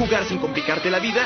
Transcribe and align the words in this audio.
jugar 0.00 0.24
sin 0.24 0.38
complicarte 0.38 0.90
la 0.90 0.98
vida? 0.98 1.20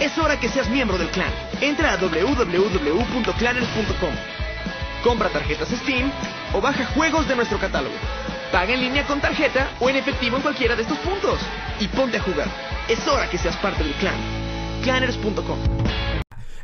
Es 0.00 0.18
hora 0.18 0.40
que 0.40 0.48
seas 0.48 0.68
miembro 0.68 0.98
del 0.98 1.10
clan. 1.10 1.30
Entra 1.60 1.92
a 1.92 1.96
www.clanners.com. 1.96 4.14
Compra 5.04 5.28
tarjetas 5.28 5.68
Steam 5.68 6.10
o 6.52 6.60
baja 6.60 6.86
juegos 6.86 7.28
de 7.28 7.36
nuestro 7.36 7.60
catálogo. 7.60 7.94
Paga 8.50 8.74
en 8.74 8.80
línea 8.80 9.06
con 9.06 9.20
tarjeta 9.20 9.70
o 9.78 9.88
en 9.88 9.94
efectivo 9.94 10.38
en 10.38 10.42
cualquiera 10.42 10.74
de 10.74 10.82
estos 10.82 10.98
puntos. 10.98 11.38
Y 11.78 11.86
ponte 11.86 12.16
a 12.16 12.20
jugar. 12.20 12.48
Es 12.88 13.06
hora 13.06 13.30
que 13.30 13.38
seas 13.38 13.56
parte 13.58 13.84
del 13.84 13.94
clan. 13.94 14.16
Clanners.com. 14.82 16.11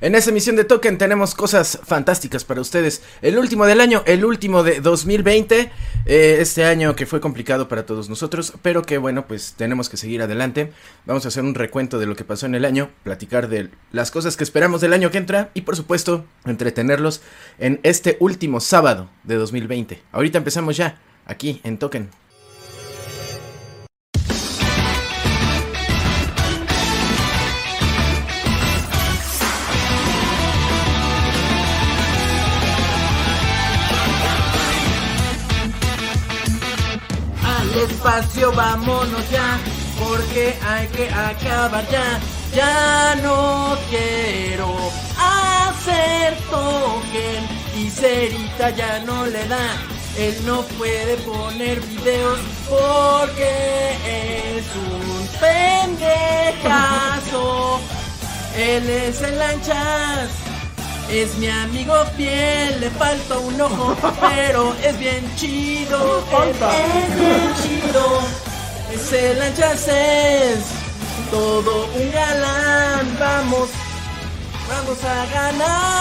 En 0.01 0.15
esta 0.15 0.31
emisión 0.31 0.55
de 0.55 0.65
Token 0.65 0.97
tenemos 0.97 1.35
cosas 1.35 1.81
fantásticas 1.85 2.45
para 2.45 2.61
ustedes. 2.61 3.03
El 3.21 3.37
último 3.37 3.67
del 3.67 3.81
año, 3.81 4.05
el 4.07 4.25
último 4.25 4.63
de 4.63 4.81
2020. 4.81 5.73
eh, 6.07 6.39
este 6.41 6.65
año 6.65 6.95
que 6.95 7.05
fue 7.05 7.21
complicado 7.21 7.69
para 7.69 7.85
todos 7.85 8.09
nosotros, 8.09 8.53
pero 8.63 8.83
que 8.83 8.97
bueno, 8.99 9.27
pues 9.27 9.55
tenemos 9.57 9.89
que 9.89 9.97
seguir 9.97 10.23
adelante. 10.23 10.73
Vamos 11.05 11.25
a 11.25 11.29
hacer 11.29 11.43
un 11.43 11.55
recuento 11.55 11.99
de 11.99 12.07
lo 12.07 12.15
que 12.15 12.25
pasó 12.25 12.47
en 12.47 12.55
el 12.55 12.65
año, 12.65 12.91
platicar 13.03 13.49
de 13.49 13.71
las 13.91 14.13
cosas 14.13 14.37
que 14.37 14.45
esperamos 14.45 14.81
del 14.81 14.93
año 14.93 15.11
que 15.11 15.19
entra 15.19 15.51
y 15.53 15.63
por 15.63 15.75
supuesto 15.75 16.25
entretenerlos 16.45 17.21
en 17.59 17.81
este 17.83 18.17
último 18.21 18.61
sábado 18.61 19.11
de 19.25 19.35
2020. 19.35 20.01
Ahorita 20.13 20.39
empezamos 20.39 20.77
ya, 20.77 21.01
aquí 21.27 21.61
en 21.65 21.77
Token. 21.77 22.09
Al 37.79 37.85
espacio 37.85 38.51
vámonos 38.53 39.31
ya, 39.31 39.57
porque 40.01 40.59
hay 40.67 40.89
que 40.89 41.09
acabar 41.09 41.89
ya. 41.89 42.19
Ya 42.53 43.15
no 43.23 43.79
quiero 43.89 44.75
hacer 45.17 46.37
token 46.51 47.47
y 47.77 47.89
Cerita 47.89 48.71
ya 48.71 48.99
no 49.07 49.27
le 49.27 49.47
da. 49.47 49.77
Él 50.19 50.35
no 50.45 50.63
puede 50.63 51.19
poner 51.19 51.81
videos 51.81 52.41
porque 52.69 53.93
es 54.57 54.67
un 54.75 55.29
pendejazo. 56.59 57.79
Él 58.57 58.91
es 58.91 59.23
el 59.23 59.39
lanchas. 59.39 60.48
Es 61.11 61.39
mi 61.39 61.49
amigo 61.49 61.95
fiel, 62.17 62.81
le 62.81 62.91
falta 62.91 63.39
un 63.39 63.59
ojo, 63.59 63.97
pero 64.21 64.75
es 64.85 64.99
bien 64.99 65.25
chido. 65.37 66.23
Es 66.23 67.15
bien 67.19 67.55
chido. 67.63 68.21
Ese 68.93 69.35
lanchas 69.37 69.89
es 69.89 70.67
todo 71.31 71.87
un 71.95 72.13
galán. 72.13 73.17
Vamos, 73.19 73.71
vamos 74.69 75.05
a 75.05 75.27
ganar. 75.33 75.99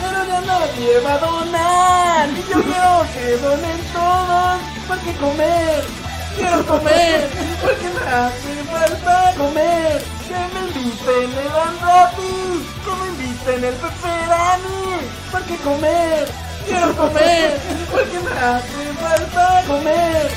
Pero 0.00 0.24
ya 0.26 0.40
nadie 0.40 0.98
va 1.04 1.14
a 1.14 1.18
donar. 1.18 2.28
Y 2.30 2.42
yo 2.50 2.62
quiero 2.62 3.06
que 3.14 3.36
donen 3.36 3.80
todos. 3.92 4.58
Porque 4.88 5.12
comer, 5.20 5.84
quiero 6.38 6.64
comer. 6.66 7.30
Porque 7.60 7.88
me 7.88 8.10
hace 8.10 8.64
falta 8.70 9.34
comer. 9.36 10.04
Que 10.28 10.40
me 10.54 10.60
inviten 10.68 11.30
el 11.38 11.48
gratis. 11.80 12.60
Que 12.84 12.92
me 13.00 13.06
inviten 13.08 13.64
el 13.64 13.74
pepperoni. 13.74 14.78
Porque 15.32 15.56
comer, 15.58 16.28
quiero 16.66 16.96
comer. 16.96 17.60
Porque 17.90 18.18
me 18.20 18.32
hace 18.32 18.84
falta 19.00 19.62
comer. 19.66 20.30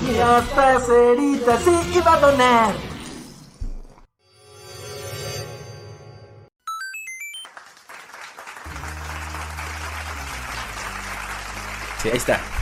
Y 0.00 0.18
hasta 0.20 0.80
Cerita 0.80 1.58
sí 1.58 1.98
iba 1.98 2.12
a 2.14 2.20
donar. 2.20 2.74
Sí, 12.02 12.08
ahí 12.10 12.16
está. 12.16 12.57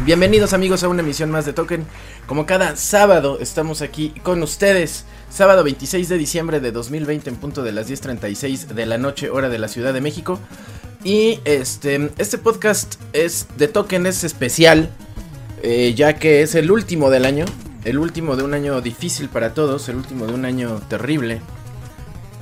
Bienvenidos 0.00 0.52
amigos 0.52 0.82
a 0.82 0.88
una 0.88 1.02
emisión 1.02 1.30
más 1.30 1.46
de 1.46 1.52
Token. 1.52 1.84
Como 2.26 2.44
cada 2.44 2.76
sábado 2.76 3.38
estamos 3.40 3.82
aquí 3.82 4.10
con 4.22 4.42
ustedes. 4.42 5.04
Sábado 5.30 5.62
26 5.62 6.08
de 6.08 6.18
diciembre 6.18 6.60
de 6.60 6.72
2020 6.72 7.30
en 7.30 7.36
punto 7.36 7.62
de 7.62 7.72
las 7.72 7.88
10.36 7.88 8.66
de 8.68 8.86
la 8.86 8.98
noche 8.98 9.30
hora 9.30 9.48
de 9.48 9.58
la 9.58 9.68
Ciudad 9.68 9.94
de 9.94 10.00
México. 10.00 10.40
Y 11.04 11.40
este, 11.44 12.10
este 12.18 12.38
podcast 12.38 12.96
es 13.12 13.46
de 13.56 13.68
Token, 13.68 14.06
es 14.06 14.24
especial. 14.24 14.90
eh, 15.62 15.94
ya 15.94 16.14
que 16.14 16.42
es 16.42 16.54
el 16.56 16.70
último 16.70 17.10
del 17.10 17.24
año. 17.24 17.44
El 17.84 17.98
último 17.98 18.34
de 18.36 18.42
un 18.42 18.54
año 18.54 18.80
difícil 18.80 19.28
para 19.28 19.54
todos. 19.54 19.88
El 19.88 19.96
último 19.96 20.26
de 20.26 20.34
un 20.34 20.44
año 20.44 20.80
terrible. 20.88 21.40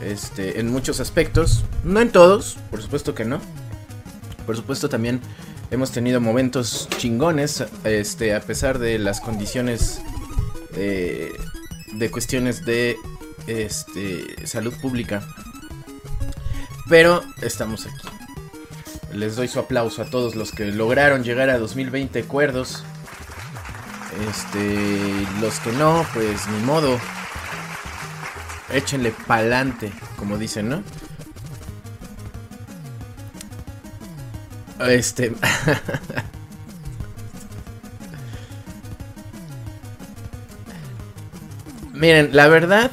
Este, 0.02 0.60
en 0.60 0.72
muchos 0.72 0.98
aspectos. 1.00 1.64
No 1.84 2.00
en 2.00 2.10
todos, 2.10 2.56
por 2.70 2.80
supuesto 2.80 3.14
que 3.14 3.26
no. 3.26 3.40
Por 4.46 4.56
supuesto 4.56 4.88
también 4.88 5.20
hemos 5.70 5.92
tenido 5.92 6.20
momentos 6.20 6.88
chingones, 6.98 7.64
este, 7.84 8.34
a 8.34 8.40
pesar 8.40 8.78
de 8.78 8.98
las 8.98 9.20
condiciones 9.20 10.00
eh, 10.76 11.32
de 11.92 12.10
cuestiones 12.10 12.64
de 12.64 12.96
este, 13.46 14.46
salud 14.46 14.74
pública. 14.80 15.22
Pero 16.88 17.22
estamos 17.40 17.86
aquí. 17.86 18.08
Les 19.12 19.36
doy 19.36 19.48
su 19.48 19.58
aplauso 19.58 20.02
a 20.02 20.06
todos 20.06 20.34
los 20.34 20.52
que 20.52 20.66
lograron 20.66 21.24
llegar 21.24 21.50
a 21.50 21.58
2020 21.58 22.24
cuerdos. 22.24 22.84
Este, 24.28 25.26
los 25.40 25.58
que 25.60 25.72
no, 25.72 26.04
pues 26.14 26.48
ni 26.48 26.58
modo. 26.64 26.98
Échenle 28.72 29.12
pa'lante, 29.26 29.92
como 30.16 30.38
dicen, 30.38 30.68
¿no? 30.68 30.82
Este. 34.88 35.32
Miren, 41.92 42.30
la 42.32 42.48
verdad, 42.48 42.90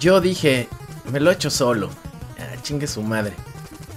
yo 0.00 0.20
dije, 0.22 0.68
me 1.12 1.20
lo 1.20 1.30
he 1.30 1.34
hecho 1.34 1.50
solo. 1.50 1.90
Ah, 2.38 2.56
chingue 2.62 2.86
su 2.86 3.02
madre, 3.02 3.34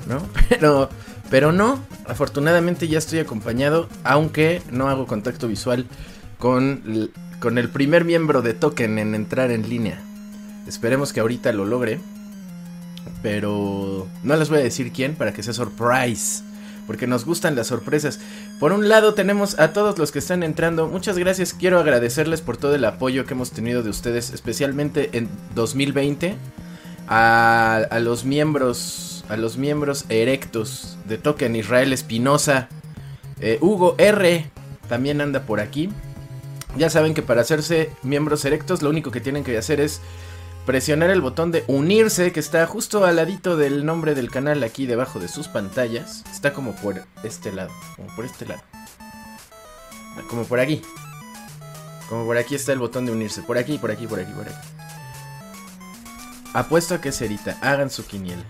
¿no? 0.07 0.21
Pero, 0.49 0.89
pero 1.29 1.51
no. 1.51 1.79
Afortunadamente 2.07 2.87
ya 2.87 2.97
estoy 2.97 3.19
acompañado, 3.19 3.87
aunque 4.03 4.63
no 4.71 4.89
hago 4.89 5.05
contacto 5.05 5.47
visual 5.47 5.85
con, 6.39 7.11
con 7.39 7.59
el 7.59 7.69
primer 7.69 8.03
miembro 8.03 8.41
de 8.41 8.55
Token 8.55 8.97
en 8.97 9.13
entrar 9.13 9.51
en 9.51 9.69
línea. 9.69 10.01
Esperemos 10.67 11.13
que 11.13 11.19
ahorita 11.19 11.53
lo 11.53 11.65
logre. 11.65 11.99
Pero 13.21 14.07
no 14.23 14.35
les 14.37 14.49
voy 14.49 14.59
a 14.59 14.63
decir 14.63 14.91
quién 14.91 15.15
para 15.15 15.33
que 15.33 15.43
sea 15.43 15.53
surprise 15.53 16.43
porque 16.89 17.05
nos 17.05 17.23
gustan 17.23 17.55
las 17.55 17.67
sorpresas. 17.67 18.19
Por 18.59 18.73
un 18.73 18.89
lado 18.89 19.13
tenemos 19.13 19.59
a 19.59 19.73
todos 19.73 19.99
los 19.99 20.11
que 20.11 20.17
están 20.17 20.41
entrando, 20.41 20.87
muchas 20.87 21.19
gracias, 21.19 21.53
quiero 21.53 21.77
agradecerles 21.77 22.41
por 22.41 22.57
todo 22.57 22.73
el 22.73 22.83
apoyo 22.83 23.27
que 23.27 23.35
hemos 23.35 23.51
tenido 23.51 23.83
de 23.83 23.91
ustedes, 23.91 24.31
especialmente 24.33 25.11
en 25.13 25.29
2020, 25.53 26.35
a, 27.07 27.75
a 27.91 27.99
los 27.99 28.25
miembros, 28.25 29.23
a 29.29 29.37
los 29.37 29.55
miembros 29.55 30.05
erectos 30.09 30.97
de 31.05 31.19
Token 31.19 31.55
Israel 31.55 31.93
Espinosa, 31.93 32.69
eh, 33.39 33.59
Hugo 33.61 33.93
R, 33.99 34.49
también 34.87 35.21
anda 35.21 35.43
por 35.43 35.59
aquí. 35.59 35.91
Ya 36.75 36.89
saben 36.89 37.13
que 37.13 37.21
para 37.21 37.41
hacerse 37.41 37.91
miembros 38.01 38.43
erectos 38.45 38.81
lo 38.81 38.89
único 38.89 39.11
que 39.11 39.21
tienen 39.21 39.43
que 39.43 39.55
hacer 39.59 39.79
es 39.79 40.01
presionar 40.69 41.09
el 41.09 41.19
botón 41.19 41.51
de 41.51 41.63
unirse 41.65 42.31
que 42.31 42.39
está 42.39 42.67
justo 42.67 43.03
al 43.03 43.15
ladito 43.15 43.57
del 43.57 43.87
nombre 43.87 44.13
del 44.13 44.29
canal 44.29 44.61
aquí 44.61 44.85
debajo 44.85 45.19
de 45.19 45.27
sus 45.27 45.47
pantallas. 45.47 46.23
Está 46.31 46.53
como 46.53 46.75
por 46.75 47.05
este 47.23 47.51
lado, 47.51 47.71
como 47.95 48.15
por 48.15 48.23
este 48.23 48.45
lado. 48.45 48.61
Como 50.29 50.43
por 50.43 50.59
aquí. 50.59 50.83
Como 52.07 52.23
por 52.23 52.37
aquí 52.37 52.53
está 52.53 52.71
el 52.71 52.77
botón 52.77 53.07
de 53.07 53.11
unirse. 53.11 53.41
Por 53.41 53.57
aquí, 53.57 53.79
por 53.79 53.89
aquí, 53.89 54.05
por 54.05 54.19
aquí, 54.19 54.31
por 54.31 54.47
aquí. 54.47 54.55
Apuesto 56.53 56.93
a 56.93 57.01
que 57.01 57.11
Cerita, 57.11 57.57
hagan 57.61 57.89
su 57.89 58.05
quiniela. 58.05 58.43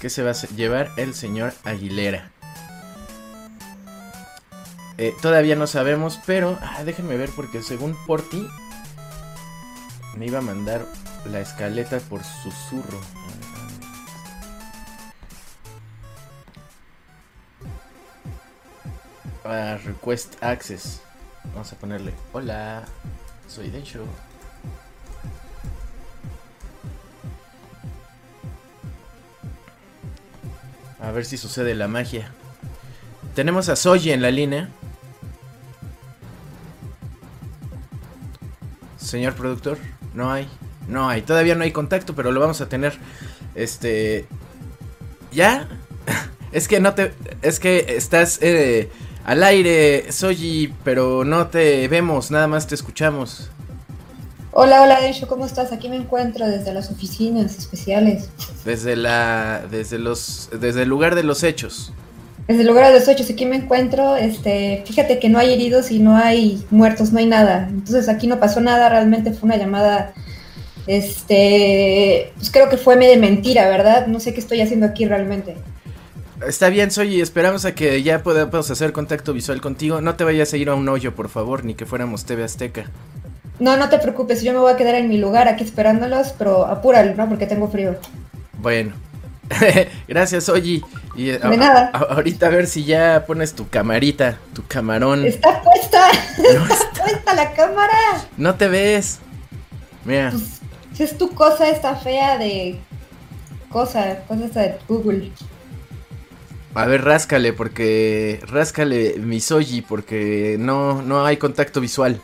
¿Qué 0.00 0.10
se 0.10 0.24
va 0.24 0.32
a 0.32 0.46
llevar 0.56 0.90
el 0.96 1.14
señor 1.14 1.54
Aguilera? 1.62 2.32
Eh, 4.98 5.14
todavía 5.22 5.54
no 5.54 5.68
sabemos, 5.68 6.18
pero 6.26 6.58
ah, 6.60 6.82
déjenme 6.82 7.16
ver 7.16 7.30
porque 7.36 7.62
según 7.62 7.96
Porti 8.08 8.48
me 10.16 10.26
iba 10.26 10.40
a 10.40 10.42
mandar 10.42 10.84
la 11.26 11.40
escaleta 11.40 11.98
por 12.00 12.22
susurro. 12.24 13.00
Request 19.84 20.42
access. 20.42 21.00
Vamos 21.52 21.72
a 21.72 21.76
ponerle. 21.76 22.14
Hola, 22.32 22.84
soy 23.48 23.70
Densho. 23.70 24.04
A 31.00 31.10
ver 31.10 31.24
si 31.24 31.36
sucede 31.36 31.74
la 31.74 31.88
magia. 31.88 32.32
Tenemos 33.34 33.68
a 33.68 33.76
Soji 33.76 34.12
en 34.12 34.22
la 34.22 34.30
línea. 34.30 34.68
Señor 38.98 39.34
productor, 39.34 39.78
no 40.14 40.30
hay. 40.30 40.48
No 40.88 41.08
hay. 41.08 41.22
Todavía 41.22 41.54
no 41.54 41.64
hay 41.64 41.72
contacto, 41.72 42.14
pero 42.14 42.32
lo 42.32 42.40
vamos 42.40 42.60
a 42.60 42.68
tener. 42.68 42.94
Este. 43.54 44.26
¿Ya? 45.32 45.68
es 46.52 46.68
que 46.68 46.80
no 46.80 46.94
te. 46.94 47.12
Es 47.42 47.60
que 47.60 47.96
estás 47.96 48.38
eh, 48.42 48.90
al 49.24 49.42
aire, 49.42 50.10
Soji, 50.10 50.74
pero 50.84 51.24
no 51.24 51.48
te 51.48 51.86
vemos, 51.88 52.30
nada 52.30 52.48
más 52.48 52.66
te 52.66 52.74
escuchamos. 52.74 53.50
Hola, 54.52 54.82
hola 54.82 55.00
Densho, 55.00 55.28
¿cómo 55.28 55.46
estás? 55.46 55.70
Aquí 55.70 55.88
me 55.88 55.94
encuentro 55.94 56.48
desde 56.48 56.74
las 56.74 56.90
oficinas 56.90 57.56
especiales. 57.56 58.30
Desde 58.64 58.96
la. 58.96 59.62
Desde 59.70 59.98
los. 59.98 60.50
Desde 60.58 60.82
el 60.82 60.88
lugar 60.88 61.14
de 61.14 61.22
los 61.22 61.44
hechos. 61.44 61.92
Desde 62.48 62.62
el 62.62 62.66
lugar 62.66 62.88
de 62.88 62.98
los 62.98 63.06
hechos, 63.06 63.30
aquí 63.30 63.46
me 63.46 63.54
encuentro. 63.54 64.16
Este, 64.16 64.82
fíjate 64.84 65.20
que 65.20 65.28
no 65.28 65.38
hay 65.38 65.52
heridos 65.52 65.92
y 65.92 66.00
no 66.00 66.16
hay 66.16 66.66
muertos, 66.70 67.12
no 67.12 67.20
hay 67.20 67.26
nada. 67.26 67.68
Entonces 67.70 68.08
aquí 68.08 68.26
no 68.26 68.40
pasó 68.40 68.60
nada, 68.60 68.88
realmente 68.88 69.32
fue 69.32 69.46
una 69.46 69.56
llamada. 69.56 70.14
Este. 70.86 72.32
Pues 72.36 72.50
creo 72.50 72.68
que 72.68 72.76
fue 72.76 72.96
de 72.96 73.16
mentira, 73.16 73.68
¿verdad? 73.68 74.06
No 74.06 74.20
sé 74.20 74.34
qué 74.34 74.40
estoy 74.40 74.60
haciendo 74.60 74.86
aquí 74.86 75.06
realmente. 75.06 75.56
Está 76.46 76.70
bien, 76.70 76.90
Soy, 76.90 77.20
esperamos 77.20 77.66
a 77.66 77.74
que 77.74 78.02
ya 78.02 78.22
podamos 78.22 78.70
hacer 78.70 78.92
contacto 78.92 79.34
visual 79.34 79.60
contigo. 79.60 80.00
No 80.00 80.14
te 80.14 80.24
vayas 80.24 80.52
a 80.52 80.56
ir 80.56 80.70
a 80.70 80.74
un 80.74 80.88
hoyo, 80.88 81.14
por 81.14 81.28
favor, 81.28 81.64
ni 81.64 81.74
que 81.74 81.84
fuéramos 81.84 82.24
TV 82.24 82.44
Azteca. 82.44 82.86
No, 83.58 83.76
no 83.76 83.90
te 83.90 83.98
preocupes, 83.98 84.42
yo 84.42 84.54
me 84.54 84.58
voy 84.58 84.72
a 84.72 84.76
quedar 84.76 84.94
en 84.94 85.08
mi 85.08 85.18
lugar 85.18 85.48
aquí 85.48 85.64
esperándolos, 85.64 86.32
pero 86.38 86.64
apúralo, 86.64 87.14
¿no? 87.14 87.28
Porque 87.28 87.46
tengo 87.46 87.68
frío. 87.68 87.96
Bueno. 88.58 88.92
Gracias, 90.08 90.48
Oji. 90.48 90.82
Y, 91.14 91.26
de 91.26 91.56
nada. 91.56 91.90
ahorita 91.92 92.46
a 92.46 92.50
ver 92.50 92.66
si 92.66 92.84
ya 92.84 93.24
pones 93.26 93.52
tu 93.52 93.68
camarita, 93.68 94.38
tu 94.54 94.64
camarón. 94.66 95.26
Está 95.26 95.60
puesta. 95.60 96.10
está 96.38 97.02
puesta 97.02 97.34
la 97.34 97.52
cámara. 97.52 97.92
No 98.38 98.54
te 98.54 98.68
ves. 98.68 99.18
Mira. 100.04 100.30
Pues, 100.30 100.59
si 100.92 101.02
es 101.02 101.16
tu 101.16 101.30
cosa 101.34 101.68
esta 101.68 101.96
fea 101.96 102.38
de 102.38 102.78
cosa, 103.70 104.20
cosa 104.26 104.44
esta 104.44 104.60
de 104.60 104.78
Google. 104.88 105.32
A 106.74 106.86
ver, 106.86 107.04
ráscale, 107.04 107.52
porque. 107.52 108.40
Ráscale 108.46 109.16
mi 109.18 109.40
Soji, 109.40 109.82
porque 109.82 110.56
no, 110.58 111.02
no 111.02 111.24
hay 111.24 111.36
contacto 111.36 111.80
visual. 111.80 112.20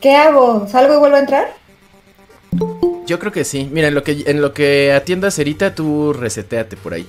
¿Qué 0.00 0.14
hago? 0.14 0.68
¿Salgo 0.68 0.94
y 0.94 0.98
vuelvo 0.98 1.16
a 1.16 1.20
entrar? 1.20 1.56
Yo 3.06 3.18
creo 3.18 3.32
que 3.32 3.44
sí. 3.44 3.68
Mira, 3.72 3.88
en 3.88 3.94
lo 3.94 4.02
que, 4.02 4.24
en 4.26 4.42
lo 4.42 4.52
que 4.52 4.92
atienda 4.92 5.30
Cerita, 5.30 5.74
tú 5.74 6.12
reseteate 6.12 6.76
por 6.76 6.92
ahí. 6.94 7.06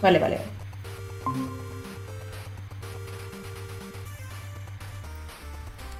Vale, 0.00 0.18
vale. 0.18 0.38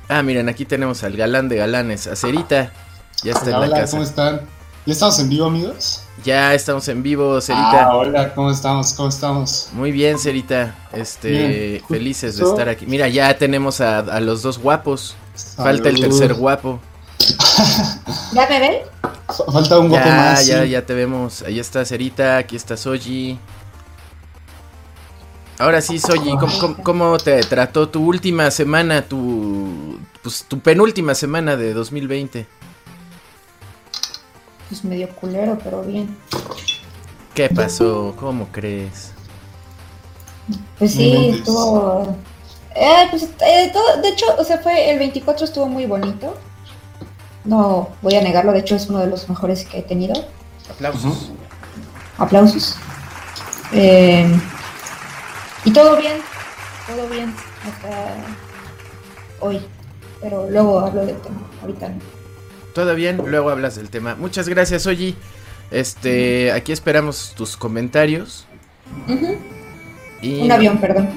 Ah, 0.09 0.23
miren, 0.23 0.49
aquí 0.49 0.65
tenemos 0.65 1.03
al 1.03 1.17
galán 1.17 1.49
de 1.49 1.57
galanes, 1.57 2.07
a 2.07 2.17
Cerita. 2.17 2.73
Ya 3.23 3.33
está 3.33 3.47
en 3.47 3.51
la 3.53 3.59
hola, 3.61 3.87
¿cómo 3.91 4.03
están? 4.03 4.41
¿Ya 4.85 4.93
estamos 4.93 5.19
en 5.19 5.29
vivo, 5.29 5.47
amigos? 5.47 6.03
Ya 6.25 6.55
estamos 6.55 6.87
en 6.89 7.03
vivo, 7.03 7.41
Cerita. 7.41 7.87
Ah, 7.87 7.97
hola, 7.97 8.35
¿cómo 8.35 8.51
estamos? 8.51 8.93
¿Cómo 8.93 9.09
estamos? 9.09 9.69
Muy 9.73 9.91
bien, 9.91 10.19
Cerita. 10.19 10.75
Este, 10.93 11.83
felices 11.89 12.37
de 12.37 12.45
estar 12.45 12.69
aquí. 12.69 12.87
Mira, 12.87 13.09
ya 13.09 13.37
tenemos 13.37 13.81
a, 13.81 13.99
a 13.99 14.21
los 14.21 14.43
dos 14.43 14.59
guapos. 14.59 15.17
Falta 15.57 15.89
el 15.89 16.01
tercer 16.01 16.35
guapo. 16.35 16.81
¿Ya 18.33 18.49
me 18.49 18.61
ven? 18.61 18.75
Falta 19.53 19.79
un 19.79 19.89
guapo 19.89 20.09
más. 20.09 20.47
Ya, 20.47 20.65
ya 20.65 20.85
te 20.85 20.95
vemos. 20.95 21.43
Ahí 21.43 21.59
está 21.59 21.85
Cerita, 21.85 22.39
aquí 22.39 22.57
está 22.57 22.77
Soji. 22.77 23.39
Ahora 25.59 25.81
sí, 25.81 25.99
Soji, 25.99 26.33
¿cómo, 26.83 27.17
te 27.17 27.41
trató 27.41 27.89
tu 27.89 28.05
última 28.05 28.51
semana, 28.51 29.03
tu, 29.03 29.99
pues, 30.23 30.45
tu 30.47 30.61
penúltima 30.61 31.15
semana 31.15 31.57
de 31.57 31.73
2020? 31.73 32.47
Pues 34.69 34.85
medio 34.85 35.09
culero, 35.11 35.59
pero 35.63 35.83
bien. 35.83 36.17
¿Qué 37.35 37.49
pasó? 37.49 38.15
¿Cómo 38.19 38.49
crees? 38.51 39.13
Pues 40.79 40.93
sí, 40.93 41.31
estuvo 41.35 42.17
eh, 42.79 43.07
pues, 43.11 43.23
eh, 43.41 43.71
todo, 43.73 44.03
de 44.03 44.09
hecho, 44.11 44.27
o 44.39 44.45
sea, 44.45 44.59
fue 44.59 44.91
el 44.91 44.99
24 44.99 45.47
estuvo 45.47 45.67
muy 45.67 45.87
bonito. 45.87 46.37
No 47.45 47.89
voy 48.03 48.15
a 48.17 48.23
negarlo, 48.23 48.53
de 48.53 48.59
hecho 48.59 48.77
es 48.77 48.89
uno 48.89 48.99
de 48.99 49.07
los 49.07 49.29
mejores 49.31 49.65
que 49.65 49.79
he 49.79 49.83
tenido. 49.83 50.15
Aplausos. 50.71 51.31
Aplausos. 52.19 52.77
Eh, 53.73 54.29
y 55.65 55.73
todo 55.73 55.97
bien, 55.97 56.19
todo 56.87 57.09
bien 57.09 57.35
hasta 57.67 58.15
hoy. 59.41 59.67
Pero 60.21 60.49
luego 60.51 60.81
hablo 60.81 61.07
del 61.07 61.19
tema, 61.21 61.41
ahorita 61.63 61.89
no. 61.89 62.16
Todo 62.77 62.95
bien, 62.95 63.17
luego 63.25 63.49
hablas 63.49 63.77
del 63.77 63.89
tema. 63.89 64.17
Muchas 64.17 64.51
gracias, 64.51 64.87
Oji. 64.87 65.17
Este, 65.71 66.53
aquí 66.53 66.73
esperamos 66.73 67.33
tus 67.35 67.57
comentarios. 67.57 68.45
y... 70.21 70.43
Un 70.43 70.53
avión, 70.53 70.77
perdón. 70.77 71.09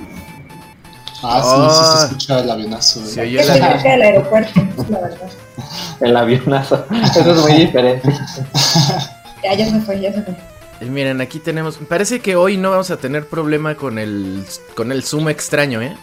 Ah, 1.21 1.41
sí, 1.43 1.49
sí 1.49 1.75
se 1.75 1.83
ah. 1.83 2.05
escucha 2.05 2.39
el 2.39 2.49
avionazo. 2.49 3.05
Se 3.05 3.21
oye 3.23 3.41
el 3.41 3.83
del 3.83 4.01
aeropuerto, 4.01 4.61
la 4.89 5.01
verdad. 5.01 5.29
El 5.99 6.15
avionazo. 6.15 6.85
Eso 7.17 7.33
es 7.33 7.41
muy 7.41 7.51
diferente. 7.51 8.07
ya, 9.43 9.53
ya 9.53 9.69
se 9.69 9.81
fue, 9.81 9.99
ya 9.99 10.13
se 10.13 10.21
fue. 10.21 10.37
Y 10.79 10.85
miren, 10.85 11.19
aquí 11.19 11.39
tenemos. 11.39 11.77
Parece 11.89 12.21
que 12.21 12.37
hoy 12.37 12.55
no 12.55 12.71
vamos 12.71 12.89
a 12.89 12.95
tener 12.95 13.27
problema 13.27 13.75
con 13.75 13.99
el 13.99 14.45
con 14.75 14.93
el 14.93 15.03
zoom 15.03 15.27
extraño, 15.27 15.81
¿eh? 15.81 15.97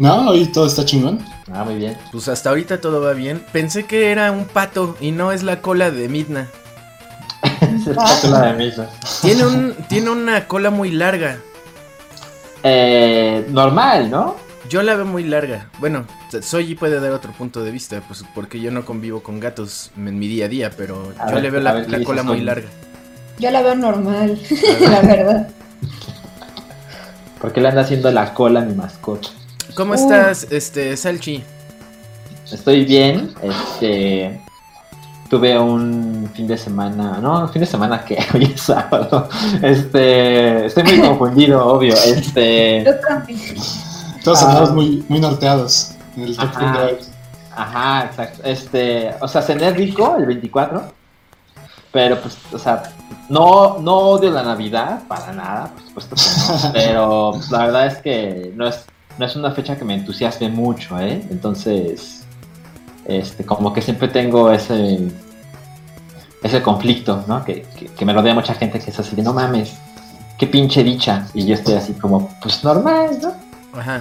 No, 0.00 0.30
hoy 0.30 0.46
todo 0.46 0.66
está 0.66 0.82
chingón. 0.86 1.18
Ah, 1.52 1.62
muy 1.62 1.74
bien. 1.74 1.94
Pues 2.10 2.26
hasta 2.28 2.48
ahorita 2.48 2.80
todo 2.80 3.02
va 3.02 3.12
bien. 3.12 3.44
Pensé 3.52 3.84
que 3.84 4.10
era 4.10 4.32
un 4.32 4.46
pato 4.46 4.96
y 4.98 5.10
no 5.10 5.30
es 5.30 5.42
la 5.42 5.60
cola 5.60 5.90
de 5.90 6.08
Midna. 6.08 6.48
es 7.60 7.86
la 7.86 8.18
cola 8.22 8.46
de 8.46 8.52
Midna. 8.54 8.88
Tiene 9.20 9.44
un 9.44 9.74
tiene 9.90 10.08
una 10.08 10.48
cola 10.48 10.70
muy 10.70 10.90
larga. 10.90 11.36
Eh, 12.62 13.46
normal, 13.50 14.10
¿no? 14.10 14.36
Yo 14.70 14.82
la 14.82 14.94
veo 14.94 15.04
muy 15.04 15.22
larga. 15.24 15.68
Bueno, 15.80 16.06
Soy 16.40 16.74
puede 16.76 16.98
dar 16.98 17.12
otro 17.12 17.32
punto 17.32 17.62
de 17.62 17.70
vista, 17.70 18.00
pues 18.08 18.24
porque 18.34 18.58
yo 18.58 18.70
no 18.70 18.86
convivo 18.86 19.22
con 19.22 19.38
gatos 19.38 19.90
en 19.98 20.18
mi 20.18 20.28
día 20.28 20.46
a 20.46 20.48
día, 20.48 20.70
pero 20.74 21.12
yo 21.30 21.40
le 21.40 21.50
veo 21.50 21.60
la, 21.60 22.02
cola 22.04 22.22
muy 22.22 22.40
larga. 22.40 22.70
Yo 23.38 23.50
la 23.50 23.60
veo 23.60 23.74
normal, 23.74 24.40
la 24.80 25.00
verdad. 25.02 25.48
¿Por 27.38 27.52
qué 27.52 27.60
le 27.60 27.68
anda 27.68 27.82
haciendo 27.82 28.10
la 28.10 28.32
cola 28.32 28.60
a 28.60 28.64
mi 28.64 28.74
mascota? 28.74 29.28
¿Cómo 29.74 29.94
estás, 29.94 30.46
este, 30.50 30.96
Salchi? 30.96 31.42
Estoy 32.50 32.84
bien, 32.84 33.34
este 33.42 34.40
tuve 35.30 35.56
un 35.56 36.28
fin 36.34 36.48
de 36.48 36.58
semana, 36.58 37.18
no, 37.22 37.42
un 37.42 37.48
fin 37.48 37.60
de 37.60 37.66
semana 37.66 38.04
que 38.04 38.18
hoy 38.34 38.52
es 38.52 38.62
sábado. 38.62 39.28
Este, 39.62 40.66
estoy 40.66 40.82
muy 40.82 41.00
confundido, 41.08 41.64
obvio. 41.64 41.94
Este, 41.94 42.84
todos 44.24 44.42
andamos 44.42 44.72
muy, 44.72 45.04
muy 45.08 45.20
norteados 45.20 45.92
en 46.16 46.24
el 46.24 46.36
ajá, 46.38 46.88
ajá, 47.56 48.04
exacto. 48.06 48.42
Este, 48.44 49.14
o 49.20 49.28
sea, 49.28 49.40
cené 49.42 49.70
rico 49.70 50.16
el 50.18 50.26
24, 50.26 50.82
pero 51.92 52.20
pues, 52.20 52.36
o 52.52 52.58
sea, 52.58 52.82
no, 53.28 53.78
no 53.78 53.98
odio 53.98 54.30
la 54.30 54.42
Navidad 54.42 55.02
para 55.06 55.32
nada, 55.32 55.70
por 55.92 56.02
supuesto 56.02 56.16
que 56.16 56.22
no. 56.66 56.72
pero 56.72 57.32
la 57.50 57.58
verdad 57.66 57.86
es 57.86 57.98
que 57.98 58.52
no 58.56 58.66
es, 58.66 58.84
no 59.20 59.26
es 59.26 59.36
una 59.36 59.52
fecha 59.52 59.76
que 59.76 59.84
me 59.84 59.94
entusiasme 59.94 60.48
mucho, 60.48 60.98
¿eh? 60.98 61.22
Entonces 61.30 62.24
este, 63.04 63.44
como 63.44 63.70
que 63.74 63.82
siempre 63.82 64.08
tengo 64.08 64.50
ese 64.50 64.98
ese 66.42 66.62
conflicto, 66.62 67.22
¿no? 67.26 67.44
Que, 67.44 67.66
que, 67.98 68.04
me 68.06 68.14
rodea 68.14 68.32
mucha 68.32 68.54
gente 68.54 68.80
que 68.80 68.88
es 68.88 68.98
así 68.98 69.14
de 69.14 69.22
no 69.22 69.34
mames, 69.34 69.76
qué 70.38 70.46
pinche 70.46 70.82
dicha. 70.82 71.26
Y 71.34 71.44
yo 71.44 71.52
estoy 71.52 71.74
así 71.74 71.92
como, 71.92 72.30
pues 72.40 72.64
normal, 72.64 73.18
¿no? 73.20 73.34
Ajá. 73.78 74.00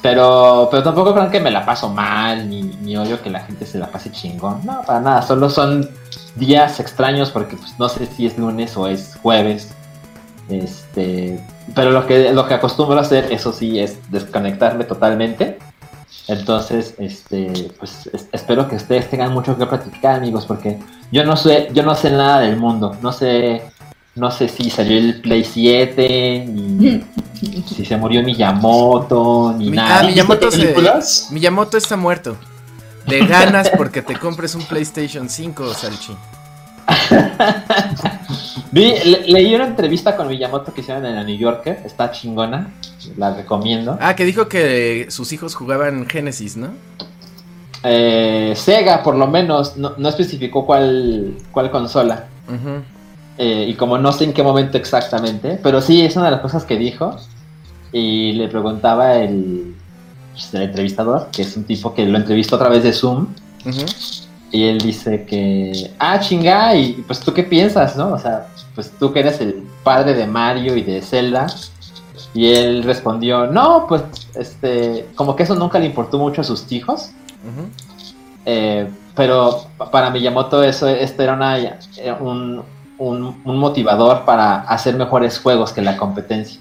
Pero, 0.00 0.68
pero 0.70 0.84
tampoco 0.84 1.12
creo 1.12 1.28
que 1.28 1.40
me 1.40 1.50
la 1.50 1.66
paso 1.66 1.88
mal, 1.88 2.48
ni, 2.48 2.62
ni 2.62 2.96
odio 2.96 3.20
que 3.20 3.30
la 3.30 3.40
gente 3.40 3.66
se 3.66 3.78
la 3.78 3.88
pase 3.88 4.12
chingón. 4.12 4.64
No, 4.64 4.82
para 4.82 5.00
nada. 5.00 5.22
Solo 5.22 5.50
son 5.50 5.90
días 6.36 6.78
extraños 6.78 7.32
porque 7.32 7.56
pues, 7.56 7.76
no 7.80 7.88
sé 7.88 8.06
si 8.06 8.26
es 8.26 8.38
lunes 8.38 8.76
o 8.76 8.86
es 8.86 9.18
jueves. 9.20 9.74
Este, 10.50 11.38
pero 11.74 11.90
lo 11.90 12.06
que, 12.06 12.32
lo 12.32 12.46
que 12.46 12.54
acostumbro 12.54 12.98
a 12.98 13.02
hacer, 13.02 13.32
eso 13.32 13.52
sí, 13.52 13.78
es 13.78 13.98
desconectarme 14.10 14.84
totalmente 14.84 15.58
entonces, 16.30 16.94
este, 16.98 17.72
pues 17.78 18.08
espero 18.30 18.68
que 18.68 18.76
ustedes 18.76 19.10
tengan 19.10 19.32
mucho 19.32 19.58
que 19.58 19.66
platicar, 19.66 20.14
amigos, 20.14 20.46
porque 20.46 20.78
yo 21.10 21.24
no 21.24 21.36
sé, 21.36 21.68
yo 21.72 21.82
no 21.82 21.96
sé 21.96 22.10
nada 22.10 22.38
del 22.40 22.56
mundo, 22.56 22.96
no 23.02 23.12
sé, 23.12 23.62
no 24.14 24.30
sé 24.30 24.46
si 24.46 24.70
salió 24.70 24.96
el 24.96 25.20
Play 25.20 25.42
7, 25.42 26.46
ni 26.46 27.04
si 27.66 27.84
se 27.84 27.96
murió 27.96 28.22
Miyamoto, 28.22 29.54
ni 29.58 29.70
nada. 29.70 30.00
Ah, 30.00 30.02
Miyamoto, 30.04 30.50
Miyamoto 31.32 31.76
está 31.76 31.96
muerto. 31.96 32.36
De 33.06 33.26
ganas 33.26 33.68
porque 33.76 34.00
te 34.02 34.14
compres 34.16 34.54
un 34.54 34.62
PlayStation 34.62 35.28
5, 35.28 35.74
Salchi. 35.74 36.14
Vi, 38.72 38.92
le- 39.04 39.22
leí 39.26 39.54
una 39.54 39.66
entrevista 39.66 40.16
con 40.16 40.28
Miyamoto 40.28 40.72
que 40.72 40.80
hicieron 40.80 41.04
en 41.06 41.16
la 41.16 41.24
New 41.24 41.36
Yorker, 41.36 41.80
está 41.84 42.10
chingona, 42.12 42.68
la 43.16 43.34
recomiendo. 43.34 43.98
Ah, 44.00 44.14
que 44.14 44.24
dijo 44.24 44.48
que 44.48 45.06
sus 45.10 45.32
hijos 45.32 45.54
jugaban 45.54 46.06
Genesis, 46.08 46.56
¿no? 46.56 46.68
Eh, 47.82 48.52
Sega, 48.56 49.02
por 49.02 49.16
lo 49.16 49.26
menos, 49.26 49.76
no, 49.76 49.94
no 49.96 50.08
especificó 50.08 50.66
cuál, 50.66 51.34
cuál 51.50 51.70
consola. 51.70 52.26
Eh, 53.38 53.66
y 53.68 53.74
como 53.74 53.96
no 53.96 54.12
sé 54.12 54.24
en 54.24 54.32
qué 54.34 54.42
momento 54.42 54.76
exactamente, 54.76 55.58
pero 55.62 55.80
sí 55.80 56.02
es 56.02 56.14
una 56.16 56.26
de 56.26 56.30
las 56.32 56.40
cosas 56.40 56.64
que 56.64 56.76
dijo. 56.76 57.16
Y 57.92 58.32
le 58.34 58.46
preguntaba 58.48 59.16
el, 59.16 59.74
pues, 60.32 60.54
el 60.54 60.62
entrevistador, 60.62 61.28
que 61.32 61.42
es 61.42 61.56
un 61.56 61.64
tipo 61.64 61.92
que 61.92 62.06
lo 62.06 62.18
entrevistó 62.18 62.54
a 62.56 62.58
través 62.60 62.84
de 62.84 62.92
Zoom. 62.92 63.28
Ujú. 63.66 63.84
Y 64.52 64.64
él 64.64 64.78
dice 64.78 65.24
que, 65.26 65.92
ah, 65.98 66.18
chinga, 66.18 66.74
y 66.74 66.92
pues 67.06 67.20
tú 67.20 67.32
qué 67.32 67.44
piensas, 67.44 67.96
¿no? 67.96 68.08
O 68.12 68.18
sea, 68.18 68.48
pues 68.74 68.90
tú 68.98 69.12
que 69.12 69.20
eres 69.20 69.40
el 69.40 69.62
padre 69.84 70.14
de 70.14 70.26
Mario 70.26 70.76
y 70.76 70.82
de 70.82 71.00
Zelda. 71.02 71.46
Y 72.34 72.46
él 72.52 72.82
respondió, 72.84 73.46
no, 73.46 73.86
pues, 73.88 74.02
este, 74.34 75.06
como 75.14 75.34
que 75.36 75.42
eso 75.44 75.54
nunca 75.54 75.78
le 75.78 75.86
importó 75.86 76.18
mucho 76.18 76.40
a 76.40 76.44
sus 76.44 76.70
hijos. 76.72 77.10
Eh, 78.46 78.88
pero 79.14 79.66
pa- 79.76 79.90
para 79.90 80.10
Miyamoto 80.10 80.62
eso 80.62 80.88
esto 80.88 81.22
era 81.22 81.34
una, 81.34 81.58
eh, 81.58 81.76
un, 82.20 82.62
un- 82.98 83.40
un 83.44 83.58
motivador 83.58 84.24
para 84.24 84.60
hacer 84.62 84.94
mejores 84.96 85.38
juegos 85.38 85.72
que 85.72 85.82
la 85.82 85.96
competencia. 85.96 86.60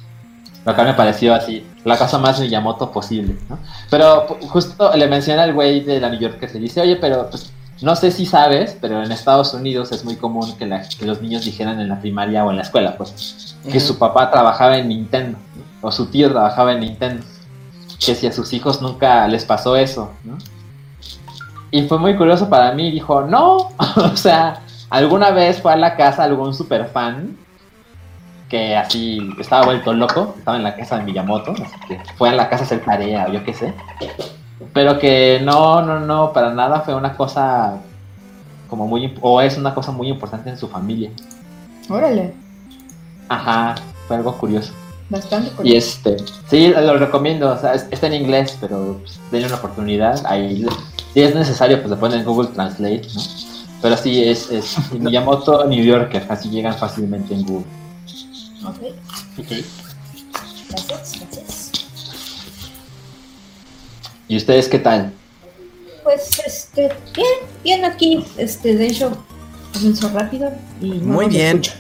Lo 0.66 0.76
que 0.76 0.84
me 0.84 0.94
pareció 0.94 1.34
así, 1.34 1.66
la 1.86 1.98
cosa 1.98 2.18
más 2.18 2.40
Miyamoto 2.40 2.92
posible. 2.92 3.36
¿no? 3.50 3.58
Pero 3.90 4.28
pu- 4.28 4.48
justo 4.48 4.92
le 4.96 5.08
menciona 5.08 5.44
al 5.44 5.54
güey 5.54 5.82
de 5.82 6.00
la 6.00 6.10
New 6.10 6.20
York 6.20 6.40
que 6.40 6.50
se 6.50 6.60
dice, 6.60 6.82
oye, 6.82 6.96
pero 6.98 7.30
pues 7.30 7.52
no 7.82 7.96
sé 7.96 8.12
si 8.12 8.26
sabes, 8.26 8.78
pero 8.82 9.04
en 9.04 9.12
Estados 9.12 9.54
Unidos 9.54 9.92
es 9.92 10.04
muy 10.04 10.16
común 10.18 10.56
que, 10.58 10.66
la- 10.66 10.82
que 10.88 11.06
los 11.06 11.22
niños 11.22 11.46
dijeran 11.46 11.80
en 11.80 11.90
la 11.90 12.00
primaria 12.00 12.44
o 12.46 12.52
en 12.52 12.58
la 12.58 12.64
escuela, 12.64 12.98
pues, 12.98 13.56
que 13.72 13.80
su 13.80 13.98
papá 13.98 14.30
trabajaba 14.32 14.78
en 14.78 14.88
Nintendo 14.90 15.38
o 15.82 15.92
su 15.92 16.08
tío 16.08 16.30
trabajaba 16.32 16.74
en 16.74 16.82
Nintendo. 16.82 17.24
Que 18.06 18.16
si 18.16 18.28
a 18.28 18.32
sus 18.32 18.52
hijos 18.54 18.82
nunca 18.82 19.28
les 19.28 19.44
pasó 19.46 19.76
eso, 19.76 20.12
¿no? 20.24 20.38
Y 21.72 21.84
fue 21.88 22.00
muy 22.00 22.16
curioso 22.16 22.50
para 22.50 22.72
mí, 22.74 22.92
dijo, 22.92 23.22
no, 23.22 23.70
o 23.96 24.16
sea, 24.16 24.62
alguna 24.90 25.32
vez 25.32 25.62
fue 25.62 25.74
a 25.74 25.76
la 25.76 25.96
casa 25.96 26.24
algún 26.24 26.54
super 26.54 26.86
fan 26.88 27.38
que 28.50 28.76
así 28.76 29.20
estaba 29.40 29.64
vuelto 29.66 29.94
loco, 29.94 30.34
estaba 30.40 30.58
en 30.58 30.64
la 30.64 30.76
casa 30.76 30.98
de 30.98 31.04
Miyamoto, 31.04 31.52
así 31.52 31.76
que 31.88 32.02
fue 32.18 32.30
a 32.30 32.34
la 32.34 32.50
casa 32.50 32.64
a 32.64 32.66
hacer 32.66 32.84
tarea 32.84 33.28
o 33.30 33.32
yo 33.34 33.44
qué 33.44 33.54
sé. 33.54 33.74
Pero 34.74 35.00
que 35.00 35.40
no, 35.44 35.82
no, 35.82 36.00
no, 36.00 36.34
para 36.34 36.54
nada 36.54 36.82
fue 36.82 36.94
una 36.96 37.16
cosa 37.16 37.78
como 38.70 38.88
muy, 38.88 39.18
o 39.22 39.42
es 39.42 39.58
una 39.58 39.74
cosa 39.74 39.92
muy 39.92 40.08
importante 40.10 40.50
en 40.50 40.58
su 40.58 40.68
familia. 40.68 41.10
Órale, 41.90 42.34
Ajá, 43.30 43.76
fue 44.08 44.18
algo 44.18 44.38
curioso. 44.38 44.74
bastante 45.10 45.50
Y 45.50 45.56
curioso. 45.56 45.78
este, 45.78 46.18
sí, 46.50 46.68
lo 46.70 46.98
recomiendo, 46.98 47.52
o 47.52 47.58
sea, 47.58 47.74
es- 47.74 47.88
está 47.90 48.08
en 48.08 48.14
inglés, 48.16 48.58
pero 48.62 48.98
pues, 49.02 49.20
denle 49.32 49.48
una 49.48 49.56
oportunidad. 49.58 50.24
Ahí, 50.26 50.66
si 51.14 51.22
es 51.22 51.34
necesario, 51.36 51.78
pues 51.80 51.90
le 51.92 51.96
ponen 51.98 52.20
en 52.20 52.26
Google 52.26 52.50
Translate, 52.50 53.08
¿no? 53.16 53.22
Pero 53.82 53.98
sí, 53.98 54.24
es, 54.24 54.52
es 54.52 54.76
Miyamoto 55.00 55.66
New 55.66 55.84
Yorker, 55.84 56.26
así 56.30 56.50
llegan 56.50 56.76
fácilmente 56.76 57.34
en 57.34 57.44
Google. 57.46 57.66
Ok, 58.66 58.78
Ok. 59.40 59.48
gracias, 60.70 61.20
gracias. 61.22 61.69
¿Y 64.30 64.38
ustedes 64.38 64.68
qué 64.70 64.80
tal? 64.80 65.12
Pues, 66.04 66.40
este, 66.46 66.90
bien, 67.16 67.28
bien 67.64 67.84
aquí, 67.86 68.24
este, 68.38 68.76
de 68.76 68.88
hecho, 68.88 69.26
comenzó 69.74 70.10
rápido 70.10 70.52
y 70.82 70.90
no 70.92 71.14
Muy 71.14 71.26
nos 71.26 71.34
bien. 71.36 71.58
escucha. 71.58 71.74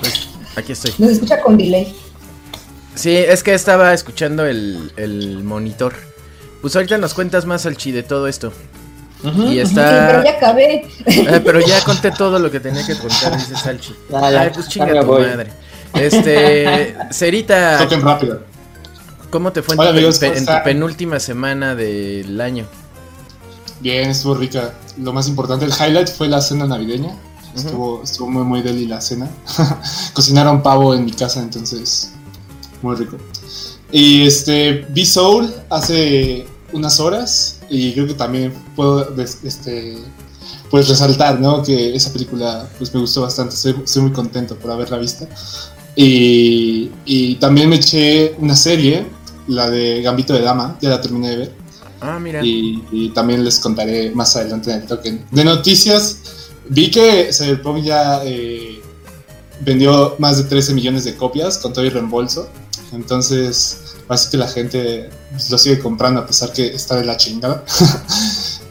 Pues 0.00 0.28
aquí 0.56 0.72
estoy. 0.72 0.92
Nos 0.98 1.10
escucha 1.12 1.40
con 1.40 1.56
delay. 1.56 1.94
Sí, 2.96 3.16
es 3.16 3.42
que 3.42 3.54
estaba 3.54 3.92
escuchando 3.94 4.44
el, 4.46 4.92
el 4.96 5.44
monitor. 5.44 5.94
Pues 6.62 6.74
ahorita 6.74 6.98
nos 6.98 7.14
cuentas 7.14 7.44
más, 7.44 7.66
Alchi, 7.66 7.92
de 7.92 8.02
todo 8.02 8.26
esto. 8.28 8.52
Ujú, 9.22 9.44
Y 9.44 9.60
está- 9.60 9.90
Sí, 9.90 10.06
pero 10.12 10.24
ya 10.24 10.30
acabé. 10.32 10.86
Ah, 11.28 11.40
pero 11.44 11.60
ya 11.60 11.80
conté 11.84 12.10
todo 12.10 12.38
lo 12.38 12.50
que 12.50 12.60
tenía 12.60 12.84
que 12.86 12.96
contar, 12.96 13.36
dice 13.36 13.56
Salchi. 13.56 13.94
Ay, 14.12 14.50
pues 14.52 14.68
chinga 14.68 15.00
tu 15.00 15.06
voy. 15.06 15.26
madre. 15.26 15.50
Este, 15.94 16.96
Cerita, 17.12 17.78
Toquen 17.78 18.02
rápido. 18.02 18.42
¿Cómo 19.34 19.52
te 19.52 19.62
fue 19.62 19.74
en, 19.74 19.80
Hola, 19.80 19.90
amigos, 19.90 20.20
pe- 20.20 20.28
¿cómo 20.28 20.38
en 20.38 20.46
tu 20.46 20.52
penúltima 20.62 21.18
semana 21.18 21.74
del 21.74 22.40
año? 22.40 22.66
Bien, 23.80 24.10
estuvo 24.10 24.36
rica. 24.36 24.74
Lo 24.96 25.12
más 25.12 25.26
importante, 25.26 25.64
el 25.64 25.72
highlight 25.72 26.08
fue 26.08 26.28
la 26.28 26.40
cena 26.40 26.68
navideña. 26.68 27.16
Estuvo, 27.52 28.04
estuvo 28.04 28.30
muy, 28.30 28.44
muy 28.44 28.62
deli 28.62 28.86
la 28.86 29.00
cena. 29.00 29.28
Cocinaron 30.12 30.62
pavo 30.62 30.94
en 30.94 31.04
mi 31.04 31.10
casa, 31.10 31.40
entonces, 31.40 32.12
muy 32.80 32.94
rico. 32.94 33.16
Y 33.90 34.24
este, 34.24 34.86
vi 34.90 35.04
Soul 35.04 35.52
hace 35.68 36.46
unas 36.72 37.00
horas 37.00 37.58
y 37.68 37.92
creo 37.92 38.06
que 38.06 38.14
también 38.14 38.54
puedo 38.76 39.12
este, 39.42 39.98
pues 40.70 40.88
resaltar, 40.88 41.40
¿no? 41.40 41.60
Que 41.64 41.96
esa 41.96 42.12
película 42.12 42.68
pues 42.78 42.94
me 42.94 43.00
gustó 43.00 43.22
bastante. 43.22 43.56
Estoy, 43.56 43.74
estoy 43.84 44.02
muy 44.02 44.12
contento 44.12 44.54
por 44.54 44.70
haberla 44.70 44.98
visto. 44.98 45.26
Y, 45.96 46.90
y 47.04 47.34
también 47.36 47.68
me 47.68 47.76
eché 47.76 48.34
una 48.38 48.56
serie, 48.56 49.06
la 49.48 49.70
de 49.70 50.02
Gambito 50.02 50.32
de 50.32 50.40
Dama, 50.40 50.78
ya 50.80 50.90
la 50.90 51.00
terminé 51.00 51.30
de 51.30 51.36
ver. 51.36 51.52
Ah, 52.00 52.18
mira. 52.20 52.44
Y, 52.44 52.84
y 52.90 53.08
también 53.10 53.44
les 53.44 53.58
contaré 53.58 54.10
más 54.10 54.36
adelante 54.36 54.70
en 54.70 54.82
el 54.82 54.86
token. 54.86 55.24
De 55.30 55.44
noticias, 55.44 56.18
vi 56.68 56.90
que 56.90 57.30
Cyberpunk 57.32 57.82
ya 57.82 58.22
eh, 58.24 58.82
vendió 59.60 60.16
más 60.18 60.38
de 60.38 60.44
13 60.44 60.74
millones 60.74 61.04
de 61.04 61.16
copias 61.16 61.58
con 61.58 61.72
todo 61.72 61.84
el 61.84 61.90
reembolso. 61.90 62.48
Entonces, 62.92 63.96
parece 64.06 64.30
que 64.30 64.36
la 64.36 64.48
gente 64.48 65.10
pues, 65.30 65.50
lo 65.50 65.58
sigue 65.58 65.78
comprando 65.78 66.20
a 66.20 66.26
pesar 66.26 66.52
que 66.52 66.66
está 66.66 66.96
de 66.96 67.04
la 67.04 67.16
chingada. 67.16 67.64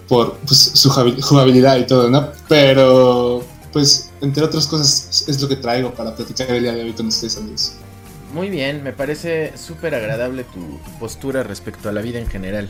por 0.08 0.38
pues, 0.40 0.60
su 0.74 0.90
jugabilidad 0.90 1.78
y 1.78 1.88
todo, 1.88 2.10
¿no? 2.10 2.30
Pero, 2.48 3.44
pues, 3.72 4.12
entre 4.22 4.44
otras 4.44 4.68
cosas, 4.68 5.24
es 5.28 5.42
lo 5.42 5.48
que 5.48 5.56
traigo 5.56 5.94
para 5.94 6.16
platicar 6.16 6.50
el 6.52 6.64
día 6.64 6.74
de 6.74 6.84
hoy 6.84 6.94
con 6.94 7.08
ustedes, 7.08 7.38
amigos. 7.38 7.74
Muy 8.34 8.50
bien, 8.50 8.84
me 8.84 8.92
parece 8.94 9.54
súper 9.58 9.94
agradable 9.96 10.44
tu, 10.44 10.60
tu 10.84 11.00
postura 11.00 11.44
respecto 11.44 11.88
a 11.90 11.92
la 11.92 12.02
vida 12.02 12.20
en 12.20 12.28
general. 12.28 12.68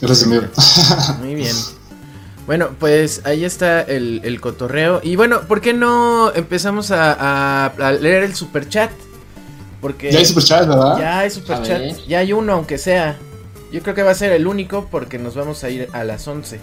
Gracias, 0.00 0.26
amigo. 0.26 0.42
Muy 1.20 1.34
bien. 1.36 1.54
Bueno, 2.46 2.70
pues 2.78 3.22
ahí 3.24 3.44
está 3.44 3.80
el, 3.82 4.20
el 4.24 4.40
cotorreo. 4.40 5.00
Y 5.02 5.16
bueno, 5.16 5.42
¿por 5.42 5.60
qué 5.60 5.72
no 5.72 6.32
empezamos 6.34 6.90
a, 6.90 7.12
a- 7.12 7.66
a 7.66 7.92
leer 7.92 8.24
el 8.24 8.34
super 8.34 8.68
chat? 8.68 8.90
Porque 9.80 10.10
Ya 10.10 10.18
hay 10.18 10.24
superchat, 10.26 10.66
¿verdad? 10.66 10.98
ya 10.98 11.18
hay 11.20 11.28
A 11.28 11.30
super 11.30 11.58
ver. 11.60 11.66
chat. 11.94 12.06
Ya 12.06 12.18
hay 12.18 12.32
uno, 12.32 12.52
aunque 12.54 12.76
sea. 12.78 13.16
Yo 13.72 13.80
creo 13.82 13.94
que 13.94 14.02
va 14.02 14.10
a 14.10 14.14
ser 14.14 14.32
el 14.32 14.46
único 14.46 14.88
porque 14.90 15.18
nos 15.18 15.34
vamos 15.34 15.62
a 15.64 15.70
ir 15.70 15.88
a 15.92 16.04
las 16.04 16.26
11. 16.26 16.58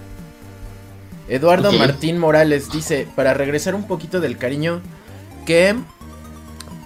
Eduardo. 1.29 1.71
Martín 1.71 2.17
Morales 2.17 2.71
dice, 2.71 3.07
para 3.15 3.33
regresar 3.33 3.73
un 3.75 3.87
poquito 3.87 4.19
del 4.19 4.37
cariño, 4.37 4.81
que... 5.45 5.75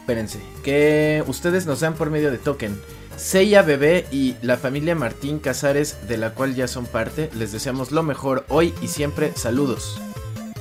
Espérense, 0.05 0.39
que 0.63 1.23
ustedes 1.25 1.65
nos 1.65 1.79
dan 1.79 1.95
por 1.95 2.11
medio 2.11 2.29
de 2.29 2.37
token. 2.37 2.79
Seiya 3.17 3.63
Bebé 3.63 4.05
y 4.11 4.35
la 4.43 4.55
familia 4.55 4.93
Martín 4.93 5.39
Casares, 5.39 6.07
de 6.07 6.17
la 6.17 6.35
cual 6.35 6.53
ya 6.53 6.67
son 6.67 6.85
parte, 6.85 7.31
les 7.33 7.51
deseamos 7.51 7.91
lo 7.91 8.03
mejor 8.03 8.45
hoy 8.49 8.71
y 8.83 8.87
siempre. 8.87 9.33
Saludos. 9.35 9.99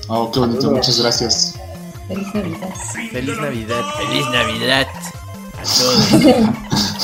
Oh, 0.09 0.33
qué 0.33 0.41
bonito, 0.41 0.71
muchas 0.71 0.99
gracias. 0.99 1.61
Feliz 2.09 2.27
Navidad. 2.33 2.75
Feliz 3.13 3.37
Navidad. 3.37 3.85
Feliz 3.99 4.27
Navidad. 4.33 4.87
A 5.59 5.65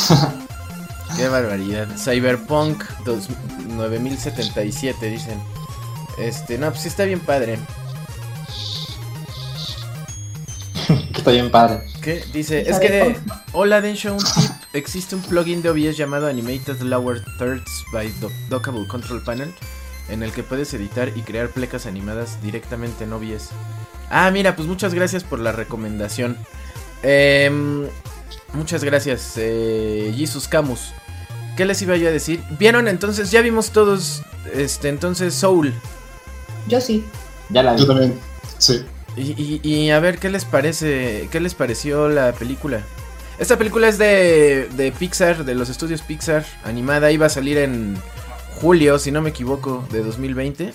todos. 0.08 0.30
Qué 1.18 1.28
barbaridad. 1.28 1.88
Cyberpunk 1.98 2.84
2 3.04 3.28
9077 3.68 5.10
dicen. 5.10 5.38
Este, 6.16 6.56
no, 6.56 6.70
pues 6.70 6.80
sí 6.80 6.88
está 6.88 7.04
bien 7.04 7.20
padre. 7.20 7.58
Está 11.30 11.42
bien 11.42 11.50
padre. 11.50 11.82
¿Qué? 12.02 12.22
Dice, 12.32 12.68
es 12.68 12.78
que 12.78 12.90
de... 12.90 13.16
Hola 13.52 13.80
Densho, 13.80 14.12
un 14.14 14.18
tip. 14.18 14.50
Existe 14.72 15.14
un 15.14 15.22
plugin 15.22 15.62
de 15.62 15.70
OBS 15.70 15.96
llamado 15.96 16.26
Animated 16.26 16.80
Lower 16.82 17.22
Thirds 17.38 17.84
by 17.92 18.08
Do- 18.20 18.30
Dockable 18.48 18.86
Control 18.86 19.22
Panel 19.22 19.52
en 20.08 20.22
el 20.22 20.32
que 20.32 20.42
puedes 20.42 20.72
editar 20.74 21.08
y 21.16 21.22
crear 21.22 21.48
plecas 21.50 21.86
animadas 21.86 22.42
directamente 22.42 23.04
en 23.04 23.12
OBS. 23.12 23.50
Ah, 24.10 24.30
mira, 24.32 24.56
pues 24.56 24.66
muchas 24.66 24.92
gracias 24.94 25.22
por 25.22 25.38
la 25.38 25.52
recomendación. 25.52 26.36
Em, 27.02 27.86
muchas 28.52 28.82
gracias, 28.82 29.34
eh, 29.36 30.12
Jesus 30.16 30.48
Camus. 30.48 30.92
¿Qué 31.56 31.64
les 31.64 31.80
iba 31.82 31.96
yo 31.96 32.08
a 32.08 32.12
decir? 32.12 32.42
¿Vieron 32.58 32.88
entonces? 32.88 33.30
Ya 33.30 33.40
vimos 33.40 33.70
todos, 33.70 34.22
este, 34.52 34.88
entonces 34.88 35.34
Soul. 35.34 35.72
Yo 36.66 36.80
sí. 36.80 37.04
Ya 37.50 37.62
la 37.62 37.74
vi. 37.74 37.80
Yo 37.80 37.86
también, 37.86 38.18
sí. 38.58 38.82
Y, 39.16 39.60
y- 39.62 39.68
y 39.68 39.90
a 39.90 39.98
ver, 40.00 40.18
¿qué 40.18 40.30
les 40.30 40.44
parece? 40.44 41.28
¿Qué 41.30 41.40
les 41.40 41.54
pareció 41.54 42.08
la 42.08 42.32
película? 42.32 42.82
Esta 43.38 43.56
película 43.56 43.88
es 43.88 43.98
de, 43.98 44.68
de 44.76 44.92
Pixar, 44.92 45.44
de 45.44 45.54
los 45.54 45.68
estudios 45.70 46.02
Pixar, 46.02 46.44
animada, 46.64 47.10
iba 47.10 47.26
a 47.26 47.30
salir 47.30 47.58
en 47.58 47.96
julio, 48.60 48.98
si 48.98 49.10
no 49.10 49.22
me 49.22 49.30
equivoco, 49.30 49.84
de 49.90 50.02
2020. 50.02 50.72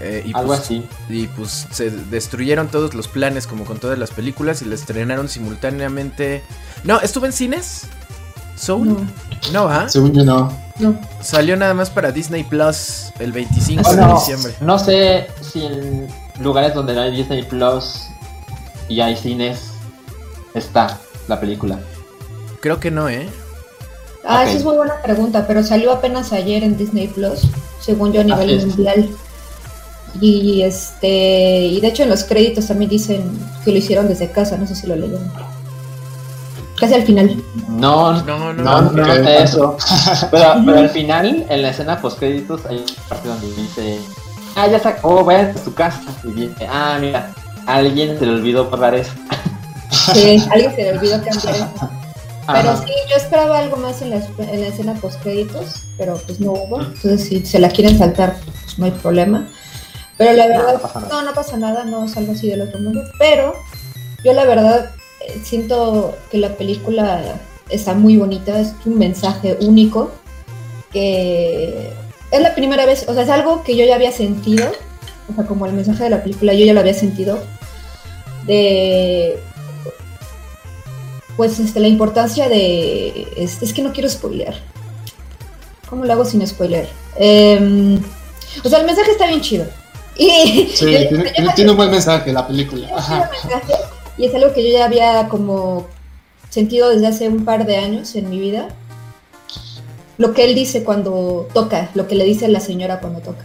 Eh, 0.00 0.22
y 0.26 0.32
Algo 0.34 0.48
pues, 0.48 0.60
así. 0.60 0.86
Y 1.08 1.26
pues 1.26 1.66
se 1.72 1.90
destruyeron 1.90 2.68
todos 2.68 2.94
los 2.94 3.08
planes 3.08 3.46
como 3.46 3.64
con 3.64 3.78
todas 3.78 3.98
las 3.98 4.10
películas 4.12 4.62
y 4.62 4.64
la 4.64 4.74
estrenaron 4.76 5.28
simultáneamente. 5.28 6.42
No, 6.84 7.00
¿estuvo 7.00 7.26
en 7.26 7.32
cines? 7.32 7.82
¿Soul? 8.56 8.88
No, 8.88 9.06
No, 9.52 9.68
¿ah? 9.68 9.88
Según 9.88 10.12
yo 10.14 10.24
no. 10.24 10.52
no. 10.78 10.98
Salió 11.22 11.56
nada 11.56 11.74
más 11.74 11.90
para 11.90 12.12
Disney 12.12 12.44
Plus 12.44 13.12
el 13.18 13.32
25 13.32 13.82
Oh, 13.84 13.90
de 13.94 14.00
no, 14.00 14.14
diciembre. 14.14 14.54
no 14.60 14.78
sé 14.78 15.26
si 15.42 15.64
en 15.64 16.08
lugares 16.40 16.74
donde 16.74 16.94
no 16.94 17.02
hay 17.02 17.10
Disney 17.12 17.42
Plus 17.42 18.02
y 18.88 19.00
hay 19.00 19.16
cines 19.16 19.70
está 20.54 20.98
la 21.28 21.38
película. 21.40 21.78
Creo 22.60 22.80
que 22.80 22.90
no, 22.90 23.08
¿eh? 23.08 23.28
Ah, 24.24 24.44
esa 24.44 24.58
es 24.58 24.64
muy 24.64 24.76
buena 24.76 25.00
pregunta, 25.02 25.46
pero 25.46 25.62
salió 25.62 25.92
apenas 25.92 26.32
ayer 26.32 26.62
en 26.64 26.76
Disney 26.76 27.06
Plus, 27.08 27.42
según 27.80 28.12
yo 28.12 28.20
a 28.20 28.24
nivel 28.24 28.48
Así 28.50 28.54
es. 28.54 28.66
mundial. 28.66 29.08
Y 30.20 30.62
este, 30.62 31.60
y 31.66 31.80
de 31.80 31.88
hecho 31.88 32.02
en 32.02 32.08
los 32.08 32.24
créditos 32.24 32.66
también 32.66 32.90
dicen 32.90 33.30
que 33.64 33.70
lo 33.70 33.78
hicieron 33.78 34.08
desde 34.08 34.30
casa, 34.30 34.56
no 34.56 34.66
sé 34.66 34.74
si 34.74 34.86
lo 34.86 34.96
leyeron. 34.96 35.30
Casi 36.78 36.94
al 36.94 37.02
final. 37.02 37.42
No, 37.68 38.12
no, 38.22 38.52
No, 38.52 38.52
no, 38.52 38.82
No, 38.82 39.04
no, 39.04 39.12
eso. 39.28 39.76
Pero, 40.30 40.54
pero 40.64 40.78
al 40.78 40.90
final, 40.90 41.46
en 41.48 41.62
la 41.62 41.70
escena 41.70 42.00
post 42.00 42.18
créditos, 42.18 42.64
hay 42.66 42.76
una 42.78 43.08
parte 43.08 43.28
donde 43.28 43.46
dice, 43.54 43.98
ah, 44.56 44.66
ya 44.66 44.78
sacó, 44.78 45.24
vaya 45.24 45.50
a 45.50 45.52
tu 45.52 45.74
casa. 45.74 46.02
Y 46.24 46.32
dice, 46.32 46.66
ah, 46.68 46.98
mira, 47.00 47.32
alguien 47.66 48.18
se 48.18 48.26
le 48.26 48.32
olvidó 48.32 48.68
borrar 48.68 48.94
eso. 48.94 49.12
Sí, 50.14 50.42
alguien 50.50 50.74
se 50.74 50.82
le 50.82 50.98
olvidó 50.98 51.22
cambiar 51.22 51.54
eso. 51.54 51.90
Pero 52.46 52.70
Ajá. 52.70 52.82
sí, 52.86 52.92
yo 53.10 53.16
esperaba 53.16 53.58
algo 53.58 53.76
más 53.76 54.00
en 54.00 54.10
la, 54.10 54.16
en 54.16 54.60
la 54.62 54.68
escena 54.68 54.94
post 54.94 55.20
créditos, 55.22 55.82
pero 55.98 56.16
pues 56.26 56.40
no 56.40 56.52
hubo. 56.52 56.80
Entonces, 56.80 57.24
si 57.24 57.44
se 57.44 57.58
la 57.58 57.68
quieren 57.68 57.98
saltar, 57.98 58.36
pues 58.64 58.78
no 58.78 58.86
hay 58.86 58.90
problema. 58.92 59.46
Pero 60.16 60.32
la 60.32 60.46
verdad, 60.46 60.80
no, 61.10 61.22
no 61.22 61.34
pasa 61.34 61.56
nada, 61.58 61.84
no 61.84 62.04
es 62.06 62.16
algo 62.16 62.32
así 62.32 62.48
del 62.48 62.62
otro 62.62 62.80
mundo. 62.80 63.02
Pero 63.18 63.54
yo 64.24 64.32
la 64.32 64.44
verdad 64.44 64.90
eh, 65.20 65.40
siento 65.44 66.16
que 66.30 66.38
la 66.38 66.56
película 66.56 67.38
está 67.68 67.94
muy 67.94 68.16
bonita, 68.16 68.58
es 68.58 68.74
un 68.84 68.98
mensaje 68.98 69.58
único 69.60 70.10
que 70.90 71.92
es 72.30 72.40
la 72.40 72.54
primera 72.54 72.86
vez, 72.86 73.06
o 73.08 73.14
sea, 73.14 73.22
es 73.22 73.30
algo 73.30 73.62
que 73.64 73.76
yo 73.76 73.84
ya 73.84 73.94
había 73.94 74.12
sentido, 74.12 74.70
o 75.30 75.34
sea, 75.34 75.44
como 75.46 75.66
el 75.66 75.72
mensaje 75.72 76.04
de 76.04 76.10
la 76.10 76.22
película, 76.22 76.52
yo 76.54 76.64
ya 76.64 76.72
lo 76.74 76.80
había 76.80 76.94
sentido, 76.94 77.38
de 78.46 79.38
pues 81.36 81.60
este, 81.60 81.78
la 81.80 81.86
importancia 81.88 82.48
de. 82.48 83.28
Es, 83.36 83.62
es 83.62 83.72
que 83.72 83.82
no 83.82 83.92
quiero 83.92 84.08
spoilear. 84.08 84.54
¿Cómo 85.88 86.04
lo 86.04 86.12
hago 86.12 86.24
sin 86.24 86.44
spoiler? 86.46 86.88
Em, 87.16 88.02
o 88.64 88.68
sea, 88.68 88.80
el 88.80 88.86
mensaje 88.86 89.12
está 89.12 89.26
bien 89.28 89.40
chido. 89.40 89.64
Y, 90.16 90.68
Sí, 90.74 90.90
yo- 91.10 91.22
tiene, 91.54 91.70
un 91.70 91.76
buen 91.76 91.90
mensaje 91.92 92.32
la 92.32 92.46
película. 92.46 92.88
Ajá. 92.94 93.30
mensaje, 93.42 93.72
y 94.18 94.26
es 94.26 94.34
algo 94.34 94.52
que 94.52 94.64
yo 94.68 94.76
ya 94.78 94.84
había 94.86 95.28
como 95.28 95.86
sentido 96.50 96.90
desde 96.90 97.06
hace 97.06 97.28
un 97.28 97.44
par 97.44 97.64
de 97.64 97.76
años 97.76 98.16
en 98.16 98.28
mi 98.28 98.40
vida. 98.40 98.68
Lo 100.18 100.34
que 100.34 100.44
él 100.44 100.54
dice 100.54 100.84
cuando 100.84 101.48
toca, 101.54 101.90
lo 101.94 102.06
que 102.08 102.14
le 102.16 102.24
dice 102.24 102.44
a 102.46 102.48
la 102.48 102.60
señora 102.60 103.00
cuando 103.00 103.20
toca. 103.20 103.44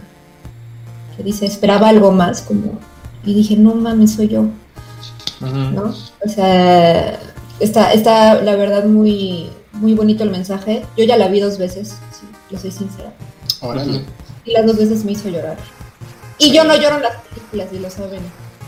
Que 1.16 1.22
dice, 1.22 1.46
esperaba 1.46 1.88
algo 1.88 2.10
más, 2.12 2.42
como. 2.42 2.78
Y 3.24 3.34
dije, 3.34 3.56
no 3.56 3.74
mames, 3.74 4.12
soy 4.14 4.28
yo. 4.28 4.44
¿no? 5.40 5.94
O 6.24 6.28
sea, 6.28 7.18
está, 7.60 7.92
está 7.92 8.40
la 8.42 8.56
verdad 8.56 8.84
muy, 8.84 9.50
muy 9.72 9.94
bonito 9.94 10.24
el 10.24 10.30
mensaje. 10.30 10.84
Yo 10.96 11.04
ya 11.04 11.16
la 11.16 11.28
vi 11.28 11.40
dos 11.40 11.58
veces, 11.58 11.88
sí, 12.12 12.26
yo 12.50 12.58
soy 12.58 12.70
sincera. 12.70 13.12
Órale. 13.60 14.02
Y 14.44 14.52
las 14.52 14.66
dos 14.66 14.76
veces 14.76 15.04
me 15.04 15.12
hizo 15.12 15.28
llorar. 15.28 15.56
Y 16.38 16.52
yo 16.52 16.64
no 16.64 16.74
lloro 16.76 16.96
en 16.96 17.02
las 17.02 17.16
películas, 17.22 17.68
y 17.72 17.78
lo 17.78 17.90
saben. 17.90 18.20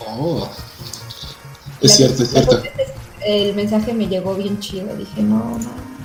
Oh. 0.06 0.48
Es 1.80 1.90
Las- 1.90 1.96
cierto, 1.96 2.22
es 2.22 2.30
cierto. 2.30 2.56
veces 2.62 2.92
El 3.24 3.54
mensaje 3.54 3.92
me 3.92 4.06
llegó 4.06 4.34
bien 4.34 4.60
chido. 4.60 4.94
Dije, 4.96 5.22
no, 5.22 5.58
no. 5.58 5.95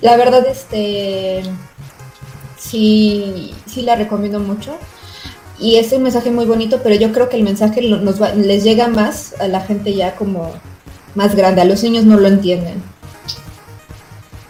La 0.00 0.16
verdad, 0.16 0.46
este. 0.46 1.42
Sí, 2.58 3.54
sí 3.66 3.82
la 3.82 3.96
recomiendo 3.96 4.40
mucho. 4.40 4.76
Y 5.58 5.76
es 5.76 5.92
un 5.92 6.02
mensaje 6.02 6.30
muy 6.30 6.44
bonito, 6.44 6.80
pero 6.82 6.94
yo 6.96 7.12
creo 7.12 7.28
que 7.28 7.36
el 7.36 7.42
mensaje 7.42 7.80
lo- 7.82 7.98
nos 7.98 8.20
va- 8.20 8.34
les 8.34 8.62
llega 8.64 8.88
más 8.88 9.34
a 9.40 9.48
la 9.48 9.60
gente 9.60 9.94
ya 9.94 10.14
como 10.16 10.52
más 11.14 11.34
grande. 11.34 11.62
A 11.62 11.64
los 11.64 11.82
niños 11.82 12.04
no 12.04 12.18
lo 12.18 12.28
entienden. 12.28 12.82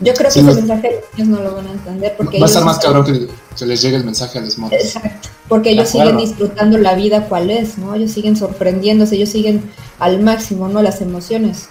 Yo 0.00 0.12
creo 0.14 0.30
que 0.30 0.40
ese 0.40 0.52
mensaje 0.56 1.00
los 1.00 1.18
niños 1.18 1.38
no 1.38 1.44
lo 1.48 1.54
van 1.56 1.68
a 1.68 1.72
entender 1.72 2.14
porque 2.16 2.38
Va 2.38 2.44
a 2.44 2.48
estar 2.48 2.62
ellos- 2.62 2.74
más 2.74 2.84
cabrón 2.84 3.04
que, 3.06 3.28
que 3.56 3.66
les 3.66 3.80
llegue 3.82 3.96
el 3.96 4.04
mensaje 4.04 4.38
a 4.38 4.42
los 4.42 4.58
monos. 4.58 4.78
Exacto, 4.78 5.28
porque 5.48 5.70
ellos 5.70 5.88
siguen 5.88 6.16
disfrutando 6.18 6.76
la 6.78 6.94
vida 6.94 7.26
cual 7.28 7.50
es, 7.50 7.78
¿no? 7.78 7.94
Ellos 7.94 8.10
siguen 8.10 8.36
sorprendiéndose, 8.36 9.14
ellos 9.16 9.28
siguen 9.30 9.70
al 9.98 10.20
máximo, 10.20 10.68
¿no? 10.68 10.82
Las 10.82 11.00
emociones. 11.00 11.68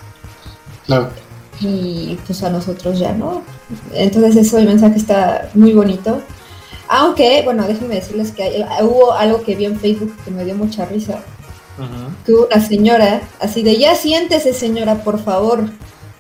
Claro. 0.86 1.10
Y 1.62 2.18
pues 2.26 2.44
a 2.44 2.50
nosotros 2.50 3.00
ya, 3.00 3.14
¿no? 3.14 3.42
Entonces 3.94 4.36
eso, 4.36 4.58
el 4.58 4.66
mensaje 4.68 4.98
está 4.98 5.50
muy 5.54 5.74
bonito. 5.74 6.22
Aunque, 6.88 7.42
bueno, 7.44 7.66
déjenme 7.66 7.96
decirles 7.96 8.32
que 8.32 8.44
hay- 8.44 8.66
hubo 8.84 9.14
algo 9.14 9.42
que 9.42 9.56
vi 9.56 9.66
en 9.66 9.80
Facebook 9.80 10.16
que 10.24 10.32
me 10.32 10.44
dio 10.46 10.56
mucha 10.56 10.86
risa. 10.86 11.20
Que 12.26 12.34
hubo 12.34 12.46
una 12.46 12.66
señora, 12.66 13.22
así 13.40 13.64
de, 13.64 13.78
ya 13.78 13.96
siéntese 13.96 14.54
señora, 14.54 15.04
por 15.04 15.20
favor. 15.24 15.70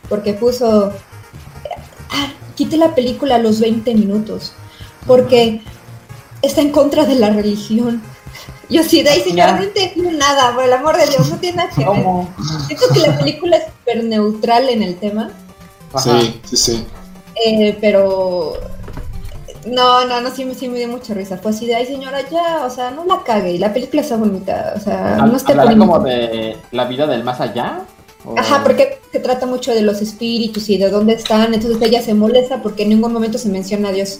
Porque 0.09 0.33
puso, 0.33 0.91
ah, 2.11 2.27
quite 2.55 2.77
la 2.77 2.93
película 2.95 3.35
a 3.35 3.39
los 3.39 3.59
20 3.59 3.93
minutos. 3.95 4.53
Porque 5.05 5.61
está 6.41 6.61
en 6.61 6.71
contra 6.71 7.05
de 7.05 7.15
la 7.15 7.29
religión. 7.29 8.01
Yo 8.69 8.83
sí, 8.83 9.03
de 9.03 9.11
ahí 9.11 9.21
señora, 9.21 9.53
no 9.57 9.63
entendí 9.63 10.01
nada, 10.17 10.53
por 10.55 10.63
el 10.63 10.73
amor 10.73 10.97
de 10.97 11.05
Dios, 11.07 11.29
no 11.29 11.37
tiene 11.37 11.57
nada 11.57 11.69
que 11.69 11.85
ver. 11.85 12.03
Siento 12.67 12.85
que 12.93 12.99
la 12.99 13.17
película 13.17 13.57
es 13.57 13.63
súper 13.85 14.03
neutral 14.03 14.69
en 14.69 14.83
el 14.83 14.95
tema. 14.97 15.29
Ajá. 15.93 16.19
Sí, 16.19 16.41
sí, 16.45 16.57
sí. 16.57 16.85
Eh, 17.45 17.77
pero 17.81 18.53
no, 19.67 20.05
no, 20.05 20.21
no, 20.21 20.29
sí, 20.31 20.45
me- 20.45 20.55
sí 20.55 20.67
me 20.67 20.77
dio 20.79 20.87
mucha 20.87 21.13
risa. 21.13 21.37
Fue 21.37 21.51
así 21.51 21.65
de, 21.65 21.75
ay 21.75 21.85
señora, 21.85 22.19
ya, 22.29 22.65
o 22.65 22.69
sea, 22.69 22.91
no 22.91 23.05
la 23.05 23.21
cague. 23.23 23.51
Y 23.51 23.57
la 23.57 23.73
película 23.73 24.01
está 24.01 24.15
bonita, 24.17 24.73
o 24.75 24.79
sea, 24.79 25.17
no 25.25 25.35
esté 25.35 25.51
¿Hablará 25.51 25.71
poniendo- 25.71 25.93
como 25.93 26.05
de 26.05 26.57
la 26.71 26.85
vida 26.85 27.07
del 27.07 27.23
más 27.23 27.39
allá? 27.41 27.81
¿O- 28.25 28.37
Ajá, 28.39 28.63
porque 28.63 28.99
se 29.11 29.19
trata 29.19 29.45
mucho 29.45 29.71
de 29.73 29.81
los 29.81 30.01
espíritus 30.01 30.69
y 30.69 30.77
de 30.77 30.89
dónde 30.89 31.13
están. 31.13 31.53
Entonces 31.53 31.79
ella 31.81 32.01
se 32.01 32.13
molesta 32.13 32.61
porque 32.61 32.83
en 32.83 32.89
ningún 32.89 33.13
momento 33.13 33.37
se 33.37 33.49
menciona 33.49 33.89
a 33.89 33.91
Dios. 33.91 34.19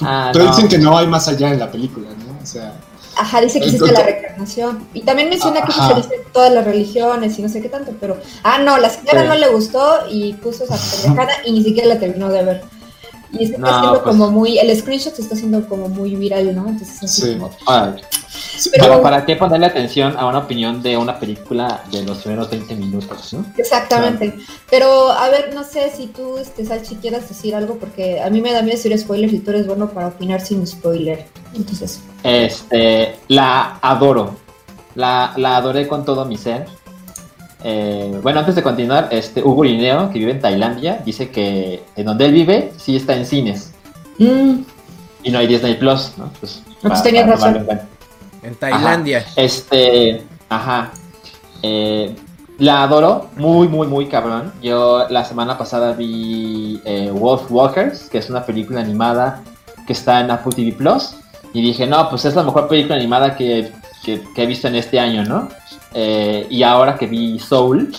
Ah, 0.00 0.30
Pero 0.32 0.46
no. 0.46 0.50
dicen 0.52 0.68
que 0.68 0.78
no 0.78 0.96
hay 0.96 1.06
más 1.06 1.28
allá 1.28 1.50
en 1.50 1.58
la 1.58 1.70
película, 1.70 2.08
¿no? 2.10 2.42
O 2.42 2.46
sea, 2.46 2.72
Ajá, 3.20 3.40
dice 3.42 3.60
que 3.60 3.66
existe 3.66 3.84
Entonces- 3.86 3.98
la 3.98 4.04
reencarnación. 4.12 4.88
Y 4.94 5.02
también 5.02 5.28
menciona 5.28 5.62
que 5.62 5.72
eso 5.72 5.88
se 5.88 5.94
dice 5.94 6.14
en 6.14 6.32
todas 6.32 6.52
las 6.52 6.64
religiones 6.64 7.38
y 7.38 7.42
no 7.42 7.48
sé 7.48 7.60
qué 7.60 7.68
tanto, 7.68 7.92
pero... 8.00 8.16
Ah, 8.42 8.58
no, 8.58 8.78
la 8.78 8.88
señora 8.88 9.22
Sí. 9.22 9.28
no 9.28 9.34
le 9.34 9.48
gustó 9.48 9.98
y 10.10 10.32
puso 10.34 10.64
esa 10.64 10.76
pendejada 11.02 11.32
y 11.44 11.52
ni 11.52 11.62
siquiera 11.62 11.88
la 11.88 11.98
terminó 12.00 12.30
de 12.30 12.42
ver. 12.44 12.62
Y 13.32 13.44
está 13.44 13.58
No, 13.58 13.66
haciendo 13.68 14.02
pues- 14.02 14.16
como 14.16 14.30
muy... 14.30 14.58
El 14.58 14.74
screenshot 14.76 15.14
se 15.14 15.22
está 15.22 15.34
haciendo 15.34 15.68
como 15.68 15.88
muy 15.88 16.16
viral, 16.16 16.54
¿no? 16.56 16.66
Entonces 16.68 17.02
así 17.02 17.22
Sí. 17.22 17.32
como... 17.38 17.50
Órale. 17.66 18.02
Pero- 18.72 18.86
Bueno, 18.86 19.02
¿para 19.02 19.24
qué 19.24 19.36
ponerle 19.36 19.66
atención 19.66 20.14
a 20.18 20.26
una 20.26 20.38
opinión 20.38 20.82
de 20.82 20.96
una 20.96 21.18
película 21.18 21.82
de 21.90 22.02
los 22.02 22.18
primeros 22.18 22.50
20 22.50 22.74
minutos? 22.76 23.32
¿no? 23.32 23.44
Exactamente. 23.56 24.34
Pero, 24.70 25.10
a 25.10 25.28
ver, 25.30 25.52
no 25.54 25.64
sé 25.64 25.90
si 25.96 26.06
tú, 26.08 26.36
este, 26.38 26.64
Salchi, 26.64 26.96
quieras 26.96 27.28
decir 27.28 27.54
algo, 27.54 27.76
porque 27.76 28.20
a 28.20 28.28
mí 28.30 28.40
me 28.40 28.52
da 28.52 28.62
miedo 28.62 28.76
decir 28.76 28.96
spoilers 28.98 29.32
y 29.32 29.38
tú 29.40 29.50
eres 29.50 29.66
bueno 29.66 29.88
para 29.90 30.08
opinar 30.08 30.40
sin 30.40 30.66
spoiler. 30.66 31.26
Entonces, 31.54 32.00
Este, 32.22 33.16
la 33.28 33.78
adoro. 33.82 34.36
La, 34.94 35.32
la 35.36 35.56
adoré 35.56 35.86
con 35.86 36.04
todo 36.04 36.24
mi 36.24 36.36
ser. 36.36 36.66
Eh, 37.62 38.18
bueno, 38.22 38.40
antes 38.40 38.54
de 38.54 38.62
continuar, 38.62 39.08
este 39.10 39.42
Hugo 39.42 39.64
Lineo, 39.64 40.10
que 40.10 40.18
vive 40.18 40.32
en 40.32 40.40
Tailandia, 40.40 41.00
dice 41.04 41.30
que 41.30 41.82
en 41.94 42.06
donde 42.06 42.24
él 42.26 42.32
vive 42.32 42.72
sí 42.78 42.96
está 42.96 43.14
en 43.14 43.26
cines 43.26 43.72
mm, 44.18 44.54
y 45.24 45.30
no 45.30 45.38
hay 45.38 45.46
Disney 45.46 45.74
Plus, 45.74 46.12
¿no? 46.16 46.30
Pues, 46.40 46.62
pues 46.82 47.02
tenías 47.02 47.28
razón. 47.28 47.66
En 48.42 48.54
Tailandia. 48.54 49.24
Este, 49.36 50.22
ajá. 50.48 50.90
Eh, 51.62 52.14
la 52.58 52.82
adoro, 52.82 53.28
muy, 53.36 53.68
muy, 53.68 53.86
muy 53.86 54.06
cabrón. 54.06 54.52
Yo 54.62 55.06
la 55.08 55.24
semana 55.24 55.56
pasada 55.56 55.92
vi 55.92 56.80
eh, 56.84 57.10
Wolf 57.12 57.50
Walkers, 57.50 58.08
que 58.10 58.18
es 58.18 58.28
una 58.28 58.44
película 58.44 58.80
animada 58.80 59.42
que 59.86 59.92
está 59.94 60.20
en 60.20 60.30
Apple 60.30 60.52
TV 60.54 60.72
Plus. 60.72 61.14
Y 61.52 61.62
dije, 61.62 61.86
no, 61.86 62.08
pues 62.10 62.24
es 62.26 62.34
la 62.34 62.42
mejor 62.42 62.68
película 62.68 62.96
animada 62.96 63.34
que, 63.36 63.72
que- 64.04 64.22
he 64.36 64.46
visto 64.46 64.68
en 64.68 64.76
este 64.76 65.00
año, 65.00 65.24
¿no? 65.24 65.48
Eh, 65.94 66.46
y 66.50 66.62
ahora 66.62 66.96
que 66.96 67.06
vi 67.06 67.38
Soul, 67.38 67.92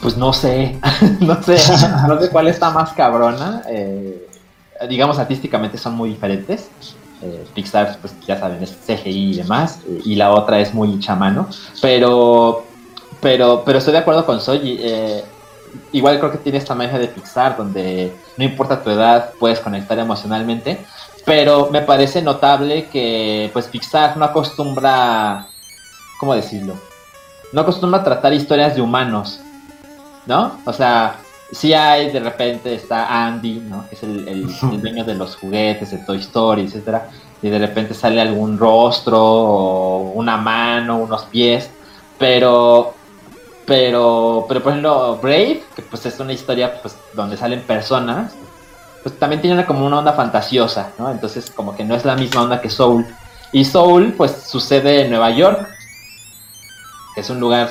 pues 0.00 0.16
no 0.16 0.32
sé, 0.32 0.78
no 1.20 1.40
sé, 1.42 1.56
no 2.08 2.20
sé 2.20 2.30
cuál 2.30 2.48
está 2.48 2.70
más 2.70 2.92
cabrona. 2.92 3.62
digamos, 4.88 5.18
artísticamente 5.18 5.78
son 5.78 5.94
muy 5.94 6.10
diferentes. 6.10 6.68
Eh, 7.26 7.44
Pixar, 7.54 7.98
pues 8.00 8.14
ya 8.26 8.38
saben, 8.38 8.62
es 8.62 8.76
CGI 8.86 9.32
y 9.32 9.34
demás, 9.34 9.80
y 10.04 10.14
la 10.14 10.30
otra 10.30 10.60
es 10.60 10.72
muy 10.72 11.00
chamano, 11.00 11.48
pero, 11.82 12.64
pero, 13.20 13.62
pero 13.64 13.78
estoy 13.78 13.92
de 13.92 13.98
acuerdo 13.98 14.24
con 14.24 14.40
Soy. 14.40 14.78
eh, 14.80 15.24
igual 15.92 16.18
creo 16.18 16.30
que 16.30 16.38
tiene 16.38 16.58
esta 16.58 16.74
magia 16.74 16.98
de 16.98 17.08
Pixar, 17.08 17.56
donde 17.56 18.14
no 18.36 18.44
importa 18.44 18.82
tu 18.82 18.90
edad, 18.90 19.32
puedes 19.40 19.60
conectar 19.60 19.98
emocionalmente. 19.98 20.84
pero 21.24 21.68
me 21.72 21.80
parece 21.80 22.22
notable 22.22 22.86
que 22.92 23.50
pues 23.52 23.66
Pixar 23.66 24.16
no 24.16 24.24
acostumbra, 24.24 25.48
¿cómo 26.20 26.34
decirlo? 26.34 26.74
No 27.52 27.62
acostumbra 27.62 28.04
tratar 28.04 28.32
historias 28.32 28.76
de 28.76 28.82
humanos, 28.82 29.40
¿no? 30.26 30.60
O 30.64 30.72
sea, 30.72 31.16
sí 31.50 31.72
hay, 31.74 32.10
de 32.10 32.20
repente 32.20 32.74
está 32.74 33.26
Andy, 33.26 33.60
¿no? 33.60 33.88
Que 33.88 33.94
es 33.94 34.02
el, 34.02 34.28
el, 34.28 34.80
dueño 34.80 35.04
de 35.04 35.14
los 35.14 35.36
juguetes, 35.36 35.90
de 35.90 35.98
Toy 35.98 36.18
Story, 36.18 36.62
etcétera, 36.62 37.10
y 37.42 37.48
de 37.48 37.58
repente 37.58 37.94
sale 37.94 38.20
algún 38.20 38.58
rostro, 38.58 39.20
o 39.20 40.10
una 40.12 40.36
mano, 40.36 40.98
unos 40.98 41.24
pies, 41.24 41.70
pero 42.18 42.94
pero, 43.66 44.46
pero 44.48 44.62
por 44.62 44.72
ejemplo, 44.72 45.18
Brave, 45.20 45.64
que 45.74 45.82
pues 45.82 46.06
es 46.06 46.18
una 46.20 46.32
historia 46.32 46.80
pues, 46.80 46.96
donde 47.14 47.36
salen 47.36 47.62
personas, 47.62 48.32
pues 49.02 49.18
también 49.18 49.42
tiene 49.42 49.66
como 49.66 49.84
una 49.84 49.98
onda 49.98 50.12
fantasiosa, 50.12 50.92
¿no? 50.98 51.10
Entonces 51.10 51.50
como 51.50 51.76
que 51.76 51.84
no 51.84 51.96
es 51.96 52.04
la 52.04 52.14
misma 52.14 52.42
onda 52.42 52.60
que 52.60 52.70
Soul. 52.70 53.04
Y 53.52 53.64
Soul 53.64 54.14
pues 54.16 54.44
sucede 54.46 55.02
en 55.02 55.10
Nueva 55.10 55.30
York, 55.30 55.68
que 57.14 57.20
es 57.20 57.30
un 57.30 57.40
lugar 57.40 57.70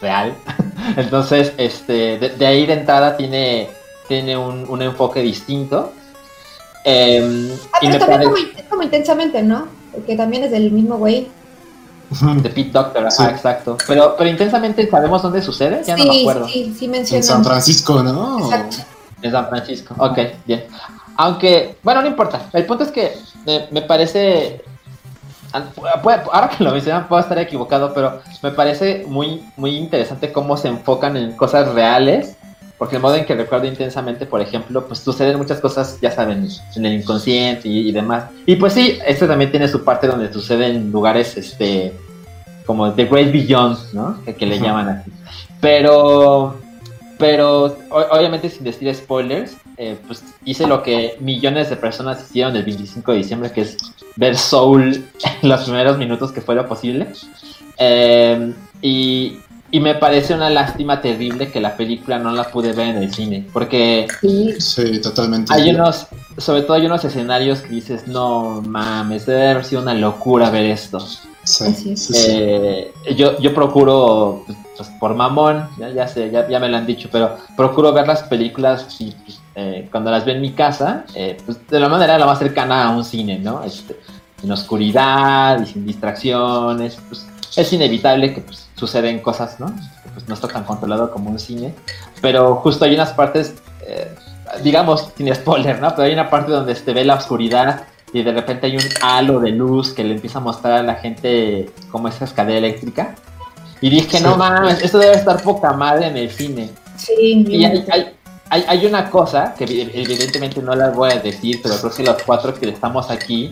real. 0.00 0.34
Entonces, 0.96 1.52
este, 1.56 2.18
de, 2.18 2.46
ahí 2.46 2.66
de 2.66 2.74
entrada 2.74 3.16
tiene, 3.16 3.68
tiene 4.08 4.36
un, 4.36 4.82
enfoque 4.82 5.20
distinto. 5.20 5.92
Em, 6.84 7.50
ah, 7.72 7.78
y 7.82 7.88
me 7.88 7.98
también 7.98 8.32
como, 8.68 8.82
intensamente, 8.82 9.42
¿no? 9.42 9.66
Porque 9.92 10.16
también 10.16 10.44
es 10.44 10.50
del 10.50 10.70
mismo 10.70 10.96
güey. 10.98 11.28
De 12.42 12.48
Pete 12.50 12.70
Doctor, 12.70 13.04
exacto. 13.04 13.76
Pero, 13.86 14.14
pero 14.16 14.30
intensamente 14.30 14.88
sabemos 14.88 15.22
dónde 15.22 15.42
sucede, 15.42 15.82
ya 15.84 15.96
no 15.96 16.04
me 16.04 16.20
acuerdo. 16.20 16.46
Sí, 16.48 16.74
sí, 16.78 16.84
En 16.84 17.22
San 17.24 17.44
Francisco, 17.44 18.02
¿no? 18.02 18.38
Exacto. 18.38 18.76
En 19.22 19.32
San 19.32 19.48
Francisco, 19.48 19.94
ok, 19.98 20.18
bien. 20.44 20.64
Aunque, 21.16 21.76
bueno, 21.82 22.02
no 22.02 22.08
importa. 22.08 22.48
El 22.52 22.66
punto 22.66 22.84
es 22.84 22.90
que 22.90 23.16
eh, 23.46 23.68
me 23.70 23.82
parece. 23.82 24.62
Ahora 26.32 26.48
que 26.48 26.64
lo 26.64 26.72
mencionan, 26.72 27.08
puedo 27.08 27.20
estar 27.20 27.38
equivocado, 27.38 27.92
pero 27.94 28.20
me 28.42 28.50
parece 28.50 29.04
muy, 29.06 29.42
muy 29.56 29.76
interesante 29.76 30.32
cómo 30.32 30.56
se 30.56 30.68
enfocan 30.68 31.16
en 31.16 31.32
cosas 31.36 31.72
reales. 31.72 32.36
Porque 32.78 32.96
el 32.96 33.02
modo 33.02 33.14
en 33.16 33.24
que 33.24 33.34
recuerdo 33.34 33.66
intensamente, 33.66 34.26
por 34.26 34.42
ejemplo, 34.42 34.86
pues 34.86 35.00
suceden 35.00 35.38
muchas 35.38 35.60
cosas, 35.60 35.98
ya 36.02 36.10
saben, 36.10 36.46
en 36.74 36.84
el 36.84 36.92
inconsciente 36.92 37.68
y, 37.68 37.88
y 37.88 37.92
demás. 37.92 38.24
Y 38.44 38.56
pues 38.56 38.74
sí, 38.74 38.98
esto 39.06 39.26
también 39.26 39.50
tiene 39.50 39.66
su 39.66 39.82
parte 39.82 40.06
donde 40.06 40.30
sucede 40.30 40.66
en 40.66 40.92
lugares, 40.92 41.38
este, 41.38 41.94
como 42.66 42.92
The 42.92 43.06
Great 43.06 43.32
Beyond, 43.32 43.94
¿no? 43.94 44.18
Que, 44.24 44.44
le 44.44 44.58
llaman 44.58 44.88
así. 44.88 45.10
Pero, 45.60 46.56
pero 47.16 47.78
obviamente 47.90 48.50
sin 48.50 48.64
decir 48.64 48.94
spoilers, 48.94 49.56
eh, 49.78 49.96
pues 50.06 50.22
hice 50.44 50.66
lo 50.66 50.82
que 50.82 51.16
millones 51.20 51.70
de 51.70 51.76
personas 51.76 52.22
hicieron 52.28 52.54
el 52.56 52.64
25 52.64 53.12
de 53.12 53.18
diciembre, 53.18 53.52
que 53.52 53.62
es 53.62 53.76
ver 54.16 54.36
Soul 54.36 55.04
en 55.42 55.48
los 55.48 55.62
primeros 55.62 55.98
minutos 55.98 56.32
que 56.32 56.40
fuera 56.40 56.66
posible. 56.66 57.08
Eh, 57.78 58.52
y, 58.82 59.38
y 59.70 59.80
me 59.80 59.94
parece 59.94 60.34
una 60.34 60.48
lástima 60.48 61.00
terrible 61.00 61.50
que 61.50 61.60
la 61.60 61.76
película 61.76 62.18
no 62.18 62.32
la 62.32 62.44
pude 62.50 62.72
ver 62.72 62.88
en 62.88 62.96
el 63.02 63.12
cine, 63.12 63.46
porque 63.52 64.06
sí, 64.58 65.00
totalmente. 65.00 65.52
Hay 65.52 65.70
unos, 65.70 66.06
sobre 66.38 66.62
todo 66.62 66.74
hay 66.74 66.86
unos 66.86 67.04
escenarios 67.04 67.60
que 67.60 67.74
dices, 67.74 68.06
no 68.06 68.62
mames, 68.62 69.26
debe 69.26 69.48
haber 69.48 69.64
sido 69.64 69.82
una 69.82 69.94
locura 69.94 70.50
ver 70.50 70.66
esto. 70.66 71.06
Sí, 71.46 71.86
eh, 72.16 72.92
yo, 73.16 73.38
yo 73.38 73.54
procuro, 73.54 74.44
pues, 74.76 74.88
por 74.98 75.14
mamón, 75.14 75.68
ya, 75.94 76.08
sé, 76.08 76.28
ya, 76.30 76.58
me 76.58 76.68
lo 76.68 76.76
han 76.76 76.86
dicho, 76.86 77.08
pero 77.10 77.36
procuro 77.56 77.92
ver 77.92 78.08
las 78.08 78.24
películas 78.24 79.00
y 79.00 79.14
eh, 79.54 79.88
cuando 79.92 80.10
las 80.10 80.24
veo 80.24 80.34
en 80.34 80.40
mi 80.40 80.52
casa, 80.52 81.04
eh, 81.14 81.36
pues 81.46 81.64
de 81.68 81.78
la 81.78 81.88
manera 81.88 82.18
la 82.18 82.26
más 82.26 82.40
cercana 82.40 82.88
a 82.88 82.90
un 82.90 83.04
cine, 83.04 83.38
¿no? 83.38 83.62
Este, 83.62 83.96
en 84.42 84.50
oscuridad 84.50 85.60
y 85.62 85.66
sin 85.66 85.86
distracciones, 85.86 86.98
pues 87.08 87.24
es 87.56 87.72
inevitable 87.72 88.34
que 88.34 88.40
pues, 88.40 88.68
suceden 88.74 89.20
cosas, 89.20 89.60
¿no? 89.60 89.66
Que, 89.66 90.10
pues 90.14 90.28
no 90.28 90.34
está 90.34 90.48
tan 90.48 90.64
controlado 90.64 91.12
como 91.12 91.30
un 91.30 91.38
cine, 91.38 91.76
pero 92.20 92.56
justo 92.56 92.84
hay 92.84 92.94
unas 92.94 93.12
partes, 93.12 93.54
digamos, 94.64 95.10
sin 95.16 95.32
spoiler, 95.32 95.80
¿no? 95.80 95.90
Pero 95.90 96.02
hay 96.02 96.12
una 96.12 96.28
parte 96.28 96.50
donde 96.50 96.74
se 96.74 96.92
ve 96.92 97.04
la 97.04 97.14
oscuridad 97.14 97.84
y 98.16 98.22
de 98.22 98.32
repente 98.32 98.66
hay 98.66 98.76
un 98.76 98.84
halo 99.02 99.40
de 99.40 99.50
luz 99.50 99.92
que 99.92 100.02
le 100.02 100.14
empieza 100.14 100.38
a 100.38 100.40
mostrar 100.40 100.78
a 100.78 100.82
la 100.82 100.94
gente 100.94 101.68
como 101.90 102.08
esa 102.08 102.24
escalera 102.24 102.56
eléctrica. 102.56 103.14
Y 103.82 103.90
dije, 103.90 104.22
no 104.22 104.38
mames, 104.38 104.82
esto 104.82 104.98
debe 104.98 105.16
estar 105.16 105.42
poca 105.42 105.74
madre 105.74 106.06
en 106.06 106.16
el 106.16 106.30
cine. 106.30 106.70
Sí, 106.96 107.44
y 107.46 107.62
hay, 107.66 107.84
hay, 108.48 108.64
hay, 108.66 108.86
una 108.86 109.10
cosa 109.10 109.52
que 109.52 109.64
evidentemente 109.64 110.62
no 110.62 110.74
la 110.74 110.88
voy 110.88 111.12
a 111.12 111.16
decir, 111.16 111.60
pero 111.62 111.76
creo 111.76 111.92
que 111.92 112.02
los 112.04 112.22
cuatro 112.22 112.54
que 112.54 112.70
estamos 112.70 113.10
aquí 113.10 113.50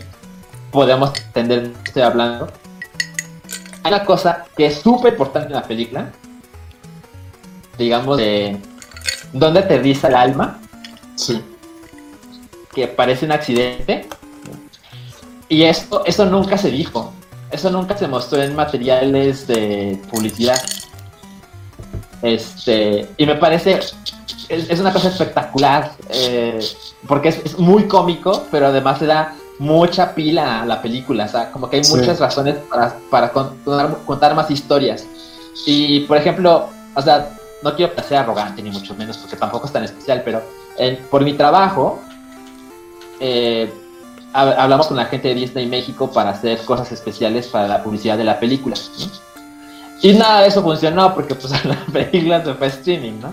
podemos 0.70 1.12
entender 1.26 1.70
estoy 1.84 2.02
hablando. 2.02 2.48
Hay 3.82 3.92
una 3.92 4.06
cosa 4.06 4.46
que 4.56 4.64
es 4.64 4.76
súper 4.80 5.12
importante 5.12 5.48
en 5.48 5.56
la 5.56 5.62
película, 5.62 6.10
digamos, 7.76 8.16
de 8.16 8.56
dónde 9.34 9.60
aterriza 9.60 10.08
el 10.08 10.14
alma. 10.14 10.58
Sí. 11.16 11.38
Que 12.74 12.88
parece 12.88 13.26
un 13.26 13.32
accidente 13.32 14.08
y 15.48 15.64
esto, 15.64 16.04
eso 16.04 16.26
nunca 16.26 16.58
se 16.58 16.70
dijo. 16.70 17.12
Eso 17.50 17.70
nunca 17.70 17.96
se 17.96 18.08
mostró 18.08 18.42
en 18.42 18.56
materiales 18.56 19.46
de 19.46 20.00
publicidad. 20.10 20.60
Este, 22.22 23.08
y 23.16 23.26
me 23.26 23.34
parece, 23.36 23.80
es, 24.48 24.80
una 24.80 24.92
cosa 24.92 25.08
espectacular, 25.08 25.92
eh, 26.08 26.58
porque 27.06 27.28
es, 27.28 27.58
muy 27.58 27.86
cómico, 27.86 28.44
pero 28.50 28.68
además 28.68 28.98
se 28.98 29.06
da 29.06 29.34
mucha 29.58 30.14
pila 30.14 30.62
a 30.62 30.66
la 30.66 30.82
película, 30.82 31.26
o 31.26 31.28
sea, 31.28 31.52
como 31.52 31.68
que 31.70 31.76
hay 31.76 31.82
muchas 31.88 32.18
razones 32.18 32.56
para, 32.68 32.96
para 33.10 33.30
contar, 33.30 33.98
contar, 34.04 34.34
más 34.34 34.50
historias. 34.50 35.06
Y, 35.66 36.00
por 36.00 36.16
ejemplo, 36.16 36.70
o 36.94 37.02
sea, 37.02 37.36
no 37.62 37.76
quiero 37.76 37.92
ser 38.02 38.18
arrogante 38.18 38.62
ni 38.62 38.70
mucho 38.70 38.94
menos, 38.94 39.18
porque 39.18 39.36
tampoco 39.36 39.66
es 39.66 39.72
tan 39.72 39.84
especial, 39.84 40.22
pero 40.24 40.42
por 41.10 41.22
mi 41.22 41.34
trabajo, 41.34 42.00
eh, 43.20 43.72
hablamos 44.34 44.88
con 44.88 44.96
la 44.96 45.06
gente 45.06 45.28
de 45.28 45.34
Disney 45.34 45.66
México 45.66 46.10
para 46.10 46.30
hacer 46.30 46.58
cosas 46.64 46.90
especiales 46.90 47.46
para 47.46 47.68
la 47.68 47.82
publicidad 47.82 48.18
de 48.18 48.24
la 48.24 48.40
película. 48.40 48.76
Y 50.02 50.12
nada 50.12 50.42
de 50.42 50.48
eso 50.48 50.62
funcionó 50.62 51.14
porque 51.14 51.34
pues 51.34 51.64
la 51.64 51.76
película 51.92 52.44
se 52.44 52.54
fue 52.54 52.66
streaming, 52.66 53.20
¿no? 53.20 53.32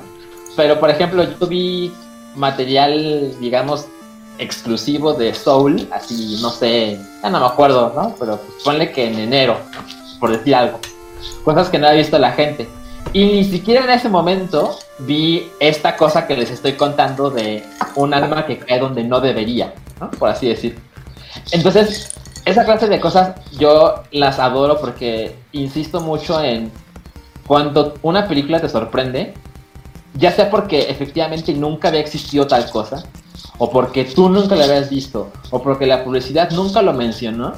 Pero 0.56 0.80
por 0.80 0.90
ejemplo, 0.90 1.24
yo 1.24 1.48
vi 1.48 1.92
material, 2.36 3.36
digamos, 3.40 3.88
exclusivo 4.38 5.14
de 5.14 5.34
Soul, 5.34 5.88
así, 5.92 6.40
no 6.42 6.50
sé, 6.50 7.00
ya 7.22 7.30
no 7.30 7.40
me 7.40 7.46
acuerdo, 7.46 7.92
¿no? 7.96 8.16
Pero 8.20 8.38
pues 8.38 8.64
ponle 8.64 8.92
que 8.92 9.08
en 9.08 9.18
enero, 9.18 9.58
por 10.20 10.32
decir 10.32 10.56
algo. 10.56 10.80
Cosas 11.44 11.70
que 11.70 11.80
no 11.80 11.88
había 11.88 12.00
visto 12.00 12.20
la 12.20 12.32
gente. 12.32 12.70
Y 13.14 13.26
ni 13.26 13.44
siquiera 13.44 13.84
en 13.84 13.90
ese 13.90 14.08
momento 14.08 14.78
vi 15.00 15.50
esta 15.60 15.98
cosa 15.98 16.28
que 16.28 16.38
les 16.38 16.52
estoy 16.52 16.74
contando 16.74 17.30
de 17.30 17.64
un 17.96 18.14
alma 18.14 18.46
que 18.46 18.60
cae 18.60 18.80
donde 18.80 19.04
no 19.04 19.20
debería, 19.20 19.74
¿no? 20.00 20.12
Por 20.12 20.30
así 20.30 20.48
decir. 20.48 20.91
Entonces, 21.52 22.16
esa 22.46 22.66
clase 22.66 22.88
de 22.88 23.00
cosas 23.00 23.36
yo 23.58 24.04
las 24.12 24.40
adoro 24.40 24.80
porque 24.80 25.36
insisto 25.52 26.02
mucho 26.02 26.44
en 26.44 26.72
cuando 27.48 27.96
una 28.02 28.28
película 28.28 28.60
te 28.60 28.70
sorprende, 28.70 29.34
ya 30.16 30.32
sea 30.32 30.50
porque 30.50 30.90
efectivamente 30.90 31.54
nunca 31.54 31.90
había 31.90 32.00
existido 32.02 32.48
tal 32.48 32.70
cosa, 32.70 33.04
o 33.58 33.70
porque 33.70 34.06
tú 34.06 34.30
nunca 34.30 34.56
la 34.56 34.66
habías 34.66 34.90
visto, 34.90 35.32
o 35.50 35.62
porque 35.62 35.86
la 35.86 36.04
publicidad 36.04 36.52
nunca 36.52 36.82
lo 36.82 36.94
mencionó, 36.94 37.54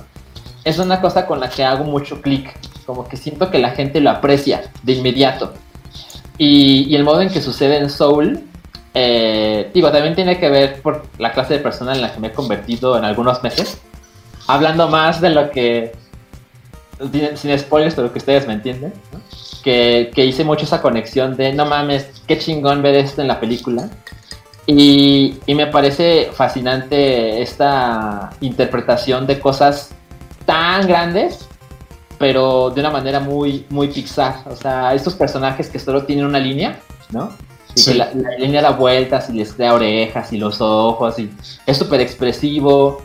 es 0.64 0.80
una 0.80 1.02
cosa 1.02 1.26
con 1.26 1.40
la 1.40 1.50
que 1.50 1.64
hago 1.64 1.84
mucho 1.84 2.22
clic, 2.22 2.58
como 2.86 3.08
que 3.08 3.18
siento 3.18 3.50
que 3.50 3.60
la 3.60 3.72
gente 3.72 4.02
lo 4.02 4.10
aprecia 4.10 4.72
de 4.84 4.94
inmediato. 4.94 5.54
Y, 6.38 6.96
el 6.96 7.04
modo 7.04 7.22
en 7.22 7.30
que 7.30 7.42
sucede 7.42 7.78
en 7.78 7.90
Soul 7.90 8.44
eh, 8.94 9.72
digo, 9.74 9.92
también 9.92 10.16
tiene 10.16 10.40
que 10.40 10.50
ver 10.50 10.82
por 10.82 11.04
la 11.18 11.32
clase 11.32 11.56
de 11.56 11.60
persona 11.60 11.94
en 11.94 12.02
la 12.02 12.14
que 12.14 12.20
me 12.20 12.28
he 12.28 12.32
convertido 12.32 12.98
en 12.98 13.06
algunos 13.06 13.42
meses. 13.44 13.80
Hablando 14.48 14.88
más 14.88 15.22
de 15.22 15.30
lo 15.30 15.52
que, 15.52 15.94
sin 17.36 17.58
spoilers, 17.58 17.96
pero 17.96 18.12
que 18.12 18.20
ustedes 18.20 18.48
me 18.48 18.54
entienden, 18.54 18.94
que, 19.64 20.12
hice 20.16 20.44
mucho 20.44 20.66
esa 20.66 20.82
conexión 20.82 21.36
de, 21.36 21.54
no 21.54 21.66
mames, 21.66 22.08
qué 22.28 22.38
chingón 22.38 22.82
ver 22.82 22.96
esto 22.96 23.22
en 23.22 23.28
la 23.28 23.40
película. 23.40 23.90
Y, 24.66 25.40
y 25.46 25.56
me 25.56 25.68
parece 25.68 26.30
fascinante 26.34 27.42
esta 27.42 28.30
interpretación 28.42 29.28
de 29.28 29.40
cosas 29.40 29.92
tan 30.46 30.88
grandes 30.88 31.48
pero 32.24 32.70
de 32.70 32.80
una 32.80 32.90
manera 32.90 33.20
muy, 33.20 33.66
muy 33.70 33.90
Pixar. 33.90 34.44
O 34.50 34.56
sea, 34.56 34.94
estos 34.94 35.14
personajes 35.14 35.70
que 35.70 35.78
solo 35.78 36.06
tienen 36.06 36.26
una 36.26 36.40
línea, 36.40 36.80
¿no? 37.12 37.32
Y 37.76 37.84
que 37.86 37.94
la, 37.96 38.12
línea 38.38 38.62
da 38.62 38.72
vueltas 38.72 39.30
y 39.30 39.34
les 39.34 39.54
crea 39.54 39.74
orejas 39.74 40.32
y 40.34 40.38
los 40.38 40.62
ojos 40.62 41.18
y 41.20 41.32
es 41.66 41.78
súper 41.78 42.02
expresivo. 42.02 43.02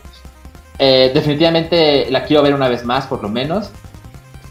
Eh, 0.77 1.11
definitivamente 1.13 2.09
la 2.09 2.23
quiero 2.23 2.43
ver 2.43 2.53
una 2.53 2.67
vez 2.69 2.85
más, 2.85 3.05
por 3.07 3.21
lo 3.21 3.29
menos. 3.29 3.69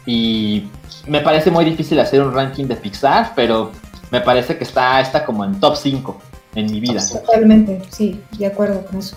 Y 0.05 0.67
me 1.07 1.21
parece 1.21 1.51
muy 1.51 1.65
difícil 1.65 1.99
hacer 1.99 2.21
un 2.21 2.33
ranking 2.33 2.65
de 2.65 2.75
Pixar, 2.75 3.33
pero 3.35 3.71
me 4.11 4.21
parece 4.21 4.57
que 4.57 4.63
está, 4.63 4.99
está 5.01 5.25
como 5.25 5.45
en 5.45 5.59
top 5.59 5.75
5 5.75 6.21
en 6.55 6.65
mi 6.71 6.79
vida. 6.79 7.01
Totalmente, 7.07 7.81
sí, 7.89 8.21
de 8.37 8.47
acuerdo 8.47 8.85
con 8.85 8.99
eso. 8.99 9.15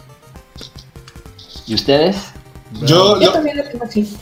¿Y 1.66 1.74
ustedes? 1.74 2.16
Yo, 2.82 3.18
Yo 3.20 3.26
lo- 3.26 3.32
también 3.32 3.56
lo 3.56 3.64
tengo 3.64 3.84
así. 3.84 4.16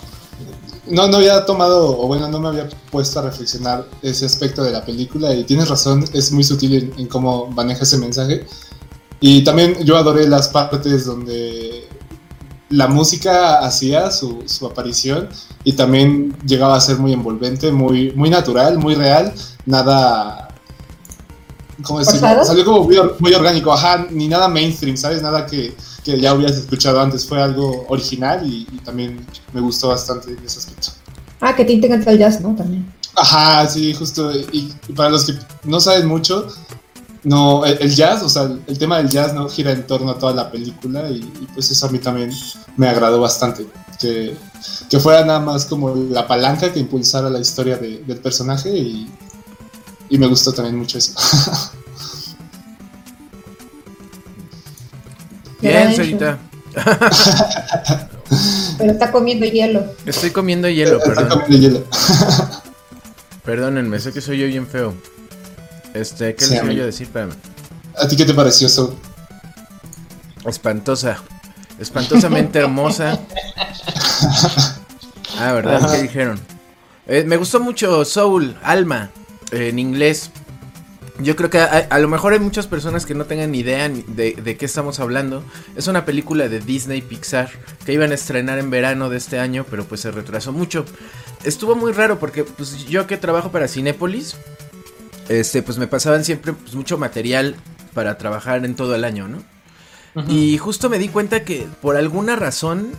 No, 0.91 1.09
no 1.09 1.17
había 1.19 1.45
tomado, 1.45 1.99
o 1.99 2.07
bueno, 2.07 2.29
no 2.29 2.41
me 2.41 2.49
había 2.49 2.69
puesto 2.91 3.21
a 3.21 3.23
reflexionar 3.23 3.87
ese 4.03 4.27
aspecto 4.27 4.63
de 4.63 4.71
la 4.73 4.85
película 4.85 5.35
y 5.35 5.45
tienes 5.45 5.69
razón, 5.69 6.05
es 6.13 6.33
muy 6.33 6.45
sutil 6.45 6.75
en, 6.75 7.01
en 7.01 7.07
cómo 7.07 7.47
maneja 7.47 7.85
ese 7.85 7.99
mensaje. 7.99 8.47
Y 9.21 9.45
también 9.45 9.85
yo 9.85 9.97
adoré 9.97 10.27
las 10.27 10.49
partes 10.49 11.05
donde 11.05 11.87
la 12.71 12.87
música 12.87 13.59
hacía 13.59 14.11
su, 14.11 14.43
su 14.47 14.67
aparición 14.67 15.29
y 15.65 15.75
también 15.75 16.37
llegaba 16.47 16.77
a 16.77 16.81
ser 16.81 16.99
muy 16.99 17.13
envolvente, 17.13 17.71
muy, 17.71 18.13
muy 18.13 18.31
natural, 18.31 18.79
muy 18.79 18.95
real, 18.95 19.35
nada... 19.67 20.49
¿Cómo 21.83 21.99
decirlo? 21.99 22.45
Salió 22.45 22.65
como 22.65 22.87
muy 23.19 23.35
orgánico, 23.35 23.73
ajá, 23.73 24.07
ni 24.11 24.29
nada 24.29 24.49
mainstream, 24.49 24.99
¿sabes? 24.99 25.23
Nada 25.23 25.47
que, 25.47 25.75
que 26.05 26.19
ya 26.21 26.35
hubieras 26.35 26.57
escuchado 26.57 27.01
antes, 27.01 27.27
fue 27.27 27.43
algo 27.43 27.85
original 27.89 28.47
y, 28.47 28.67
y 28.73 28.79
también 28.79 29.25
me 29.53 29.61
gustó 29.61 29.89
bastante 29.89 30.37
ese 30.45 30.59
aspecto. 30.59 30.89
Ah, 31.41 31.55
que 31.57 31.65
te 31.65 31.73
encanta 31.75 32.11
el 32.11 32.19
jazz, 32.19 32.41
¿no? 32.41 32.55
También. 32.55 32.93
Ajá, 33.17 33.67
sí, 33.69 33.93
justo. 33.95 34.31
Y, 34.33 34.73
y 34.89 34.93
para 34.93 35.11
los 35.11 35.25
que 35.27 35.35
no 35.65 35.81
saben 35.81 36.07
mucho, 36.07 36.47
no, 37.25 37.65
el, 37.65 37.79
el 37.81 37.95
jazz, 37.95 38.23
o 38.23 38.29
sea, 38.29 38.43
el, 38.45 38.63
el 38.67 38.79
tema 38.79 38.99
del 38.99 39.09
jazz 39.09 39.35
no 39.35 39.49
gira 39.49 39.73
en 39.73 39.87
torno 39.87 40.11
a 40.13 40.19
toda 40.19 40.33
la 40.35 40.51
película 40.51 41.09
y, 41.11 41.17
y 41.17 41.49
pues 41.55 41.71
eso 41.71 41.87
a 41.87 41.91
mí 41.91 41.99
también 41.99 42.31
me 42.77 42.89
agradó 42.89 43.21
bastante. 43.21 43.67
Que, 43.99 44.35
que 44.89 44.99
fuera 45.01 45.25
nada 45.27 45.41
más 45.41 45.67
como 45.67 45.95
la 45.95 46.27
palanca 46.27 46.73
que 46.73 46.81
impulsara 46.81 47.29
la 47.29 47.39
historia 47.41 47.77
de- 47.77 48.03
del 48.07 48.19
personaje 48.19 48.71
y, 48.75 49.11
y 50.09 50.19
me 50.19 50.27
gustó 50.27 50.53
también 50.53 50.77
mucho 50.79 50.97
eso. 50.99 51.13
Bien, 55.61 55.95
Sarita. 55.95 56.39
Pero 58.79 58.93
está 58.93 59.11
comiendo 59.11 59.45
hielo. 59.47 59.85
Estoy 60.07 60.31
comiendo 60.31 60.69
hielo, 60.69 60.99
Está 60.99 61.15
perdón. 61.15 61.41
comiendo 61.41 61.69
hielo. 61.69 61.85
Perdónenme, 63.45 63.99
sé 63.99 64.13
que 64.13 64.21
soy 64.21 64.39
yo 64.39 64.47
bien 64.47 64.67
feo. 64.67 64.95
Este, 65.95 66.35
¿qué 66.35 66.45
Sí, 66.45 66.55
les 66.55 66.65
voy 66.65 66.81
a 66.81 66.87
decir? 66.87 67.07
Espérame. 67.07 67.33
¿A 67.99 68.07
ti 68.07 68.17
qué 68.17 68.25
te 68.25 68.35
pareció 68.35 68.69
eso? 68.69 68.97
Espantosa. 70.47 71.19
Espantosamente 71.81 72.59
hermosa. 72.61 73.19
Ah, 75.39 75.53
¿verdad? 75.53 75.91
¿Qué 75.93 76.03
dijeron? 76.03 76.39
Eh, 77.07 77.25
me 77.27 77.37
gustó 77.37 77.59
mucho 77.61 78.05
Soul, 78.05 78.57
Alma, 78.63 79.11
eh, 79.51 79.69
en 79.71 79.79
inglés. 79.79 80.31
Yo 81.23 81.37
creo 81.37 81.51
que 81.51 81.59
a, 81.59 81.87
a 81.91 81.99
lo 81.99 82.09
mejor 82.09 82.33
hay 82.33 82.39
muchas 82.39 82.67
personas 82.67 83.07
que 83.07 83.15
no 83.15 83.25
tengan 83.25 83.55
idea 83.55 83.89
de, 83.89 84.33
de 84.35 84.57
qué 84.57 84.65
estamos 84.65 85.01
hablando. 85.01 85.45
Es 85.77 85.87
una 85.87 86.05
película 86.05 86.49
de 86.49 86.61
Disney 86.61 87.03
Pixar 87.03 87.51
que 87.85 87.93
iban 87.93 88.11
a 88.11 88.15
estrenar 88.15 88.59
en 88.59 88.71
verano 88.71 89.09
de 89.11 89.17
este 89.19 89.39
año, 89.39 89.65
pero 89.69 89.85
pues 89.85 90.01
se 90.01 90.11
retrasó 90.11 90.53
mucho. 90.53 90.85
Estuvo 91.45 91.75
muy 91.75 91.93
raro 91.93 92.19
porque 92.19 92.45
pues 92.45 92.87
yo 92.87 93.07
que 93.07 93.17
trabajo 93.17 93.51
para 93.51 93.69
Cinépolis, 93.69 94.37
este 95.29 95.63
pues 95.63 95.79
me 95.79 95.87
pasaban 95.87 96.25
siempre 96.25 96.53
pues, 96.53 96.75
mucho 96.75 96.99
material 96.99 97.57
para 97.95 98.19
trabajar 98.19 98.65
en 98.65 98.75
todo 98.75 98.95
el 98.95 99.05
año, 99.05 99.29
¿no? 99.29 99.43
Y 100.29 100.59
justo 100.59 100.91
me 100.91 100.99
di 100.99 101.09
cuenta 101.09 101.45
que 101.45 101.69
por 101.81 101.97
alguna 101.97 102.35
razón 102.35 102.91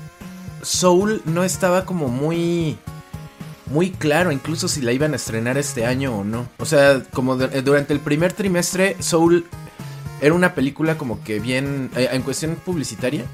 Soul 0.62 1.22
no 1.26 1.44
estaba 1.44 1.86
como 1.86 2.08
muy 2.08 2.78
muy 3.72 3.92
claro, 3.92 4.32
incluso 4.32 4.68
si 4.68 4.82
la 4.82 4.92
iban 4.92 5.14
a 5.14 5.16
estrenar 5.16 5.58
este 5.58 5.86
año 5.86 6.16
o 6.16 6.24
no. 6.24 6.48
O 6.60 6.66
sea, 6.66 7.02
como 7.14 7.38
de- 7.38 7.58
eh, 7.58 7.62
durante 7.62 7.94
el 7.94 8.00
primer 8.00 8.34
trimestre 8.34 8.96
Soul 9.00 9.46
era 10.22 10.34
una 10.34 10.54
película 10.54 10.98
como 10.98 11.24
que 11.24 11.40
bien 11.40 11.90
eh, 11.96 12.10
en 12.12 12.22
cuestión 12.22 12.56
publicitaria, 12.56 13.26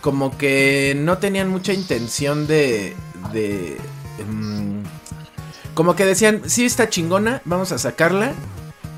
como 0.00 0.36
que 0.38 0.94
no 0.98 1.18
tenían 1.18 1.48
mucha 1.48 1.72
intención 1.72 2.46
de 2.46 2.94
de 3.32 3.76
em, 4.18 4.82
como 5.74 5.94
que 5.96 6.04
decían, 6.04 6.42
sí 6.46 6.64
está 6.64 6.88
chingona, 6.88 7.42
vamos 7.44 7.72
a 7.72 7.78
sacarla. 7.78 8.32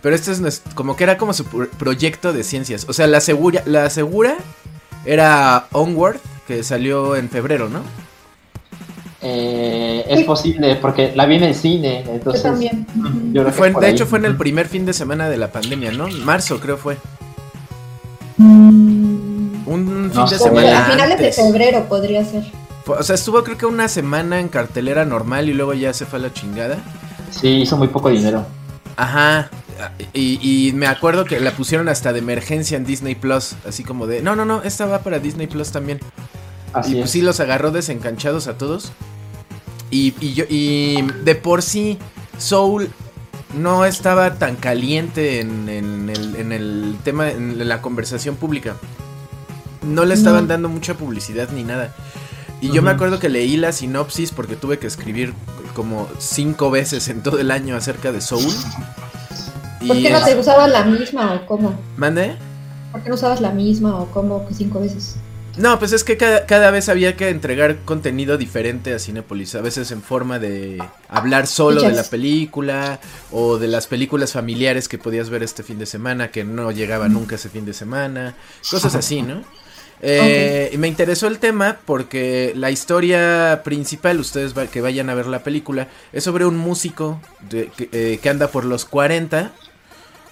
Pero 0.03 0.15
este 0.17 0.33
es 0.33 0.41
nues- 0.41 0.63
como 0.75 0.97
que 0.97 1.05
era 1.05 1.19
como 1.19 1.35
su 1.35 1.45
pro- 1.45 1.69
proyecto 1.71 2.33
de 2.33 2.43
ciencias. 2.43 2.87
O 2.89 2.95
sea, 2.95 3.07
la 3.07 3.21
segura, 3.21 3.63
la 3.67 3.91
segura 3.91 4.39
era 5.05 5.67
Onward, 5.73 6.19
que 6.47 6.63
salió 6.63 7.17
en 7.17 7.29
febrero, 7.29 7.69
¿no? 7.69 7.83
Eh, 9.23 10.05
es 10.09 10.25
posible, 10.25 10.77
porque 10.77 11.13
la 11.15 11.27
vi 11.27 11.37
en 11.37 11.43
el 11.45 11.55
cine, 11.55 12.05
entonces... 12.09 12.43
Yo 12.43 12.51
también. 12.51 12.87
yo 13.33 13.43
creo 13.43 13.45
que 13.47 13.53
Fue, 13.53 13.71
de 13.71 13.87
ahí. 13.87 13.93
hecho, 13.93 14.07
fue 14.07 14.19
en 14.19 14.25
el 14.25 14.37
primer 14.37 14.67
fin 14.67 14.87
de 14.87 14.93
semana 14.95 15.29
de 15.29 15.37
la 15.37 15.49
pandemia, 15.53 15.93
¿no? 15.93 16.09
Marzo, 16.09 16.59
creo 16.59 16.79
fue. 16.79 16.97
Mm, 18.39 19.69
Un 19.69 20.11
fin 20.11 20.21
No 20.23 20.27
de 20.29 20.39
semana. 20.39 20.87
a 20.87 20.91
finales 20.91 21.19
de 21.19 21.33
febrero 21.33 21.85
podría 21.89 22.25
ser. 22.25 22.45
O 22.87 23.03
sea, 23.03 23.15
estuvo 23.15 23.45
creo 23.45 23.57
que 23.59 23.67
una 23.67 23.89
semana 23.89 24.41
en 24.41 24.49
cartelera 24.49 25.05
normal 25.05 25.49
y 25.49 25.55
luego 25.55 25.75
ya 25.75 25.93
se 25.93 26.07
fue 26.07 26.19
a 26.19 26.23
la 26.23 26.33
chingada. 26.33 26.79
Sí, 27.31 27.49
hizo 27.49 27.77
muy 27.77 27.89
poco 27.89 28.09
dinero. 28.09 28.47
Ajá. 28.97 29.51
Y, 30.13 30.39
y 30.43 30.73
me 30.73 30.87
acuerdo 30.87 31.25
que 31.25 31.39
la 31.41 31.53
pusieron 31.53 31.89
hasta 31.89 32.13
de 32.13 32.19
emergencia 32.19 32.77
en 32.77 32.85
Disney 32.85 33.15
Plus. 33.15 33.55
Así 33.69 33.85
como 33.85 34.07
de. 34.07 34.23
No, 34.23 34.35
no, 34.35 34.45
no, 34.45 34.63
esta 34.63 34.87
va 34.87 35.01
para 35.01 35.19
Disney 35.21 35.47
Plus 35.47 35.71
también. 35.71 36.01
Así 36.73 36.93
y 36.93 36.95
pues 36.97 37.07
es. 37.07 37.11
sí 37.13 37.23
los 37.23 37.41
agarró 37.41 37.71
desencanchados 37.71 38.47
a 38.47 38.57
todos. 38.59 38.93
Y, 39.91 40.15
y 40.21 40.35
yo, 40.35 40.45
y 40.49 41.03
de 41.25 41.35
por 41.35 41.63
sí, 41.63 41.99
Soul 42.39 42.91
no 43.59 43.85
estaba 43.85 44.35
tan 44.35 44.55
caliente 44.57 45.41
en, 45.41 45.69
en 45.69 46.09
el, 46.11 46.37
en 46.37 46.53
el 46.53 46.97
tema, 47.03 47.31
en 47.31 47.69
la 47.69 47.83
conversación 47.83 48.37
pública. 48.37 48.77
No 49.83 50.05
le 50.05 50.15
estaban 50.15 50.43
No. 50.43 50.49
dando 50.49 50.69
mucha 50.69 50.95
publicidad 50.95 51.49
ni 51.51 51.65
nada. 51.65 51.93
Y 52.61 52.71
yo 52.71 52.83
me 52.83 52.91
acuerdo 52.91 53.19
que 53.19 53.29
leí 53.31 53.57
la 53.57 53.73
sinopsis 53.73 54.31
porque 54.33 54.55
tuve 54.55 54.79
que 54.79 54.87
escribir 54.87 55.33
como 55.75 56.07
cinco 56.19 56.71
veces 56.71 57.09
en 57.09 57.23
todo 57.23 57.39
el 57.41 57.51
año 57.51 57.75
acerca 57.75 58.13
de 58.13 58.21
Soul. 58.21 58.45
¿Por 59.87 59.97
Y 59.97 60.03
qué 60.03 60.11
no 60.11 60.19
es- 60.19 60.25
te 60.27 60.39
usabas 60.39 60.71
la 60.71 60.85
misma 60.85 61.33
o 61.35 61.47
cómo? 61.47 61.75
¿Mande? 61.97 62.37
¿Por 62.93 63.03
qué 63.03 63.09
no 63.09 63.15
usabas 63.15 63.41
la 63.41 63.51
misma 63.51 63.97
o 63.97 64.07
cómo 64.13 64.47
que 64.47 64.53
cinco 64.55 64.79
veces? 64.81 65.17
No, 65.61 65.79
pues 65.79 65.93
es 65.93 66.05
que 66.05 66.17
cada, 66.17 66.47
cada 66.47 66.71
vez 66.71 66.89
había 66.89 67.17
que 67.17 67.29
entregar 67.29 67.77
contenido 67.85 68.39
diferente 68.39 68.95
a 68.95 68.99
Cinepolis. 68.99 69.55
A 69.55 69.61
veces 69.61 69.91
en 69.91 70.03
forma 70.03 70.39
de 70.39 70.83
hablar 71.09 71.47
solo 71.47 71.83
de 71.83 71.93
la 71.93 72.05
película 72.05 72.99
o 73.31 73.59
de 73.59 73.69
las 73.69 73.87
películas 73.87 74.33
familiares 74.33 74.89
que 74.89 74.97
podías 74.99 75.29
ver 75.29 75.43
este 75.43 75.63
fin 75.63 75.79
de 75.79 75.87
semana 75.87 76.31
que 76.31 76.45
no 76.45 76.71
llegaba 76.73 77.09
nunca 77.09 77.35
ese 77.35 77.49
fin 77.51 77.65
de 77.67 77.75
semana. 77.75 78.35
Cosas 78.71 78.95
así, 78.95 79.23
¿no? 79.23 79.45
Eh, 80.03 80.75
me 80.79 80.89
interesó 80.89 81.27
el 81.27 81.39
tema 81.39 81.77
porque 81.85 82.55
la 82.57 82.71
historia 82.71 83.61
principal, 83.63 84.19
ustedes 84.19 84.57
va- 84.57 84.67
que 84.67 84.81
vayan 84.81 85.11
a 85.11 85.15
ver 85.15 85.27
la 85.27 85.43
película, 85.43 85.89
es 86.15 86.25
sobre 86.25 86.47
un 86.47 86.57
músico 86.57 87.21
de- 87.51 87.67
que, 87.77 87.91
eh, 87.93 88.19
que 88.23 88.31
anda 88.31 88.49
por 88.49 88.65
los 88.65 88.87
40 88.87 89.53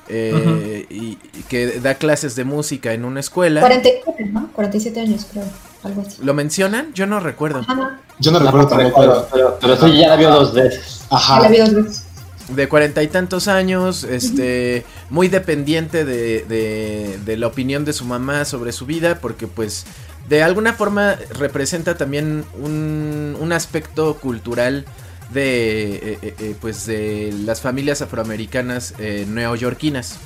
eh, 0.09 0.87
y, 0.90 1.18
y 1.38 1.42
que 1.49 1.81
da 1.81 1.94
clases 1.94 2.35
de 2.37 2.44
música 2.44 2.92
en 2.92 3.05
una 3.05 3.21
escuela. 3.21 3.61
47, 3.61 4.25
¿no? 4.33 4.51
47 4.53 5.01
años, 5.01 5.27
creo. 5.31 5.44
Algo 5.83 6.03
así. 6.07 6.23
¿Lo 6.23 6.35
mencionan? 6.35 6.92
Yo 6.94 7.07
no 7.07 7.21
recuerdo. 7.21 7.61
Ajá. 7.61 8.01
Yo 8.18 8.33
no 8.33 8.40
recuerdo 8.40 8.68
tampoco. 8.68 9.29
Pero, 9.33 9.59
pero, 9.61 9.79
pero 9.81 9.94
ya 9.94 10.09
la 10.09 10.16
vio 10.16 10.31
dos 10.31 10.53
veces. 10.53 11.03
Ya 11.11 11.16
Ajá. 11.16 11.40
la 11.40 11.49
vi 11.49 11.59
dos 11.59 11.75
veces. 11.75 12.05
De 12.49 12.68
cuarenta 12.68 13.03
y 13.03 13.09
tantos 13.09 13.47
años, 13.47 14.05
este, 14.05 14.85
muy 15.11 15.29
dependiente 15.29 16.07
de, 16.07 16.44
de, 16.49 17.18
de 17.25 17.37
la 17.37 17.47
opinión 17.47 17.85
de 17.85 17.92
su 17.92 18.07
mamá 18.07 18.47
sobre 18.47 18.73
su 18.73 18.87
vida, 18.87 19.18
porque 19.21 19.47
pues 19.47 19.85
de 20.31 20.42
alguna 20.42 20.73
forma 20.73 21.16
representa 21.38 21.97
también 21.99 22.44
un, 22.59 23.37
un 23.38 23.53
aspecto 23.53 24.14
cultural 24.14 24.87
de, 25.33 25.95
eh, 25.95 26.19
eh, 26.23 26.35
eh, 26.38 26.55
pues 26.61 26.87
de 26.87 27.35
las 27.45 27.61
familias 27.61 28.01
afroamericanas 28.03 28.95
neoyorquinas, 28.99 30.17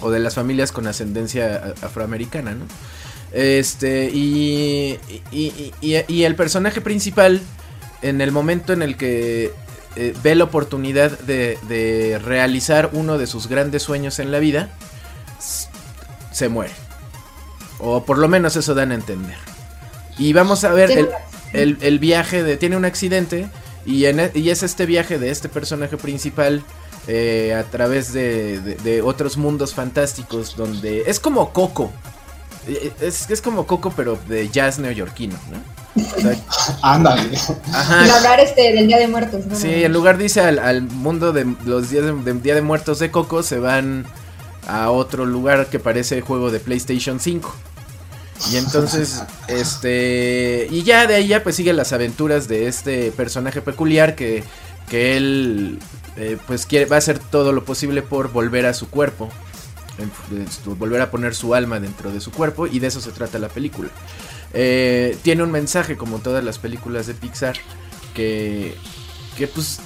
o 0.00 0.10
de 0.10 0.18
las 0.20 0.34
familias 0.34 0.72
con 0.72 0.86
ascendencia 0.86 1.74
afroamericana, 1.82 2.52
¿no? 2.52 2.66
Este, 3.32 4.10
y, 4.12 4.98
y, 5.32 5.46
y- 5.46 5.72
y- 5.80 6.04
y 6.12 6.24
el 6.24 6.36
personaje 6.36 6.80
principal, 6.80 7.40
en 8.02 8.20
el 8.20 8.30
momento 8.30 8.72
en 8.72 8.82
el 8.82 8.96
que 8.96 9.50
eh, 9.96 10.14
ve 10.22 10.34
la 10.34 10.44
oportunidad 10.44 11.18
de, 11.20 11.58
de 11.68 12.20
realizar 12.22 12.90
uno 12.92 13.16
de 13.18 13.26
sus 13.26 13.46
grandes 13.48 13.82
sueños 13.82 14.18
en 14.18 14.30
la 14.30 14.38
vida, 14.40 14.70
se 16.32 16.48
muere. 16.48 16.72
O 17.78 18.04
por 18.04 18.18
lo 18.18 18.28
menos 18.28 18.56
eso 18.56 18.74
dan 18.74 18.92
a 18.92 18.94
entender. 18.94 19.36
Y 20.18 20.32
vamos 20.32 20.64
a 20.64 20.72
ver 20.72 20.90
el, 20.90 21.08
el- 21.52 21.78
el 21.80 21.98
viaje 21.98 22.42
de... 22.42 22.56
Tiene 22.56 22.76
un 22.76 22.84
accidente 22.84 23.48
y, 23.86 24.06
en 24.06 24.20
e- 24.20 24.30
y 24.34 24.50
es 24.50 24.62
este 24.62 24.86
viaje 24.86 25.18
de 25.18 25.30
este 25.30 25.48
personaje 25.48 25.96
principal 25.96 26.62
eh, 27.06 27.54
a 27.58 27.64
través 27.70 28.12
de, 28.12 28.60
de- 28.60 28.74
de 28.76 29.02
otros 29.02 29.36
mundos 29.36 29.74
fantásticos 29.74 30.56
donde... 30.56 31.02
Es 31.06 31.20
como 31.20 31.52
Coco. 31.52 31.92
Eh, 32.66 32.92
Es, 33.00 33.28
es 33.30 33.42
como 33.42 33.66
Coco 33.66 33.92
pero 33.94 34.18
de 34.28 34.48
jazz 34.48 34.78
neoyorquino, 34.78 35.36
¿no? 35.50 36.02
O 36.02 36.20
sea, 36.20 36.34
Ándale. 36.82 37.36
ajá. 37.72 38.06
Y 38.06 38.10
hablar 38.10 38.40
este 38.40 38.72
del 38.72 38.86
Día 38.88 38.98
de 38.98 39.06
Muertos, 39.08 39.46
¿no? 39.46 39.54
Sí, 39.54 39.84
en 39.84 39.92
lugar 39.92 40.16
dice 40.18 40.40
al, 40.40 40.58
al 40.58 40.82
mundo 40.82 41.32
de 41.32 41.46
los 41.66 41.90
días 41.90 42.04
de, 42.04 42.12
de 42.14 42.40
Día 42.40 42.54
de 42.54 42.62
Muertos 42.62 42.98
de 42.98 43.10
Coco, 43.10 43.42
se 43.42 43.58
van 43.58 44.06
a 44.66 44.90
otro 44.90 45.26
lugar 45.26 45.66
que 45.66 45.78
parece 45.78 46.22
juego 46.22 46.50
de 46.50 46.58
PlayStation 46.58 47.20
5. 47.20 47.54
Y 48.52 48.56
entonces, 48.56 49.22
este. 49.48 50.66
Y 50.70 50.82
ya 50.82 51.06
de 51.06 51.14
ahí 51.14 51.28
ya 51.28 51.42
pues 51.42 51.56
sigue 51.56 51.72
las 51.72 51.92
aventuras 51.92 52.48
de 52.48 52.66
este 52.68 53.10
personaje 53.12 53.62
peculiar 53.62 54.14
que, 54.16 54.42
que 54.88 55.16
él 55.16 55.78
eh, 56.16 56.36
pues 56.46 56.66
quiere, 56.66 56.86
va 56.86 56.96
a 56.96 56.98
hacer 56.98 57.18
todo 57.18 57.52
lo 57.52 57.64
posible 57.64 58.02
por 58.02 58.32
volver 58.32 58.66
a 58.66 58.74
su 58.74 58.90
cuerpo. 58.90 59.30
volver 60.64 61.00
a 61.00 61.10
poner 61.10 61.34
su 61.34 61.54
alma 61.54 61.78
dentro 61.80 62.10
de 62.10 62.20
su 62.20 62.32
cuerpo. 62.32 62.66
Y 62.66 62.80
de 62.80 62.88
eso 62.88 63.00
se 63.00 63.12
trata 63.12 63.38
la 63.38 63.48
película. 63.48 63.90
Eh, 64.52 65.16
tiene 65.22 65.42
un 65.42 65.50
mensaje 65.50 65.96
como 65.96 66.18
todas 66.18 66.42
las 66.44 66.58
películas 66.58 67.06
de 67.06 67.14
Pixar. 67.14 67.56
Que. 68.14 68.76
Que 69.38 69.46
pues. 69.48 69.80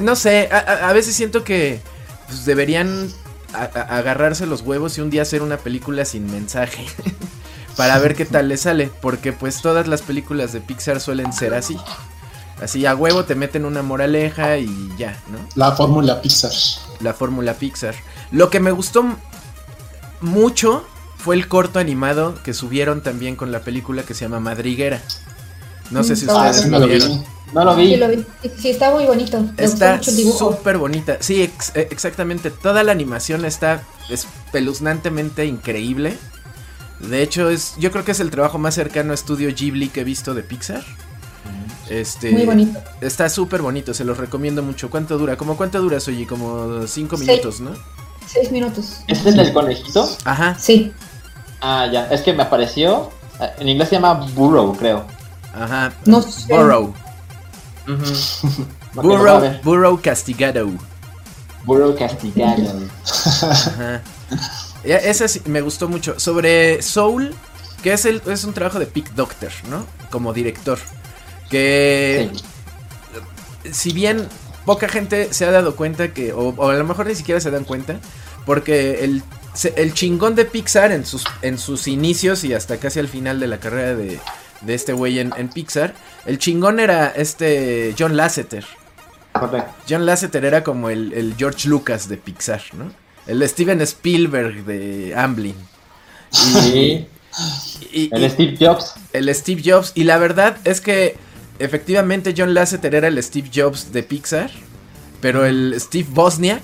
no 0.00 0.16
sé, 0.16 0.48
a- 0.52 0.88
a 0.88 0.92
veces 0.92 1.14
siento 1.14 1.44
que 1.44 1.80
pues, 2.26 2.44
deberían 2.44 3.08
a- 3.54 3.70
a- 3.78 3.98
agarrarse 3.98 4.46
los 4.46 4.62
huevos 4.62 4.96
y 4.98 5.00
un 5.00 5.10
día 5.10 5.22
hacer 5.22 5.42
una 5.42 5.56
película 5.58 6.04
sin 6.04 6.30
mensaje. 6.30 6.86
para 7.76 7.98
ver 7.98 8.14
qué 8.14 8.24
tal 8.24 8.48
le 8.48 8.56
sale. 8.56 8.90
Porque 9.00 9.32
pues 9.32 9.62
todas 9.62 9.86
las 9.88 10.02
películas 10.02 10.52
de 10.52 10.60
Pixar 10.60 11.00
suelen 11.00 11.32
ser 11.32 11.54
así. 11.54 11.76
Así 12.60 12.86
a 12.86 12.94
huevo 12.94 13.24
te 13.24 13.34
meten 13.34 13.64
una 13.64 13.82
moraleja 13.82 14.58
y 14.58 14.68
ya, 14.96 15.18
¿no? 15.30 15.38
La 15.56 15.72
fórmula 15.72 16.20
Pixar. 16.22 16.52
La 17.00 17.12
fórmula 17.14 17.54
Pixar. 17.54 17.94
Lo 18.30 18.50
que 18.50 18.60
me 18.60 18.70
gustó 18.70 19.04
mucho 20.20 20.84
fue 21.16 21.34
el 21.36 21.48
corto 21.48 21.78
animado 21.78 22.34
que 22.42 22.54
subieron 22.54 23.00
también 23.02 23.36
con 23.36 23.52
la 23.52 23.60
película 23.60 24.02
que 24.02 24.14
se 24.14 24.24
llama 24.24 24.40
Madriguera. 24.40 25.00
No 25.90 26.02
sé 26.04 26.16
si 26.16 26.26
Ah, 26.28 26.34
ustedes 26.34 26.62
sí, 26.64 26.70
lo 26.70 26.78
me 26.80 26.86
lo 26.86 27.06
vi. 27.08 27.22
No 27.52 27.64
lo 27.64 27.74
Sí, 27.74 27.80
vi. 27.82 27.96
lo 27.96 28.08
vi. 28.08 28.24
Sí, 28.58 28.70
está 28.70 28.90
muy 28.90 29.04
bonito. 29.04 29.38
Me 29.40 29.46
gustó 29.48 29.62
Está 29.62 29.94
mucho 29.96 30.10
el 30.10 30.16
dibujo. 30.16 30.38
súper 30.52 30.78
bonita. 30.78 31.16
Sí, 31.20 31.42
ex- 31.42 31.72
eh, 31.74 31.88
exactamente. 31.90 32.50
Toda 32.50 32.82
la 32.82 32.92
animación 32.92 33.44
está 33.44 33.82
espeluznantemente 34.08 35.44
increíble. 35.46 36.16
De 37.00 37.22
hecho, 37.22 37.50
es, 37.50 37.74
yo 37.78 37.90
creo 37.90 38.04
que 38.04 38.12
es 38.12 38.20
el 38.20 38.30
trabajo 38.30 38.58
más 38.58 38.74
cercano 38.74 39.10
a 39.12 39.14
estudio 39.14 39.52
Ghibli 39.54 39.88
que 39.88 40.00
he 40.00 40.04
visto 40.04 40.34
de 40.34 40.42
Pixar. 40.42 40.82
Este, 41.90 42.30
Muy 42.30 42.46
bonito. 42.46 42.80
Está 43.00 43.28
súper 43.28 43.60
bonito, 43.60 43.92
se 43.92 44.04
los 44.04 44.16
recomiendo 44.16 44.62
mucho. 44.62 44.88
¿Cuánto 44.88 45.18
dura? 45.18 45.36
¿Cómo 45.36 45.56
cuánto 45.56 45.80
dura, 45.80 46.00
Soyi? 46.00 46.24
Como 46.26 46.86
cinco 46.86 47.16
minutos, 47.18 47.60
¿no? 47.60 47.72
Seis 48.26 48.50
minutos. 48.52 49.00
¿Este 49.08 49.28
es 49.30 49.36
el 49.36 49.52
conejito? 49.52 50.08
Ajá, 50.24 50.56
Sí. 50.58 50.92
Ah, 51.60 51.86
ya. 51.92 52.06
Es 52.06 52.22
que 52.22 52.32
me 52.32 52.42
apareció. 52.44 53.10
En 53.58 53.68
inglés 53.68 53.88
se 53.88 53.96
llama 53.96 54.14
Burrow, 54.34 54.74
creo. 54.76 55.04
ajá. 55.54 55.92
No 56.06 56.22
sé. 56.22 56.52
Burrow. 56.54 56.94
A 57.86 59.00
Burrow, 59.62 60.00
castigado. 60.00 60.70
Burrow 61.64 61.96
castigado. 61.96 62.80
Ajá. 63.04 64.02
Sí 65.28 65.40
me 65.46 65.60
gustó 65.60 65.88
mucho. 65.88 66.18
Sobre 66.18 66.82
Soul, 66.82 67.34
que 67.82 67.92
es, 67.92 68.04
el, 68.04 68.22
es 68.26 68.44
un 68.44 68.52
trabajo 68.52 68.78
de 68.78 68.86
Pick 68.86 69.14
Doctor, 69.14 69.52
¿no? 69.70 69.86
Como 70.10 70.32
director. 70.32 70.78
Que 71.50 72.30
Sí. 72.32 73.70
si 73.72 73.92
bien 73.92 74.26
poca 74.64 74.88
gente 74.88 75.32
se 75.32 75.44
ha 75.44 75.50
dado 75.50 75.76
cuenta 75.76 76.12
que, 76.12 76.32
o, 76.32 76.48
o 76.56 76.68
a 76.70 76.74
lo 76.74 76.84
mejor 76.84 77.06
ni 77.06 77.14
siquiera 77.14 77.40
se 77.40 77.50
dan 77.50 77.64
cuenta, 77.64 78.00
porque 78.46 79.04
el, 79.04 79.22
chingón 79.94 80.34
de 80.34 80.44
Pixar 80.44 80.92
en 80.92 81.04
sus, 81.04 81.24
en 81.42 81.58
sus 81.58 81.86
inicios 81.86 82.42
y 82.44 82.54
hasta 82.54 82.78
casi 82.78 82.98
al 83.00 83.08
final 83.08 83.38
de 83.38 83.46
la 83.46 83.58
carrera 83.58 83.94
de, 83.94 84.18
de 84.62 84.74
este 84.74 84.92
güey 84.92 85.18
en, 85.18 85.32
en 85.36 85.48
Pixar, 85.48 85.94
el 86.26 86.38
chingón 86.38 86.80
era 86.80 87.08
este 87.08 87.94
John 87.98 88.16
Lasseter. 88.16 88.64
John 89.88 90.04
Lasseter 90.06 90.44
era 90.44 90.62
como 90.62 90.90
el, 90.90 91.12
el 91.14 91.34
George 91.36 91.68
Lucas 91.68 92.08
de 92.08 92.16
Pixar, 92.18 92.62
¿no? 92.74 92.92
El 93.26 93.46
Steven 93.48 93.80
Spielberg 93.80 94.64
de 94.64 95.14
Amblin. 95.16 95.54
Sí. 96.30 97.06
Y, 97.92 98.14
El 98.14 98.24
y- 98.24 98.30
Steve 98.30 98.56
Jobs. 98.60 98.94
el 99.12 99.34
Steve 99.34 99.62
Jobs. 99.64 99.92
Y 99.94 100.04
la 100.04 100.18
verdad 100.18 100.56
es 100.64 100.80
que 100.80 101.16
efectivamente 101.58 102.34
John 102.36 102.52
Lasseter 102.54 102.94
era 102.94 103.08
el 103.08 103.22
Steve 103.22 103.50
Jobs 103.54 103.92
de 103.92 104.02
Pixar. 104.02 104.50
Pero 105.20 105.46
el 105.46 105.74
Steve 105.78 106.08
Bosniak 106.10 106.62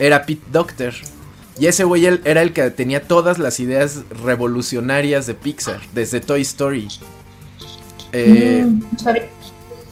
era 0.00 0.26
Pete 0.26 0.42
Doctor. 0.50 0.92
Y 1.58 1.66
ese 1.66 1.84
güey 1.84 2.06
era 2.24 2.42
el 2.42 2.52
que 2.52 2.70
tenía 2.70 3.02
todas 3.06 3.38
las 3.38 3.60
ideas 3.60 4.00
revolucionarias 4.24 5.26
de 5.26 5.34
Pixar, 5.34 5.80
desde 5.94 6.20
Toy 6.20 6.40
Story. 6.42 6.88
Eh, 8.12 8.64
Mm, 8.66 8.82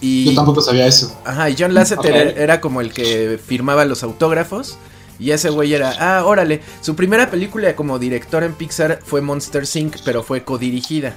y, 0.01 0.25
Yo 0.27 0.35
tampoco 0.35 0.61
sabía 0.61 0.87
eso. 0.87 1.19
Ajá, 1.25 1.51
y 1.51 1.57
John 1.59 1.75
Lasseter 1.75 2.35
era- 2.39 2.61
como 2.61 2.81
el 2.81 2.93
que 2.93 3.41
firmaba 3.45 3.85
los 3.85 4.03
autógrafos. 4.03 4.79
Y 5.19 5.33
ese 5.33 5.51
güey 5.51 5.75
era, 5.75 5.93
ah, 5.99 6.25
órale. 6.25 6.63
Su 6.81 6.95
primera 6.95 7.29
película 7.31 7.75
como 7.75 7.99
director 7.99 8.45
en 8.45 8.55
Pixar 8.55 9.01
fue 9.05 9.21
Monster 9.21 9.65
Inc., 9.75 9.97
pero 10.05 10.23
fue 10.23 10.45
codirigida. 10.45 11.15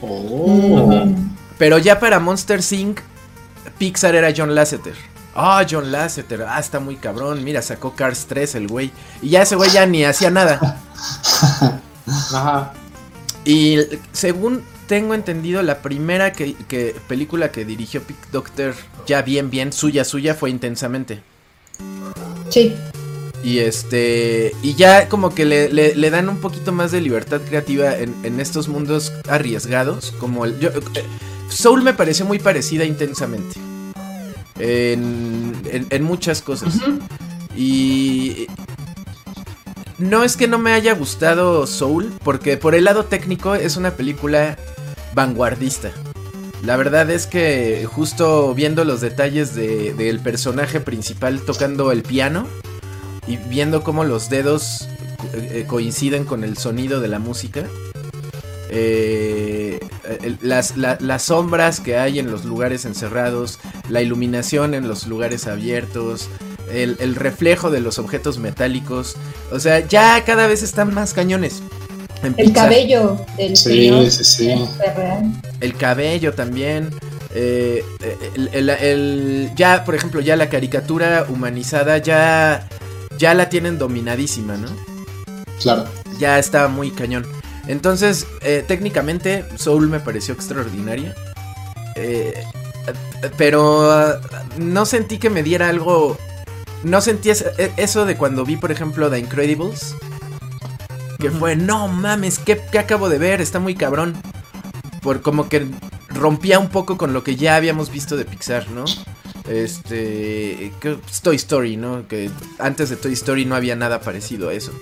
Oh. 0.00 1.04
Mm, 1.04 1.34
Pero 1.58 1.76
ya 1.78 2.00
para 2.00 2.18
Monster 2.20 2.60
Inc., 2.70 3.00
Pixar 3.76 4.14
era 4.14 4.32
John 4.34 4.54
Lasseter. 4.54 4.94
Ah, 5.34 5.64
John 5.70 5.92
Lasseter, 5.92 6.42
ah, 6.48 6.58
está 6.58 6.80
muy 6.80 6.96
cabrón. 6.96 7.44
Mira, 7.44 7.60
sacó 7.60 7.94
Cars 7.94 8.24
3 8.26 8.54
el 8.54 8.68
güey. 8.68 8.90
Y 9.20 9.28
ya 9.30 9.42
ese 9.42 9.56
güey 9.56 9.70
ya 9.70 9.84
ni 9.84 10.04
hacía 10.04 10.30
nada. 10.30 10.78
Ajá. 12.06 12.72
Y 13.44 13.78
según 14.12 14.62
tengo 14.88 15.14
entendido, 15.14 15.62
la 15.62 15.80
primera 15.82 16.32
que, 16.32 16.54
que- 16.66 16.96
película 17.06 17.52
que 17.52 17.64
dirigió 17.64 18.02
Pick 18.02 18.30
Doctor, 18.32 18.74
ya 19.06 19.22
bien, 19.22 19.50
bien, 19.50 19.72
suya, 19.72 20.04
suya, 20.04 20.34
fue 20.34 20.50
intensamente. 20.50 21.20
Sí. 22.50 22.74
Y 23.44 23.58
este. 23.60 24.52
Y 24.62 24.74
ya 24.74 25.08
como 25.08 25.32
que 25.32 25.44
le, 25.44 25.68
le- 25.72 25.94
le 25.94 26.10
dan 26.10 26.28
un 26.28 26.38
poquito 26.38 26.72
más 26.72 26.90
de 26.90 27.00
libertad 27.00 27.40
creativa 27.46 27.96
en, 27.96 28.12
en 28.24 28.40
estos 28.40 28.66
mundos 28.66 29.12
arriesgados. 29.28 30.12
Como 30.18 30.44
el. 30.44 30.58
yo- 30.58 30.70
eh, 30.70 31.04
Soul 31.48 31.82
me 31.82 31.94
pareció 31.94 32.24
muy 32.26 32.40
parecida 32.40 32.84
intensamente. 32.84 33.54
En, 34.58 35.54
en- 35.70 35.86
en 35.90 36.02
muchas 36.02 36.42
cosas. 36.42 36.74
Y. 37.56 38.48
No 39.98 40.22
es 40.22 40.36
que 40.36 40.46
no 40.46 40.58
me 40.58 40.72
haya 40.72 40.94
gustado 40.94 41.66
Soul, 41.66 42.12
porque 42.22 42.56
por 42.56 42.74
el 42.76 42.84
lado 42.84 43.04
técnico 43.04 43.54
es 43.56 43.76
una 43.76 43.92
película 43.92 44.56
vanguardista. 45.14 45.90
La 46.64 46.76
verdad 46.76 47.08
es 47.10 47.26
que 47.26 47.86
justo 47.90 48.52
viendo 48.54 48.84
los 48.84 49.00
detalles 49.00 49.54
de- 49.54 49.94
del 49.94 50.20
personaje 50.20 50.80
principal 50.80 51.40
tocando 51.42 51.92
el 51.92 52.02
piano 52.02 52.46
y 53.26 53.36
viendo 53.36 53.82
cómo 53.82 54.04
los 54.04 54.28
dedos 54.28 54.88
eh, 55.34 55.64
coinciden 55.68 56.24
con 56.24 56.42
el 56.44 56.56
sonido 56.56 57.00
de 57.00 57.08
la 57.08 57.18
música, 57.18 57.64
eh, 58.70 59.78
las, 60.42 60.76
la- 60.76 60.98
las 61.00 61.22
sombras 61.24 61.80
que 61.80 61.96
hay 61.96 62.18
en 62.18 62.30
los 62.30 62.44
lugares 62.44 62.84
encerrados, 62.84 63.58
la 63.88 64.02
iluminación 64.02 64.74
en 64.74 64.88
los 64.88 65.06
lugares 65.06 65.46
abiertos, 65.46 66.28
el, 66.70 66.96
el 67.00 67.14
reflejo 67.14 67.70
de 67.70 67.80
los 67.80 67.98
objetos 67.98 68.38
metálicos, 68.38 69.16
o 69.50 69.58
sea, 69.58 69.80
ya 69.86 70.22
cada 70.24 70.46
vez 70.46 70.62
están 70.62 70.92
más 70.94 71.14
cañones. 71.14 71.62
En 72.22 72.34
El 72.36 72.52
cabello 72.52 73.24
del 73.36 73.56
Sí, 73.56 73.64
señor 73.90 74.10
sí, 74.10 74.24
sí. 74.24 74.50
es 74.50 74.58
súper 74.70 74.96
real. 74.96 75.32
El 75.60 75.76
cabello 75.76 76.32
también. 76.34 76.90
eh, 77.34 77.84
el- 78.34 78.48
el- 78.54 78.70
el- 78.70 79.50
ya, 79.54 79.84
por 79.84 79.94
ejemplo, 79.94 80.20
ya 80.20 80.34
la 80.34 80.48
caricatura 80.48 81.26
humanizada 81.28 81.98
ya, 81.98 82.66
ya 83.18 83.34
la 83.34 83.50
tienen 83.50 83.76
dominadísima, 83.78 84.56
¿no? 84.56 84.68
Claro. 85.60 85.84
Ya 86.18 86.38
está 86.38 86.68
muy 86.68 86.90
cañón. 86.90 87.26
Entonces, 87.68 88.26
eh, 88.40 88.64
técnicamente, 88.66 89.44
Soul 89.56 89.88
me 89.88 90.00
pareció 90.00 90.32
extraordinaria. 90.34 91.14
Eh, 91.96 92.42
pero 93.36 93.92
ah, 93.92 94.20
no 94.58 94.86
sentí 94.86 95.18
que 95.18 95.28
me 95.30 95.42
diera 95.42 95.68
algo. 95.68 96.16
No 96.82 97.00
sentí 97.02 97.28
e- 97.30 97.72
eso 97.76 98.06
de 98.06 98.16
cuando 98.16 98.44
vi, 98.44 98.56
por 98.56 98.72
ejemplo, 98.72 99.10
The 99.10 99.18
Incredibles. 99.18 99.94
Que 101.18 101.30
fue, 101.30 101.56
no 101.56 101.88
mames, 101.88 102.38
¿qué, 102.38 102.60
qué 102.70 102.78
acabo 102.78 103.08
de 103.08 103.18
ver? 103.18 103.40
Está 103.40 103.58
muy 103.58 103.74
cabrón. 103.74 104.14
Por 105.02 105.20
como 105.20 105.48
que 105.48 105.66
rompía 106.08 106.58
un 106.58 106.68
poco 106.68 106.96
con 106.96 107.12
lo 107.12 107.22
que 107.24 107.36
ya 107.36 107.56
habíamos 107.56 107.90
visto 107.90 108.16
de 108.16 108.24
Pixar, 108.24 108.68
¿no? 108.70 108.84
Este. 109.48 110.72
que- 110.80 110.98
Toy 111.22 111.36
Story, 111.36 111.76
¿no? 111.76 112.06
Que 112.06 112.30
antes 112.58 112.90
de 112.90 112.96
Toy 112.96 113.12
Story 113.14 113.44
no 113.44 113.54
había 113.56 113.74
nada 113.76 114.00
parecido 114.00 114.48
a 114.50 114.54
eso. 114.54 114.72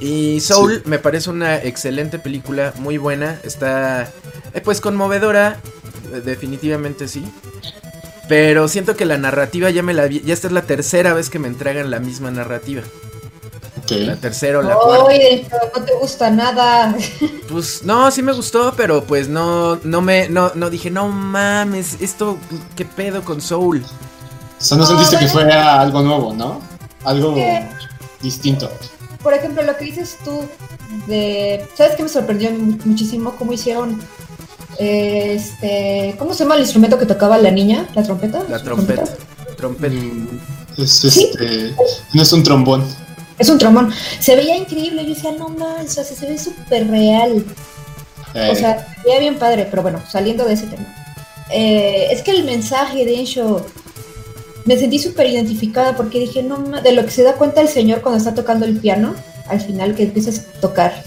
Y 0.00 0.40
Soul 0.40 0.82
me 0.84 0.98
parece 0.98 1.30
una 1.30 1.56
excelente 1.56 2.18
película, 2.18 2.72
muy 2.78 2.96
buena. 2.98 3.38
Está, 3.44 4.10
eh, 4.54 4.60
pues, 4.62 4.80
conmovedora, 4.80 5.60
eh, 6.12 6.22
definitivamente 6.24 7.08
sí. 7.08 7.24
Pero 8.28 8.68
siento 8.68 8.96
que 8.96 9.04
la 9.04 9.18
narrativa 9.18 9.68
ya 9.70 9.82
me 9.82 9.94
la 9.94 10.06
vi. 10.06 10.20
Ya 10.20 10.32
esta 10.32 10.46
es 10.46 10.52
la 10.52 10.62
tercera 10.62 11.12
vez 11.12 11.28
que 11.28 11.38
me 11.38 11.48
entregan 11.48 11.90
la 11.90 11.98
misma 12.00 12.30
narrativa. 12.30 12.82
La 14.00 14.14
Ok. 14.14 14.20
tercera 14.20 14.58
o 14.58 14.62
la 14.62 14.74
cuarta. 14.74 15.04
Oye, 15.04 15.46
pero 15.50 15.62
no 15.76 15.84
te 15.84 15.92
gusta 15.94 16.30
nada. 16.30 16.94
Pues 17.48 17.82
no, 17.84 18.10
sí 18.10 18.22
me 18.22 18.32
gustó, 18.32 18.72
pero 18.76 19.04
pues 19.04 19.28
no, 19.28 19.76
no 19.84 20.00
me, 20.00 20.26
no, 20.30 20.52
no 20.54 20.70
dije, 20.70 20.90
no 20.90 21.08
mames, 21.08 21.98
esto, 22.00 22.38
¿qué 22.74 22.86
pedo 22.86 23.22
con 23.22 23.42
Soul? 23.42 23.84
O 23.84 24.64
sea, 24.64 24.78
no 24.78 24.84
No, 24.84 24.88
sentiste 24.88 25.18
que 25.18 25.28
fuera 25.28 25.78
algo 25.80 26.00
nuevo, 26.00 26.32
¿no? 26.32 26.62
Algo 27.04 27.34
¿Qué? 27.34 27.68
distinto. 28.22 28.70
por 29.22 29.34
ejemplo, 29.34 29.62
lo 29.64 29.76
que 29.76 29.84
dices 29.84 30.16
tú 30.24 30.48
de... 31.06 31.68
¿Sabes 31.74 31.94
qué 31.96 32.04
me 32.04 32.08
sorprendió 32.08 32.50
muchísimo? 32.86 33.34
¿Cómo 33.38 33.52
hicieron... 33.52 34.00
Este, 34.78 36.14
¿Cómo 36.18 36.32
se 36.32 36.44
llama 36.44 36.54
el 36.54 36.62
instrumento 36.62 36.98
que 36.98 37.06
tocaba 37.06 37.36
la 37.38 37.50
niña? 37.50 37.86
¿La 37.94 38.02
trompeta? 38.02 38.42
La 38.48 38.62
trompeta. 38.62 39.04
Trompeta. 39.56 39.94
Mm, 39.94 40.26
Es 40.78 41.04
este. 41.04 41.74
No 42.14 42.22
es 42.22 42.32
un 42.32 42.42
trombón. 42.42 42.84
Es 43.42 43.48
un 43.50 43.58
trombón. 43.58 43.90
Se 44.20 44.36
veía 44.36 44.56
increíble. 44.56 45.02
Yo 45.04 45.14
decía, 45.14 45.32
no 45.32 45.48
más, 45.48 45.98
o 45.98 46.04
sea, 46.04 46.04
se 46.04 46.26
ve 46.26 46.38
súper 46.38 46.88
real. 46.88 47.44
Eh, 48.34 48.48
O 48.50 48.54
sea, 48.54 48.86
se 48.96 49.02
veía 49.08 49.20
bien 49.20 49.38
padre, 49.38 49.66
pero 49.70 49.82
bueno, 49.82 50.00
saliendo 50.10 50.44
de 50.44 50.54
ese 50.54 50.66
tema. 50.66 50.86
Eh, 51.50 52.06
es 52.10 52.22
que 52.22 52.30
el 52.30 52.44
mensaje 52.44 53.04
de 53.04 53.18
Ensho 53.20 53.66
me 54.64 54.76
sentí 54.78 54.98
súper 54.98 55.26
identificada 55.28 55.96
porque 55.96 56.20
dije, 56.20 56.42
no 56.42 56.56
ma- 56.58 56.80
de 56.80 56.92
lo 56.92 57.04
que 57.04 57.10
se 57.10 57.22
da 57.24 57.34
cuenta 57.34 57.60
el 57.60 57.68
señor 57.68 58.00
cuando 58.00 58.18
está 58.18 58.32
tocando 58.34 58.64
el 58.64 58.78
piano, 58.78 59.14
al 59.48 59.60
final 59.60 59.94
que 59.94 60.04
empiezas 60.04 60.38
a 60.38 60.60
tocar 60.60 61.02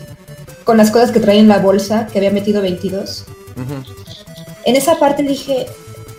con 0.66 0.78
las 0.78 0.92
cosas 0.92 1.12
que 1.12 1.20
trae 1.20 1.40
en 1.40 1.48
la 1.48 1.60
bolsa, 1.60 2.08
que 2.12 2.18
había 2.20 2.32
metido 2.32 2.62
22. 2.62 3.24
Ujú. 3.56 3.74
En 4.66 4.76
esa 4.76 5.00
parte 5.00 5.24
dije, 5.24 5.68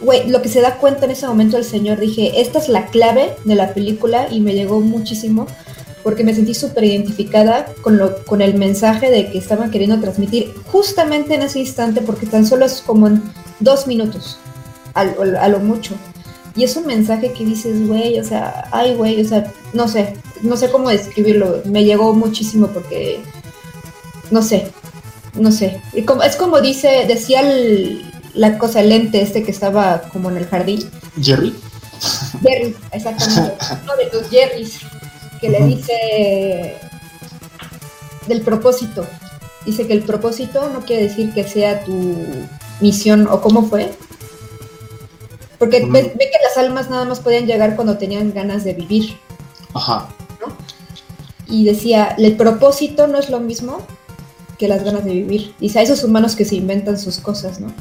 güey, 0.00 0.28
lo 0.28 0.40
que 0.42 0.48
se 0.48 0.60
da 0.60 0.76
cuenta 0.78 1.04
en 1.04 1.10
ese 1.12 1.26
momento 1.26 1.56
el 1.56 1.64
señor, 1.64 2.00
dije, 2.00 2.40
esta 2.40 2.58
es 2.58 2.68
la 2.68 2.86
clave 2.86 3.34
de 3.44 3.54
la 3.54 3.74
película 3.74 4.28
y 4.30 4.40
me 4.40 4.54
llegó 4.54 4.80
muchísimo 4.80 5.46
porque 6.06 6.22
me 6.22 6.32
sentí 6.32 6.54
súper 6.54 6.84
identificada 6.84 7.66
con, 7.82 7.96
lo, 7.98 8.24
con 8.26 8.40
el 8.40 8.54
mensaje 8.54 9.10
de 9.10 9.28
que 9.28 9.38
estaban 9.38 9.72
queriendo 9.72 9.98
transmitir 9.98 10.54
justamente 10.70 11.34
en 11.34 11.42
ese 11.42 11.58
instante 11.58 12.00
porque 12.00 12.26
tan 12.26 12.46
solo 12.46 12.64
es 12.64 12.80
como 12.80 13.08
en 13.08 13.20
dos 13.58 13.88
minutos, 13.88 14.38
a, 14.94 15.04
lo 15.48 15.58
mucho. 15.58 15.94
Y 16.54 16.62
es 16.62 16.76
un 16.76 16.86
mensaje 16.86 17.32
que 17.32 17.44
dices, 17.44 17.88
güey, 17.88 18.20
o 18.20 18.22
sea, 18.24 18.68
ay, 18.70 18.94
güey, 18.94 19.20
o 19.20 19.28
sea, 19.28 19.52
no 19.72 19.88
sé, 19.88 20.16
no 20.42 20.56
sé 20.56 20.70
cómo 20.70 20.90
describirlo, 20.90 21.62
me 21.64 21.82
llegó 21.82 22.14
muchísimo 22.14 22.68
porque, 22.68 23.18
no 24.30 24.42
sé, 24.42 24.68
no 25.34 25.50
sé. 25.50 25.80
Es 25.92 26.36
como 26.36 26.60
dice, 26.60 27.04
decía 27.08 27.40
el- 27.40 28.12
la 28.32 28.58
cosa, 28.58 28.78
el 28.78 28.90
lente 28.90 29.22
este 29.22 29.42
que 29.42 29.50
estaba 29.50 30.02
como 30.12 30.30
en 30.30 30.36
el 30.36 30.46
jardín. 30.46 30.88
Jerry. 31.20 31.52
Jerry, 32.44 32.76
exactamente. 32.92 33.54
Uno 33.82 33.96
de 33.96 34.20
los 34.20 34.30
Jerrys 34.30 34.78
que 35.40 35.48
le 35.48 35.64
dice 35.64 36.76
del 38.26 38.40
propósito. 38.42 39.06
Dice 39.64 39.86
que 39.86 39.92
el 39.92 40.02
propósito 40.02 40.68
no 40.70 40.80
quiere 40.80 41.04
decir 41.04 41.32
que 41.32 41.44
sea 41.44 41.84
tu 41.84 42.14
misión 42.80 43.26
o 43.28 43.40
cómo 43.40 43.64
fue. 43.64 43.92
Porque 45.58 45.80
ve, 45.86 46.02
ve 46.02 46.30
que 46.30 46.38
las 46.42 46.56
almas 46.58 46.90
nada 46.90 47.04
más 47.04 47.20
podían 47.20 47.46
llegar 47.46 47.74
cuando 47.76 47.98
tenían 47.98 48.32
ganas 48.32 48.64
de 48.64 48.74
vivir. 48.74 49.16
Ajá. 49.74 50.08
Y 51.48 51.64
decía, 51.64 52.14
el 52.18 52.36
propósito 52.36 53.06
no 53.06 53.18
es 53.18 53.30
lo 53.30 53.40
mismo 53.40 53.78
que 54.58 54.68
las 54.68 54.82
ganas 54.82 55.04
de 55.04 55.12
vivir. 55.12 55.54
Dice, 55.60 55.78
a 55.78 55.82
esos 55.82 56.02
humanos 56.02 56.34
que 56.34 56.44
se 56.44 56.56
inventan 56.56 56.98
sus 56.98 57.18
cosas, 57.18 57.60
¿no? 57.60 57.72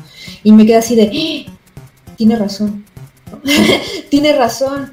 Y 0.43 0.51
me 0.51 0.65
queda 0.65 0.79
así 0.79 0.95
de, 0.95 1.47
¡Ah! 1.47 1.51
tiene 2.15 2.35
razón. 2.35 2.85
¿no? 3.31 3.39
tiene 4.09 4.33
razón. 4.33 4.91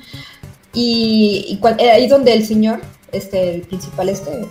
Y, 0.75 1.59
y 1.63 1.67
eh, 1.83 1.91
ahí 1.91 2.07
donde 2.09 2.33
el 2.33 2.47
señor, 2.47 2.81
este, 3.13 3.55
el 3.57 3.63
principal 3.63 4.09
este, 4.09 4.47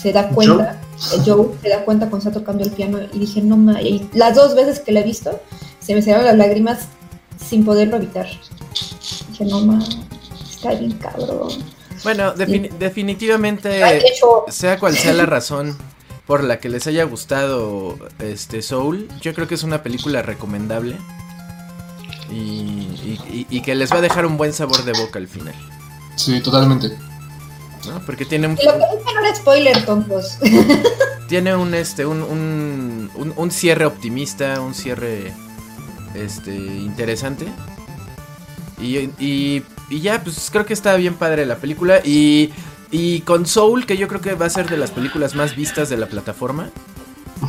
se 0.00 0.12
da 0.12 0.28
cuenta, 0.28 0.80
el 1.14 1.24
Joe 1.24 1.48
se 1.62 1.68
da 1.68 1.84
cuenta 1.84 2.10
cuando 2.10 2.28
está 2.28 2.38
tocando 2.40 2.62
el 2.64 2.70
piano 2.70 2.98
y 3.12 3.18
dije, 3.18 3.40
no 3.40 3.56
ma, 3.56 3.80
y 3.80 4.08
las 4.12 4.34
dos 4.34 4.54
veces 4.54 4.80
que 4.80 4.92
la 4.92 5.00
he 5.00 5.04
visto, 5.04 5.40
se 5.80 5.94
me 5.94 6.02
salieron 6.02 6.24
las 6.26 6.36
lágrimas 6.36 6.88
sin 7.44 7.64
poderlo 7.64 7.96
evitar. 7.96 8.26
Dije, 9.30 9.44
no 9.46 9.60
ma, 9.60 9.82
está 10.50 10.74
bien 10.74 10.92
cabrón. 10.92 11.50
Bueno, 12.04 12.34
defini- 12.34 12.70
definitivamente, 12.78 13.82
Ay, 13.82 14.00
de 14.00 14.08
hecho, 14.08 14.44
sea 14.48 14.78
cual 14.78 14.96
sea 14.96 15.12
la 15.12 15.26
razón 15.26 15.76
por 16.26 16.44
la 16.44 16.58
que 16.60 16.68
les 16.68 16.86
haya 16.86 17.04
gustado 17.04 17.96
este 18.18 18.62
Soul, 18.62 19.08
yo 19.20 19.34
creo 19.34 19.48
que 19.48 19.54
es 19.54 19.62
una 19.62 19.82
película 19.82 20.22
recomendable 20.22 20.96
y, 22.32 22.36
y- 23.04 23.20
y- 23.30 23.46
y 23.58 23.62
que 23.62 23.74
les 23.74 23.92
va 23.92 23.96
a 23.96 24.00
dejar 24.00 24.26
un 24.26 24.36
buen 24.36 24.52
sabor 24.52 24.84
de 24.84 24.92
boca 24.92 25.18
al 25.18 25.28
final, 25.28 25.54
Sí, 26.16 26.40
totalmente. 26.40 26.96
¿no? 27.86 28.00
Porque 28.06 28.24
tiene 28.24 28.46
un, 28.46 28.54
lo 28.54 28.60
que 28.60 29.14
no 29.14 29.20
era 29.24 29.34
spoiler, 29.34 29.84
tontos. 29.84 30.38
tiene 31.28 31.54
un 31.56 31.74
este 31.74 32.06
un, 32.06 32.22
un, 32.22 33.10
un- 33.14 33.32
un 33.36 33.50
cierre 33.50 33.86
optimista, 33.86 34.60
un 34.60 34.74
cierre 34.74 35.32
este 36.14 36.54
interesante. 36.54 37.46
Y, 38.80 38.98
y, 39.18 39.62
y 39.90 40.00
ya, 40.00 40.22
pues 40.22 40.48
creo 40.50 40.66
que 40.66 40.74
está 40.74 40.94
bien 40.96 41.14
padre 41.14 41.46
la 41.46 41.56
película. 41.56 42.00
Y, 42.04 42.52
y 42.90 43.20
con 43.20 43.46
Soul, 43.46 43.86
que 43.86 43.96
yo 43.96 44.06
creo 44.08 44.20
que 44.20 44.34
va 44.34 44.46
a 44.46 44.50
ser 44.50 44.68
de 44.68 44.76
las 44.76 44.90
películas 44.90 45.34
más 45.34 45.56
vistas 45.56 45.88
de 45.88 45.96
la 45.96 46.06
plataforma. 46.06 46.70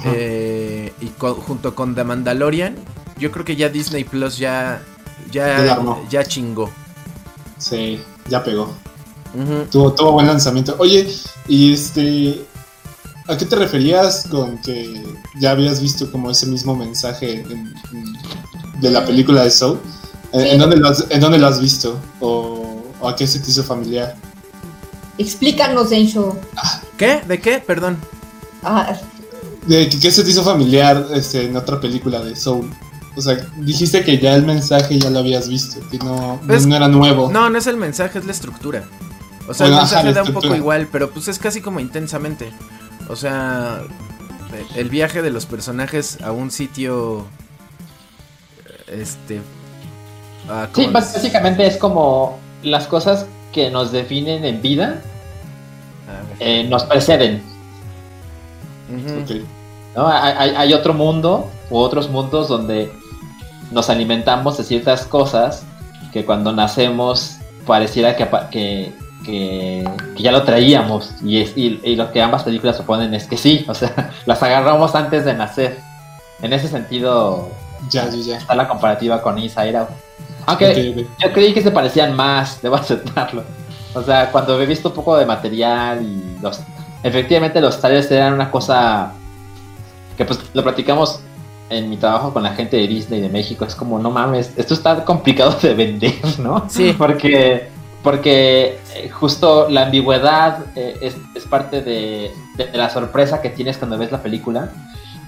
eh, 0.06 0.92
y 1.02 1.08
con- 1.10 1.36
junto 1.36 1.76
con 1.76 1.94
The 1.96 2.04
Mandalorian, 2.04 2.76
yo 3.24 3.32
creo 3.32 3.46
que 3.46 3.56
ya 3.56 3.70
Disney 3.70 4.04
Plus 4.04 4.38
ya, 4.38 4.82
Ya 5.32 5.80
ya, 6.10 6.24
chingó. 6.26 6.70
Sí, 7.58 8.02
ya 8.28 8.44
pegó. 8.44 8.74
Tuvo, 9.72 9.94
tuvo 9.94 10.12
buen 10.12 10.28
lanzamiento. 10.28 10.76
Oye, 10.78 11.08
y 11.48 11.74
este. 11.74 12.46
¿A 13.30 13.38
qué 13.38 13.46
te 13.46 13.56
referías 13.56 14.28
con 14.30 14.58
que 14.58 15.02
ya 15.40 15.52
habías 15.52 15.80
visto 15.82 16.12
como 16.12 16.30
ese 16.30 16.46
mismo 16.46 16.76
mensaje 16.76 17.40
en- 17.40 17.74
en- 17.94 18.14
de 18.82 18.92
la 18.92 19.06
película 19.06 19.44
de 19.46 19.50
Soul? 19.52 19.80
¿En, 20.34 20.42
Sí. 20.42 20.50
en 20.50 20.60
dónde, 20.60 20.76
lo 20.76 20.90
has, 20.90 21.06
en 21.10 21.22
dónde 21.22 21.38
lo 21.38 21.48
has 21.48 21.62
visto? 21.62 21.98
¿O, 22.20 22.84
o 23.00 23.08
a 23.08 23.16
qué 23.16 23.26
se 23.26 23.40
te 23.40 23.50
hizo 23.50 23.64
familiar? 23.64 24.18
Explícanos, 25.18 25.92
Ensho. 25.94 26.38
¿Qué? 26.98 27.22
¿De 27.26 27.40
qué? 27.40 27.60
Perdón. 27.60 27.98
Ah, 28.62 28.94
¿De 29.68 29.88
qué, 29.88 30.00
qué 30.02 30.12
se 30.12 30.24
te 30.24 30.30
hizo 30.32 30.44
familiar 30.44 31.08
este, 31.14 31.46
en 31.46 31.56
otra 31.56 31.80
película 31.80 32.20
de 32.22 32.36
Soul? 32.36 32.70
O 33.16 33.22
sea, 33.22 33.36
dijiste 33.58 34.04
que 34.04 34.18
ya 34.18 34.36
el 34.36 34.44
mensaje 34.46 34.98
ya 35.00 35.10
lo 35.10 35.20
habías 35.20 35.48
visto, 35.48 35.80
que 35.90 36.00
no, 36.00 36.40
Pues, 36.48 36.66
no 36.66 36.76
era 36.76 36.88
nuevo. 36.88 37.30
No, 37.32 37.50
no 37.50 37.58
es 37.58 37.68
el 37.68 37.78
mensaje, 37.78 38.18
es 38.20 38.26
la 38.26 38.32
estructura. 38.32 38.84
O 39.48 39.54
sea, 39.54 39.68
Bueno, 39.68 39.76
el 39.78 39.82
mensaje 39.84 40.14
da 40.14 40.24
un 40.24 40.34
poco 40.34 40.56
igual, 40.56 40.88
pero 40.92 41.12
pues 41.12 41.28
es 41.28 41.38
casi 41.38 41.62
como 41.62 41.80
intensamente. 41.80 42.52
O 43.10 43.16
sea, 43.16 43.82
el 44.76 44.90
viaje 44.90 45.22
de 45.22 45.30
los 45.30 45.46
personajes 45.46 46.18
a 46.24 46.32
un 46.32 46.50
sitio. 46.50 47.26
Este. 48.88 49.42
ah, 50.50 50.68
Sí, 50.74 50.84
¿cómo 50.84 50.94
bás- 50.94 51.06
les- 51.06 51.14
básicamente 51.16 51.66
es 51.68 51.78
como 51.78 52.40
las 52.64 52.88
cosas 52.88 53.26
que 53.52 53.70
nos 53.70 53.92
definen 53.92 54.46
en 54.46 54.62
vida 54.62 55.02
a 56.08 56.28
ver, 56.30 56.38
eh, 56.40 56.64
nos 56.70 56.84
preceden. 56.86 57.44
Ok. 59.24 59.32
¿no? 59.96 60.08
Hay, 60.08 60.34
hay- 60.38 60.56
hay 60.56 60.74
otro 60.74 60.94
mundo 60.94 61.50
u 61.70 61.78
otros 61.78 62.10
mundos 62.10 62.48
donde 62.48 62.92
nos 63.74 63.90
alimentamos 63.90 64.58
de 64.58 64.64
ciertas 64.64 65.06
cosas 65.06 65.64
que 66.12 66.26
cuando 66.26 66.52
nacemos 66.54 67.38
pareciera 67.66 68.16
que, 68.16 68.28
que, 68.52 68.94
que- 69.26 69.90
que 70.16 70.22
ya 70.24 70.32
lo 70.32 70.44
traíamos 70.44 71.12
y, 71.24 71.40
es, 71.42 71.58
y, 71.58 71.80
y 71.84 71.96
lo 71.96 72.12
que 72.12 72.22
ambas 72.22 72.44
películas 72.44 72.78
suponen 72.78 73.14
es 73.14 73.26
que 73.26 73.38
sí, 73.38 73.66
o 73.70 73.74
sea, 73.74 74.12
las 74.26 74.42
agarramos 74.44 74.96
antes 74.96 75.26
de 75.26 75.34
nacer. 75.34 75.80
En 76.42 76.52
ese 76.54 76.68
sentido 76.68 77.50
Ya, 77.90 78.10
ya, 78.10 78.18
ya. 78.18 78.38
está 78.38 78.54
la 78.56 78.68
comparativa 78.68 79.22
con 79.22 79.38
Inside 79.40 79.78
Out. 79.78 79.90
Aunque 80.46 81.08
yo 81.20 81.32
creí 81.32 81.54
que 81.54 81.62
se 81.62 81.72
parecían 81.72 82.14
más, 82.16 82.60
debo 82.62 82.76
aceptarlo. 82.76 83.44
O 83.96 84.02
sea, 84.04 84.30
cuando 84.32 84.60
he 84.62 84.66
visto 84.66 84.90
un 84.90 84.96
poco 84.96 85.16
de 85.18 85.26
material 85.26 86.02
y 86.04 86.38
los... 86.42 86.60
Efectivamente 87.04 87.60
los 87.62 87.80
trailers 87.80 88.10
eran 88.12 88.34
una 88.34 88.50
cosa 88.52 89.12
que 90.18 90.26
pues 90.26 90.40
lo 90.54 90.64
platicamos 90.64 91.20
en 91.70 91.90
mi 91.90 91.98
trabajo 91.98 92.34
con 92.34 92.44
la 92.44 92.54
gente 92.54 92.78
de 92.78 92.88
Disney 92.88 93.22
de 93.22 93.30
México. 93.30 93.66
Es 93.66 93.76
como, 93.76 94.00
no 94.00 94.12
mames, 94.12 94.52
esto 94.56 94.74
está 94.74 95.04
complicado 95.06 95.58
de 95.62 95.74
vender, 95.74 96.40
¿no? 96.40 96.66
Sí. 96.70 96.94
Porque, 96.98 97.70
porque 98.02 98.80
eh, 98.96 99.10
justo 99.10 99.70
la 99.70 99.86
ambigüedad 99.86 100.66
eh, 100.76 100.98
es, 101.02 101.16
es 101.36 101.44
parte 101.46 101.82
de, 101.82 102.32
de 102.58 102.78
la 102.78 102.90
sorpresa 102.90 103.42
que 103.42 103.50
tienes 103.50 103.78
cuando 103.78 103.98
ves 103.98 104.12
la 104.12 104.22
película. 104.22 104.72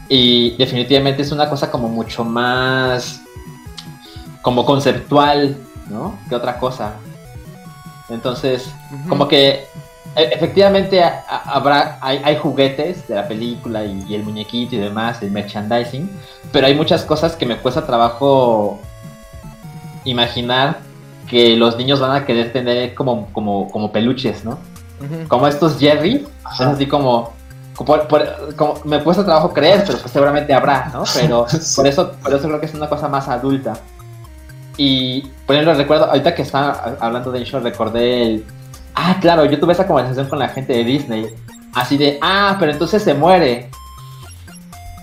Y 0.08 0.52
definitivamente 0.58 1.24
es 1.24 1.32
una 1.32 1.50
cosa 1.50 1.72
como 1.72 1.88
mucho 1.88 2.24
más 2.24 3.22
como 4.46 4.64
conceptual, 4.64 5.58
¿no? 5.90 6.20
Que 6.30 6.36
otra 6.36 6.60
cosa. 6.60 6.94
Entonces, 8.10 8.70
como 9.10 9.28
que 9.28 9.66
efectivamente 10.16 11.04
a- 11.04 11.24
a- 11.28 11.52
habrá, 11.56 11.98
hay, 12.02 12.22
hay 12.24 12.38
juguetes 12.38 13.08
de 13.08 13.16
la 13.16 13.28
película 13.28 13.84
y, 13.84 14.04
y 14.08 14.16
el 14.16 14.24
muñequito 14.24 14.76
y 14.76 14.80
demás, 14.80 15.22
el 15.22 15.32
merchandising, 15.32 16.10
pero 16.52 16.68
hay 16.68 16.76
muchas 16.76 17.04
cosas 17.04 17.36
que 17.36 17.46
me 17.46 17.58
cuesta 17.58 17.86
trabajo 17.86 18.80
imaginar 20.04 20.80
que 21.30 21.56
los 21.58 21.78
niños 21.78 22.00
van 22.00 22.12
a 22.12 22.26
querer 22.26 22.54
tener 22.54 22.94
como, 22.94 23.28
como, 23.34 23.68
como 23.70 23.92
peluches, 23.92 24.46
¿no? 24.46 24.60
Como 25.28 25.48
estos 25.48 25.78
Jerry, 25.80 26.26
es 26.54 26.62
así 26.62 26.86
como, 26.88 27.34
por- 27.76 28.08
por- 28.08 28.56
como- 28.56 28.80
me 28.86 29.04
cuesta 29.04 29.26
trabajo 29.26 29.52
creer, 29.54 29.84
pero 29.86 29.98
pues 30.00 30.12
seguramente 30.12 30.54
habrá, 30.54 30.90
¿no? 30.94 31.04
Pero 31.14 31.48
Sí. 31.50 31.76
por 31.76 31.88
eso, 31.88 32.12
por 32.24 32.34
eso 32.34 32.48
creo 32.48 32.60
que 32.60 32.66
es 32.68 32.74
una 32.74 32.88
cosa 32.88 33.08
más 33.10 33.28
adulta. 33.28 33.74
Y 34.78 35.22
por 35.46 35.56
ejemplo, 35.56 35.74
recuerdo, 35.74 36.06
ahorita 36.06 36.36
que 36.36 36.42
estaba 36.44 36.96
hablando 37.00 37.32
de 37.32 37.40
Insho, 37.40 37.60
recordé 37.60 38.22
el. 38.24 38.46
Ah, 38.96 39.18
claro, 39.20 39.46
yo 39.46 39.60
tuve 39.60 39.74
esa 39.74 39.88
conversación 39.88 40.28
con 40.28 40.40
la 40.40 40.50
gente 40.50 40.74
de 40.74 40.84
Disney. 40.84 41.28
Así 41.74 41.98
de, 41.98 42.18
ah, 42.22 42.56
pero 42.60 42.72
entonces 42.72 43.04
se 43.04 43.14
muere. 43.14 43.70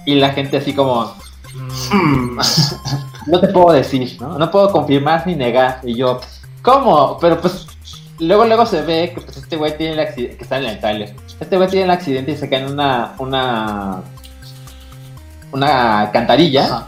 Y 0.07 0.15
la 0.17 0.31
gente 0.31 0.57
así 0.57 0.75
como, 0.75 1.15
Hmm. 1.91 2.39
no 3.27 3.41
te 3.41 3.49
puedo 3.49 3.73
decir, 3.73 4.17
¿no? 4.21 4.39
No 4.39 4.51
puedo 4.51 4.71
confirmar 4.73 5.27
ni 5.27 5.35
negar. 5.35 5.81
Y 5.83 5.95
yo, 5.95 6.21
¿cómo? 6.63 7.19
Pero 7.21 7.41
pues, 7.41 7.67
luego, 8.19 8.45
luego 8.47 8.67
se 8.67 8.83
ve 8.83 9.13
que 9.15 9.21
pues 9.21 9.37
este 9.37 9.57
güey 9.57 9.77
tiene 9.77 9.95
el 9.95 10.01
accidente, 10.01 10.37
que 10.37 10.43
está 10.43 10.59
en 10.59 10.65
el 10.65 10.81
trailer. 10.81 11.15
Este 11.39 11.57
güey 11.57 11.69
tiene 11.69 11.85
el 11.85 11.91
accidente 11.91 12.33
y 12.33 12.37
se 12.37 12.49
cae 12.49 12.61
en 12.61 12.73
una, 12.73 13.15
una, 13.19 14.01
una 15.53 16.11
cantarilla. 16.13 16.65
Ajá. 16.65 16.87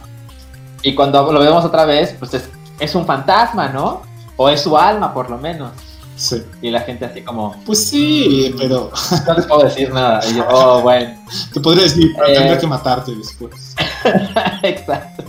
Y 0.82 0.94
cuando 0.94 1.32
lo 1.32 1.40
vemos 1.40 1.64
otra 1.64 1.84
vez, 1.84 2.14
pues 2.18 2.34
es, 2.34 2.48
es 2.78 2.94
un 2.94 3.06
fantasma, 3.06 3.68
¿no? 3.68 4.02
O 4.36 4.48
es 4.48 4.60
su 4.62 4.76
alma, 4.76 5.14
por 5.14 5.30
lo 5.30 5.38
menos. 5.38 5.70
Sí. 6.16 6.42
Y 6.62 6.70
la 6.70 6.80
gente 6.80 7.04
así 7.04 7.22
como, 7.22 7.56
Pues 7.66 7.88
sí, 7.88 8.54
pero 8.56 8.90
no 9.26 9.34
les 9.34 9.46
puedo 9.46 9.64
decir 9.64 9.92
nada. 9.92 10.20
Y 10.30 10.36
yo, 10.36 10.46
oh, 10.50 10.80
bueno. 10.82 11.14
te 11.52 11.60
podría 11.60 11.84
decir, 11.84 12.12
pero 12.16 12.28
Eh. 12.28 12.34
tendré 12.34 12.58
que 12.58 12.66
matarte 12.66 13.14
después. 13.14 13.74
Exacto. 14.62 15.24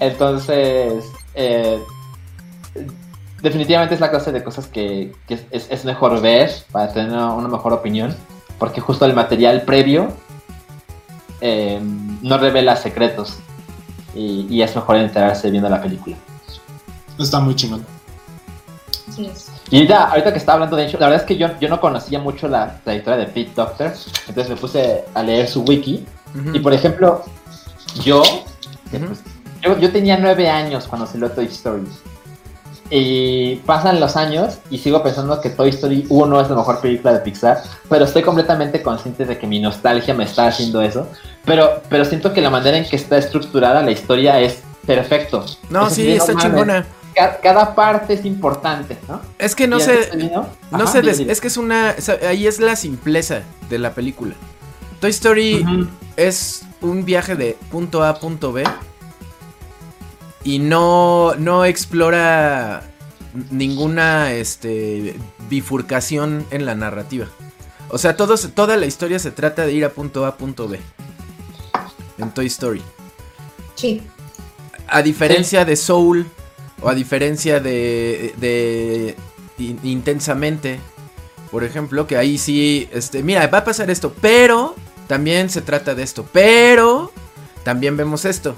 Entonces, 0.00 1.04
eh, 1.34 1.80
definitivamente 3.40 3.94
es 3.94 4.00
la 4.00 4.10
clase 4.10 4.32
de 4.32 4.42
cosas 4.42 4.66
que, 4.66 5.12
que 5.28 5.38
es, 5.50 5.84
mejor 5.84 6.20
ver 6.20 6.50
para 6.72 6.92
tener 6.92 7.10
una, 7.12 7.32
una 7.34 7.48
mejor 7.48 7.72
opinión, 7.72 8.16
porque 8.58 8.80
justo 8.80 9.04
el 9.04 9.14
material 9.14 9.62
previo 9.62 10.08
eh, 11.40 11.80
no 12.22 12.38
revela 12.38 12.74
secretos 12.76 13.38
y, 14.14 14.46
y 14.50 14.62
es 14.62 14.74
mejor 14.74 14.96
enterarse 14.96 15.50
viendo 15.50 15.68
la 15.68 15.80
película. 15.80 16.16
Está 17.18 17.38
muy 17.40 17.54
chingón. 17.54 17.84
Es. 19.18 19.48
Y 19.70 19.86
ya, 19.86 20.04
ahorita 20.04 20.32
que 20.32 20.38
estaba 20.38 20.54
hablando 20.54 20.76
de 20.76 20.86
hecho, 20.86 20.98
la 20.98 21.06
verdad 21.06 21.22
es 21.22 21.26
que 21.26 21.36
yo, 21.36 21.48
yo 21.60 21.68
no 21.68 21.80
conocía 21.80 22.18
mucho 22.18 22.48
la 22.48 22.78
trayectoria 22.84 23.20
de 23.20 23.26
Pete 23.26 23.52
Doctor, 23.54 23.92
entonces 24.28 24.48
me 24.48 24.56
puse 24.56 25.04
a 25.14 25.22
leer 25.22 25.48
su 25.48 25.62
wiki 25.62 26.06
Ujú. 26.34 26.56
Y 26.56 26.60
por 26.60 26.72
ejemplo, 26.72 27.22
yo, 28.02 28.22
que, 28.90 28.96
Ujú. 28.96 29.06
pues, 29.06 29.20
yo, 29.62 29.78
yo 29.78 29.92
tenía 29.92 30.16
nueve 30.18 30.48
años 30.48 30.86
cuando 30.88 31.06
salió 31.06 31.30
Toy 31.30 31.46
Story. 31.46 31.82
Y 32.94 33.56
pasan 33.64 34.00
los 34.00 34.16
años 34.16 34.58
y 34.70 34.76
sigo 34.76 35.02
pensando 35.02 35.40
que 35.40 35.48
Toy 35.48 35.70
Story 35.70 36.04
1 36.10 36.40
es 36.42 36.50
la 36.50 36.56
mejor 36.56 36.80
película 36.80 37.14
de 37.14 37.20
Pixar, 37.20 37.62
pero 37.88 38.04
estoy 38.04 38.22
completamente 38.22 38.82
consciente 38.82 39.24
de 39.24 39.38
que 39.38 39.46
mi 39.46 39.60
nostalgia 39.60 40.12
me 40.12 40.24
está 40.24 40.48
haciendo 40.48 40.82
eso. 40.82 41.08
Pero, 41.46 41.80
pero 41.88 42.04
siento 42.04 42.34
que 42.34 42.42
la 42.42 42.50
manera 42.50 42.76
en 42.76 42.84
que 42.84 42.96
está 42.96 43.16
estructurada 43.16 43.82
la 43.82 43.92
historia 43.92 44.38
es 44.40 44.62
perfecto. 44.86 45.44
No, 45.70 45.86
Es 45.86 45.94
sí, 45.94 46.12
está 46.12 46.34
mames, 46.34 46.44
chingona. 46.44 46.86
Cada 47.42 47.74
parte 47.74 48.14
es 48.14 48.24
importante, 48.24 48.96
¿no? 49.08 49.20
Es 49.38 49.54
que 49.54 49.66
no 49.68 49.78
vino- 49.78 50.48
no 50.70 50.84
Ajá, 50.84 51.00
des- 51.02 51.18
dile. 51.18 51.32
es 51.32 51.40
que 51.40 51.48
es 51.48 51.56
una, 51.56 51.94
ahí 52.26 52.46
es 52.46 52.58
la 52.58 52.74
simpleza 52.76 53.42
de 53.68 53.78
la 53.78 53.92
película. 53.94 54.34
Toy 55.00 55.10
Story 55.10 55.64
es 56.16 56.62
un 56.80 57.04
viaje 57.04 57.36
de 57.36 57.56
punto 57.70 58.02
A 58.02 58.08
a 58.10 58.14
punto 58.18 58.52
B 58.52 58.64
y 60.44 60.58
no, 60.58 61.34
no 61.36 61.64
explora 61.64 62.82
ninguna 63.50 64.32
este, 64.32 65.16
bifurcación 65.48 66.46
en 66.50 66.66
la 66.66 66.74
narrativa. 66.74 67.26
O 67.88 67.98
sea, 67.98 68.16
todo, 68.16 68.36
se- 68.36 68.48
toda 68.48 68.76
la 68.76 68.86
historia 68.86 69.18
se 69.18 69.30
trata 69.30 69.66
de 69.66 69.72
ir 69.72 69.84
a 69.84 69.90
punto 69.90 70.24
A 70.24 70.28
a 70.28 70.36
punto 70.36 70.66
B 70.68 70.80
en 72.18 72.30
Toy 72.30 72.46
Story. 72.46 72.82
Sí. 73.74 74.02
A 74.88 75.02
diferencia 75.02 75.64
de 75.64 75.76
Soul 75.76 76.26
o 76.82 76.88
a 76.88 76.94
diferencia 76.94 77.60
de, 77.60 78.34
de 78.38 79.16
In- 79.58 79.80
Intensamente, 79.82 80.80
por 81.50 81.64
ejemplo, 81.64 82.06
que 82.06 82.16
ahí 82.16 82.38
sí, 82.38 82.88
este, 82.92 83.22
mira, 83.22 83.46
va 83.46 83.58
a 83.58 83.64
pasar 83.64 83.90
esto, 83.90 84.14
pero 84.20 84.74
también 85.06 85.50
se 85.50 85.62
trata 85.62 85.94
de 85.94 86.02
esto, 86.02 86.26
pero 86.32 87.12
también 87.64 87.96
vemos 87.96 88.24
esto. 88.24 88.54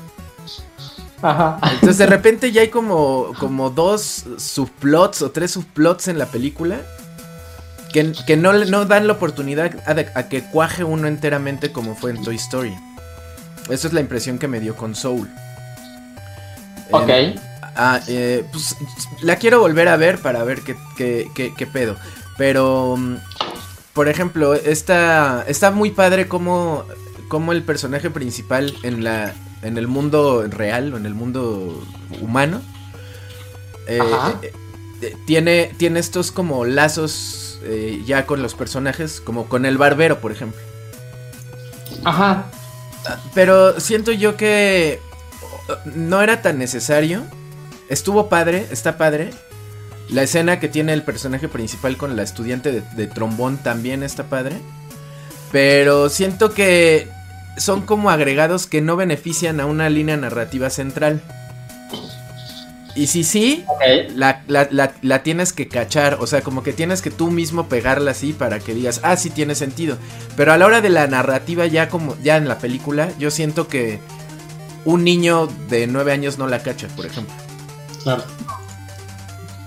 Ajá. 1.20 1.58
Entonces 1.72 1.98
de 1.98 2.06
repente 2.06 2.52
ya 2.52 2.60
hay 2.60 2.68
como, 2.68 3.32
como 3.38 3.70
dos 3.70 4.24
subplots 4.36 5.22
o 5.22 5.30
tres 5.30 5.52
subplots 5.52 6.08
en 6.08 6.18
la 6.18 6.26
película 6.26 6.82
que, 7.92 8.12
que 8.26 8.36
no, 8.36 8.52
no 8.52 8.84
dan 8.84 9.06
la 9.06 9.14
oportunidad 9.14 9.72
a, 9.86 10.28
que 10.28 10.42
cuaje 10.42 10.84
uno 10.84 11.08
enteramente 11.08 11.72
como 11.72 11.94
fue 11.94 12.10
en 12.10 12.22
Toy 12.22 12.36
Story. 12.36 12.74
Esa 13.70 13.86
es 13.86 13.92
la 13.94 14.00
impresión 14.00 14.38
que 14.38 14.48
me 14.48 14.60
dio 14.60 14.76
con 14.76 14.94
Soul. 14.94 15.30
Ok. 16.90 17.08
Eh, 17.08 17.34
ah, 17.76 18.00
eh, 18.08 18.44
pues 18.52 18.76
la 19.22 19.36
quiero 19.36 19.60
volver 19.60 19.88
a 19.88 19.96
ver 19.96 20.18
para 20.20 20.42
ver 20.44 20.62
qué, 20.62 20.76
qué, 20.96 21.30
qué- 21.34 21.54
qué 21.56 21.66
pedo. 21.66 21.96
Pero, 22.36 22.96
mm, 22.96 23.16
por 23.92 24.08
ejemplo, 24.08 24.54
está, 24.54 25.44
está 25.46 25.70
muy 25.70 25.90
padre 25.90 26.26
como, 26.28 26.84
como 27.28 27.52
el 27.52 27.62
personaje 27.62 28.10
principal 28.10 28.74
en, 28.82 29.04
la, 29.04 29.34
en 29.62 29.78
el 29.78 29.86
mundo 29.88 30.44
real 30.48 30.92
o 30.94 30.96
en 30.96 31.06
el 31.06 31.14
mundo 31.14 31.82
humano 32.20 32.60
eh, 33.86 33.98
eh, 34.42 34.52
eh, 35.02 35.16
tiene, 35.26 35.72
tiene 35.76 36.00
estos 36.00 36.32
como 36.32 36.64
lazos 36.64 37.60
eh, 37.64 38.02
ya 38.06 38.26
con 38.26 38.42
los 38.42 38.54
personajes, 38.54 39.20
como 39.20 39.46
con 39.48 39.64
el 39.66 39.78
barbero, 39.78 40.20
por 40.20 40.32
ejemplo. 40.32 40.60
Ajá. 42.04 42.46
Pero 43.34 43.78
siento 43.80 44.12
yo 44.12 44.36
que 44.36 45.00
no 45.94 46.22
era 46.22 46.42
tan 46.42 46.58
necesario. 46.58 47.24
Estuvo 47.88 48.28
padre, 48.28 48.66
está 48.70 48.96
padre. 48.96 49.30
La 50.10 50.22
escena 50.22 50.60
que 50.60 50.68
tiene 50.68 50.92
el 50.92 51.02
personaje 51.02 51.48
principal 51.48 51.96
con 51.96 52.14
la 52.16 52.22
estudiante 52.22 52.72
de, 52.72 52.82
de 52.96 53.06
trombón 53.06 53.56
también 53.58 54.02
está 54.02 54.24
padre. 54.24 54.56
Pero 55.52 56.08
siento 56.08 56.52
que 56.52 57.08
son 57.56 57.82
como 57.82 58.10
agregados 58.10 58.66
que 58.66 58.80
no 58.80 58.96
benefician 58.96 59.60
a 59.60 59.66
una 59.66 59.88
línea 59.88 60.16
narrativa 60.16 60.68
central. 60.70 61.22
Y 62.96 63.08
si 63.08 63.24
sí, 63.24 63.64
la, 64.14 64.42
la- 64.46 64.68
la- 64.70 64.92
la 65.02 65.22
tienes 65.24 65.52
que 65.52 65.66
cachar, 65.66 66.18
o 66.20 66.26
sea, 66.28 66.42
como 66.42 66.62
que 66.62 66.72
tienes 66.72 67.02
que 67.02 67.10
tú 67.10 67.28
mismo 67.30 67.68
pegarla 67.68 68.12
así 68.12 68.32
para 68.32 68.60
que 68.60 68.72
digas, 68.74 69.00
ah, 69.02 69.16
sí 69.16 69.30
tiene 69.30 69.54
sentido. 69.56 69.96
Pero 70.36 70.52
a 70.52 70.58
la 70.58 70.66
hora 70.66 70.80
de 70.80 70.90
la 70.90 71.06
narrativa, 71.08 71.66
ya 71.66 71.88
como, 71.88 72.16
ya 72.22 72.36
en 72.36 72.46
la 72.46 72.58
película, 72.58 73.08
yo 73.18 73.30
siento 73.32 73.66
que 73.66 73.98
un 74.84 75.02
niño 75.02 75.48
de 75.68 75.86
nueve 75.88 76.12
años 76.12 76.38
no 76.38 76.46
la 76.46 76.62
cacha, 76.62 76.86
por 76.94 77.06
ejemplo. 77.06 77.34
Claro. 78.04 78.22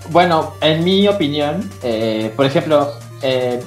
Bueno, 0.10 0.54
en 0.62 0.84
mi 0.84 1.08
opinión, 1.08 1.70
eh, 1.84 2.32
por 2.36 2.46
ejemplo, 2.46 2.94
eh, 3.22 3.62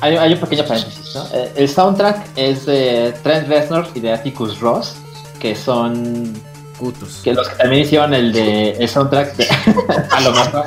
hay, 0.00 0.16
hay 0.16 0.32
un 0.32 0.40
pequeño 0.40 0.64
paréntesis, 0.64 1.14
¿no? 1.14 1.24
Eh, 1.32 1.52
el 1.54 1.68
soundtrack 1.68 2.30
es 2.36 2.66
de 2.66 3.14
Trent 3.22 3.46
Reznor 3.48 3.86
y 3.94 4.00
de 4.00 4.12
Atticus 4.12 4.58
Ross, 4.58 4.96
que 5.38 5.54
son 5.54 6.32
Putos. 6.78 7.20
que 7.22 7.32
los 7.32 7.48
que 7.48 7.56
también 7.56 7.82
hicieron 7.82 8.12
el 8.12 8.32
de 8.32 8.70
el 8.72 8.88
soundtrack 8.88 9.36
de 9.36 9.46
a 10.10 10.20
lo 10.22 10.32
mejor 10.32 10.64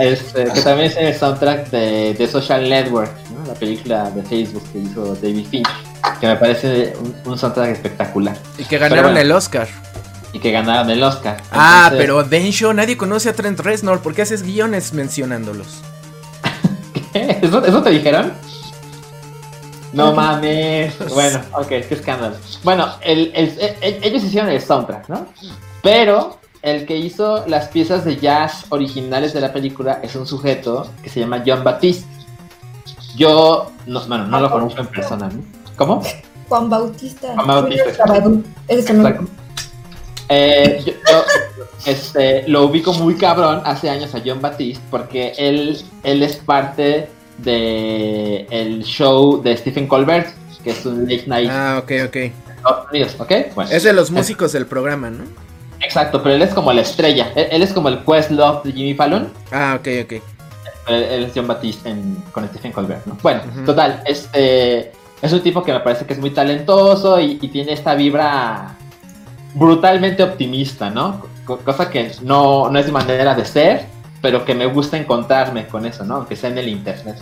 este, 0.00 0.44
que 0.46 0.60
también 0.62 0.88
hicieron 0.88 1.12
el 1.12 1.18
soundtrack 1.18 1.70
de, 1.70 2.14
de 2.14 2.26
Social 2.26 2.68
Network, 2.68 3.12
¿no? 3.30 3.46
la 3.46 3.54
película 3.54 4.10
de 4.10 4.22
Facebook 4.24 4.64
que 4.72 4.78
hizo 4.80 5.14
David 5.14 5.46
Finch, 5.48 5.68
que 6.20 6.26
me 6.26 6.36
parece 6.36 6.94
un, 6.98 7.14
un 7.30 7.38
soundtrack 7.38 7.70
espectacular 7.70 8.36
Y 8.58 8.64
que 8.64 8.78
ganaron 8.78 9.04
bueno. 9.12 9.20
el 9.20 9.30
Oscar. 9.30 9.68
Y 10.34 10.40
que 10.40 10.50
ganaron 10.50 10.90
el 10.90 11.02
Oscar. 11.02 11.40
Ah, 11.52 11.90
pero 11.96 12.22
Densho, 12.24 12.74
nadie 12.74 12.96
conoce 12.98 13.30
a 13.30 13.32
Trent 13.34 13.60
Reznor. 13.60 14.00
¿Por 14.00 14.14
qué 14.14 14.22
haces 14.22 14.42
guiones 14.42 14.92
mencionándolos? 14.92 15.80
¿Eso, 17.14 17.64
¿Eso 17.64 17.82
te 17.82 17.90
dijeron? 17.90 18.32
No 19.92 20.12
mames. 20.14 20.92
Bueno, 21.14 21.40
ok, 21.52 21.68
qué 21.68 21.86
escándalo. 21.94 22.36
Bueno, 22.64 22.88
el- 23.00 23.30
el- 23.34 23.76
el- 23.80 24.04
ellos 24.04 24.24
hicieron 24.24 24.50
el 24.50 24.60
soundtrack, 24.60 25.08
¿no? 25.08 25.26
Pero 25.82 26.38
el 26.62 26.84
que 26.84 26.96
hizo 26.96 27.46
las 27.46 27.68
piezas 27.68 28.04
de 28.04 28.16
jazz 28.16 28.64
originales 28.70 29.32
de 29.34 29.40
la 29.40 29.52
película 29.52 30.00
es 30.02 30.16
un 30.16 30.26
sujeto 30.26 30.90
que 31.02 31.10
se 31.10 31.20
llama 31.20 31.42
John 31.46 31.62
Baptiste. 31.62 32.06
Yo, 33.16 33.70
no, 33.86 34.00
bueno, 34.08 34.26
no 34.26 34.40
lo 34.40 34.50
conozco 34.50 34.80
en 34.80 34.88
persona, 34.88 35.28
¿no? 35.28 35.40
¿Cómo? 35.76 36.02
Juan 36.48 36.68
Bautista. 36.68 37.34
Juan 37.34 37.46
Bautista. 37.46 38.04
Junior 38.08 39.28
Eh, 40.28 40.82
yo, 40.86 40.92
yo, 40.92 41.24
este, 41.86 42.48
lo 42.48 42.64
ubico 42.64 42.92
muy 42.94 43.14
cabrón 43.16 43.60
hace 43.64 43.90
años 43.90 44.14
a 44.14 44.20
John 44.24 44.40
Baptiste 44.40 44.82
porque 44.90 45.32
él, 45.36 45.78
él 46.02 46.22
es 46.22 46.36
parte 46.36 47.08
de 47.38 48.46
el 48.50 48.84
show 48.84 49.42
de 49.42 49.56
Stephen 49.56 49.86
Colbert, 49.86 50.28
que 50.62 50.70
es 50.70 50.86
un 50.86 51.02
late 51.02 51.24
night 51.26 51.50
Ah, 51.52 51.80
ok, 51.82 51.92
ok. 52.06 52.16
Estados 52.16 52.90
Unidos, 52.90 53.16
¿ok? 53.18 53.32
Bueno, 53.54 53.70
Es 53.70 53.82
de 53.82 53.92
los 53.92 54.10
músicos 54.10 54.52
del 54.52 54.66
programa, 54.66 55.10
¿no? 55.10 55.24
exacto, 55.80 56.22
pero 56.22 56.34
él 56.36 56.40
es 56.42 56.54
como 56.54 56.72
la 56.72 56.80
estrella, 56.80 57.30
él, 57.34 57.46
él 57.50 57.62
es 57.62 57.72
como 57.74 57.90
el 57.90 57.98
Questlove 58.04 58.62
de 58.64 58.72
Jimmy 58.72 58.94
Fallon, 58.94 59.30
Ah, 59.52 59.76
ok, 59.78 59.88
ok. 60.04 60.12
él, 60.88 61.02
él 61.02 61.24
es 61.24 61.32
John 61.34 61.46
Baptiste 61.46 61.90
en- 61.90 62.16
con 62.32 62.48
Stephen 62.48 62.72
Colbert, 62.72 63.04
¿no? 63.04 63.18
Bueno, 63.22 63.42
total, 63.66 64.02
este 64.06 64.92
es 65.20 65.32
un 65.32 65.40
tipo 65.42 65.62
que 65.62 65.72
me 65.74 65.80
parece 65.80 66.06
que 66.06 66.14
es 66.14 66.18
muy 66.18 66.30
talentoso 66.30 67.20
y, 67.20 67.38
y 67.42 67.48
tiene 67.48 67.72
esta 67.74 67.94
vibra 67.94 68.76
brutalmente 69.54 70.22
optimista, 70.22 70.90
¿no? 70.90 71.22
Co- 71.44 71.58
cosa 71.58 71.90
que 71.90 72.12
no, 72.22 72.68
no 72.70 72.78
es 72.78 72.86
mi 72.86 72.92
manera 72.92 73.34
de 73.34 73.44
ser, 73.44 73.86
pero 74.20 74.44
que 74.44 74.54
me 74.54 74.66
gusta 74.66 74.96
encontrarme 74.96 75.66
con 75.66 75.86
eso, 75.86 76.04
¿no? 76.04 76.16
Aunque 76.16 76.36
sea 76.36 76.50
en 76.50 76.58
el 76.58 76.68
internet. 76.68 77.16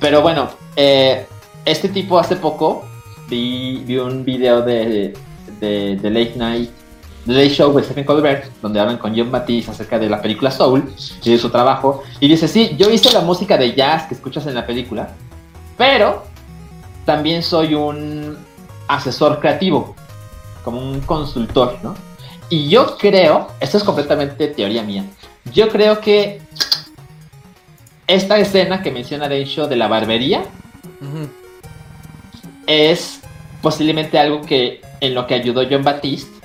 Pero 0.00 0.22
bueno, 0.22 0.48
eh, 0.76 1.26
este 1.64 1.88
tipo 1.88 2.18
hace 2.18 2.36
poco 2.36 2.84
vi, 3.28 3.82
vi 3.86 3.98
un 3.98 4.24
video 4.24 4.62
de, 4.62 5.14
de, 5.60 5.96
de 5.96 6.10
Late 6.10 6.34
Night 6.36 6.70
The 7.26 7.34
Late 7.34 7.50
Show 7.50 7.76
de 7.76 7.84
Stephen 7.84 8.04
Colbert, 8.04 8.46
donde 8.62 8.80
hablan 8.80 8.96
con 8.96 9.14
John 9.14 9.30
Batiste 9.30 9.70
acerca 9.70 9.98
de 9.98 10.08
la 10.08 10.22
película 10.22 10.50
Soul 10.50 10.90
y 11.22 11.30
de 11.32 11.36
su 11.36 11.50
trabajo. 11.50 12.02
Y 12.20 12.28
dice, 12.28 12.48
sí, 12.48 12.74
yo 12.78 12.88
hice 12.88 13.12
la 13.12 13.20
música 13.20 13.58
de 13.58 13.74
jazz 13.74 14.04
que 14.04 14.14
escuchas 14.14 14.46
en 14.46 14.54
la 14.54 14.66
película, 14.66 15.10
pero 15.76 16.22
también 17.04 17.42
soy 17.42 17.74
un 17.74 18.38
asesor 18.86 19.40
creativo, 19.40 19.94
como 20.68 20.82
un 20.82 21.00
consultor, 21.00 21.78
¿no? 21.82 21.96
Y 22.50 22.68
yo 22.68 22.98
creo, 22.98 23.48
esto 23.58 23.78
es 23.78 23.84
completamente 23.84 24.48
teoría 24.48 24.82
mía, 24.82 25.04
yo 25.50 25.70
creo 25.70 25.98
que 25.98 26.42
esta 28.06 28.38
escena 28.38 28.82
que 28.82 28.90
menciona 28.90 29.30
Dave 29.30 29.46
Show 29.46 29.66
de 29.66 29.76
la 29.76 29.88
barbería 29.88 30.44
es 32.66 33.20
posiblemente 33.62 34.18
algo 34.18 34.42
que 34.42 34.82
en 35.00 35.14
lo 35.14 35.26
que 35.26 35.34
ayudó 35.34 35.64
John 35.70 35.84
Batiste 35.84 36.38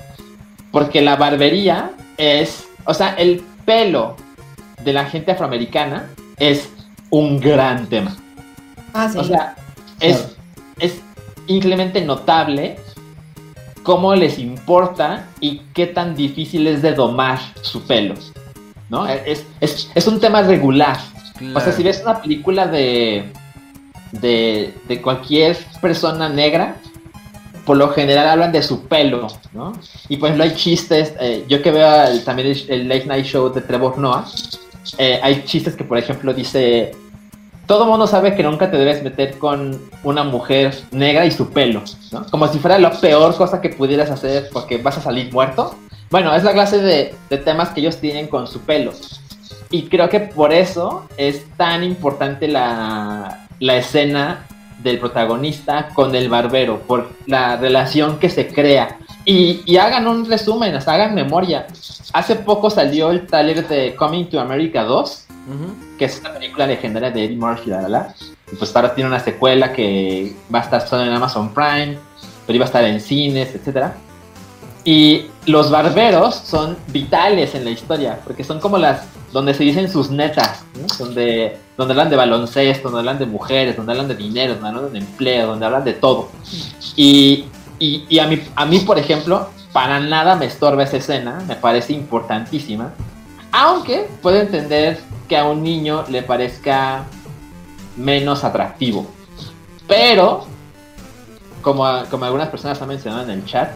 porque 0.70 1.02
la 1.02 1.16
barbería 1.16 1.90
es, 2.16 2.66
o 2.86 2.94
sea, 2.94 3.10
el 3.10 3.44
pelo 3.66 4.16
de 4.84 4.94
la 4.94 5.04
gente 5.04 5.32
afroamericana 5.32 6.08
es 6.38 6.70
un 7.10 7.40
gran 7.40 7.88
tema. 7.88 8.16
Ah, 8.94 9.10
sí. 9.10 9.18
O 9.18 9.24
sea, 9.24 9.54
es, 10.00 10.34
es 10.78 11.02
increíblemente 11.46 12.00
notable 12.00 12.78
cómo 13.84 14.14
les 14.16 14.40
importa 14.40 15.28
y 15.38 15.60
qué 15.72 15.86
tan 15.86 16.16
difícil 16.16 16.66
es 16.66 16.82
de 16.82 16.92
domar 16.92 17.38
su 17.62 17.82
pelo. 17.82 18.14
¿No? 18.90 19.06
Es, 19.06 19.46
es, 19.60 19.90
es 19.94 20.06
un 20.08 20.18
tema 20.18 20.42
regular. 20.42 20.98
O 21.54 21.60
sea, 21.60 21.72
si 21.72 21.82
ves 21.82 22.02
una 22.02 22.20
película 22.20 22.66
de, 22.66 23.24
de, 24.12 24.74
de 24.88 25.02
cualquier 25.02 25.56
persona 25.80 26.28
negra, 26.28 26.76
por 27.64 27.76
lo 27.76 27.88
general 27.90 28.28
hablan 28.28 28.52
de 28.52 28.62
su 28.62 28.86
pelo, 28.86 29.28
¿no? 29.52 29.72
Y 30.08 30.16
pues 30.18 30.36
no 30.36 30.42
hay 30.42 30.54
chistes, 30.54 31.14
eh, 31.20 31.44
yo 31.48 31.62
que 31.62 31.70
veo 31.70 32.20
también 32.24 32.54
el, 32.68 32.88
Late 32.88 33.06
Night 33.06 33.26
Show 33.26 33.52
de 33.52 33.62
Trevor 33.62 33.98
Noah, 33.98 34.26
eh, 34.98 35.18
hay 35.22 35.44
chistes 35.44 35.74
que 35.74 35.84
por 35.84 35.98
ejemplo 35.98 36.34
dice, 36.34 36.94
todo 37.66 37.86
mundo 37.86 38.06
sabe 38.06 38.34
que 38.34 38.42
nunca 38.42 38.70
te 38.70 38.76
debes 38.76 39.02
meter 39.02 39.38
con 39.38 39.80
una 40.02 40.22
mujer 40.22 40.74
negra 40.90 41.24
y 41.26 41.30
su 41.30 41.50
pelo, 41.50 41.82
¿no? 42.12 42.26
Como 42.26 42.46
si 42.48 42.58
fuera 42.58 42.78
la 42.78 42.90
peor 42.92 43.34
cosa 43.36 43.60
que 43.60 43.70
pudieras 43.70 44.10
hacer 44.10 44.48
porque 44.52 44.78
vas 44.78 44.98
a 44.98 45.00
salir 45.00 45.32
muerto. 45.32 45.74
Bueno, 46.10 46.34
es 46.34 46.44
la 46.44 46.52
clase 46.52 46.78
de, 46.78 47.14
temas 47.44 47.70
que 47.70 47.80
ellos 47.80 47.96
tienen 47.96 48.28
con 48.28 48.46
su 48.46 48.60
pelo. 48.60 48.92
Y 49.70 49.84
creo 49.88 50.08
que 50.08 50.20
por 50.20 50.52
eso 50.52 51.08
es 51.16 51.44
tan 51.56 51.82
importante 51.82 52.46
la, 52.46 53.46
escena 53.58 54.46
del 54.82 54.98
protagonista 54.98 55.88
con 55.94 56.14
el 56.14 56.28
barbero, 56.28 56.80
por 56.80 57.10
la 57.26 57.56
relación 57.56 58.18
que 58.18 58.28
se 58.28 58.46
crea. 58.46 58.98
Y, 59.24 59.76
hagan 59.76 60.06
un 60.06 60.26
resumen, 60.26 60.76
hagan 60.86 61.14
memoria. 61.14 61.66
Hace 62.12 62.36
poco 62.36 62.68
salió 62.68 63.10
el 63.10 63.26
taller 63.26 63.66
de 63.66 63.96
Coming 63.96 64.26
to 64.26 64.38
America 64.38 64.84
2, 64.84 65.23
que 65.98 66.04
es 66.04 66.20
una 66.20 66.32
película 66.32 66.66
legendaria 66.66 67.10
de 67.10 67.24
Eddie 67.24 67.36
Murphy, 67.36 67.70
la, 67.70 67.88
la, 67.88 68.14
Y 68.50 68.56
pues 68.56 68.74
ahora 68.74 68.94
tiene 68.94 69.08
una 69.08 69.20
secuela 69.20 69.72
que 69.72 70.34
va 70.52 70.60
a 70.60 70.62
estar 70.62 70.86
solo 70.86 71.04
en 71.04 71.12
Amazon 71.12 71.52
Prime, 71.52 71.98
pero 72.46 72.56
iba 72.56 72.64
a 72.64 72.66
estar 72.66 72.84
en 72.84 73.00
cines, 73.00 73.54
etcétera. 73.54 73.94
Y 74.84 75.26
los 75.46 75.70
barberos 75.70 76.34
son 76.34 76.76
vitales 76.88 77.54
en 77.54 77.64
la 77.64 77.70
historia, 77.70 78.20
porque 78.24 78.44
son 78.44 78.60
como 78.60 78.76
las 78.76 79.06
donde 79.34 79.52
se 79.52 79.64
dicen 79.64 79.90
sus 79.90 80.10
netas, 80.10 80.64
donde, 80.96 81.58
donde 81.76 81.92
hablan 81.92 82.08
de 82.08 82.16
baloncesto, 82.16 82.84
donde 82.84 83.00
hablan 83.00 83.18
de 83.18 83.26
mujeres, 83.26 83.76
donde 83.76 83.90
hablan 83.90 84.06
de 84.06 84.14
dinero, 84.14 84.54
donde 84.54 84.68
hablan 84.68 84.92
de 84.92 84.98
empleo, 85.00 85.48
donde 85.48 85.66
hablan 85.66 85.84
de 85.84 85.94
todo. 85.94 86.28
Y, 86.94 87.46
y, 87.80 88.18
a, 88.20 88.28
mí, 88.28 88.40
a 88.54 88.64
mí, 88.64 88.78
por 88.80 88.96
ejemplo, 88.96 89.50
para 89.72 89.98
nada 89.98 90.36
me 90.36 90.46
estorba 90.46 90.84
esa 90.84 90.98
escena, 90.98 91.42
me 91.48 91.56
parece 91.56 91.94
importantísima, 91.94 92.92
aunque 93.54 94.08
puedo 94.20 94.40
entender 94.40 94.98
que 95.28 95.36
a 95.36 95.44
un 95.44 95.62
niño 95.62 96.04
le 96.08 96.22
parezca 96.22 97.04
menos 97.96 98.42
atractivo. 98.42 99.06
Pero, 99.86 100.44
como, 101.62 101.86
como 102.10 102.24
algunas 102.24 102.48
personas 102.48 102.82
han 102.82 102.88
mencionado 102.88 103.22
en 103.22 103.30
el 103.30 103.44
chat, 103.46 103.70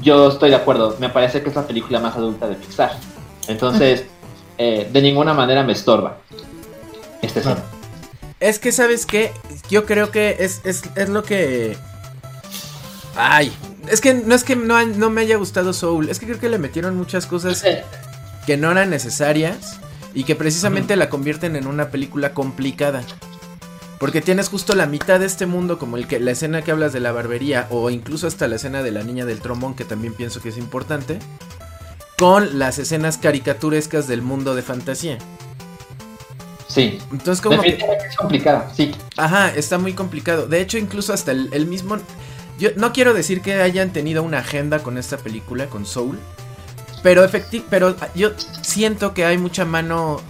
yo 0.00 0.28
estoy 0.28 0.48
de 0.48 0.56
acuerdo, 0.56 0.96
me 0.98 1.10
parece 1.10 1.42
que 1.42 1.50
es 1.50 1.54
la 1.54 1.66
película 1.66 2.00
más 2.00 2.16
adulta 2.16 2.48
de 2.48 2.54
Pixar. 2.54 2.92
Entonces, 3.48 4.06
eh, 4.58 4.88
de 4.90 5.02
ninguna 5.02 5.34
manera 5.34 5.62
me 5.62 5.74
estorba. 5.74 6.16
Este 7.20 7.42
Es 8.40 8.58
que, 8.58 8.72
¿sabes 8.72 9.04
qué? 9.04 9.30
Yo 9.68 9.84
creo 9.84 10.10
que 10.10 10.36
es, 10.40 10.62
es, 10.64 11.08
lo 11.10 11.22
que... 11.22 11.76
Ay, 13.14 13.52
es 13.88 14.00
que 14.00 14.14
no 14.14 14.34
es 14.34 14.42
que 14.42 14.56
no, 14.56 14.82
no, 14.86 15.10
me 15.10 15.20
haya 15.20 15.36
gustado 15.36 15.74
Soul, 15.74 16.08
es 16.08 16.18
que 16.18 16.24
creo 16.24 16.40
que 16.40 16.48
le 16.48 16.56
metieron 16.56 16.96
muchas 16.96 17.26
cosas 17.26 17.62
que 18.46 18.56
no 18.56 18.70
eran 18.70 18.90
necesarias 18.90 19.80
y 20.14 20.24
que 20.24 20.34
precisamente 20.34 20.96
la 20.96 21.08
convierten 21.08 21.56
en 21.56 21.66
una 21.66 21.90
película 21.90 22.34
complicada. 22.34 23.02
Porque 23.98 24.22
tienes 24.22 24.48
justo 24.48 24.74
la 24.74 24.86
mitad 24.86 25.20
de 25.20 25.26
este 25.26 25.44
mundo, 25.44 25.78
como 25.78 25.98
el 25.98 26.06
que 26.06 26.20
la 26.20 26.30
escena 26.30 26.62
que 26.62 26.70
hablas 26.70 26.92
de 26.94 27.00
la 27.00 27.12
barbería, 27.12 27.66
o 27.70 27.90
incluso 27.90 28.26
hasta 28.26 28.48
la 28.48 28.56
escena 28.56 28.82
de 28.82 28.90
la 28.90 29.02
niña 29.02 29.26
del 29.26 29.40
trombón, 29.40 29.74
que 29.74 29.84
también 29.84 30.14
pienso 30.14 30.40
que 30.40 30.48
es 30.48 30.56
importante 30.56 31.18
con 32.20 32.58
las 32.58 32.78
escenas 32.78 33.18
caricaturescas 33.18 34.06
del 34.06 34.22
mundo 34.22 34.54
de 34.54 34.62
fantasía. 34.62 35.18
Sí. 36.66 36.98
Entonces 37.10 37.42
como... 37.42 37.62
es 37.62 38.16
complicado, 38.16 38.66
sí. 38.74 38.92
Ajá, 39.16 39.48
está 39.54 39.78
muy 39.78 39.94
complicado. 39.94 40.46
De 40.46 40.60
hecho, 40.60 40.78
incluso 40.78 41.12
hasta 41.12 41.32
el, 41.32 41.66
mismo... 41.66 41.96
Yo 42.58 42.70
no 42.76 42.92
quiero 42.92 43.14
decir 43.14 43.40
que 43.40 43.54
hayan 43.54 43.92
tenido 43.92 44.22
una 44.22 44.38
agenda 44.38 44.82
con 44.82 44.98
esta 44.98 45.16
película, 45.16 45.66
con 45.66 45.86
Soul. 45.86 46.18
Pero 47.02 47.24
efectivo, 47.24 47.64
pero 47.70 47.96
yo 48.14 48.30
siento 48.62 49.14
que 49.14 49.24
hay 49.24 49.38
mucha 49.38 49.64
mano 49.64 50.20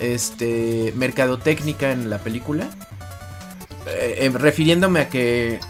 este 0.00 0.92
mercadotécnica 0.96 1.92
en 1.92 2.10
la 2.10 2.18
película. 2.18 2.68
Eh, 3.86 4.18
eh, 4.20 4.30
refiriéndome 4.34 5.00
a 5.00 5.08
que 5.08 5.60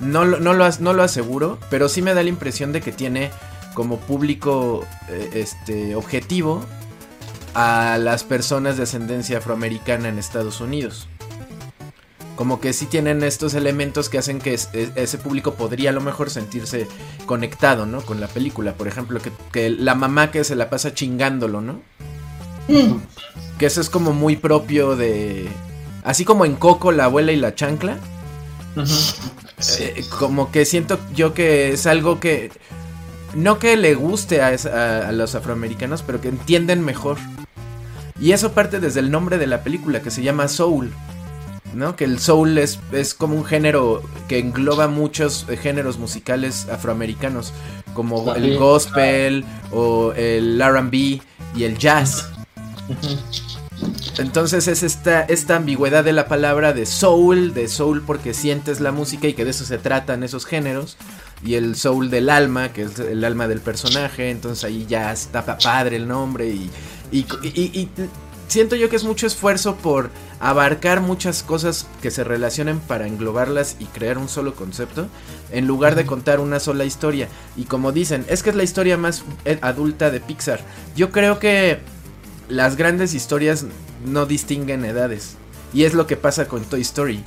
no, 0.00 0.24
no, 0.24 0.54
lo, 0.54 0.68
no 0.80 0.92
lo 0.92 1.02
aseguro, 1.02 1.58
pero 1.70 1.88
sí 1.88 2.02
me 2.02 2.14
da 2.14 2.22
la 2.22 2.28
impresión 2.28 2.72
de 2.72 2.80
que 2.80 2.92
tiene 2.92 3.30
como 3.74 3.98
público 3.98 4.84
eh, 5.08 5.30
este, 5.34 5.94
objetivo 5.94 6.64
a 7.54 7.98
las 7.98 8.24
personas 8.24 8.76
de 8.76 8.84
ascendencia 8.84 9.38
afroamericana 9.38 10.08
en 10.08 10.18
Estados 10.18 10.60
Unidos. 10.60 11.08
Como 12.36 12.60
que 12.60 12.72
sí 12.72 12.86
tienen 12.86 13.22
estos 13.22 13.54
elementos 13.54 14.08
que 14.08 14.18
hacen 14.18 14.38
que 14.38 14.54
ese 14.54 15.18
público 15.18 15.54
podría 15.54 15.90
a 15.90 15.92
lo 15.92 16.00
mejor 16.00 16.30
sentirse 16.30 16.86
conectado, 17.24 17.86
¿no? 17.86 18.02
Con 18.02 18.20
la 18.20 18.28
película. 18.28 18.74
Por 18.74 18.88
ejemplo, 18.88 19.20
que, 19.52 19.70
la 19.70 19.94
mamá 19.94 20.30
que 20.30 20.44
se 20.44 20.54
la 20.54 20.70
pasa 20.70 20.94
chingándolo, 20.94 21.60
¿no? 21.60 21.80
Mm. 22.68 22.98
Que 23.58 23.66
eso 23.66 23.80
es 23.80 23.90
como 23.90 24.12
muy 24.12 24.36
propio 24.36 24.96
de... 24.96 25.48
Así 26.04 26.24
como 26.24 26.44
en 26.44 26.54
Coco, 26.54 26.92
la 26.92 27.06
abuela 27.06 27.32
y 27.32 27.36
la 27.36 27.54
chancla. 27.54 27.98
Eh, 29.78 30.04
como 30.18 30.52
que 30.52 30.66
siento 30.66 30.98
yo 31.14 31.32
que 31.32 31.72
es 31.72 31.86
algo 31.86 32.20
que 32.20 32.50
no 33.36 33.58
que 33.58 33.76
le 33.76 33.94
guste 33.94 34.40
a, 34.40 35.12
los 35.12 35.34
afroamericanos, 35.34 36.02
pero 36.02 36.20
que 36.20 36.28
entienden 36.28 36.84
mejor. 36.84 37.18
Y 38.18 38.32
eso 38.32 38.52
parte 38.52 38.80
desde 38.80 39.00
el 39.00 39.10
nombre 39.10 39.36
de 39.36 39.46
la 39.46 39.62
película, 39.62 40.00
que 40.00 40.10
se 40.10 40.22
llama 40.22 40.48
Soul. 40.48 40.92
¿No? 41.76 41.94
Que 41.94 42.04
el 42.04 42.18
soul 42.18 42.58
es, 42.58 42.80
es 42.92 43.14
como 43.14 43.36
un 43.36 43.44
género 43.44 44.02
que 44.28 44.38
engloba 44.38 44.88
muchos 44.88 45.46
géneros 45.62 45.98
musicales 45.98 46.68
afroamericanos, 46.70 47.52
como 47.94 48.34
el 48.34 48.58
gospel 48.58 49.44
o 49.72 50.12
el 50.12 50.60
RB 50.60 51.20
y 51.54 51.64
el 51.64 51.78
jazz. 51.78 52.30
Entonces 54.18 54.68
es 54.68 54.82
esta, 54.82 55.22
esta 55.22 55.56
ambigüedad 55.56 56.02
de 56.02 56.12
la 56.12 56.26
palabra 56.28 56.72
de 56.72 56.86
soul, 56.86 57.52
de 57.52 57.68
soul 57.68 58.02
porque 58.02 58.32
sientes 58.32 58.80
la 58.80 58.90
música 58.92 59.28
y 59.28 59.34
que 59.34 59.44
de 59.44 59.50
eso 59.50 59.64
se 59.64 59.78
tratan 59.78 60.22
esos 60.22 60.46
géneros, 60.46 60.96
y 61.44 61.54
el 61.54 61.76
soul 61.76 62.10
del 62.10 62.30
alma, 62.30 62.72
que 62.72 62.82
es 62.82 62.98
el 62.98 63.22
alma 63.24 63.46
del 63.46 63.60
personaje, 63.60 64.30
entonces 64.30 64.64
ahí 64.64 64.86
ya 64.88 65.12
está 65.12 65.44
padre 65.58 65.96
el 65.96 66.08
nombre 66.08 66.48
y, 66.48 66.70
y, 67.12 67.88
siento 68.48 68.76
yo 68.76 68.88
que 68.88 68.96
es 68.96 69.04
mucho 69.04 69.26
esfuerzo 69.26 69.76
por 69.76 70.10
abarcar 70.40 71.00
muchas 71.00 71.42
cosas 71.42 71.86
que 72.02 72.10
se 72.10 72.24
relacionen 72.24 72.80
para 72.80 73.06
englobarlas 73.06 73.76
y 73.78 73.86
crear 73.86 74.18
un 74.18 74.28
solo 74.28 74.54
concepto, 74.54 75.08
en 75.50 75.66
lugar 75.66 75.94
de 75.94 76.06
contar 76.06 76.40
una 76.40 76.60
sola 76.60 76.84
historia. 76.84 77.28
Y 77.56 77.64
como 77.64 77.92
dicen, 77.92 78.24
es 78.28 78.42
que 78.42 78.50
es 78.50 78.56
la 78.56 78.64
historia 78.64 78.96
más 78.96 79.24
eh, 79.44 79.58
adulta 79.62 80.10
de 80.10 80.20
Pixar. 80.20 80.60
Yo 80.94 81.10
creo 81.10 81.38
que 81.38 81.80
las 82.48 82.76
grandes 82.76 83.14
historias 83.14 83.66
no 84.04 84.26
distinguen 84.26 84.84
edades. 84.84 85.36
Y 85.72 85.84
es 85.84 85.94
lo 85.94 86.06
que 86.06 86.16
pasa 86.16 86.46
con 86.48 86.64
Toy 86.64 86.82
Story. 86.82 87.22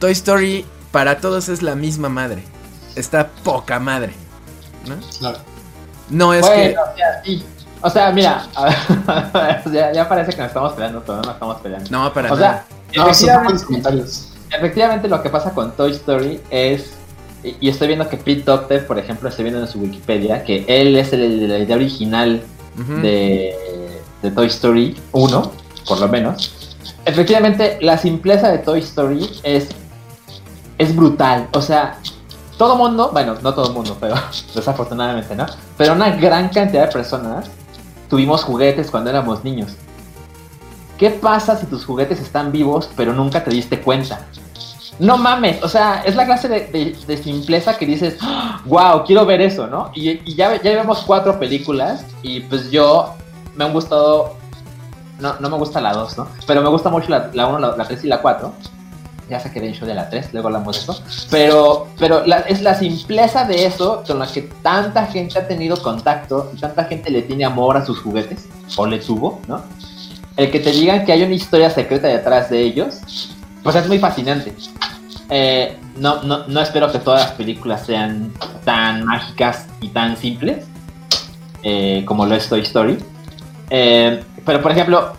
Toy 0.00 0.12
Story 0.12 0.64
para 0.92 1.20
todos 1.20 1.48
es 1.48 1.62
la 1.62 1.74
misma 1.74 2.08
madre 2.08 2.42
está 2.98 3.28
poca 3.28 3.78
madre. 3.78 4.12
¿no? 4.86 4.96
Claro. 5.18 5.38
No 6.10 6.34
es 6.34 6.46
que. 6.46 6.76
O 6.76 6.96
sea, 6.96 7.22
mira, 8.14 8.46
ya, 9.72 9.92
ya, 9.92 10.08
parece 10.08 10.32
que 10.32 10.38
nos 10.38 10.48
estamos 10.48 10.72
peleando, 10.72 11.00
pero 11.00 11.16
no 11.16 11.22
nos 11.22 11.34
estamos 11.34 11.56
peleando. 11.60 11.90
No, 11.90 12.12
para 12.12 12.32
o 12.32 12.36
nada. 12.36 12.64
Sea, 12.92 13.02
no, 13.02 13.10
efectivamente, 13.10 13.64
comentarios. 13.64 14.32
efectivamente 14.50 15.08
lo 15.08 15.22
que 15.22 15.28
pasa 15.28 15.50
con 15.50 15.72
Toy 15.72 15.92
Story 15.92 16.40
es, 16.50 16.92
y 17.42 17.68
estoy 17.68 17.88
viendo 17.88 18.08
que 18.08 18.16
Pete 18.16 18.42
Doctor, 18.42 18.86
por 18.86 18.98
ejemplo, 18.98 19.28
estoy 19.28 19.44
viendo 19.44 19.60
en 19.60 19.68
su 19.68 19.78
Wikipedia, 19.78 20.44
que 20.44 20.64
él 20.68 20.96
es 20.96 21.12
el, 21.12 21.48
la 21.48 21.58
idea 21.58 21.76
original 21.76 22.42
de, 23.02 24.00
de 24.22 24.30
Toy 24.30 24.46
Story 24.46 24.96
1, 25.12 25.52
por 25.86 26.00
lo 26.00 26.08
menos. 26.08 26.76
Efectivamente, 27.04 27.78
la 27.80 27.96
simpleza 27.96 28.50
de 28.50 28.58
Toy 28.58 28.80
Story 28.80 29.28
es, 29.42 29.68
es 30.78 30.94
brutal. 30.94 31.48
O 31.52 31.62
sea, 31.62 31.98
todo 32.58 32.76
mundo, 32.76 33.10
bueno, 33.12 33.36
no 33.40 33.54
todo 33.54 33.68
el 33.68 33.72
mundo, 33.72 33.96
pero 33.98 34.16
desafortunadamente, 34.54 35.34
¿no? 35.34 35.46
Pero 35.76 35.94
una 35.94 36.10
gran 36.10 36.48
cantidad 36.48 36.86
de 36.86 36.92
personas 36.92 37.46
tuvimos 38.08 38.44
juguetes 38.44 38.90
cuando 38.90 39.10
éramos 39.10 39.44
niños. 39.44 39.72
¿Qué 40.96 41.10
pasa 41.10 41.56
si 41.56 41.66
tus 41.66 41.84
juguetes 41.84 42.20
están 42.20 42.50
vivos 42.50 42.90
pero 42.96 43.12
nunca 43.12 43.44
te 43.44 43.50
diste 43.50 43.80
cuenta? 43.80 44.26
No 44.98 45.16
mames, 45.16 45.62
o 45.62 45.68
sea, 45.68 46.02
es 46.04 46.16
la 46.16 46.26
clase 46.26 46.48
de, 46.48 47.16
simpleza 47.22 47.78
que 47.78 47.86
dices, 47.86 48.18
wow, 48.64 49.04
quiero 49.06 49.24
ver 49.24 49.40
eso, 49.40 49.68
¿no? 49.68 49.92
Y, 49.94 50.34
ya, 50.34 50.60
ya 50.60 50.72
vemos 50.74 51.04
cuatro 51.06 51.38
películas 51.38 52.04
y 52.20 52.40
pues 52.40 52.70
yo 52.72 53.14
me 53.54 53.64
han 53.64 53.72
gustado, 53.72 54.34
no, 55.20 55.38
no 55.38 55.50
me 55.50 55.56
gusta 55.56 55.80
la 55.80 55.92
2, 55.92 56.18
¿no? 56.18 56.28
Pero 56.48 56.62
me 56.62 56.68
gusta 56.68 56.90
mucho 56.90 57.10
la 57.10 57.46
1, 57.46 57.76
la, 57.76 57.84
3 57.84 58.04
y 58.04 58.08
la 58.08 58.20
4 58.20 58.52
ya 59.28 59.40
sé 59.40 59.50
que 59.50 59.60
de 59.60 59.72
show 59.72 59.86
de 59.86 59.94
la 59.94 60.08
3, 60.08 60.32
luego 60.32 60.48
hablamos 60.48 60.76
de 60.76 60.82
eso, 60.82 61.02
pero, 61.30 61.88
pero 61.98 62.24
es 62.24 62.62
la 62.62 62.74
simpleza 62.74 63.44
de 63.44 63.66
eso 63.66 64.02
con 64.06 64.18
la 64.18 64.26
que 64.26 64.42
tanta 64.62 65.06
gente 65.06 65.38
ha 65.38 65.46
tenido 65.46 65.80
contacto 65.82 66.50
y 66.54 66.58
tanta 66.58 66.84
gente 66.84 67.10
le 67.10 67.22
tiene 67.22 67.44
amor 67.44 67.76
a 67.76 67.84
sus 67.84 68.00
juguetes, 68.00 68.48
o 68.76 68.86
le 68.86 68.98
tuvo, 68.98 69.40
¿no? 69.46 69.62
El 70.36 70.50
que 70.50 70.60
te 70.60 70.70
digan 70.70 71.04
que 71.04 71.12
hay 71.12 71.22
una 71.22 71.34
historia 71.34 71.68
secreta 71.68 72.06
detrás 72.06 72.48
de 72.50 72.62
ellos, 72.62 73.00
pues 73.62 73.74
es 73.76 73.88
muy 73.88 73.98
fascinante. 73.98 74.54
Eh, 75.30 75.76
no, 75.96 76.22
no, 76.22 76.46
no 76.46 76.60
espero 76.60 76.90
que 76.90 77.00
todas 77.00 77.22
las 77.22 77.32
películas 77.32 77.84
sean 77.84 78.32
tan 78.64 79.04
mágicas 79.04 79.66
y 79.80 79.88
tan 79.88 80.16
simples 80.16 80.64
eh, 81.62 82.04
como 82.06 82.26
lo 82.26 82.34
es 82.34 82.48
Toy 82.48 82.60
Story. 82.60 82.98
Eh, 83.70 84.22
pero 84.44 84.62
por 84.62 84.72
ejemplo, 84.72 85.12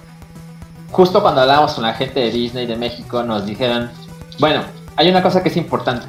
justo 0.92 1.22
cuando 1.22 1.42
hablábamos 1.42 1.74
con 1.74 1.84
la 1.84 1.94
gente 1.94 2.20
de 2.20 2.32
Disney 2.32 2.66
de 2.66 2.76
México, 2.76 3.24
nos 3.24 3.46
dijeron, 3.46 3.90
bueno, 4.40 4.64
hay 4.96 5.10
una 5.10 5.22
cosa 5.22 5.42
que 5.44 5.50
es 5.50 5.58
importante, 5.58 6.06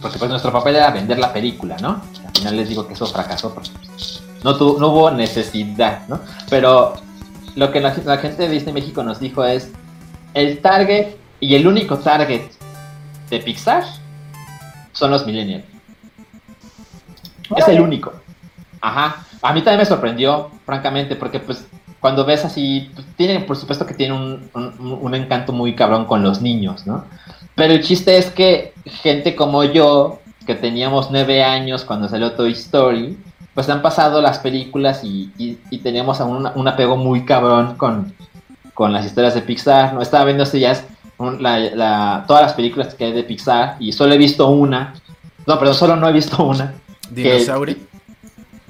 porque 0.00 0.18
pues 0.18 0.30
nuestro 0.30 0.52
papel 0.52 0.76
era 0.76 0.90
vender 0.90 1.18
la 1.18 1.32
película, 1.32 1.76
¿no? 1.80 2.02
Al 2.26 2.32
final 2.32 2.56
les 2.56 2.68
digo 2.68 2.86
que 2.86 2.94
eso 2.94 3.06
fracasó 3.06 3.54
porque 3.54 3.70
pues, 3.88 4.22
no, 4.42 4.52
no 4.52 4.88
hubo 4.88 5.10
necesidad, 5.10 6.06
¿no? 6.08 6.20
Pero 6.50 6.94
lo 7.56 7.70
que 7.70 7.80
la, 7.80 7.92
gente 7.92 8.42
de 8.42 8.48
Disney 8.48 8.74
México 8.74 9.02
nos 9.02 9.20
dijo 9.20 9.44
es, 9.44 9.70
el 10.34 10.60
target 10.60 11.16
y 11.40 11.54
el 11.54 11.66
único 11.66 11.98
target 11.98 12.42
de 13.30 13.38
Pixar 13.38 13.84
son 14.92 15.10
los 15.10 15.24
millennials. 15.26 15.64
Es 17.56 17.68
el 17.68 17.80
único. 17.80 18.12
Ajá. 18.80 19.24
A 19.42 19.52
mí 19.52 19.60
también 19.60 19.78
me 19.78 19.84
sorprendió, 19.84 20.50
francamente, 20.64 21.16
porque 21.16 21.38
pues 21.38 21.64
cuando 22.04 22.26
ves 22.26 22.44
así, 22.44 22.90
tienen, 23.16 23.46
por 23.46 23.56
supuesto 23.56 23.86
que 23.86 23.94
tiene 23.94 24.12
un, 24.12 25.14
encanto 25.14 25.54
muy 25.54 25.74
cabrón 25.74 26.04
con 26.04 26.22
los 26.22 26.42
niños, 26.42 26.86
¿no? 26.86 27.06
Pero 27.54 27.72
el 27.72 27.82
chiste 27.82 28.18
es 28.18 28.30
que 28.30 28.74
gente 28.84 29.34
como 29.34 29.64
yo, 29.64 30.18
que 30.46 30.54
teníamos 30.54 31.10
nueve 31.10 31.42
años 31.42 31.82
cuando 31.82 32.06
salió 32.06 32.32
Toy 32.32 32.52
Story, 32.52 33.16
pues 33.54 33.70
han 33.70 33.80
pasado 33.80 34.20
las 34.20 34.38
películas 34.38 35.02
y, 35.02 35.32
y, 35.38 35.78
teníamos 35.78 36.20
un, 36.20 36.68
apego 36.68 36.98
muy 36.98 37.24
cabrón 37.24 37.76
con, 37.78 38.12
con 38.74 38.92
las 38.92 39.06
historias 39.06 39.32
de 39.32 39.40
Pixar, 39.40 39.94
¿no? 39.94 40.02
Estaba 40.02 40.26
viendo 40.26 40.44
ya 40.44 40.78
la, 41.40 42.24
todas 42.28 42.42
las 42.42 42.52
películas 42.52 42.94
que 42.94 43.06
hay 43.06 43.12
de 43.12 43.24
Pixar 43.24 43.76
y 43.80 43.92
solo 43.92 44.12
he 44.12 44.18
visto 44.18 44.46
una, 44.50 44.92
no, 45.46 45.58
pero 45.58 45.72
solo 45.72 45.96
no 45.96 46.06
he 46.06 46.12
visto 46.12 46.44
una. 46.44 46.74
¿Dinosaurio? 47.08 47.76
Eh, 47.76 47.93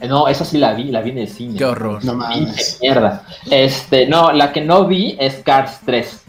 no, 0.02 0.28
esa 0.28 0.44
sí 0.44 0.58
la 0.58 0.74
vi, 0.74 0.84
la 0.84 1.00
vi 1.00 1.10
en 1.10 1.18
el 1.18 1.28
cine. 1.28 1.56
Qué 1.56 1.64
horror. 1.64 2.04
No 2.04 2.14
mames. 2.14 2.78
mierda. 2.80 3.24
Este, 3.50 4.06
no, 4.06 4.32
la 4.32 4.52
que 4.52 4.60
no 4.60 4.86
vi 4.86 5.16
es 5.18 5.36
Cars 5.36 5.80
3. 5.84 6.20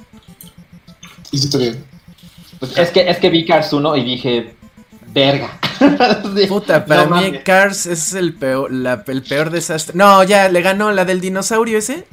¿Y 1.32 1.38
si 1.38 1.50
te 1.50 1.76
pues 2.60 2.78
es 2.78 2.90
que, 2.92 3.10
es 3.10 3.18
que 3.18 3.30
vi 3.30 3.46
Cars 3.46 3.74
1 3.74 3.98
y 3.98 4.04
dije, 4.04 4.56
verga. 5.08 5.60
Puta, 6.48 6.86
para 6.86 7.06
mí 7.06 7.40
Cars 7.40 7.86
es 7.86 8.14
el 8.14 8.34
peor, 8.34 8.72
el 8.72 9.24
peor 9.24 9.50
desastre. 9.50 9.96
No, 9.96 10.24
ya, 10.24 10.48
le 10.50 10.62
ganó 10.62 10.92
la 10.92 11.06
del 11.06 11.20
dinosaurio 11.20 11.78
ese. 11.78 12.08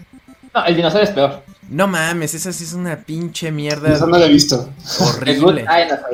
No, 0.55 0.65
el 0.65 0.77
dinosaurio 0.77 1.09
es 1.09 1.15
peor. 1.15 1.43
No 1.73 1.89
mames, 1.89 2.35
esa 2.35 2.53
sí 2.53 2.65
es 2.65 2.75
una 2.75 2.97
pinche 2.97 3.51
mierda. 3.51 3.95
Esa 3.95 4.07
no 4.07 4.19
la 4.19 4.27
he 4.27 4.29
visto. 4.29 4.69
Horrible. 5.01 5.65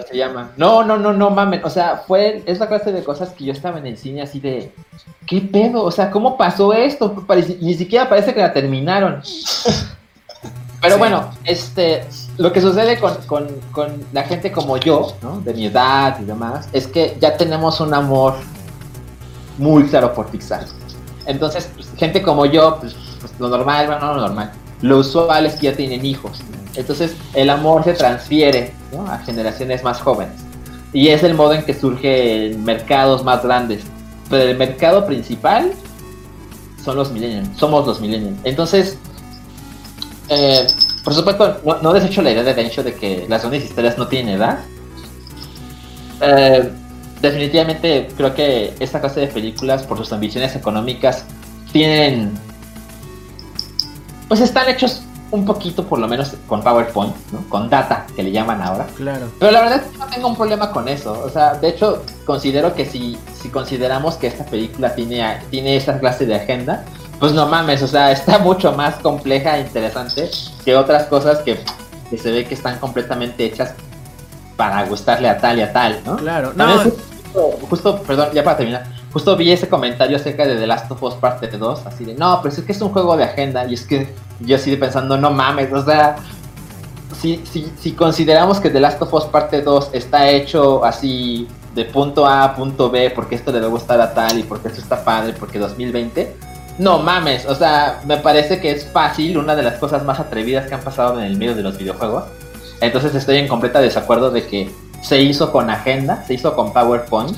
se 0.09 0.17
llama. 0.17 0.53
No, 0.57 0.85
no, 0.85 0.97
no, 0.97 1.13
no 1.13 1.31
mames. 1.31 1.65
O 1.65 1.71
sea, 1.71 1.97
fue 2.07 2.45
es 2.47 2.61
la 2.61 2.69
clase 2.69 2.93
de 2.93 3.03
cosas 3.03 3.31
que 3.31 3.45
yo 3.45 3.53
estaba 3.53 3.81
en 3.81 3.87
el 3.89 3.99
cine 3.99 4.23
así 4.23 4.39
de. 4.39 4.73
¿Qué 5.27 5.41
pedo? 5.41 5.83
O 5.83 5.91
sea, 5.91 6.13
¿cómo 6.13 6.37
pasó 6.37 6.73
esto? 6.73 7.27
Ni 7.61 7.75
siquiera 7.75 8.09
parece 8.09 8.33
que 8.33 8.41
la 8.41 8.53
terminaron. 8.53 9.21
Pero 10.81 10.97
bueno, 10.97 11.33
este, 11.43 12.05
lo 12.37 12.53
que 12.53 12.61
sucede 12.61 13.01
con, 13.01 13.17
con, 13.27 13.49
con, 13.73 14.05
la 14.13 14.23
gente 14.23 14.53
como 14.53 14.77
yo, 14.77 15.17
¿no? 15.23 15.41
De 15.41 15.53
mi 15.55 15.67
edad 15.67 16.21
y 16.21 16.25
demás, 16.25 16.69
es 16.73 16.87
que 16.87 17.17
ya 17.21 17.37
tenemos 17.37 17.81
un 17.81 17.93
amor 17.95 18.37
muy 19.59 19.89
claro 19.89 20.15
por 20.15 20.29
Pixar. 20.29 20.65
Entonces, 21.27 21.69
pues, 21.75 21.91
gente 21.97 22.23
como 22.23 22.47
yo, 22.47 22.79
pues, 22.79 22.95
pues 23.21 23.33
lo 23.41 23.49
normal, 23.49 23.89
bueno, 23.89 24.07
no 24.07 24.15
lo 24.15 24.21
normal, 24.21 24.53
lo 24.83 24.99
usual 24.99 25.47
es 25.47 25.55
que 25.55 25.67
ya 25.67 25.77
tienen 25.77 26.05
hijos. 26.05 26.41
Entonces 26.75 27.15
el 27.35 27.51
amor 27.51 27.85
se 27.85 27.95
transfiere 27.95 28.73
a 29.09 29.19
generaciones 29.19 29.83
más 29.83 30.01
jóvenes. 30.01 30.35
Y 30.93 31.09
es 31.09 31.23
el 31.23 31.35
modo 31.35 31.53
en 31.55 31.65
que 31.65 31.75
surge 31.75 32.57
mercados 32.59 33.25
más 33.25 33.43
grandes. 33.43 33.83
Pero 34.31 34.51
el 34.51 34.57
mercado 34.57 35.07
principal 35.07 35.73
son 36.85 36.97
los 36.97 37.11
millennials, 37.11 37.49
somos 37.59 37.87
los 37.87 38.01
millennials. 38.01 38.39
Entonces, 38.45 38.97
eh, 40.29 40.67
por 41.05 41.15
supuesto, 41.15 41.61
no, 41.83 41.93
desecho 41.93 42.23
la 42.23 42.31
idea 42.31 42.43
de 42.43 42.55
de 42.55 42.95
que 42.95 43.27
las 43.29 43.43
grandes 43.43 43.65
historias 43.65 43.99
no 43.99 44.07
tienen 44.07 44.37
edad. 44.37 44.61
Eh, 46.21 46.71
definitivamente 47.21 48.09
creo 48.17 48.35
que 48.35 48.75
esta 48.81 49.01
clase 49.01 49.21
de 49.21 49.27
películas, 49.29 49.83
por 49.83 49.99
sus 49.99 50.13
ambiciones 50.13 50.55
económicas, 50.55 51.25
tienen 51.73 52.33
pues 54.29 54.41
están 54.41 54.69
hechos 54.69 55.03
un 55.31 55.45
poquito, 55.45 55.85
por 55.85 55.99
lo 55.99 56.09
menos, 56.09 56.35
con 56.47 56.63
PowerPoint, 56.63 57.15
¿no? 57.33 57.47
Con 57.49 57.69
data, 57.69 58.07
que 58.17 58.23
le 58.23 58.31
llaman 58.31 58.63
ahora. 58.63 58.87
Claro. 58.97 59.31
Pero 59.39 59.53
la 59.53 59.61
verdad 59.61 59.83
es 59.85 59.93
que 59.93 59.99
no 59.99 60.07
tengo 60.07 60.29
un 60.29 60.37
problema 60.37 60.71
con 60.71 60.89
eso. 60.89 61.23
O 61.25 61.29
sea, 61.29 61.55
de 61.55 61.69
hecho, 61.69 62.03
considero 62.25 62.75
que 62.75 62.87
si, 62.87 63.19
si 63.35 63.51
consideramos 63.51 64.15
que 64.15 64.29
esta 64.29 64.45
película 64.45 64.95
tiene, 64.95 65.41
tiene 65.51 65.77
esta 65.77 65.99
clase 65.99 66.25
de 66.25 66.37
agenda, 66.37 66.85
pues 67.19 67.33
no 67.33 67.47
mames, 67.47 67.83
o 67.83 67.89
sea, 67.89 68.11
está 68.13 68.39
mucho 68.39 68.73
más 68.73 68.97
compleja 68.97 69.59
e 69.59 69.63
interesante 69.63 70.31
que 70.65 70.77
otras 70.77 71.07
cosas 71.07 71.41
que, 71.41 71.61
se 72.17 72.31
ve 72.31 72.47
que 72.47 72.55
están 72.55 72.79
completamente 72.79 73.45
hechas 73.45 73.75
para 74.57 74.85
gustarle 74.87 75.29
a 75.29 75.39
tal 75.39 75.59
y 75.59 75.63
a 75.63 75.73
tal, 75.73 76.01
¿no? 76.07 76.17
Claro, 76.17 76.53
no. 76.55 76.67
justo, 77.69 78.03
perdón, 78.03 78.31
ya 78.33 78.43
para 78.43 78.57
terminar 78.57 78.98
Justo 79.13 79.37
vi 79.37 79.53
ese 79.53 79.69
comentario 79.69 80.17
acerca 80.17 80.47
de 80.47 80.57
The 80.57 80.67
Last 80.67 80.91
of 80.91 81.03
Us 81.03 81.15
Parte 81.15 81.49
2, 81.49 81.87
así 81.87 82.05
de, 82.05 82.15
no, 82.15 82.41
pero 82.43 82.55
es 82.55 82.61
que 82.61 82.73
es 82.73 82.81
un 82.81 82.91
juego 82.91 83.17
de 83.17 83.25
agenda, 83.25 83.65
y 83.67 83.75
es 83.75 83.87
que 83.87 84.15
yo 84.41 84.59
de 84.59 84.77
pensando, 84.77 85.17
no 85.17 85.31
mames, 85.31 85.73
o 85.73 85.85
sea, 85.85 86.17
si, 87.19 87.43
si, 87.51 87.73
si 87.81 87.93
consideramos 87.93 88.61
que 88.61 88.71
The 88.71 88.81
Last 88.81 89.01
of 89.03 89.13
Us 89.13 89.25
Parte 89.25 89.63
2 89.63 89.91
está 89.93 90.29
hecho 90.29 90.85
así 90.85 91.49
de 91.75 91.85
punto 91.85 92.27
A 92.27 92.45
a 92.45 92.55
punto 92.55 92.91
B, 92.91 93.11
porque 93.11 93.35
esto 93.35 93.51
le 93.51 93.61
debe 93.61 93.71
gustar 93.71 94.01
a 94.01 94.13
tal 94.13 94.39
y 94.39 94.43
porque 94.43 94.69
esto 94.69 94.81
está 94.81 95.03
padre, 95.03 95.35
porque 95.39 95.59
2020, 95.59 96.37
no 96.79 96.99
mames, 96.99 97.47
o 97.47 97.55
sea, 97.55 98.01
me 98.07 98.19
parece 98.19 98.61
que 98.61 98.71
es 98.71 98.87
fácil, 98.87 99.39
una 99.39 99.57
de 99.57 99.63
las 99.63 99.79
cosas 99.79 100.05
más 100.05 100.21
atrevidas 100.21 100.69
que 100.69 100.75
han 100.75 100.81
pasado 100.81 101.19
en 101.19 101.25
el 101.25 101.37
medio 101.37 101.55
de 101.55 101.63
los 101.63 101.79
videojuegos. 101.79 102.25
Entonces 102.81 103.15
estoy 103.15 103.39
en 103.39 103.49
completa 103.49 103.81
desacuerdo 103.81 104.31
de 104.31 104.47
que 104.47 104.71
se 105.03 105.21
hizo 105.21 105.51
con 105.51 105.71
agenda, 105.71 106.25
se 106.25 106.35
hizo 106.35 106.55
con 106.55 106.73
PowerPoint, 106.73 107.37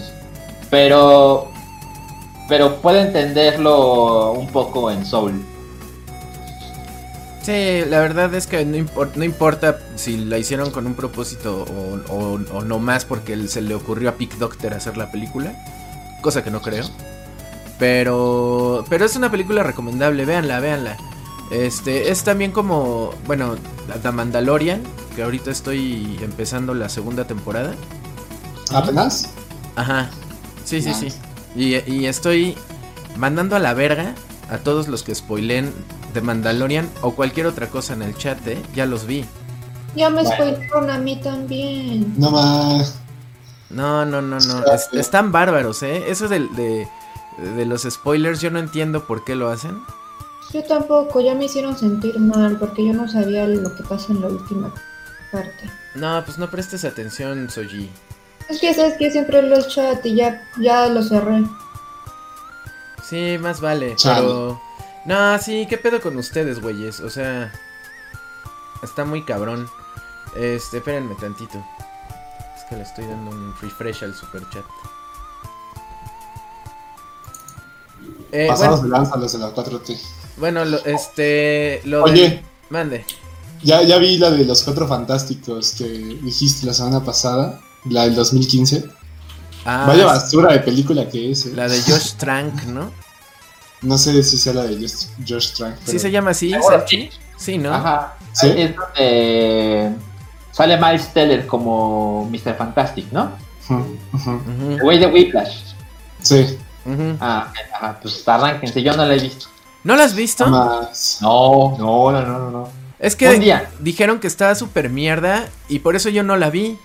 pero 0.69 1.50
pero 2.51 2.83
puedo 2.83 2.99
entenderlo 2.99 4.33
un 4.33 4.49
poco 4.49 4.91
en 4.91 5.07
Soul. 5.07 5.41
Sí, 7.43 7.83
la 7.89 8.01
verdad 8.01 8.35
es 8.35 8.49
que 8.49 8.65
no, 8.65 8.85
no 9.15 9.25
importa 9.25 9.79
si 9.95 10.19
la 10.19 10.37
hicieron 10.37 10.73
con 10.73 10.85
un 10.87 10.95
propósito 10.95 11.65
o, 12.11 12.63
no 12.65 12.79
más 12.81 13.05
porque 13.05 13.49
se 13.49 13.63
le 13.63 13.75
ocurrió 13.75 14.11
a 14.11 14.13
Pick 14.15 14.37
Doctor 14.37 14.75
hacer 14.75 14.97
la 14.97 15.11
película, 15.13 15.55
cosa 16.21 16.43
que 16.43 16.51
no 16.51 16.61
creo. 16.61 16.85
Pero, 17.79 18.85
pero 18.91 19.07
es 19.07 19.15
una 19.15 19.31
película 19.31 19.63
recomendable, 19.63 20.27
véanla, 20.27 20.59
véanla. 20.59 20.97
Este, 21.53 22.11
es 22.11 22.25
también 22.25 22.51
como, 22.51 23.15
bueno, 23.27 23.57
The 24.03 24.11
Mandalorian, 24.11 24.83
que 25.15 25.23
ahorita 25.23 25.53
estoy 25.53 26.19
empezando 26.21 26.75
la 26.75 26.89
segunda 26.89 27.27
temporada. 27.27 27.75
¿Apenas? 28.73 29.31
Ajá, 29.77 30.11
sí, 30.65 30.83
sí, 30.83 30.93
sí. 30.93 31.13
Y, 31.57 32.07
estoy 32.07 32.57
mandando 33.17 33.57
a 33.57 33.59
la 33.59 33.75
verga 33.75 34.15
a 34.51 34.59
todos 34.59 34.89
los 34.89 35.03
que 35.03 35.15
spoilen 35.15 35.73
de 36.15 36.21
Mandalorian 36.21 36.89
o 37.03 37.15
cualquier 37.15 37.47
otra 37.47 37.69
cosa 37.69 37.95
en 37.95 38.03
el 38.03 38.17
chat, 38.17 38.45
¿eh? 38.47 38.63
Ya 38.75 38.87
los 38.87 39.07
vi. 39.07 39.25
Ya 39.95 40.11
me 40.11 40.25
spoilaron 40.25 40.91
a 40.91 40.99
mí 40.99 41.17
también. 41.21 42.15
No 42.17 42.31
más. 42.31 42.99
No, 43.69 44.05
no, 44.05 44.21
no, 44.21 44.39
no. 44.39 44.65
están 44.93 45.31
bárbaros, 45.31 45.83
¿eh? 45.83 46.05
Eso 46.09 46.29
del, 46.29 46.55
de, 46.57 46.89
de 47.57 47.67
los 47.67 47.83
spoilers, 47.83 48.41
yo 48.41 48.51
no 48.51 48.59
entiendo 48.59 49.07
por 49.07 49.25
qué 49.25 49.37
lo 49.37 49.49
hacen. 49.49 49.81
Yo 50.53 50.65
tampoco, 50.65 51.21
ya 51.21 51.35
me 51.35 51.45
hicieron 51.45 51.77
sentir 51.79 52.19
mal 52.19 52.59
porque 52.59 52.85
yo 52.85 52.93
no 52.93 53.09
sabía 53.09 53.47
lo 53.47 53.75
que 53.77 53.85
pasa 53.85 54.13
en 54.13 54.21
la 54.21 54.29
última 54.29 54.75
parte. 55.31 55.71
No, 55.95 56.23
pues 56.25 56.39
no 56.39 56.51
prestes 56.51 56.85
atención, 56.85 57.49
Soji. 57.49 57.89
Es 58.51 58.61
que 58.61 58.75
sabes 58.75 58.95
que 58.99 59.11
siempre 59.11 59.43
lo 59.43 59.57
el 59.57 59.67
chat 59.69 60.05
y 60.05 60.17
ya, 60.17 60.43
ya 60.59 60.89
lo 60.89 61.03
cerré. 61.03 61.45
Sí, 63.09 63.39
más 63.39 63.61
vale, 63.61 63.97
pero... 64.03 64.61
No, 65.07 65.39
sí, 65.39 65.67
¿qué 65.69 65.79
pedo 65.79 66.01
con 66.01 66.17
ustedes, 66.17 66.61
güeyes? 66.61 67.01
O 67.01 67.11
sea... 67.11 67.53
Está 68.83 69.05
muy 69.05 69.25
cabrón. 69.25 69.69
Este, 70.37 70.79
espérenme 70.79 71.15
tantito. 71.17 71.65
Es 72.57 72.65
que 72.69 72.77
le 72.77 72.83
estoy 72.83 73.07
dando 73.07 73.31
un 73.31 73.55
refresh 73.61 74.05
al 74.05 74.15
super 74.15 74.43
chat. 74.51 74.65
Eh, 78.33 78.47
Pasados 78.49 78.81
bueno, 78.81 79.05
de 79.05 79.19
los 79.19 79.33
de 79.33 79.39
la 79.39 79.55
4T. 79.55 79.99
Bueno, 80.39 80.65
lo, 80.65 80.79
este. 80.85 81.83
Lo 81.85 82.05
Oye. 82.05 82.43
Mande. 82.71 83.05
Ya, 83.63 83.83
ya 83.83 83.99
vi 83.99 84.17
la 84.17 84.31
de 84.31 84.45
los 84.45 84.63
cuatro 84.63 84.89
fantásticos 84.89 85.73
que 85.73 85.85
dijiste 85.85 86.65
la 86.65 86.73
semana 86.73 87.05
pasada, 87.05 87.61
la 87.85 88.05
del 88.05 88.15
2015. 88.15 88.85
Ah, 89.65 89.85
Vaya 89.87 90.07
basura 90.07 90.53
de 90.53 90.61
película 90.61 91.09
que 91.09 91.31
es. 91.31 91.47
¿eh? 91.47 91.53
La 91.55 91.69
de 91.69 91.81
Josh 91.83 92.15
Trank, 92.15 92.65
¿no? 92.65 92.91
No 93.83 93.99
sé 93.99 94.23
si 94.23 94.37
sea 94.37 94.55
la 94.55 94.65
de 94.65 94.77
Josh, 95.27 95.53
Trank. 95.53 95.77
¿Sí 95.85 95.99
se 95.99 96.11
llama 96.11 96.31
así? 96.31 96.55
¿Sí? 96.87 97.11
sí, 97.37 97.59
¿no? 97.59 97.73
Ajá. 97.73 98.17
¿Sí? 98.33 98.49
Es 98.57 98.75
donde 98.77 99.93
sale 100.53 100.77
Miles 100.77 101.13
Teller 101.13 101.47
como 101.47 102.29
Mr. 102.31 102.57
Fantastic, 102.57 103.11
¿no? 103.13 103.33
El 103.71 104.81
güey 104.81 104.99
de 104.99 105.07
Whiplash. 105.07 105.63
Sí. 106.21 106.59
Ah, 107.21 107.53
ajá, 107.75 107.99
pues 108.01 108.27
arránquense, 108.27 108.83
yo 108.83 108.97
no 108.97 109.05
la 109.07 109.15
he 109.15 109.19
visto. 109.19 109.47
¿No 109.85 109.97
la 109.97 110.05
has 110.05 110.15
visto? 110.15 110.47
No, 110.47 110.89
no, 111.21 112.13
no, 112.13 112.23
no, 112.23 112.51
no. 112.51 112.69
Es 112.99 113.17
que 113.17 113.67
dijeron 113.81 114.21
que 114.21 114.27
estaba 114.27 114.55
súper 114.55 114.91
mierda 114.91 115.49
y 115.69 115.79
por 115.79 115.97
eso 115.97 116.11
yo 116.11 116.23
no 116.23 116.37
la 116.37 116.51
vi. 116.51 116.79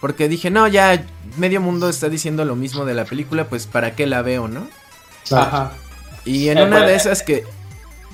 Porque 0.00 0.28
dije, 0.28 0.50
no, 0.50 0.68
ya 0.68 1.04
medio 1.36 1.60
mundo 1.60 1.88
está 1.88 2.08
diciendo 2.08 2.44
lo 2.44 2.56
mismo 2.56 2.84
de 2.84 2.94
la 2.94 3.04
película, 3.04 3.48
pues 3.48 3.66
¿para 3.66 3.96
qué 3.96 4.06
la 4.06 4.22
veo, 4.22 4.48
no? 4.48 4.66
Ajá. 5.30 5.72
Y 6.24 6.48
en 6.48 6.60
una 6.60 6.86
de 6.86 6.94
esas 6.94 7.22
que... 7.22 7.44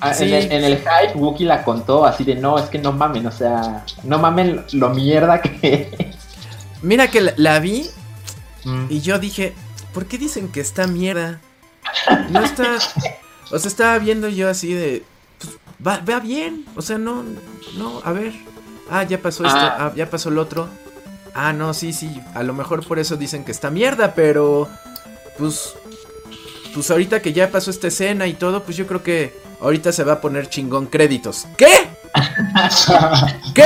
Ah, 0.01 0.13
en, 0.19 0.51
el, 0.51 0.77
hype, 0.79 1.15
Wookie 1.15 1.45
la 1.45 1.63
contó 1.63 2.05
así 2.05 2.23
de, 2.25 2.35
no, 2.35 2.59
es 2.59 2.65
que 2.65 2.77
no 2.77 2.91
mamen, 2.91 3.25
o 3.27 3.31
sea, 3.31 3.85
no 4.03 4.19
mamen 4.19 4.63
lo 4.73 4.89
mierda 4.89 5.41
que 5.41 5.89
es. 5.99 6.15
Mira 6.81 7.07
que 7.09 7.33
la, 7.37 7.59
vi 7.59 7.89
mm. 8.65 8.87
y 8.89 8.99
yo 8.99 9.19
dije, 9.19 9.53
¿por 9.93 10.05
qué 10.05 10.17
dicen 10.17 10.49
que 10.49 10.59
está 10.59 10.85
mierda? 10.85 11.39
No 12.29 12.43
está... 12.43 12.77
O 13.51 13.59
sea, 13.59 13.69
estaba 13.69 13.97
viendo 13.99 14.27
yo 14.27 14.49
así 14.49 14.73
de. 14.73 15.03
Pues, 15.39 15.57
va, 15.85 15.99
vea 15.99 16.19
bien. 16.19 16.65
O 16.75 16.81
sea, 16.81 16.97
no. 16.97 17.23
No, 17.77 18.01
a 18.03 18.11
ver. 18.11 18.33
Ah, 18.89 19.03
ya 19.03 19.21
pasó 19.21 19.45
esto. 19.45 19.57
Ah. 19.59 19.77
ah, 19.79 19.93
ya 19.95 20.09
pasó 20.09 20.29
el 20.29 20.37
otro. 20.37 20.67
Ah, 21.35 21.51
no, 21.51 21.73
sí, 21.73 21.91
sí. 21.91 22.21
A 22.33 22.43
lo 22.43 22.53
mejor 22.53 22.87
por 22.87 22.97
eso 22.97 23.17
dicen 23.17 23.43
que 23.43 23.51
está 23.51 23.69
mierda, 23.69 24.15
pero. 24.15 24.69
Pues. 25.37 25.75
Pues 26.73 26.89
ahorita 26.91 27.21
que 27.21 27.33
ya 27.33 27.51
pasó 27.51 27.71
esta 27.71 27.87
escena 27.87 28.25
y 28.27 28.33
todo, 28.33 28.63
pues 28.63 28.75
yo 28.75 28.87
creo 28.87 29.03
que 29.03 29.37
ahorita 29.61 29.91
se 29.91 30.03
va 30.03 30.13
a 30.13 30.21
poner 30.21 30.49
chingón 30.49 30.87
créditos. 30.87 31.45
¿Qué? 31.57 31.89
¿Qué? 33.53 33.63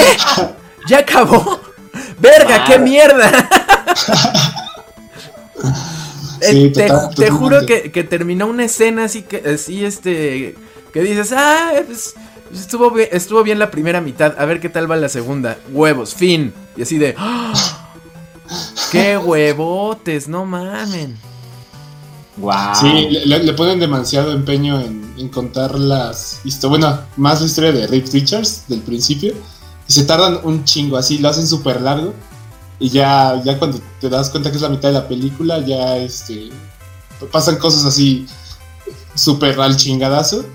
¿Ya 0.88 1.00
acabó? 1.00 1.60
¡Verga, 2.20 2.66
qué 2.66 2.80
mierda! 2.80 3.50
Eh, 6.42 6.72
te, 7.18 7.30
juro 7.30 7.66
que, 7.66 7.90
terminó 8.10 8.48
una 8.48 8.64
escena 8.64 9.04
así 9.04 9.24
que 9.24 9.44
así 9.46 9.84
este 9.84 10.56
que 10.94 11.02
dices, 11.02 11.34
ah, 11.36 11.74
pues, 11.86 12.16
estuvo 12.54 12.92
bien, 12.92 13.10
estuvo 13.12 13.44
bien 13.44 13.60
la 13.60 13.72
primera 13.72 14.02
mitad, 14.02 14.36
a 14.38 14.46
ver 14.46 14.60
qué 14.60 14.70
tal 14.70 14.90
va 14.90 14.96
la 14.96 15.10
segunda. 15.10 15.58
Huevos, 15.72 16.14
fin. 16.14 16.54
Y 16.76 16.82
así 16.82 16.98
de, 16.98 17.16
¡Ah! 17.18 17.54
qué 18.92 19.18
huevotes, 19.18 20.28
no 20.28 20.46
mamen. 20.46 21.18
Wow. 22.38 22.76
Sí, 22.80 23.10
le, 23.26 23.54
ponen 23.54 23.80
demasiado 23.80 24.32
empeño 24.32 24.80
en, 24.80 25.30
contar 25.30 25.78
las 25.78 26.40
historias, 26.46 26.80
bueno, 26.80 27.00
más 27.18 27.42
la 27.42 27.48
historia 27.48 27.72
de 27.74 27.88
Rick 27.88 28.12
Richards 28.14 28.64
del 28.68 28.82
principio. 28.82 29.34
Y 29.88 29.94
se 29.94 30.06
tardan 30.06 30.40
un 30.44 30.64
chingo, 30.64 30.98
así 30.98 31.18
lo 31.18 31.30
hacen 31.30 31.48
súper 31.48 31.82
largo. 31.82 32.14
Y 32.80 32.90
ya, 32.90 33.42
ya 33.44 33.60
cuando 33.60 33.82
te 34.00 34.10
das 34.10 34.30
cuenta 34.30 34.50
que 34.50 34.56
es 34.56 34.62
la 34.62 34.70
mitad 34.70 34.90
de 34.90 34.94
la 34.94 35.08
película, 35.08 35.60
ya 35.60 35.98
este 35.98 36.50
pasan 37.28 37.58
cosas 37.58 37.86
así 37.86 38.26
súper 39.16 39.60
al 39.60 39.76
chingadazo 39.76 40.46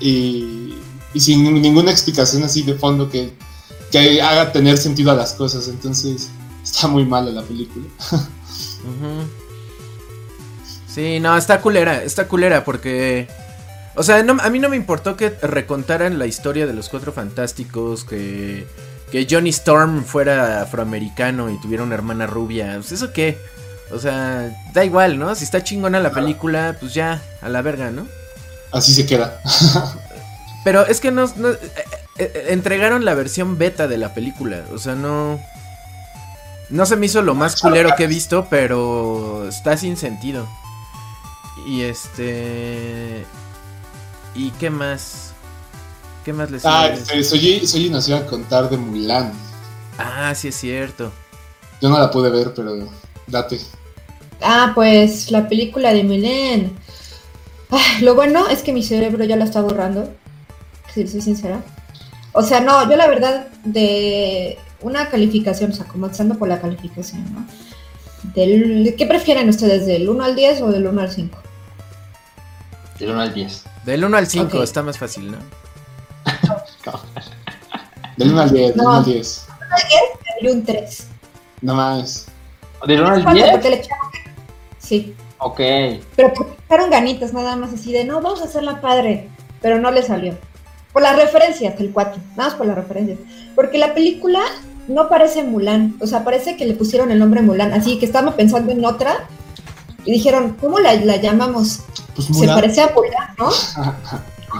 y, 0.00 0.74
sin 1.18 1.42
ninguna 1.60 1.90
explicación 1.90 2.44
así 2.44 2.62
de 2.62 2.74
fondo 2.74 3.10
que, 3.10 3.32
haga 4.22 4.52
tener 4.52 4.78
sentido 4.78 5.10
a 5.10 5.14
las 5.14 5.32
cosas. 5.32 5.66
Entonces 5.66 6.28
está 6.62 6.86
muy 6.86 7.04
mala 7.04 7.30
la 7.30 7.42
película. 7.42 7.86
Sí, 10.92 11.20
no, 11.20 11.36
está 11.36 11.60
culera, 11.60 12.02
está 12.02 12.26
culera 12.26 12.64
porque... 12.64 13.28
O 13.94 14.02
sea, 14.02 14.16
a 14.18 14.50
mí 14.50 14.58
no 14.58 14.68
me 14.68 14.76
importó 14.76 15.16
que 15.16 15.30
recontaran 15.30 16.18
la 16.18 16.26
historia 16.26 16.66
de 16.66 16.72
los 16.72 16.88
cuatro 16.88 17.12
fantásticos, 17.12 18.02
que 18.02 18.66
que 19.10 19.26
Johnny 19.28 19.50
Storm 19.50 20.04
fuera 20.04 20.62
afroamericano 20.62 21.50
y 21.50 21.60
tuviera 21.60 21.82
una 21.82 21.94
hermana 21.94 22.26
rubia. 22.26 22.74
Pues 22.76 22.92
eso 22.92 23.12
qué. 23.12 23.38
O 23.92 23.98
sea, 23.98 24.56
da 24.72 24.84
igual, 24.84 25.18
¿no? 25.18 25.34
Si 25.34 25.44
está 25.44 25.64
chingona 25.64 25.98
la 25.98 26.12
película, 26.12 26.76
pues 26.78 26.94
ya, 26.94 27.22
a 27.42 27.48
la 27.48 27.60
verga, 27.60 27.90
¿no? 27.90 28.06
Así 28.70 28.94
se 28.94 29.04
queda. 29.04 29.40
Pero 30.64 30.86
es 30.86 31.00
que 31.00 31.10
no, 31.10 31.24
eh, 31.24 31.30
eh, 32.18 32.32
eh, 32.34 32.46
entregaron 32.48 33.04
la 33.04 33.14
versión 33.14 33.56
beta 33.58 33.88
de 33.88 33.98
la 33.98 34.12
película. 34.14 34.64
O 34.72 34.78
sea, 34.78 34.94
no. 34.94 35.40
No 36.68 36.86
se 36.86 36.96
me 36.96 37.06
hizo 37.06 37.22
lo 37.22 37.34
más 37.34 37.60
culero 37.60 37.90
que 37.96 38.04
he 38.04 38.06
visto, 38.06 38.46
pero 38.48 39.48
está 39.48 39.76
sin 39.76 39.96
sentido. 39.96 40.46
Y 41.66 41.82
este. 41.82 43.24
¿Y 44.34 44.50
qué 44.52 44.70
más? 44.70 45.32
¿Qué 46.24 46.32
más 46.32 46.50
les 46.50 46.64
Ah, 46.64 46.88
este, 46.88 47.24
soy, 47.24 47.66
soy 47.66 47.88
nos 47.88 48.08
iba 48.08 48.18
a 48.18 48.26
contar 48.26 48.68
de 48.70 48.76
Mulan. 48.76 49.32
Ah, 49.98 50.34
sí 50.34 50.48
es 50.48 50.54
cierto. 50.54 51.10
Yo 51.80 51.88
no 51.88 51.98
la 51.98 52.10
pude 52.10 52.30
ver, 52.30 52.52
pero 52.54 52.76
date. 53.26 53.60
Ah, 54.42 54.72
pues 54.74 55.30
la 55.30 55.48
película 55.48 55.92
de 55.92 56.04
Mulan. 56.04 56.72
Ah, 57.70 57.98
lo 58.02 58.14
bueno 58.14 58.48
es 58.48 58.62
que 58.62 58.72
mi 58.72 58.82
cerebro 58.82 59.24
ya 59.24 59.36
la 59.36 59.44
está 59.44 59.60
borrando. 59.60 60.12
Si 60.94 61.06
soy 61.06 61.20
sincera. 61.20 61.62
O 62.32 62.42
sea, 62.42 62.60
no, 62.60 62.88
yo 62.88 62.96
la 62.96 63.08
verdad, 63.08 63.48
de 63.64 64.58
una 64.80 65.08
calificación, 65.08 65.72
o 65.72 65.74
sea, 65.74 65.86
comenzando 65.86 66.36
por 66.36 66.48
la 66.48 66.60
calificación, 66.60 67.24
¿no? 67.32 67.46
Del, 68.34 68.94
¿Qué 68.96 69.06
prefieren 69.06 69.48
ustedes, 69.48 69.86
del 69.86 70.08
1 70.08 70.24
al 70.24 70.36
10 70.36 70.62
o 70.62 70.68
del 70.68 70.86
1 70.86 71.00
al 71.00 71.10
5? 71.10 71.38
Del 72.98 73.10
1 73.10 73.20
al 73.20 73.34
10. 73.34 73.64
Del 73.84 74.04
1 74.04 74.16
al 74.16 74.26
5 74.26 74.62
está 74.62 74.82
más 74.82 74.98
fácil, 74.98 75.32
¿no? 75.32 75.38
Del 78.16 78.32
1 78.32 78.40
al 78.40 78.50
10, 78.50 78.74
del 78.74 78.80
1 78.80 78.92
al 78.92 79.04
10. 79.04 79.46
Del 80.40 80.50
un 80.52 80.64
3. 80.64 81.06
No 81.62 81.74
más. 81.74 82.26
¿Del 82.86 83.00
1 83.00 83.08
al 83.08 83.34
10? 83.34 83.50
Porque 83.50 83.70
le 83.70 83.82
Sí. 84.78 85.14
Ok. 85.38 85.60
Pero 86.16 86.34
porque 86.34 86.52
echaron 86.66 86.90
ganitas 86.90 87.32
nada 87.32 87.56
más 87.56 87.72
así 87.72 87.92
de, 87.92 88.04
no, 88.04 88.20
vamos 88.20 88.42
a 88.42 88.44
hacerla 88.44 88.80
padre. 88.80 89.28
Pero 89.62 89.78
no 89.78 89.90
le 89.90 90.02
salió. 90.02 90.36
Por 90.92 91.02
las 91.02 91.16
referencias, 91.16 91.78
el 91.78 91.92
4. 91.92 92.20
Nada 92.36 92.50
más 92.50 92.54
por 92.54 92.66
las 92.66 92.76
referencias. 92.76 93.18
Porque 93.54 93.78
la 93.78 93.94
película 93.94 94.40
no 94.88 95.08
parece 95.08 95.44
Mulan. 95.44 95.96
O 96.00 96.06
sea, 96.06 96.24
parece 96.24 96.56
que 96.56 96.66
le 96.66 96.74
pusieron 96.74 97.10
el 97.10 97.18
nombre 97.18 97.42
Mulan. 97.42 97.72
Así 97.72 97.98
que 97.98 98.06
estábamos 98.06 98.34
pensando 98.34 98.72
en 98.72 98.84
otra. 98.84 99.28
Y 100.04 100.12
dijeron, 100.12 100.56
¿cómo 100.60 100.78
la, 100.80 100.94
la 100.94 101.16
llamamos? 101.16 101.80
Pues 102.16 102.28
Se 102.36 102.46
parece 102.46 102.80
a 102.80 102.92
Mulan, 102.94 103.34
¿no? 103.38 103.50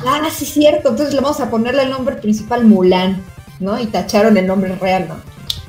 ah, 0.06 0.28
sí 0.30 0.44
es 0.44 0.52
cierto, 0.52 0.90
entonces 0.90 1.14
le 1.14 1.20
vamos 1.20 1.40
a 1.40 1.50
ponerle 1.50 1.82
el 1.82 1.90
nombre 1.90 2.16
principal 2.16 2.64
Mulan, 2.64 3.22
¿no? 3.58 3.78
Y 3.80 3.86
tacharon 3.86 4.36
el 4.36 4.46
nombre 4.46 4.74
real, 4.76 5.08
¿no? 5.08 5.16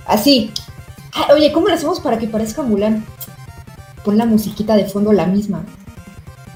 Así. 0.06 0.52
oye, 1.34 1.52
¿cómo 1.52 1.68
lo 1.68 1.74
hacemos 1.74 2.00
para 2.00 2.18
que 2.18 2.28
parezca 2.28 2.62
Mulan? 2.62 3.06
Pon 4.04 4.18
la 4.18 4.26
musiquita 4.26 4.76
de 4.76 4.86
fondo 4.86 5.14
la 5.14 5.26
misma. 5.26 5.64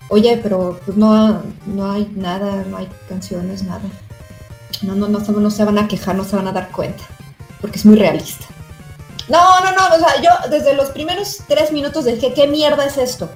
Oye, 0.09 0.39
pero 0.41 0.79
pues 0.85 0.97
no, 0.97 1.41
no 1.65 1.91
hay 1.91 2.11
nada, 2.15 2.63
no 2.67 2.77
hay 2.77 2.87
canciones, 3.09 3.63
nada. 3.63 3.81
No, 4.81 4.93
no, 4.95 5.07
no, 5.07 5.19
no 5.19 5.51
se 5.51 5.65
van 5.65 5.77
a 5.77 5.87
quejar, 5.87 6.15
no 6.15 6.23
se 6.23 6.35
van 6.35 6.47
a 6.47 6.51
dar 6.51 6.71
cuenta. 6.71 7.03
Porque 7.61 7.77
es 7.77 7.85
muy 7.85 7.95
realista. 7.95 8.45
No, 9.27 9.59
no, 9.61 9.71
no, 9.71 9.95
o 9.95 9.99
sea, 9.99 10.21
yo 10.21 10.29
desde 10.49 10.75
los 10.75 10.89
primeros 10.91 11.39
tres 11.47 11.71
minutos 11.71 12.05
dije, 12.05 12.33
¿qué 12.33 12.47
mierda 12.47 12.85
es 12.85 12.97
esto? 12.97 13.29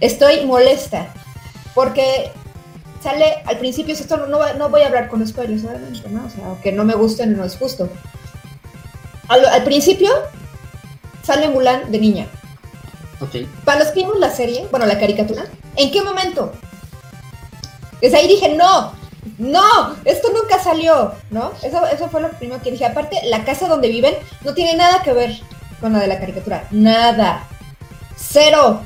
Estoy 0.00 0.44
molesta. 0.44 1.14
Porque 1.74 2.30
sale 3.02 3.42
al 3.46 3.58
principio, 3.58 3.94
esto 3.94 4.16
no, 4.18 4.26
no, 4.26 4.54
no 4.54 4.68
voy 4.68 4.82
a 4.82 4.88
hablar 4.88 5.08
con 5.08 5.26
spoilers, 5.26 5.64
obviamente, 5.64 6.06
¿no? 6.10 6.26
O 6.26 6.30
sea, 6.30 6.46
aunque 6.46 6.72
no 6.72 6.84
me 6.84 6.94
gusten, 6.94 7.36
no 7.36 7.44
es 7.44 7.56
justo. 7.56 7.88
Al, 9.28 9.46
al 9.46 9.64
principio 9.64 10.10
sale 11.22 11.48
Mulan 11.48 11.90
de 11.90 11.98
niña. 11.98 12.26
Para 13.64 13.80
los 13.80 13.88
que 13.88 14.00
vimos 14.00 14.18
la 14.18 14.30
serie, 14.30 14.66
bueno, 14.70 14.86
la 14.86 14.98
caricatura, 14.98 15.44
¿en 15.76 15.90
qué 15.90 16.02
momento? 16.02 16.52
Desde 18.00 18.16
ahí 18.16 18.28
dije, 18.28 18.54
no, 18.56 18.92
no, 19.38 19.96
esto 20.04 20.30
nunca 20.32 20.62
salió, 20.62 21.12
¿no? 21.30 21.52
Eso, 21.62 21.86
eso 21.86 22.08
fue 22.08 22.20
lo 22.20 22.30
primero 22.30 22.60
que 22.62 22.72
dije. 22.72 22.84
Aparte, 22.84 23.20
la 23.26 23.44
casa 23.44 23.68
donde 23.68 23.88
viven 23.88 24.14
no 24.44 24.54
tiene 24.54 24.74
nada 24.74 25.02
que 25.02 25.12
ver 25.12 25.40
con 25.80 25.92
la 25.92 26.00
de 26.00 26.08
la 26.08 26.18
caricatura. 26.18 26.66
Nada. 26.70 27.46
Cero. 28.16 28.82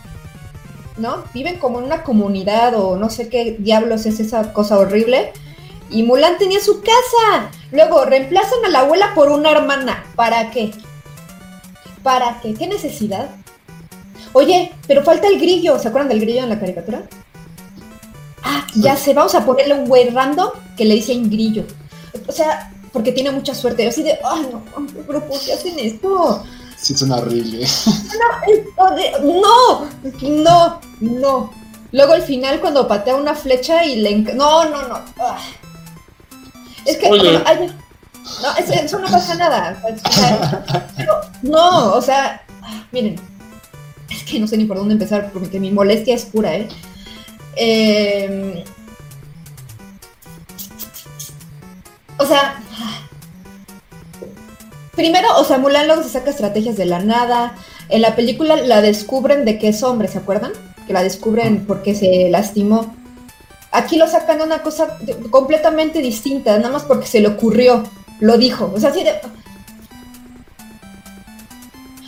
¿No? 0.98 1.24
Viven 1.34 1.58
como 1.58 1.78
en 1.78 1.84
una 1.84 2.02
comunidad 2.02 2.74
o 2.74 2.96
no 2.96 3.10
sé 3.10 3.28
qué 3.28 3.56
diablos 3.58 4.06
es 4.06 4.20
esa 4.20 4.52
cosa 4.52 4.78
horrible. 4.78 5.32
Y 5.90 6.02
Mulan 6.02 6.38
tenía 6.38 6.60
su 6.60 6.80
casa. 6.80 7.50
Luego 7.70 8.04
reemplazan 8.04 8.64
a 8.66 8.70
la 8.70 8.80
abuela 8.80 9.12
por 9.14 9.30
una 9.30 9.50
hermana. 9.50 10.04
¿Para 10.16 10.50
qué? 10.50 10.72
¿Para 12.02 12.40
qué? 12.40 12.54
¿Qué 12.54 12.66
necesidad? 12.66 13.28
Oye, 14.36 14.70
pero 14.86 15.02
falta 15.02 15.28
el 15.28 15.40
grillo. 15.40 15.78
¿Se 15.78 15.88
acuerdan 15.88 16.10
del 16.10 16.20
grillo 16.20 16.42
en 16.42 16.50
la 16.50 16.60
caricatura? 16.60 17.00
Ah, 18.42 18.66
ya 18.74 18.94
sé, 18.94 19.14
vamos 19.14 19.34
a 19.34 19.46
ponerle 19.46 19.72
un 19.72 19.86
güey 19.88 20.10
random 20.10 20.50
que 20.76 20.84
le 20.84 20.96
dicen 20.96 21.30
grillo. 21.30 21.64
O 22.26 22.32
sea, 22.32 22.70
porque 22.92 23.12
tiene 23.12 23.30
mucha 23.30 23.54
suerte. 23.54 23.88
Así 23.88 24.02
de, 24.02 24.18
ay, 24.22 24.46
no, 24.52 24.62
pero 25.06 25.26
¿por 25.26 25.40
qué 25.40 25.54
hacen 25.54 25.78
esto? 25.78 26.44
Sí, 26.76 26.94
suena 26.94 27.16
horrible. 27.16 27.66
No, 29.22 29.86
no, 30.20 30.80
no. 31.00 31.50
Luego 31.92 32.12
al 32.12 32.22
final 32.22 32.60
cuando 32.60 32.86
patea 32.86 33.16
una 33.16 33.34
flecha 33.34 33.84
y 33.86 33.96
le... 33.96 34.16
No, 34.34 34.68
no, 34.68 34.86
no. 34.86 35.00
Ah. 35.18 35.38
Es 36.84 36.98
que... 36.98 37.06
Ay, 37.46 37.74
no, 38.42 38.56
eso, 38.58 38.72
eso 38.74 38.98
no 38.98 39.08
pasa 39.08 39.34
nada. 39.36 39.82
Pero- 40.94 41.20
no, 41.42 41.94
o 41.94 42.02
sea, 42.02 42.42
ah, 42.62 42.84
miren. 42.92 43.18
Es 44.16 44.22
que 44.24 44.40
no 44.40 44.46
sé 44.46 44.56
ni 44.56 44.64
por 44.64 44.78
dónde 44.78 44.94
empezar 44.94 45.30
porque 45.32 45.60
mi 45.60 45.70
molestia 45.70 46.14
es 46.14 46.24
pura, 46.24 46.56
¿eh? 46.56 46.68
Eh, 47.56 48.64
o 52.18 52.26
sea, 52.26 52.60
primero, 54.94 55.28
o 55.38 55.44
sea, 55.44 55.58
Mulan 55.58 55.86
luego 55.86 56.02
se 56.02 56.08
saca 56.08 56.30
estrategias 56.30 56.76
de 56.76 56.86
la 56.86 57.00
nada. 57.00 57.54
En 57.88 58.02
la 58.02 58.16
película 58.16 58.56
la 58.56 58.80
descubren 58.80 59.44
de 59.44 59.58
que 59.58 59.68
es 59.68 59.82
hombre, 59.82 60.08
¿se 60.08 60.18
acuerdan? 60.18 60.52
Que 60.86 60.92
la 60.92 61.02
descubren 61.02 61.66
porque 61.66 61.94
se 61.94 62.28
lastimó. 62.30 62.94
Aquí 63.70 63.96
lo 63.96 64.08
sacan 64.08 64.40
una 64.40 64.62
cosa 64.62 64.98
completamente 65.30 66.00
distinta, 66.00 66.56
nada 66.56 66.70
más 66.70 66.84
porque 66.84 67.06
se 67.06 67.20
le 67.20 67.28
ocurrió, 67.28 67.84
lo 68.20 68.38
dijo. 68.38 68.72
O 68.74 68.80
sea, 68.80 68.90
así 68.90 69.04
de. 69.04 69.12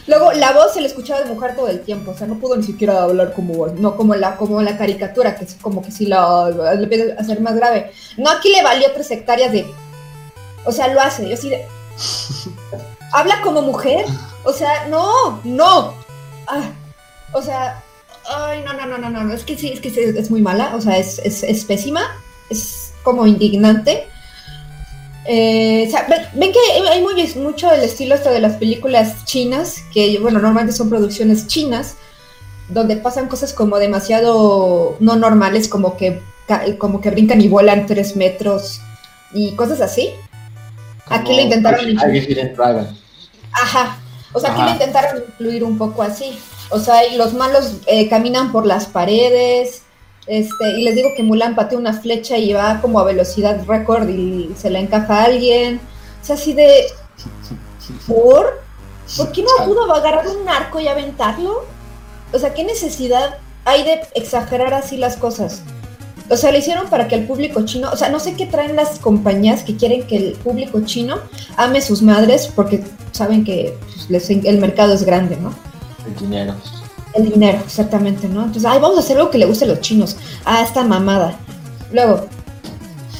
Luego 0.08 0.32
la 0.32 0.52
voz 0.52 0.74
se 0.74 0.80
le 0.80 0.88
escuchaba 0.88 1.20
de 1.20 1.32
mujer 1.32 1.54
todo 1.54 1.68
el 1.68 1.82
tiempo, 1.82 2.10
o 2.10 2.16
sea, 2.16 2.26
no 2.26 2.38
pudo 2.38 2.56
ni 2.56 2.64
siquiera 2.64 3.02
hablar 3.02 3.34
como, 3.34 3.68
no 3.68 3.96
como 3.96 4.14
la, 4.14 4.36
como 4.36 4.60
la 4.62 4.76
caricatura, 4.76 5.36
que 5.36 5.44
es 5.44 5.54
como 5.60 5.82
que 5.82 5.92
sí 5.92 6.06
la, 6.06 6.48
le 6.48 7.12
a 7.12 7.20
hacer 7.20 7.40
más 7.40 7.54
grave. 7.54 7.92
No, 8.16 8.30
aquí 8.30 8.50
le 8.50 8.62
valió 8.62 8.90
tres 8.92 9.10
hectáreas 9.10 9.52
de, 9.52 9.66
o 10.64 10.72
sea, 10.72 10.88
lo 10.88 11.00
hace, 11.00 11.28
yo 11.28 11.34
así 11.34 11.50
de, 11.50 11.66
habla 13.12 13.40
como 13.42 13.62
mujer, 13.62 14.06
o 14.44 14.52
sea, 14.52 14.86
no, 14.88 15.40
no, 15.44 15.94
Ah, 16.48 16.70
o 17.32 17.42
sea, 17.42 17.82
ay, 18.26 18.62
no, 18.64 18.72
no, 18.72 18.86
no, 18.86 19.10
no, 19.10 19.24
no, 19.24 19.34
es 19.34 19.44
que 19.44 19.56
sí, 19.56 19.70
es 19.70 19.80
que 19.80 19.90
sí, 19.90 20.00
es 20.00 20.30
muy 20.30 20.40
mala, 20.40 20.74
o 20.74 20.80
sea, 20.80 20.96
es, 20.96 21.18
es, 21.18 21.42
es 21.42 21.64
pésima, 21.66 22.00
es 22.48 22.92
como 23.02 23.26
indignante. 23.26 24.08
Eh, 25.30 25.84
o 25.86 25.90
sea, 25.90 26.06
ven, 26.32 26.52
que 26.52 26.58
hay 26.90 27.02
muy, 27.02 27.14
mucho 27.36 27.70
el 27.70 27.82
estilo 27.82 28.14
esto 28.14 28.30
de 28.30 28.40
las 28.40 28.56
películas 28.56 29.26
chinas, 29.26 29.82
que 29.92 30.18
bueno, 30.20 30.38
normalmente 30.38 30.74
son 30.74 30.88
producciones 30.88 31.46
chinas, 31.46 31.96
donde 32.70 32.96
pasan 32.96 33.28
cosas 33.28 33.52
como 33.52 33.76
demasiado 33.78 34.96
no 35.00 35.16
normales, 35.16 35.68
como 35.68 35.98
que, 35.98 36.22
como 36.78 37.02
que 37.02 37.10
brincan 37.10 37.42
y 37.42 37.48
vuelan 37.48 37.84
tres 37.84 38.16
metros 38.16 38.80
y 39.34 39.52
cosas 39.52 39.82
así. 39.82 40.14
Aquí 41.10 41.36
lo 41.36 41.42
intentaron 41.42 41.90
I 41.90 42.20
Didn't 42.20 42.56
Dragon. 42.56 42.88
Ajá. 43.52 43.98
O 44.32 44.40
sea, 44.40 44.52
aquí 44.52 44.62
lo 44.62 44.70
intentaron 44.70 45.24
incluir 45.28 45.62
un 45.62 45.76
poco 45.76 46.02
así. 46.02 46.38
O 46.70 46.78
sea, 46.78 47.06
y 47.06 47.18
los 47.18 47.34
malos 47.34 47.74
eh, 47.86 48.08
caminan 48.08 48.50
por 48.50 48.64
las 48.64 48.86
paredes. 48.86 49.82
Este, 50.28 50.78
y 50.78 50.82
les 50.82 50.94
digo 50.94 51.08
que 51.16 51.22
Mulan 51.22 51.54
patea 51.54 51.78
una 51.78 51.94
flecha 51.94 52.36
y 52.36 52.52
va 52.52 52.80
como 52.82 53.00
a 53.00 53.04
velocidad 53.04 53.64
récord 53.66 54.08
y 54.08 54.50
se 54.58 54.68
la 54.70 54.78
encaja 54.78 55.20
a 55.20 55.24
alguien. 55.24 55.80
O 56.22 56.24
sea, 56.24 56.36
así 56.36 56.52
de. 56.52 56.84
¿Por? 58.06 58.60
¿Por 59.16 59.32
qué 59.32 59.42
no 59.42 59.64
pudo 59.64 59.92
agarrar 59.94 60.26
un 60.28 60.46
arco 60.48 60.78
y 60.80 60.88
aventarlo? 60.88 61.64
O 62.32 62.38
sea, 62.38 62.52
¿qué 62.52 62.62
necesidad 62.64 63.38
hay 63.64 63.84
de 63.84 64.00
exagerar 64.14 64.74
así 64.74 64.98
las 64.98 65.16
cosas? 65.16 65.62
O 66.28 66.36
sea, 66.36 66.52
lo 66.52 66.58
hicieron 66.58 66.88
para 66.90 67.08
que 67.08 67.14
el 67.14 67.24
público 67.26 67.64
chino, 67.64 67.88
o 67.90 67.96
sea, 67.96 68.10
no 68.10 68.20
sé 68.20 68.34
qué 68.34 68.44
traen 68.44 68.76
las 68.76 68.98
compañías 68.98 69.62
que 69.62 69.76
quieren 69.76 70.06
que 70.06 70.16
el 70.18 70.32
público 70.34 70.82
chino 70.84 71.16
ame 71.56 71.80
sus 71.80 72.02
madres 72.02 72.50
porque 72.54 72.84
saben 73.12 73.44
que 73.44 73.74
pues, 73.94 74.10
les- 74.10 74.28
el 74.44 74.58
mercado 74.58 74.92
es 74.92 75.04
grande, 75.04 75.38
¿no? 75.38 75.54
El 76.06 76.14
dinero. 76.16 76.54
El 77.14 77.30
dinero, 77.30 77.58
exactamente, 77.64 78.28
¿no? 78.28 78.40
Entonces, 78.44 78.64
ay, 78.66 78.78
vamos 78.80 78.98
a 78.98 79.00
hacer 79.00 79.16
algo 79.16 79.30
que 79.30 79.38
le 79.38 79.46
guste 79.46 79.64
a 79.64 79.68
los 79.68 79.80
chinos. 79.80 80.16
Ah, 80.44 80.62
esta 80.62 80.84
mamada. 80.84 81.38
Luego, 81.92 82.26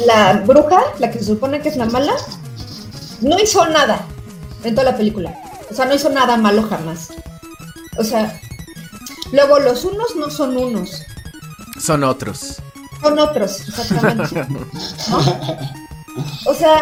la 0.07 0.35
bruja, 0.47 0.81
la 0.99 1.11
que 1.11 1.19
se 1.19 1.25
supone 1.27 1.61
que 1.61 1.71
es 1.71 1.77
la 1.77 1.87
mala, 1.87 2.13
no 3.21 3.39
hizo 3.39 3.67
nada 3.67 4.05
en 4.65 4.75
toda 4.75 4.93
la 4.93 4.97
película. 4.97 5.35
O 5.71 5.75
sea, 5.75 5.87
no 5.87 5.95
hizo 5.95 6.11
nada 6.11 6.37
malo 6.37 6.63
jamás. 6.69 7.09
O 7.99 8.05
sea, 8.05 8.41
luego 9.33 9.59
los 9.59 9.85
unos 9.85 10.15
no 10.17 10.31
son 10.31 10.57
unos, 10.57 11.03
Son 11.81 12.05
otros. 12.05 12.57
son 13.03 13.19
otros, 13.19 13.61
exactamente. 13.69 14.47
¿no? 14.49 14.61
O 16.47 16.55
sea, 16.55 16.81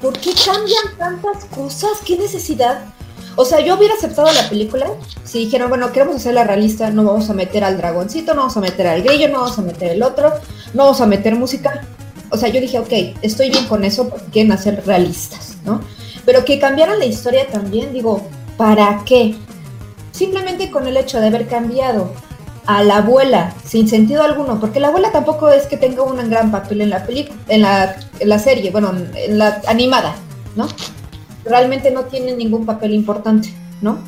¿por 0.00 0.18
qué 0.18 0.32
cambian 0.44 0.96
tantas 0.98 1.44
cosas? 1.46 1.90
¿Qué 2.04 2.16
necesidad? 2.16 2.84
O 3.40 3.44
sea, 3.44 3.60
yo 3.60 3.76
hubiera 3.76 3.94
aceptado 3.94 4.26
la 4.32 4.48
película 4.48 4.88
si 5.22 5.38
dijeron, 5.38 5.68
bueno, 5.68 5.92
queremos 5.92 6.16
hacerla 6.16 6.42
realista, 6.42 6.90
no 6.90 7.04
vamos 7.04 7.30
a 7.30 7.34
meter 7.34 7.62
al 7.62 7.76
dragoncito, 7.76 8.34
no 8.34 8.40
vamos 8.40 8.56
a 8.56 8.60
meter 8.60 8.88
al 8.88 9.00
grillo, 9.00 9.28
no 9.28 9.42
vamos 9.42 9.56
a 9.56 9.62
meter 9.62 9.92
el 9.92 10.02
otro, 10.02 10.32
no 10.74 10.82
vamos 10.82 11.00
a 11.00 11.06
meter 11.06 11.36
música. 11.36 11.82
O 12.30 12.36
sea, 12.36 12.48
yo 12.48 12.60
dije, 12.60 12.80
ok, 12.80 13.16
estoy 13.22 13.50
bien 13.50 13.66
con 13.66 13.84
eso 13.84 14.08
porque 14.08 14.24
quieren 14.32 14.50
hacer 14.50 14.82
realistas, 14.84 15.58
¿no? 15.64 15.80
Pero 16.24 16.44
que 16.44 16.58
cambiaran 16.58 16.98
la 16.98 17.04
historia 17.04 17.46
también, 17.46 17.92
digo, 17.92 18.26
¿para 18.56 19.04
qué? 19.06 19.36
Simplemente 20.10 20.72
con 20.72 20.88
el 20.88 20.96
hecho 20.96 21.20
de 21.20 21.28
haber 21.28 21.46
cambiado 21.46 22.12
a 22.66 22.82
la 22.82 22.96
abuela 22.96 23.54
sin 23.64 23.88
sentido 23.88 24.24
alguno, 24.24 24.58
porque 24.58 24.80
la 24.80 24.88
abuela 24.88 25.12
tampoco 25.12 25.48
es 25.48 25.66
que 25.66 25.76
tenga 25.76 26.02
un 26.02 26.28
gran 26.28 26.50
papel 26.50 26.80
en 26.80 26.90
la 26.90 27.06
película, 27.06 27.38
en 27.46 27.62
la, 27.62 27.96
en 28.18 28.28
la 28.28 28.40
serie, 28.40 28.72
bueno, 28.72 28.92
en 29.14 29.38
la 29.38 29.62
animada, 29.68 30.16
¿no? 30.56 30.66
Realmente 31.48 31.90
no 31.90 32.04
tiene 32.04 32.34
ningún 32.36 32.66
papel 32.66 32.94
importante, 32.94 33.52
¿no? 33.80 33.98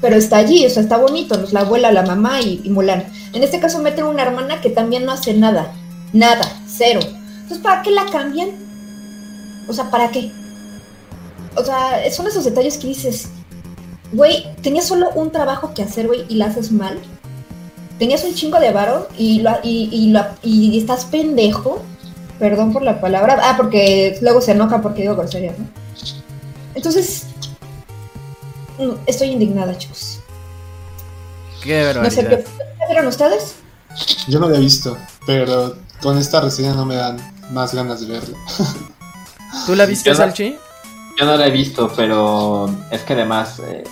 Pero 0.00 0.16
está 0.16 0.36
allí, 0.36 0.64
o 0.64 0.70
sea, 0.70 0.82
está 0.82 0.96
bonito, 0.96 1.36
¿no? 1.36 1.44
Es 1.44 1.52
la 1.52 1.60
abuela, 1.60 1.90
la 1.92 2.02
mamá 2.04 2.40
y, 2.40 2.60
y 2.64 2.70
Mulan. 2.70 3.04
En 3.32 3.42
este 3.42 3.58
caso 3.60 3.80
meten 3.80 4.04
una 4.04 4.22
hermana 4.22 4.60
que 4.60 4.70
también 4.70 5.04
no 5.04 5.12
hace 5.12 5.34
nada, 5.34 5.72
nada, 6.12 6.44
cero. 6.68 7.00
Entonces, 7.02 7.58
¿para 7.58 7.82
qué 7.82 7.90
la 7.90 8.06
cambian? 8.06 8.50
O 9.68 9.72
sea, 9.72 9.90
¿para 9.90 10.10
qué? 10.10 10.30
O 11.56 11.64
sea, 11.64 11.98
son 12.12 12.26
esos 12.28 12.44
detalles 12.44 12.78
que 12.78 12.86
dices, 12.86 13.28
güey, 14.12 14.46
tenías 14.62 14.86
solo 14.86 15.10
un 15.14 15.32
trabajo 15.32 15.74
que 15.74 15.82
hacer, 15.82 16.06
güey, 16.06 16.24
y 16.28 16.36
la 16.36 16.46
haces 16.46 16.70
mal. 16.70 16.98
Tenías 17.98 18.22
un 18.22 18.34
chingo 18.34 18.60
de 18.60 18.70
varo 18.70 19.08
y, 19.18 19.40
lo, 19.40 19.50
y, 19.64 19.88
y, 19.90 20.10
lo- 20.12 20.24
y 20.42 20.78
estás 20.78 21.04
pendejo. 21.06 21.82
Perdón 22.38 22.72
por 22.72 22.82
la 22.82 23.00
palabra. 23.00 23.40
Ah, 23.42 23.54
porque 23.56 24.16
luego 24.22 24.40
se 24.40 24.52
enoja 24.52 24.80
porque 24.80 25.02
digo 25.02 25.16
groserías, 25.16 25.58
¿no? 25.58 25.66
Entonces, 26.78 27.24
mm, 28.78 28.92
estoy 29.06 29.30
indignada, 29.32 29.76
chicos. 29.76 30.20
Qué 31.60 31.92
No 31.92 32.08
sé 32.08 32.22
barbaridad. 32.22 32.30
qué 32.30 32.44
¿qué 32.78 32.86
vieron 32.88 33.06
ustedes. 33.08 33.56
Yo 34.28 34.38
no 34.38 34.48
la 34.48 34.58
he 34.58 34.60
visto, 34.60 34.96
pero 35.26 35.74
con 36.00 36.16
esta 36.18 36.40
reseña 36.40 36.74
no 36.74 36.86
me 36.86 36.94
dan 36.94 37.16
más 37.50 37.74
ganas 37.74 38.00
de 38.00 38.06
verla. 38.06 38.38
¿Tú 39.66 39.74
la 39.74 39.86
viste, 39.86 40.08
Yo 40.10 40.12
no- 40.12 40.18
Salchi? 40.18 40.56
Yo 41.18 41.26
no 41.26 41.36
la 41.36 41.48
he 41.48 41.50
visto, 41.50 41.92
pero 41.96 42.70
es 42.92 43.02
que 43.02 43.14
además 43.14 43.58
eh, 43.58 43.82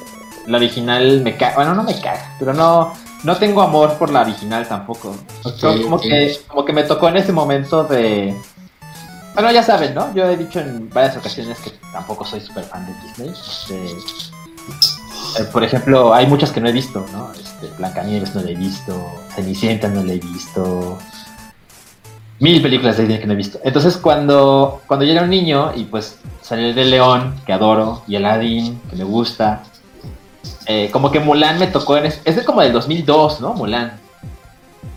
la 0.46 0.58
original 0.58 1.22
me 1.22 1.36
cae. 1.36 1.56
Bueno, 1.56 1.74
no 1.74 1.82
me 1.82 2.00
cae, 2.00 2.20
pero 2.38 2.54
no, 2.54 2.92
no 3.24 3.36
tengo 3.36 3.62
amor 3.62 3.94
por 3.94 4.10
la 4.12 4.20
original 4.20 4.68
tampoco. 4.68 5.16
Como, 5.60 6.00
que, 6.00 6.38
como 6.46 6.64
que 6.64 6.72
me 6.72 6.84
tocó 6.84 7.08
en 7.08 7.16
ese 7.16 7.32
momento 7.32 7.82
de. 7.82 8.40
Bueno, 9.36 9.52
ya 9.52 9.62
saben, 9.62 9.94
¿no? 9.94 10.14
Yo 10.14 10.24
he 10.24 10.34
dicho 10.34 10.60
en 10.60 10.88
varias 10.88 11.14
ocasiones 11.18 11.58
que 11.58 11.70
tampoco 11.92 12.24
soy 12.24 12.40
súper 12.40 12.64
fan 12.64 12.86
de 12.86 12.94
Disney. 13.02 13.28
Este, 13.28 13.90
eh, 15.38 15.44
por 15.52 15.62
ejemplo, 15.62 16.14
hay 16.14 16.26
muchas 16.26 16.52
que 16.52 16.58
no 16.58 16.70
he 16.70 16.72
visto, 16.72 17.04
¿no? 17.12 17.30
Este, 17.34 17.66
Blancanieves 17.76 18.34
no 18.34 18.40
la 18.40 18.52
he 18.52 18.54
visto, 18.54 18.94
Cenicienta 19.34 19.88
no 19.88 20.02
la 20.02 20.14
he 20.14 20.18
visto. 20.18 20.96
mil 22.38 22.62
películas 22.62 22.96
de 22.96 23.02
Disney 23.02 23.20
que 23.20 23.26
no 23.26 23.34
he 23.34 23.36
visto. 23.36 23.60
Entonces 23.62 23.98
cuando, 23.98 24.80
cuando 24.86 25.04
yo 25.04 25.12
era 25.12 25.24
un 25.24 25.30
niño 25.30 25.70
y 25.76 25.84
pues 25.84 26.16
salió 26.40 26.68
el 26.68 26.74
de 26.74 26.86
León, 26.86 27.38
que 27.44 27.52
adoro, 27.52 28.04
y 28.08 28.16
Aladdin, 28.16 28.80
que 28.88 28.96
me 28.96 29.04
gusta, 29.04 29.64
eh, 30.64 30.88
como 30.90 31.10
que 31.10 31.20
Mulan 31.20 31.58
me 31.58 31.66
tocó 31.66 31.98
en... 31.98 32.06
Es, 32.06 32.22
es 32.24 32.36
de 32.36 32.44
como 32.46 32.62
del 32.62 32.72
2002, 32.72 33.42
¿no? 33.42 33.52
Mulan. 33.52 34.00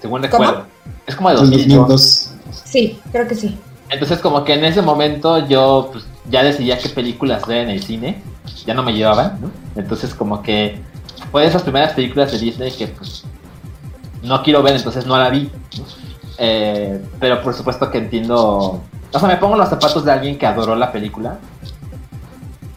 Según 0.02 0.24
recuerdo. 0.24 0.66
Es 1.06 1.18
como 1.18 1.28
de 1.28 1.36
2002. 1.36 2.32
Sí, 2.64 3.02
creo 3.12 3.28
que 3.28 3.36
sí. 3.36 3.60
Entonces 3.90 4.20
como 4.20 4.44
que 4.44 4.54
en 4.54 4.64
ese 4.64 4.82
momento 4.82 5.48
yo 5.48 5.90
pues, 5.92 6.06
ya 6.30 6.44
decidía 6.44 6.78
qué 6.78 6.90
películas 6.90 7.46
ver 7.48 7.64
en 7.64 7.70
el 7.70 7.84
cine. 7.84 8.22
Ya 8.66 8.74
no 8.74 8.84
me 8.84 8.94
llevaban, 8.94 9.40
¿no? 9.42 9.52
Entonces 9.76 10.14
como 10.14 10.42
que 10.42 10.82
fue 11.32 11.44
de 11.44 11.48
esas 11.48 11.64
primeras 11.64 11.94
películas 11.94 12.32
de 12.32 12.40
Disney 12.40 12.72
que 12.72 12.88
pues 12.88 13.24
no 14.24 14.44
quiero 14.44 14.62
ver, 14.62 14.76
entonces 14.76 15.06
no 15.06 15.18
la 15.18 15.30
vi. 15.30 15.50
Eh, 16.38 17.02
pero 17.20 17.42
por 17.42 17.54
supuesto 17.54 17.90
que 17.90 17.98
entiendo. 17.98 18.82
O 19.12 19.20
sea, 19.20 19.28
me 19.28 19.38
pongo 19.38 19.56
los 19.56 19.70
zapatos 19.70 20.06
de 20.06 20.12
alguien 20.12 20.38
que 20.38 20.46
adoró 20.46 20.76
la 20.76 20.92
película. 20.92 21.40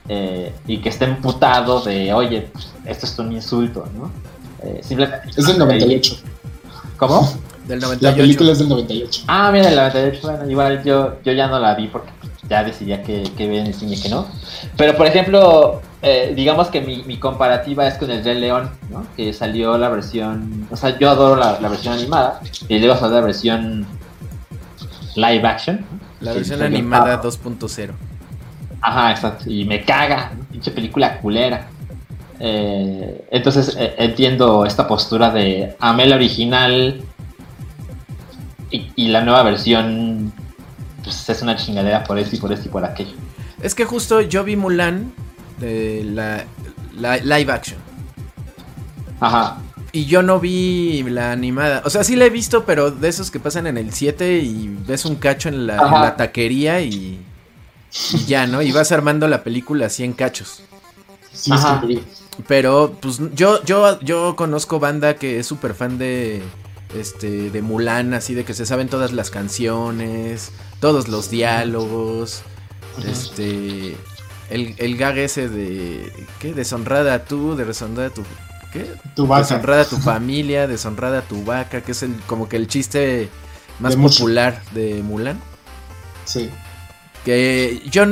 Eh, 0.08 0.52
y 0.66 0.78
que 0.78 0.88
esté 0.88 1.04
emputado 1.04 1.80
de, 1.80 2.12
oye, 2.12 2.50
pues, 2.52 2.72
esto 2.84 3.06
es 3.06 3.18
un 3.18 3.32
insulto, 3.32 3.84
¿no? 3.96 4.10
Eh, 4.62 4.80
simplemente, 4.82 5.30
es 5.34 5.46
del 5.46 5.58
98. 5.58 6.16
¿Cómo? 6.96 7.32
Del 7.66 7.80
98. 7.80 7.98
La 8.00 8.14
película 8.14 8.52
es 8.52 8.58
del 8.58 8.68
98. 8.68 9.24
Ah, 9.28 9.50
mira, 9.52 9.66
del 9.66 9.76
98. 9.76 10.20
Bueno, 10.22 10.50
igual 10.50 10.84
yo, 10.84 11.16
yo 11.24 11.32
ya 11.32 11.46
no 11.46 11.58
la 11.58 11.74
vi 11.74 11.88
porque 11.88 12.10
ya 12.48 12.64
decidía 12.64 13.02
que, 13.02 13.22
que 13.36 13.48
ver 13.48 13.60
en 13.60 13.66
el 13.68 13.74
cine 13.74 14.00
que 14.00 14.08
no. 14.08 14.26
Pero 14.76 14.96
por 14.96 15.06
ejemplo, 15.06 15.80
eh, 16.02 16.32
digamos 16.34 16.68
que 16.68 16.80
mi, 16.80 17.02
mi, 17.04 17.18
comparativa 17.18 17.86
es 17.86 17.94
con 17.94 18.10
el 18.10 18.24
Rey 18.24 18.40
León, 18.40 18.70
¿no? 18.90 19.06
Que 19.16 19.32
salió 19.32 19.78
la 19.78 19.88
versión. 19.88 20.66
O 20.70 20.76
sea, 20.76 20.98
yo 20.98 21.08
adoro 21.08 21.36
la, 21.36 21.60
la 21.60 21.68
versión 21.68 21.94
animada. 21.94 22.40
Y 22.68 22.78
luego 22.78 22.96
salió 22.96 23.16
la 23.16 23.26
versión 23.26 23.86
live 25.14 25.46
action. 25.46 25.84
La 26.20 26.32
versión 26.32 26.62
animada 26.62 27.20
2.0. 27.22 27.92
Ajá, 28.80 29.12
exacto. 29.12 29.44
Y 29.48 29.64
me 29.64 29.84
caga, 29.84 30.32
pinche 30.50 30.70
película 30.70 31.18
culera. 31.18 31.68
Eh, 32.40 33.24
entonces 33.30 33.76
eh, 33.78 33.94
entiendo 33.98 34.66
esta 34.66 34.88
postura 34.88 35.30
de 35.30 35.76
amé 35.78 36.06
la 36.06 36.16
original 36.16 37.00
y, 38.72 38.90
y, 38.96 39.08
la 39.08 39.22
nueva 39.22 39.42
versión 39.42 40.32
pues, 41.04 41.28
es 41.28 41.42
una 41.42 41.56
chingadera 41.56 42.02
por 42.04 42.18
esto 42.18 42.36
y 42.36 42.38
por 42.38 42.52
esto 42.52 42.68
y 42.68 42.70
por 42.70 42.84
aquello. 42.84 43.14
Es 43.62 43.74
que 43.74 43.84
justo 43.84 44.20
yo 44.20 44.42
vi 44.44 44.56
Mulan 44.56 45.12
de 45.58 46.02
la, 46.04 46.44
la 46.96 47.16
live 47.18 47.52
action. 47.52 47.78
Ajá. 49.20 49.58
Y 49.92 50.06
yo 50.06 50.22
no 50.22 50.40
vi 50.40 51.02
la 51.04 51.32
animada. 51.32 51.82
O 51.84 51.90
sea, 51.90 52.02
sí 52.02 52.16
la 52.16 52.24
he 52.24 52.30
visto, 52.30 52.64
pero 52.64 52.90
de 52.90 53.08
esos 53.08 53.30
que 53.30 53.38
pasan 53.38 53.66
en 53.66 53.76
el 53.76 53.92
7 53.92 54.38
y 54.38 54.74
ves 54.86 55.04
un 55.04 55.16
cacho 55.16 55.48
en 55.48 55.66
la, 55.66 55.76
en 55.76 55.92
la 55.92 56.16
taquería 56.16 56.80
y, 56.80 57.20
y, 58.12 58.24
ya, 58.26 58.46
¿no? 58.46 58.62
Y 58.62 58.72
vas 58.72 58.90
armando 58.90 59.28
la 59.28 59.44
película 59.44 59.86
así 59.86 60.02
en 60.02 60.14
cachos. 60.14 60.62
Sí, 61.32 61.52
Ajá. 61.52 61.82
Pero, 62.48 62.96
pues 63.00 63.20
yo, 63.34 63.62
yo, 63.64 64.00
yo 64.00 64.34
conozco 64.34 64.80
banda 64.80 65.14
que 65.14 65.38
es 65.38 65.46
súper 65.46 65.74
fan 65.74 65.98
de, 65.98 66.42
este, 66.94 67.50
de 67.50 67.62
Mulan, 67.62 68.14
así 68.14 68.34
de 68.34 68.44
que 68.44 68.54
se 68.54 68.66
saben 68.66 68.88
todas 68.88 69.12
las 69.12 69.30
canciones, 69.30 70.52
todos 70.80 71.08
los 71.08 71.30
diálogos, 71.30 72.42
Ajá. 72.98 73.10
este, 73.10 73.96
el, 74.50 74.74
el 74.78 74.96
gag 74.96 75.18
ese 75.18 75.48
de, 75.48 76.12
¿qué? 76.38 76.52
Deshonrada 76.52 77.24
tú, 77.24 77.56
de 77.56 77.64
deshonrada 77.64 78.10
tu, 78.10 78.22
¿qué? 78.72 78.90
Tu 79.16 79.26
vaca. 79.26 79.42
Deshonrada 79.42 79.84
tu 79.84 79.96
familia, 79.96 80.66
deshonrada 80.66 81.22
tu 81.22 81.44
vaca, 81.44 81.82
que 81.82 81.92
es 81.92 82.02
el, 82.02 82.14
como 82.26 82.48
que 82.48 82.56
el 82.56 82.68
chiste 82.68 83.28
más 83.78 83.96
de 83.96 84.02
popular 84.02 84.62
de 84.72 85.02
Mulan. 85.02 85.40
Sí. 86.24 86.50
Que 87.24 87.82
yo, 87.90 88.04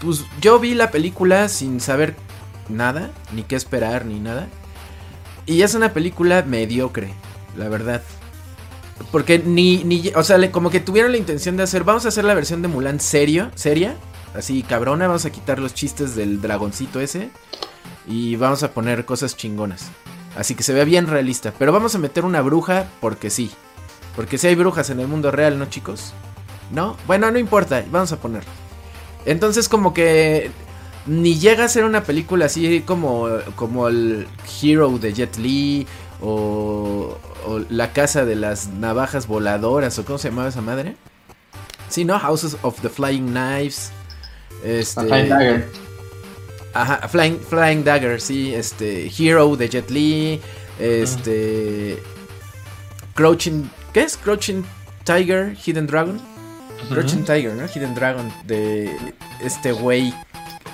pues, 0.00 0.24
yo 0.40 0.58
vi 0.58 0.74
la 0.74 0.90
película 0.90 1.48
sin 1.48 1.80
saber 1.80 2.16
nada, 2.68 3.10
ni 3.32 3.42
qué 3.42 3.56
esperar, 3.56 4.04
ni 4.04 4.20
nada. 4.20 4.48
Y 5.46 5.62
es 5.62 5.74
una 5.74 5.92
película 5.92 6.42
mediocre, 6.42 7.14
la 7.56 7.68
verdad. 7.68 8.02
Porque 9.10 9.38
ni, 9.38 9.84
ni 9.84 10.10
o 10.14 10.22
sea, 10.22 10.50
como 10.50 10.70
que 10.70 10.80
tuvieron 10.80 11.12
la 11.12 11.18
intención 11.18 11.56
de 11.56 11.64
hacer, 11.64 11.84
vamos 11.84 12.04
a 12.04 12.08
hacer 12.08 12.24
la 12.24 12.34
versión 12.34 12.62
de 12.62 12.68
Mulan 12.68 13.00
serio, 13.00 13.50
seria, 13.54 13.96
así 14.34 14.62
cabrona, 14.62 15.06
vamos 15.06 15.24
a 15.24 15.30
quitar 15.30 15.58
los 15.58 15.74
chistes 15.74 16.14
del 16.14 16.40
dragoncito 16.40 17.00
ese 17.00 17.30
y 18.06 18.36
vamos 18.36 18.62
a 18.62 18.72
poner 18.72 19.04
cosas 19.04 19.36
chingonas. 19.36 19.90
Así 20.36 20.54
que 20.54 20.62
se 20.62 20.72
vea 20.72 20.84
bien 20.84 21.06
realista, 21.06 21.52
pero 21.58 21.72
vamos 21.72 21.94
a 21.94 21.98
meter 21.98 22.24
una 22.24 22.40
bruja 22.40 22.86
porque 23.00 23.30
sí. 23.30 23.50
Porque 24.16 24.38
si 24.38 24.46
hay 24.46 24.54
brujas 24.54 24.90
en 24.90 25.00
el 25.00 25.08
mundo 25.08 25.30
real, 25.30 25.58
¿no, 25.58 25.66
chicos? 25.66 26.12
¿No? 26.70 26.96
Bueno, 27.06 27.30
no 27.30 27.38
importa, 27.38 27.84
vamos 27.90 28.12
a 28.12 28.20
ponerlo. 28.20 28.50
Entonces 29.24 29.68
como 29.68 29.92
que 29.92 30.50
ni 31.06 31.38
llega 31.38 31.64
a 31.64 31.68
ser 31.68 31.84
una 31.84 32.04
película 32.04 32.46
así 32.46 32.82
como, 32.82 33.28
como 33.56 33.88
el 33.88 34.26
Hero 34.62 34.98
de 34.98 35.12
Jet 35.12 35.36
Li 35.36 35.86
o, 36.22 37.18
o, 37.46 37.58
La 37.68 37.92
Casa 37.92 38.24
de 38.24 38.36
las 38.36 38.68
Navajas 38.68 39.26
Voladoras 39.26 39.98
o 39.98 40.04
cómo 40.04 40.18
se 40.18 40.28
llamaba 40.30 40.48
esa 40.48 40.62
madre. 40.62 40.96
Sí, 41.88 42.04
¿no? 42.04 42.18
Houses 42.18 42.56
of 42.62 42.80
the 42.80 42.88
Flying 42.88 43.28
Knives. 43.28 43.90
Este, 44.64 45.02
Flying 45.02 45.28
Dagger. 45.28 45.68
Ajá, 46.74 47.08
Flying, 47.08 47.38
Flying 47.38 47.84
Dagger, 47.84 48.20
sí. 48.20 48.54
Este, 48.54 49.10
Hero 49.18 49.56
de 49.56 49.68
Jet 49.68 49.90
Li. 49.90 50.40
Este... 50.78 51.98
Uh 52.00 52.06
-huh. 52.06 53.14
Crouching... 53.14 53.70
¿Qué 53.92 54.02
es? 54.02 54.16
Crouching 54.16 54.64
Tiger, 55.04 55.54
Hidden 55.54 55.86
Dragon. 55.86 56.16
Uh 56.16 56.20
-huh. 56.20 56.88
Crouching 56.88 57.24
Tiger, 57.24 57.54
¿no? 57.54 57.66
Hidden 57.66 57.94
Dragon. 57.94 58.32
De 58.46 58.90
este 59.42 59.72
güey 59.72 60.14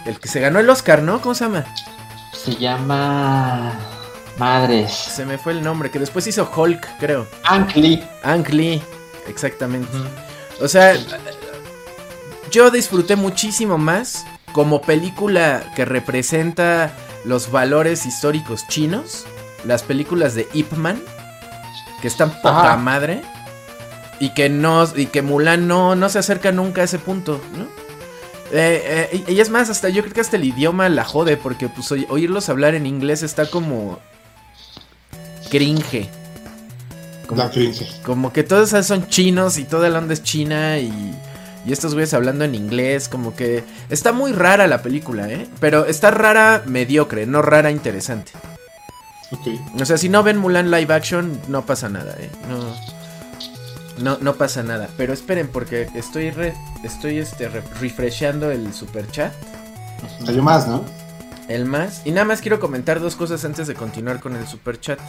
el 0.08 0.18
que 0.18 0.28
se 0.28 0.40
ganó 0.40 0.58
el 0.58 0.70
Oscar, 0.70 1.02
¿no? 1.02 1.20
¿Cómo 1.20 1.34
se 1.34 1.44
llama? 1.44 1.64
Se 2.32 2.54
llama. 2.56 3.72
Madres. 4.38 4.92
Se 4.92 5.24
me 5.24 5.38
fue 5.38 5.52
el 5.52 5.62
nombre, 5.62 5.90
que 5.90 5.98
después 5.98 6.26
hizo 6.26 6.50
Hulk, 6.54 6.98
creo. 6.98 7.26
Ank 7.44 7.74
Lee. 7.76 8.02
Ank 8.22 8.48
Lee, 8.50 8.82
exactamente. 9.26 9.96
Uh 9.96 10.00
-huh. 10.00 10.64
O 10.64 10.68
sea, 10.68 10.94
yo 12.50 12.70
disfruté 12.70 13.16
muchísimo 13.16 13.78
más 13.78 14.24
como 14.52 14.80
película 14.80 15.72
que 15.76 15.84
representa 15.84 16.92
los 17.24 17.50
valores 17.50 18.06
históricos 18.06 18.66
chinos. 18.68 19.26
Las 19.64 19.82
películas 19.82 20.34
de 20.34 20.48
Ip 20.52 20.72
Man, 20.72 21.02
que 22.00 22.08
están 22.08 22.30
poca 22.42 22.60
Ajá. 22.60 22.76
madre. 22.76 23.22
Y 24.20 24.30
que 24.30 24.48
no. 24.48 24.88
Y 24.96 25.06
que 25.06 25.22
Mulan 25.22 25.66
no, 25.68 25.94
no 25.96 26.08
se 26.08 26.18
acerca 26.18 26.52
nunca 26.52 26.80
a 26.80 26.84
ese 26.84 26.98
punto, 26.98 27.40
¿no? 27.56 27.64
Eh, 28.50 29.10
eh, 29.12 29.24
y 29.28 29.40
es 29.40 29.50
más, 29.50 29.68
hasta 29.68 29.90
yo 29.90 30.02
creo 30.02 30.14
que 30.14 30.20
hasta 30.22 30.36
el 30.36 30.44
idioma 30.44 30.88
la 30.88 31.04
jode, 31.04 31.36
porque 31.36 31.68
pues 31.68 31.92
oírlos 31.92 32.48
hablar 32.48 32.74
en 32.74 32.86
inglés 32.86 33.22
está 33.22 33.46
como 33.50 33.98
cringe. 35.48 36.08
Como, 37.26 37.42
la 37.42 37.50
cringe. 37.50 37.86
como 38.02 38.32
que 38.32 38.42
todos 38.42 38.70
son 38.86 39.06
chinos 39.08 39.58
y 39.58 39.64
toda 39.64 39.88
la 39.90 39.98
onda 39.98 40.14
es 40.14 40.22
china 40.22 40.78
y, 40.78 41.14
y 41.66 41.72
estos 41.72 41.92
güeyes 41.92 42.14
hablando 42.14 42.44
en 42.44 42.54
inglés, 42.54 43.08
como 43.08 43.36
que 43.36 43.64
está 43.90 44.12
muy 44.12 44.32
rara 44.32 44.66
la 44.66 44.80
película, 44.80 45.28
¿eh? 45.28 45.46
Pero 45.60 45.84
está 45.84 46.10
rara 46.10 46.62
mediocre, 46.64 47.26
no 47.26 47.42
rara 47.42 47.70
interesante. 47.70 48.32
Okay. 49.30 49.60
O 49.78 49.84
sea, 49.84 49.98
si 49.98 50.08
no 50.08 50.22
ven 50.22 50.38
Mulan 50.38 50.70
live 50.70 50.92
action, 50.94 51.38
no 51.48 51.66
pasa 51.66 51.88
nada, 51.90 52.16
¿eh? 52.18 52.30
No. 52.48 52.98
No, 54.02 54.16
no 54.20 54.34
pasa 54.34 54.62
nada. 54.62 54.88
Pero 54.96 55.12
esperen, 55.12 55.48
porque 55.48 55.88
estoy 55.94 56.30
re, 56.30 56.54
estoy 56.84 57.18
este 57.18 57.48
re, 57.48 57.62
refresheando 57.80 58.50
el 58.50 58.72
super 58.72 59.10
chat. 59.10 59.32
Hay 60.26 60.40
más, 60.40 60.68
¿no? 60.68 60.84
El 61.48 61.64
más. 61.64 62.02
Y 62.04 62.10
nada 62.10 62.26
más 62.26 62.40
quiero 62.40 62.60
comentar 62.60 63.00
dos 63.00 63.16
cosas 63.16 63.44
antes 63.44 63.66
de 63.66 63.74
continuar 63.74 64.20
con 64.20 64.36
el 64.36 64.46
super 64.46 64.78
chat. 64.78 65.00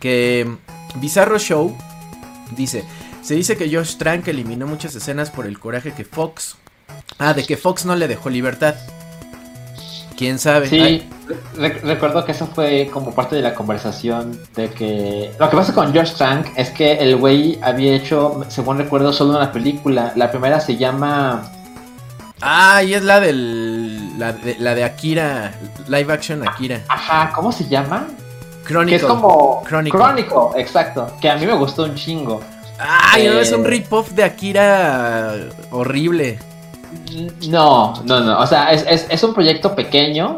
Que 0.00 0.56
Bizarro 0.96 1.38
Show 1.38 1.76
dice. 2.56 2.84
Se 3.22 3.34
dice 3.34 3.56
que 3.56 3.74
Josh 3.74 3.96
Trank 3.96 4.26
eliminó 4.28 4.66
muchas 4.66 4.94
escenas 4.94 5.30
por 5.30 5.46
el 5.46 5.58
coraje 5.58 5.92
que 5.92 6.04
Fox. 6.04 6.56
Ah, 7.18 7.34
de 7.34 7.44
que 7.44 7.56
Fox 7.56 7.84
no 7.84 7.94
le 7.94 8.08
dejó 8.08 8.30
libertad. 8.30 8.74
¿Quién 10.16 10.38
sabe? 10.38 10.68
Sí, 10.68 11.08
re 11.56 11.80
recuerdo 11.82 12.24
que 12.26 12.32
eso 12.32 12.46
fue 12.46 12.90
como 12.92 13.14
parte 13.14 13.36
de 13.36 13.42
la 13.42 13.54
conversación 13.54 14.38
de 14.54 14.68
que... 14.68 15.30
Lo 15.38 15.48
que 15.48 15.56
pasa 15.56 15.72
con 15.72 15.94
Josh 15.94 16.12
Trank 16.12 16.48
es 16.56 16.68
que 16.68 16.92
el 16.92 17.16
güey 17.16 17.58
había 17.62 17.94
hecho, 17.94 18.44
según 18.48 18.76
recuerdo, 18.76 19.14
solo 19.14 19.38
una 19.38 19.50
película. 19.50 20.12
La 20.16 20.30
primera 20.30 20.60
se 20.60 20.76
llama... 20.76 21.50
Ah, 22.42 22.82
y 22.82 22.92
es 22.92 23.02
la 23.02 23.20
del... 23.20 23.89
La 24.20 24.34
de, 24.34 24.56
la 24.58 24.74
de 24.74 24.84
Akira, 24.84 25.50
live 25.88 26.12
action 26.12 26.46
Akira. 26.46 26.82
Ajá, 26.88 27.32
¿cómo 27.34 27.50
se 27.50 27.66
llama? 27.66 28.06
Chronicle. 28.66 28.98
Que 28.98 29.02
es 29.02 29.10
como... 29.10 29.62
Chronicle. 29.66 29.98
Chronicle, 29.98 30.60
exacto. 30.60 31.10
Que 31.22 31.30
a 31.30 31.36
mí 31.36 31.46
me 31.46 31.54
gustó 31.54 31.84
un 31.84 31.94
chingo. 31.94 32.42
Ah, 32.78 33.14
eh... 33.16 33.30
no, 33.30 33.40
es 33.40 33.50
un 33.50 33.64
rip-off 33.64 34.10
de 34.10 34.24
Akira 34.24 35.36
horrible. 35.70 36.38
No, 37.48 37.94
no, 38.04 38.20
no. 38.20 38.40
O 38.40 38.46
sea, 38.46 38.72
es, 38.72 38.84
es, 38.86 39.06
es 39.08 39.24
un 39.24 39.32
proyecto 39.32 39.74
pequeño 39.74 40.36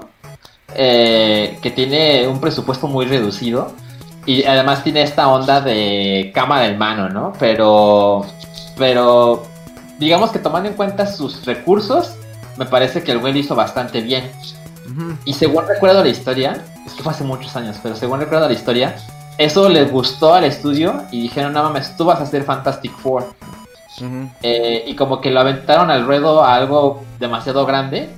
eh, 0.76 1.59
que 1.60 1.72
tiene 1.72 2.28
un 2.28 2.40
presupuesto 2.40 2.86
muy 2.86 3.06
reducido 3.06 3.72
y 4.26 4.44
además 4.44 4.84
tiene 4.84 5.02
esta 5.02 5.26
onda 5.26 5.60
de 5.60 6.30
cámara 6.32 6.66
en 6.66 6.78
mano, 6.78 7.09
¿no? 7.09 7.32
Pero 7.36 8.24
pero 8.78 9.42
digamos 9.98 10.30
que 10.30 10.38
tomando 10.38 10.68
en 10.68 10.76
cuenta 10.76 11.06
sus 11.06 11.44
recursos, 11.44 12.14
me 12.56 12.66
parece 12.66 13.02
que 13.02 13.12
el 13.12 13.18
güey 13.18 13.32
lo 13.32 13.38
hizo 13.38 13.54
bastante 13.54 14.00
bien. 14.00 14.30
Y 15.24 15.32
según 15.34 15.66
recuerdo 15.66 16.02
la 16.02 16.10
historia, 16.10 16.62
es 16.86 16.92
que 16.92 17.02
fue 17.02 17.12
hace 17.12 17.24
muchos 17.24 17.54
años, 17.56 17.78
pero 17.82 17.96
según 17.96 18.20
recuerdo 18.20 18.46
la 18.46 18.52
historia, 18.52 18.94
eso 19.38 19.68
les 19.68 19.90
gustó 19.90 20.34
al 20.34 20.44
estudio 20.44 21.04
y 21.10 21.22
dijeron, 21.22 21.52
no 21.54 21.62
mames, 21.62 21.96
tú 21.96 22.04
vas 22.04 22.20
a 22.20 22.24
hacer 22.24 22.42
Fantastic 22.44 22.92
Four. 22.98 23.32
Eh, 24.42 24.84
y 24.86 24.94
como 24.96 25.20
que 25.20 25.30
lo 25.30 25.40
aventaron 25.40 25.90
al 25.90 26.04
ruedo 26.04 26.42
a 26.42 26.54
algo 26.54 27.02
demasiado 27.20 27.64
grande, 27.66 28.10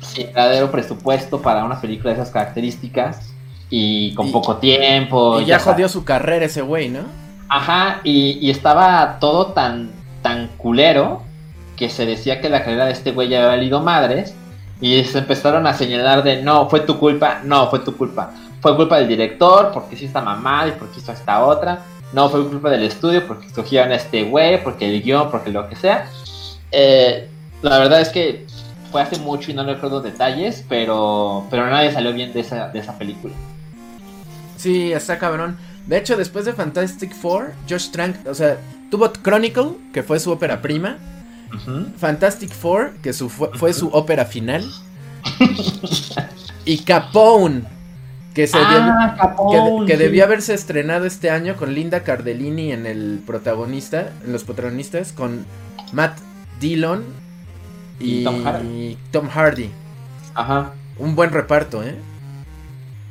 sin 0.00 0.26
verdadero 0.26 0.70
presupuesto 0.70 1.40
para 1.40 1.64
una 1.64 1.80
película 1.80 2.12
de 2.12 2.20
esas 2.20 2.32
características 2.32 3.30
y 3.70 4.12
con 4.14 4.28
Y- 4.28 4.32
poco 4.32 4.56
tiempo. 4.56 5.40
Y 5.40 5.46
ya 5.46 5.58
sabes. 5.58 5.74
jodió 5.74 5.88
su 5.88 6.04
carrera 6.04 6.46
ese 6.46 6.62
güey, 6.62 6.88
¿no? 6.88 7.00
Ajá, 7.48 8.00
y, 8.02 8.38
y 8.46 8.50
estaba 8.50 9.18
todo 9.20 9.48
tan, 9.52 9.90
tan 10.22 10.48
culero 10.56 11.22
que 11.76 11.88
se 11.90 12.06
decía 12.06 12.40
que 12.40 12.48
la 12.48 12.64
carrera 12.64 12.86
de 12.86 12.92
este 12.92 13.12
güey 13.12 13.28
ya 13.28 13.38
había 13.38 13.48
valido 13.48 13.80
madres. 13.80 14.34
Y 14.80 15.02
se 15.04 15.18
empezaron 15.18 15.66
a 15.66 15.74
señalar 15.74 16.22
de 16.22 16.42
no, 16.42 16.68
fue 16.68 16.80
tu 16.80 16.98
culpa, 16.98 17.40
no, 17.44 17.70
fue 17.70 17.78
tu 17.78 17.96
culpa. 17.96 18.32
Fue 18.60 18.76
culpa 18.76 18.98
del 18.98 19.08
director 19.08 19.70
porque 19.72 19.96
sí 19.96 20.06
está 20.06 20.20
mamada 20.20 20.68
y 20.68 20.72
porque 20.72 21.00
hizo 21.00 21.12
esta 21.12 21.44
otra. 21.44 21.80
No, 22.12 22.28
fue 22.28 22.46
culpa 22.46 22.70
del 22.70 22.82
estudio 22.82 23.26
porque 23.26 23.46
escogieron 23.46 23.92
a 23.92 23.96
este 23.96 24.24
güey, 24.24 24.62
porque 24.62 24.88
el 24.88 25.02
guion, 25.02 25.30
porque 25.30 25.50
lo 25.50 25.68
que 25.68 25.76
sea. 25.76 26.08
Eh, 26.70 27.28
la 27.62 27.78
verdad 27.78 28.00
es 28.00 28.08
que 28.10 28.46
fue 28.90 29.02
hace 29.02 29.18
mucho 29.18 29.50
y 29.50 29.54
no 29.54 29.64
recuerdo 29.64 30.00
detalles, 30.00 30.64
pero, 30.68 31.46
pero 31.50 31.68
nadie 31.68 31.92
salió 31.92 32.12
bien 32.12 32.32
de 32.32 32.40
esa, 32.40 32.68
de 32.68 32.78
esa 32.78 32.96
película. 32.98 33.34
Sí, 34.56 34.92
está 34.92 35.18
cabrón. 35.18 35.56
De 35.86 35.98
hecho, 35.98 36.16
después 36.16 36.44
de 36.44 36.52
Fantastic 36.52 37.14
Four, 37.14 37.52
Josh 37.68 37.90
Trank, 37.90 38.16
o 38.26 38.34
sea, 38.34 38.58
tuvo 38.90 39.12
Chronicle, 39.12 39.72
que 39.92 40.02
fue 40.02 40.20
su 40.20 40.30
ópera 40.30 40.62
prima. 40.62 40.98
Fantastic 41.98 42.50
Four, 42.52 42.92
que 43.02 43.12
su, 43.12 43.28
fue, 43.28 43.50
fue 43.54 43.72
su 43.72 43.88
ópera 43.88 44.24
final. 44.26 44.64
y 46.64 46.78
Capone, 46.78 47.62
que, 48.34 48.46
se 48.46 48.56
Ah, 48.60 49.14
Capone, 49.18 49.86
que, 49.86 49.92
que 49.92 49.98
sí. 49.98 50.02
debió 50.02 50.24
haberse 50.24 50.54
estrenado 50.54 51.06
este 51.06 51.30
año 51.30 51.56
con 51.56 51.74
Linda 51.74 52.02
Cardellini 52.04 52.72
en 52.72 52.86
el 52.86 53.22
protagonista, 53.26 54.12
en 54.24 54.32
los 54.32 54.44
protagonistas, 54.44 55.12
con 55.12 55.46
Matt 55.92 56.18
Dillon 56.60 57.04
y, 57.98 58.20
Y 58.20 58.24
Tom 58.24 58.42
Hardy. 58.44 58.98
Tom 59.10 59.28
Hardy. 59.28 59.70
Ajá. 60.34 60.72
Un 60.98 61.14
buen 61.16 61.30
reparto, 61.30 61.82
¿eh? 61.82 61.96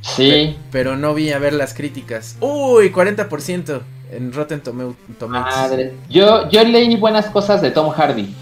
Sí. 0.02 0.58
Pero 0.72 0.98
no 0.98 1.14
vi 1.14 1.32
a 1.32 1.40
ver 1.40 1.54
las 1.54 1.74
críticas. 1.74 2.36
Uy, 2.42 2.92
40% 2.92 3.82
en 4.18 4.32
Rotten 4.34 4.62
Tomatoes. 4.62 4.96
Madre. 5.30 5.94
Yo, 6.10 6.50
yo 6.50 6.64
leí 6.64 6.96
buenas 6.98 7.26
cosas 7.28 7.62
de 7.62 7.72
Tom 7.72 7.90
Hardy. 7.92 8.34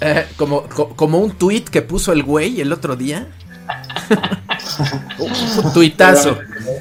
Eh, 0.00 0.26
como, 0.36 0.62
co- 0.64 0.90
como 0.96 1.18
un 1.18 1.32
tweet 1.32 1.62
que 1.64 1.82
puso 1.82 2.12
el 2.12 2.22
güey 2.22 2.60
el 2.60 2.72
otro 2.72 2.96
día. 2.96 3.28
un 5.18 5.72
tuitazo. 5.72 6.38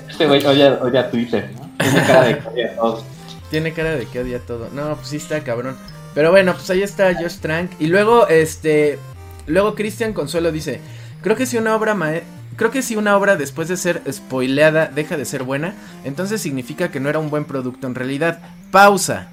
Este 0.09 0.27
güey 0.27 0.45
odia, 0.45 0.79
odia 0.81 1.09
Twitter, 1.09 1.49
¿no? 1.55 1.69
Tiene 1.79 2.03
cara 2.05 2.23
de 2.23 2.39
que 2.39 2.47
odia 2.49 2.75
todo. 2.75 3.03
Tiene 3.49 3.73
cara 3.73 3.91
de 3.95 4.05
que 4.05 4.19
odia 4.19 4.39
todo. 4.39 4.69
No, 4.73 4.95
pues 4.95 5.07
sí 5.07 5.17
está 5.17 5.41
cabrón. 5.43 5.75
Pero 6.13 6.31
bueno, 6.31 6.53
pues 6.53 6.69
ahí 6.69 6.81
está 6.83 7.13
Josh 7.15 7.37
Trank. 7.37 7.71
Y 7.79 7.87
luego, 7.87 8.27
este. 8.27 8.99
Luego 9.47 9.75
Cristian 9.75 10.13
Consuelo 10.13 10.51
dice. 10.51 10.79
Creo 11.21 11.35
que 11.35 11.45
si 11.45 11.57
una 11.57 11.75
obra 11.75 11.93
mae- 11.95 12.23
Creo 12.55 12.71
que 12.71 12.81
si 12.81 12.95
una 12.95 13.15
obra 13.17 13.35
después 13.35 13.67
de 13.67 13.77
ser 13.77 14.01
spoileada 14.11 14.87
deja 14.87 15.17
de 15.17 15.25
ser 15.25 15.43
buena, 15.43 15.73
entonces 16.03 16.41
significa 16.41 16.91
que 16.91 16.99
no 16.99 17.09
era 17.09 17.19
un 17.19 17.29
buen 17.29 17.45
producto 17.45 17.87
en 17.87 17.95
realidad. 17.95 18.39
Pausa. 18.71 19.29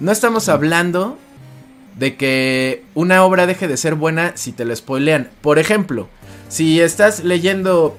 No 0.00 0.10
estamos 0.12 0.48
hablando 0.48 1.18
de 1.96 2.16
que 2.16 2.84
una 2.94 3.22
obra 3.24 3.46
deje 3.46 3.68
de 3.68 3.76
ser 3.76 3.94
buena 3.94 4.32
si 4.36 4.52
te 4.52 4.64
lo 4.64 4.74
spoilean. 4.74 5.30
Por 5.40 5.58
ejemplo, 5.58 6.08
si 6.48 6.80
estás 6.80 7.22
leyendo 7.24 7.96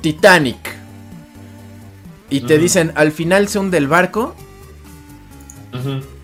Titanic 0.00 0.74
y 2.30 2.40
te 2.40 2.58
dicen 2.58 2.92
al 2.94 3.12
final 3.12 3.48
se 3.48 3.58
hunde 3.58 3.78
el 3.78 3.86
barco 3.88 4.34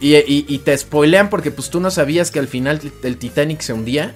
y, 0.00 0.14
y- 0.16 0.44
y 0.48 0.58
te 0.58 0.76
spoilean 0.76 1.28
porque 1.28 1.50
pues 1.50 1.70
tú 1.70 1.80
no 1.80 1.90
sabías 1.90 2.30
que 2.30 2.38
al 2.38 2.48
final 2.48 2.80
el 3.02 3.16
Titanic 3.16 3.60
se 3.60 3.72
hundía. 3.72 4.14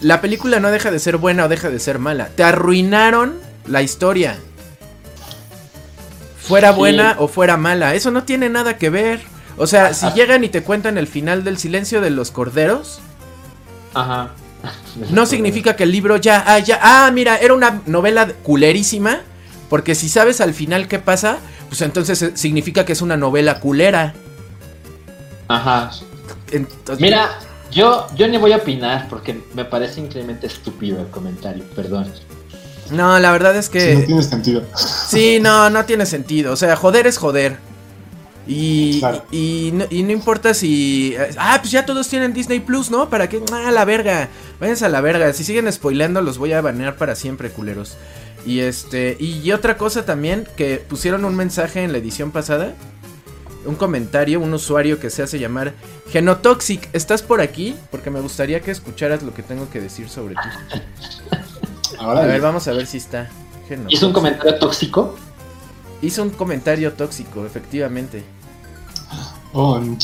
La 0.00 0.20
película 0.20 0.60
no 0.60 0.70
deja 0.70 0.90
de 0.90 0.98
ser 0.98 1.16
buena 1.16 1.44
o 1.44 1.48
deja 1.48 1.70
de 1.70 1.78
ser 1.80 1.98
mala. 1.98 2.28
Te 2.28 2.44
arruinaron 2.44 3.34
la 3.66 3.82
historia. 3.82 4.36
Fuera 6.38 6.70
Sí. 6.72 6.76
buena 6.78 7.16
o 7.18 7.28
fuera 7.28 7.56
mala. 7.56 7.94
Eso 7.94 8.10
no 8.10 8.22
tiene 8.24 8.48
nada 8.48 8.76
que 8.78 8.90
ver. 8.90 9.20
O 9.56 9.66
sea, 9.66 9.94
si 9.94 10.06
Ah. 10.06 10.14
llegan 10.14 10.44
y 10.44 10.48
te 10.48 10.62
cuentan 10.62 10.98
el 10.98 11.06
final 11.06 11.42
del 11.44 11.58
silencio 11.58 12.00
de 12.00 12.10
los 12.10 12.30
corderos, 12.30 13.00
Ajá. 13.94 14.30
no 15.10 15.24
significa 15.26 15.74
que 15.76 15.84
el 15.84 15.92
libro 15.92 16.18
ya, 16.18 16.44
ah, 16.46 16.58
ya, 16.58 16.78
ah, 16.82 17.10
mira, 17.12 17.38
era 17.38 17.54
una 17.54 17.80
novela 17.86 18.28
culerísima. 18.42 19.20
Porque 19.70 19.96
si 19.96 20.08
sabes 20.08 20.40
al 20.40 20.54
final 20.54 20.86
qué 20.86 21.00
pasa, 21.00 21.38
pues 21.68 21.80
entonces 21.80 22.22
eh, 22.22 22.32
significa 22.34 22.84
que 22.84 22.92
es 22.92 23.02
una 23.02 23.16
novela 23.16 23.58
culera. 23.58 24.14
Ajá. 25.48 25.90
Entonces- 26.52 27.00
Mira, 27.00 27.30
yo, 27.70 28.06
yo 28.16 28.28
ni 28.28 28.38
voy 28.38 28.52
a 28.52 28.58
opinar 28.58 29.08
porque 29.08 29.40
me 29.54 29.64
parece 29.64 30.00
increíblemente 30.00 30.46
estúpido 30.46 31.00
el 31.00 31.08
comentario, 31.08 31.64
perdón. 31.74 32.12
No, 32.90 33.18
la 33.18 33.32
verdad 33.32 33.56
es 33.56 33.66
Sí, 33.66 33.72
que... 33.72 33.94
no 33.96 34.04
tiene 34.06 34.22
sentido. 34.22 34.62
Sí, 35.08 35.38
no, 35.40 35.70
no 35.70 35.84
tiene 35.84 36.06
sentido. 36.06 36.52
O 36.52 36.56
sea, 36.56 36.76
joder 36.76 37.06
es 37.06 37.18
joder. 37.18 37.58
Y, 38.46 39.00
Claro. 39.00 39.24
y, 39.32 39.68
y 39.68 39.72
no, 39.72 39.86
y 39.90 40.04
no 40.04 40.12
importa 40.12 40.54
si... 40.54 41.16
Ah, 41.36 41.58
pues 41.60 41.72
ya 41.72 41.84
todos 41.84 42.06
tienen 42.06 42.32
Disney 42.32 42.60
Plus, 42.60 42.90
¿no? 42.92 43.10
¿Para 43.10 43.28
qué? 43.28 43.42
Ah, 43.52 43.72
la 43.72 43.84
verga. 43.84 44.28
Váyanse 44.60 44.84
a 44.86 44.88
la 44.88 45.00
verga. 45.00 45.32
Si 45.32 45.42
siguen 45.42 45.70
spoileando 45.72 46.20
los 46.22 46.38
voy 46.38 46.52
a 46.52 46.60
banear 46.60 46.96
para 46.96 47.16
siempre, 47.16 47.50
culeros. 47.50 47.96
Y 48.46 48.60
este... 48.60 49.16
Y 49.18 49.50
otra 49.50 49.76
cosa 49.76 50.04
también, 50.04 50.46
que 50.56 50.76
pusieron 50.76 51.24
un 51.24 51.34
mensaje 51.34 51.82
en 51.82 51.90
la 51.90 51.98
edición 51.98 52.30
pasada. 52.30 52.74
Un 53.66 53.74
comentario, 53.74 54.40
un 54.40 54.54
usuario 54.54 55.00
que 55.00 55.10
se 55.10 55.22
hace 55.22 55.38
llamar 55.38 55.74
Genotoxic. 56.10 56.88
¿Estás 56.92 57.22
por 57.22 57.40
aquí? 57.40 57.76
Porque 57.90 58.10
me 58.10 58.20
gustaría 58.20 58.60
que 58.60 58.70
escucharas 58.70 59.22
lo 59.22 59.34
que 59.34 59.42
tengo 59.42 59.68
que 59.70 59.80
decir 59.80 60.08
sobre 60.08 60.34
ti. 60.34 60.80
Ahora, 61.98 62.20
A 62.22 62.26
ver, 62.26 62.40
vamos 62.40 62.68
a 62.68 62.72
ver 62.72 62.86
si 62.86 62.98
está. 62.98 63.28
Genotoxic. 63.68 63.96
¿Hizo 63.96 64.06
un 64.06 64.12
comentario 64.12 64.58
tóxico? 64.58 65.16
Hizo 66.02 66.22
un 66.22 66.30
comentario 66.30 66.92
tóxico, 66.92 67.44
efectivamente. 67.44 68.22
OMG. 69.52 70.02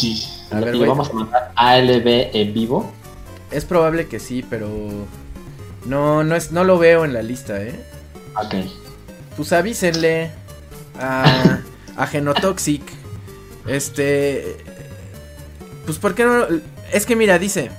A 0.50 0.60
ver, 0.60 0.76
vamos 0.86 1.10
a 1.10 1.12
mandar 1.12 1.52
ALB 1.54 2.30
en 2.34 2.54
vivo. 2.54 2.92
Es 3.50 3.64
probable 3.64 4.08
que 4.08 4.18
sí, 4.18 4.44
pero 4.48 4.68
no, 5.84 6.24
no 6.24 6.34
es, 6.34 6.52
no 6.52 6.64
lo 6.64 6.78
veo 6.78 7.04
en 7.04 7.12
la 7.12 7.22
lista, 7.22 7.62
¿eh? 7.62 7.78
Ok. 8.34 8.54
Pues 9.36 9.52
avísenle 9.52 10.30
a, 10.98 11.60
a 11.96 12.06
Genotoxic. 12.06 12.82
Este, 13.66 14.56
pues 15.86 15.98
por 15.98 16.14
qué 16.14 16.24
no. 16.24 16.46
Es 16.92 17.06
que 17.06 17.16
mira, 17.16 17.38
dice, 17.38 17.70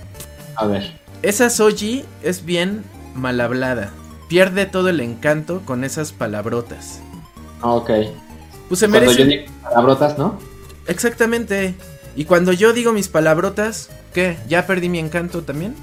A 0.55 0.65
ver. 0.65 0.99
esa 1.21 1.49
Soji 1.49 2.05
es 2.23 2.45
bien 2.45 2.83
mal 3.15 3.39
hablada. 3.41 3.91
Pierde 4.29 4.65
todo 4.65 4.89
el 4.89 4.99
encanto 5.01 5.61
con 5.65 5.83
esas 5.83 6.11
palabrotas. 6.13 6.99
Ok. 7.61 7.89
Pues 8.69 8.79
se 8.79 8.87
Cuando 8.89 9.07
merece. 9.11 9.19
yo 9.19 9.25
digo 9.25 9.45
palabrotas, 9.63 10.17
¿no? 10.17 10.39
Exactamente. 10.87 11.75
Y 12.15 12.25
cuando 12.25 12.51
yo 12.53 12.73
digo 12.73 12.91
mis 12.93 13.07
palabrotas, 13.09 13.89
¿qué? 14.13 14.37
¿Ya 14.47 14.65
perdí 14.65 14.89
mi 14.89 14.99
encanto 14.99 15.43
también? 15.43 15.75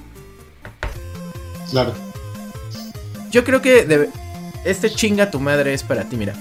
Claro. 1.70 1.92
Yo 3.30 3.44
creo 3.44 3.62
que 3.62 3.86
debe- 3.86 4.10
este 4.64 4.90
chinga 4.90 5.30
tu 5.30 5.38
madre 5.40 5.72
es 5.74 5.82
para 5.84 6.04
ti, 6.04 6.16
mira. 6.16 6.34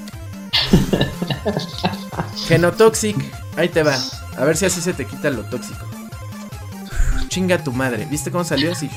Genotoxic, 2.48 3.16
ahí 3.60 3.70
te 3.70 3.84
va. 3.84 3.96
A 4.38 4.44
ver 4.46 4.58
si 4.58 4.66
así 4.66 4.82
se 4.82 4.94
te 4.94 5.06
quita 5.06 5.30
lo 5.30 5.44
tóxico. 5.44 5.86
Chinga 7.28 7.64
tu 7.64 7.72
madre. 7.72 8.08
¿Viste 8.10 8.32
cómo 8.32 8.44
salió 8.44 8.72
así? 8.72 8.90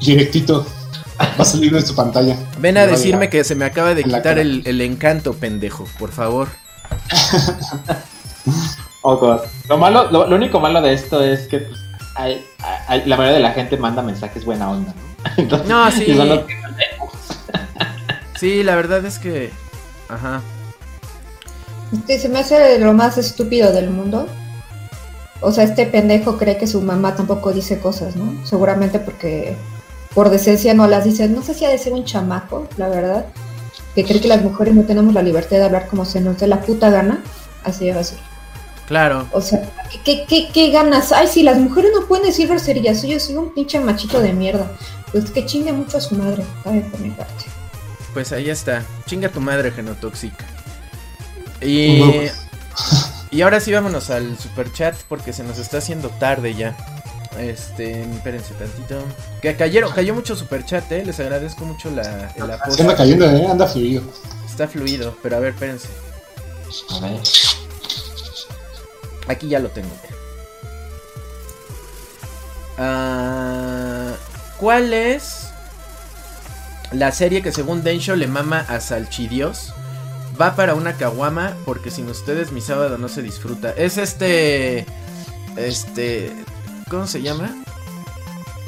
Directito. 0.00 0.66
Va 1.20 1.42
a 1.42 1.44
salir 1.44 1.72
de 1.72 1.82
tu 1.82 1.94
pantalla. 1.94 2.36
Ven 2.58 2.76
a 2.78 2.86
decirme 2.86 3.28
que 3.30 3.44
se 3.44 3.54
me 3.54 3.64
acaba 3.64 3.94
de 3.94 4.02
quitar 4.04 4.38
el, 4.38 4.62
el 4.66 4.80
encanto, 4.80 5.34
pendejo, 5.34 5.86
por 5.98 6.12
favor. 6.12 6.48
Oh, 9.06 9.16
God. 9.18 9.40
Lo 9.68 9.76
malo, 9.76 10.10
lo, 10.10 10.26
lo 10.26 10.36
único 10.36 10.60
malo 10.60 10.80
de 10.80 10.94
esto 10.94 11.22
es 11.22 11.46
que 11.46 11.58
pues, 11.60 11.78
hay- 12.14 12.42
hay- 12.88 13.04
la 13.04 13.16
mayoría 13.18 13.36
de 13.36 13.42
la 13.42 13.52
gente 13.52 13.76
manda 13.76 14.00
mensajes 14.02 14.46
buena 14.46 14.70
onda, 14.70 14.94
¿no? 14.94 15.30
Entonces, 15.36 15.68
No, 15.68 15.90
sí. 15.90 16.06
Sí, 18.40 18.62
la 18.62 18.76
verdad 18.76 19.04
es 19.04 19.18
que... 19.18 19.50
Ajá. 20.08 20.40
Este, 21.94 22.18
se 22.18 22.28
me 22.28 22.40
hace 22.40 22.78
lo 22.78 22.92
más 22.92 23.18
estúpido 23.18 23.72
del 23.72 23.90
mundo. 23.90 24.26
O 25.40 25.52
sea, 25.52 25.64
este 25.64 25.86
pendejo 25.86 26.36
cree 26.36 26.56
que 26.56 26.66
su 26.66 26.80
mamá 26.80 27.14
tampoco 27.14 27.52
dice 27.52 27.78
cosas, 27.78 28.16
¿no? 28.16 28.44
Seguramente 28.44 28.98
porque 28.98 29.56
por 30.14 30.30
decencia 30.30 30.74
no 30.74 30.86
las 30.86 31.04
dice. 31.04 31.28
No 31.28 31.42
sé 31.42 31.54
si 31.54 31.64
ha 31.64 31.70
de 31.70 31.78
ser 31.78 31.92
un 31.92 32.04
chamaco, 32.04 32.66
la 32.76 32.88
verdad. 32.88 33.26
que 33.94 34.04
cree 34.04 34.20
que 34.20 34.28
las 34.28 34.42
mujeres 34.42 34.74
no 34.74 34.82
tenemos 34.82 35.14
la 35.14 35.22
libertad 35.22 35.58
de 35.58 35.64
hablar 35.64 35.86
como 35.86 36.04
se 36.04 36.20
nos 36.20 36.38
dé 36.38 36.48
la 36.48 36.60
puta 36.60 36.90
gana, 36.90 37.22
así 37.62 37.88
a 37.90 38.02
ser. 38.02 38.18
Claro. 38.86 39.28
O 39.32 39.40
sea, 39.40 39.70
¿qué, 40.04 40.24
qué, 40.26 40.48
qué 40.52 40.70
ganas? 40.70 41.12
Ay, 41.12 41.28
si 41.28 41.42
las 41.42 41.58
mujeres 41.58 41.92
no 41.94 42.06
pueden 42.06 42.26
decir 42.26 42.48
groserías, 42.48 43.02
yo 43.02 43.18
soy 43.20 43.36
un 43.36 43.54
pinche 43.54 43.78
machito 43.78 44.20
de 44.20 44.32
mierda. 44.32 44.72
Pues 45.12 45.30
que 45.30 45.46
chingue 45.46 45.72
mucho 45.72 45.98
a 45.98 46.00
su 46.00 46.16
madre, 46.16 46.44
cabe 46.64 46.80
por 46.80 47.00
mi 47.00 47.10
parte. 47.10 47.44
Pues 48.12 48.32
ahí 48.32 48.50
está. 48.50 48.82
Chinga 49.06 49.28
tu 49.28 49.40
madre, 49.40 49.70
genotóxica. 49.70 50.44
Y. 51.64 52.30
Y 53.34 53.42
ahora 53.42 53.58
sí 53.58 53.72
vámonos 53.72 54.10
al 54.10 54.38
super 54.38 54.72
chat 54.72 54.94
porque 55.08 55.32
se 55.32 55.42
nos 55.42 55.58
está 55.58 55.78
haciendo 55.78 56.08
tarde 56.08 56.54
ya. 56.54 56.76
Este, 57.36 58.02
espérense 58.02 58.54
tantito. 58.54 59.02
Que 59.42 59.56
cayeron, 59.56 59.92
cayó 59.92 60.14
mucho 60.14 60.36
super 60.36 60.64
chat, 60.64 60.90
eh. 60.92 61.04
Les 61.04 61.18
agradezco 61.18 61.64
mucho 61.64 61.90
la, 61.90 62.32
el 62.36 62.48
apoyo. 62.48 62.76
Se 62.76 62.82
anda 62.82 62.94
cayendo, 62.94 63.26
eh, 63.28 63.46
anda 63.48 63.66
fluido. 63.66 64.02
Está 64.48 64.68
fluido, 64.68 65.16
pero 65.20 65.36
a 65.36 65.40
ver, 65.40 65.52
espérense. 65.52 65.88
A 66.92 67.00
ver. 67.00 67.20
Aquí 69.26 69.48
ya 69.48 69.58
lo 69.58 69.68
tengo. 69.68 69.90
Ah, 72.78 74.12
¿Cuál 74.58 74.92
es 74.92 75.48
la 76.92 77.10
serie 77.10 77.42
que 77.42 77.50
según 77.50 77.82
Densho 77.82 78.14
le 78.14 78.28
mama 78.28 78.64
a 78.68 78.78
Salchidios? 78.78 79.73
Va 80.40 80.56
para 80.56 80.74
una 80.74 80.94
caguama 80.94 81.54
porque 81.64 81.90
sin 81.90 82.08
ustedes 82.08 82.50
mi 82.50 82.60
sábado 82.60 82.98
no 82.98 83.08
se 83.08 83.22
disfruta. 83.22 83.70
Es 83.70 83.98
este... 83.98 84.86
Este... 85.56 86.32
¿Cómo 86.90 87.06
se 87.06 87.22
llama? 87.22 87.50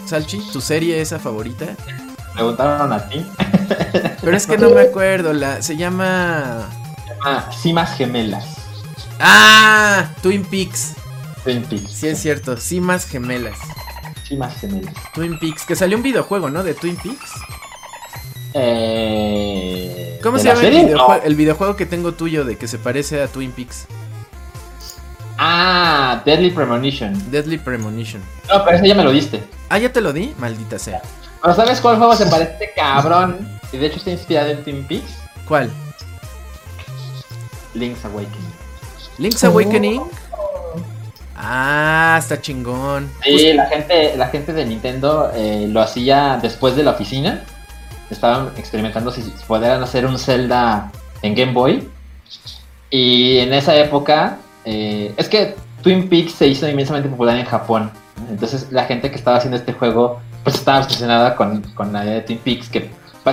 Salchi, 0.06 0.40
¿tu 0.52 0.60
serie 0.60 1.00
esa 1.00 1.18
favorita? 1.18 1.66
Preguntaron 2.34 2.92
a 2.92 3.08
ti. 3.08 3.26
Pero 4.20 4.36
es 4.36 4.46
que 4.46 4.58
no 4.58 4.70
me 4.70 4.82
acuerdo, 4.82 5.32
la... 5.32 5.60
Se 5.62 5.76
llama... 5.76 6.68
Ah, 7.24 7.50
Cimas 7.60 7.96
Gemelas. 7.96 8.44
¡Ah! 9.18 10.10
Twin 10.22 10.44
Peaks. 10.44 10.92
Twin 11.42 11.64
Peaks. 11.64 11.90
Sí 11.90 12.08
es 12.08 12.20
cierto, 12.20 12.56
Cimas 12.56 13.06
Gemelas. 13.06 13.58
Cimas 14.24 14.54
Gemelas. 14.60 14.94
Twin 15.14 15.38
Peaks, 15.38 15.64
que 15.64 15.74
salió 15.74 15.96
un 15.96 16.02
videojuego, 16.02 16.50
¿no? 16.50 16.62
De 16.62 16.74
Twin 16.74 16.96
Peaks. 16.96 17.32
Eh, 18.58 20.18
¿Cómo 20.22 20.36
¿de 20.38 20.42
se 20.42 20.48
la 20.48 20.54
llama 20.54 21.16
el 21.18 21.32
No. 21.32 21.36
videojuego 21.36 21.76
que 21.76 21.84
tengo 21.86 22.12
tuyo 22.12 22.44
de 22.44 22.56
que 22.56 22.66
se 22.68 22.78
parece 22.78 23.20
a 23.22 23.28
Twin 23.28 23.52
Peaks? 23.52 23.86
Ah, 25.38 26.22
Deadly 26.24 26.50
Premonition. 26.50 27.30
Deadly 27.30 27.58
Premonition. 27.58 28.22
No, 28.48 28.64
pero 28.64 28.78
ese 28.78 28.88
ya 28.88 28.94
me 28.94 29.04
lo 29.04 29.10
diste. 29.12 29.42
Ah, 29.68 29.78
ya 29.78 29.92
te 29.92 30.00
lo 30.00 30.12
di, 30.14 30.34
maldita 30.38 30.78
sea. 30.78 31.02
Pero 31.42 31.54
¿sabes 31.54 31.80
cuál 31.82 31.98
juego 31.98 32.16
se 32.16 32.26
parece 32.26 32.72
a 32.78 33.02
cabrón? 33.02 33.46
Y 33.72 33.76
de 33.76 33.86
hecho 33.86 33.96
está 33.98 34.10
inspirado 34.10 34.48
en 34.50 34.64
Twin 34.64 34.86
Peaks. 34.86 35.18
¿Cuál? 35.46 35.70
Link's 37.74 38.04
Awakening. 38.06 38.52
Link's 39.18 39.44
Oh. 39.44 39.48
Awakening. 39.48 40.02
Ah, 41.36 42.16
está 42.18 42.40
chingón. 42.40 43.10
Sí, 43.22 43.52
la 43.52 43.66
gente, 43.66 44.16
la 44.16 44.28
gente 44.28 44.54
de 44.54 44.64
Nintendo 44.64 45.30
eh, 45.34 45.66
lo 45.70 45.82
hacía 45.82 46.38
después 46.40 46.74
de 46.76 46.82
la 46.82 46.92
oficina. 46.92 47.44
Estaban 48.10 48.50
experimentando 48.56 49.10
si 49.10 49.22
podían 49.46 49.82
hacer 49.82 50.06
un 50.06 50.18
Zelda 50.18 50.90
en 51.22 51.34
Game 51.34 51.52
Boy. 51.52 51.88
Y 52.90 53.38
en 53.38 53.52
esa 53.52 53.74
época, 53.76 54.38
eh, 54.64 55.12
es 55.16 55.28
que 55.28 55.56
Twin 55.82 56.08
Peaks 56.08 56.32
se 56.32 56.46
hizo 56.48 56.68
inmensamente 56.68 57.08
popular 57.08 57.36
en 57.36 57.46
Japón. 57.46 57.90
Entonces 58.30 58.68
la 58.70 58.84
gente 58.84 59.10
que 59.10 59.16
estaba 59.16 59.36
haciendo 59.36 59.56
este 59.56 59.72
juego 59.72 60.20
pues 60.42 60.56
estaba 60.56 60.78
obsesionada 60.78 61.34
con, 61.36 61.62
con 61.74 61.92
la 61.92 62.04
idea 62.04 62.14
de 62.14 62.20
Twin 62.22 62.38
Peaks, 62.38 62.68
que 62.68 62.90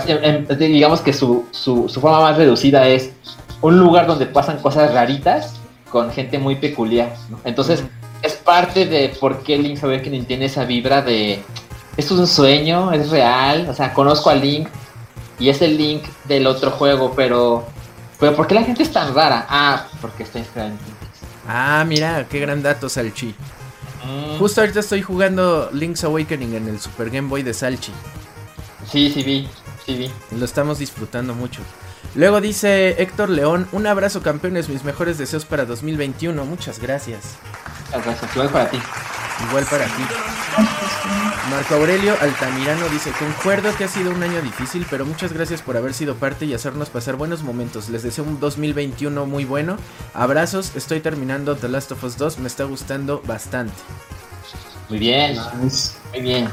em, 0.07 0.47
digamos 0.57 1.01
que 1.01 1.13
su, 1.13 1.45
su, 1.51 1.87
su 1.87 2.01
forma 2.01 2.21
más 2.21 2.37
reducida 2.37 2.87
es 2.87 3.11
un 3.61 3.79
lugar 3.79 4.07
donde 4.07 4.25
pasan 4.25 4.57
cosas 4.57 4.93
raritas 4.93 5.55
con 5.89 6.11
gente 6.11 6.39
muy 6.39 6.55
peculiar. 6.55 7.13
¿no? 7.29 7.39
Entonces 7.43 7.83
es 8.23 8.33
parte 8.33 8.85
de 8.85 9.09
por 9.19 9.43
qué 9.43 9.57
Link's 9.57 9.83
Awakening 9.83 10.25
tiene 10.25 10.45
esa 10.45 10.65
vibra 10.65 11.01
de 11.01 11.41
esto 11.97 12.13
es 12.15 12.19
un 12.19 12.27
sueño, 12.27 12.91
es 12.91 13.09
real, 13.09 13.67
o 13.69 13.73
sea, 13.73 13.93
conozco 13.93 14.29
a 14.29 14.35
Link 14.35 14.67
y 15.39 15.49
es 15.49 15.61
el 15.61 15.77
Link 15.77 16.03
del 16.25 16.47
otro 16.47 16.71
juego, 16.71 17.13
pero 17.15 17.65
pero 18.19 18.35
¿por 18.35 18.47
qué 18.47 18.55
la 18.55 18.63
gente 18.63 18.83
es 18.83 18.91
tan 18.91 19.13
rara? 19.13 19.45
Ah, 19.49 19.85
porque 19.99 20.23
está 20.23 20.39
inspirada 20.39 20.71
en. 20.71 20.79
Ah, 21.47 21.83
mira, 21.85 22.25
qué 22.29 22.39
gran 22.39 22.63
dato, 22.63 22.87
Salchi. 22.87 23.35
Mm, 24.05 24.37
Justo 24.37 24.61
ahorita 24.61 24.79
estoy 24.79 25.01
jugando 25.01 25.69
Link's 25.73 26.03
Awakening 26.03 26.55
en 26.55 26.67
el 26.69 26.79
Super 26.79 27.09
Game 27.09 27.27
Boy 27.27 27.43
de 27.43 27.53
Salchi. 27.53 27.91
Sí, 28.89 29.11
sí 29.11 29.23
vi, 29.23 29.49
sí 29.85 29.95
vi. 29.95 30.11
Lo 30.37 30.45
estamos 30.45 30.79
disfrutando 30.79 31.33
mucho. 31.33 31.61
Luego 32.15 32.39
dice 32.39 33.01
Héctor 33.01 33.29
León, 33.29 33.67
un 33.71 33.87
abrazo 33.87 34.21
campeones, 34.21 34.69
mis 34.69 34.83
mejores 34.83 35.17
deseos 35.17 35.45
para 35.45 35.65
2021. 35.65 36.45
Muchas 36.45 36.79
gracias. 36.79 37.35
Muchas 37.87 38.05
gracias, 38.05 38.31
igual 38.35 38.49
para 38.49 38.69
ti. 38.69 38.79
Igual 39.49 39.65
para 39.65 39.85
ti. 39.85 40.03
Marco 41.49 41.75
Aurelio 41.75 42.15
Altamirano 42.21 42.87
dice, 42.89 43.11
concuerdo 43.11 43.75
que 43.75 43.83
ha 43.83 43.87
sido 43.87 44.11
un 44.11 44.23
año 44.23 44.41
difícil, 44.41 44.85
pero 44.89 45.05
muchas 45.05 45.33
gracias 45.33 45.61
por 45.61 45.75
haber 45.75 45.93
sido 45.93 46.15
parte 46.15 46.45
y 46.45 46.53
hacernos 46.53 46.89
pasar 46.89 47.15
buenos 47.15 47.43
momentos. 47.43 47.89
Les 47.89 48.03
deseo 48.03 48.23
un 48.23 48.39
2021 48.39 49.25
muy 49.25 49.45
bueno. 49.45 49.77
Abrazos, 50.13 50.75
estoy 50.75 51.01
terminando 51.01 51.55
The 51.55 51.69
Last 51.69 51.91
of 51.91 52.03
Us 52.03 52.17
2, 52.17 52.39
me 52.39 52.47
está 52.47 52.63
gustando 52.63 53.21
bastante. 53.25 53.73
Muy 54.89 54.99
bien, 54.99 55.37
muy 56.11 56.21
bien. 56.21 56.49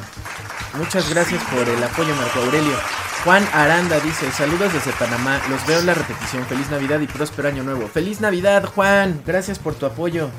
Muchas 0.76 1.08
gracias 1.10 1.42
por 1.44 1.68
el 1.68 1.82
apoyo, 1.82 2.14
Marco 2.14 2.40
Aurelio. 2.40 2.76
Juan 3.24 3.46
Aranda 3.52 4.00
dice, 4.00 4.30
saludos 4.32 4.72
desde 4.72 4.92
Panamá, 4.92 5.40
los 5.50 5.64
veo 5.66 5.80
en 5.80 5.86
la 5.86 5.94
repetición, 5.94 6.44
feliz 6.46 6.70
Navidad 6.70 7.00
y 7.00 7.06
próspero 7.06 7.48
año 7.48 7.62
nuevo. 7.62 7.86
Feliz 7.86 8.20
Navidad, 8.20 8.64
Juan, 8.64 9.22
gracias 9.26 9.58
por 9.58 9.74
tu 9.74 9.86
apoyo. 9.86 10.30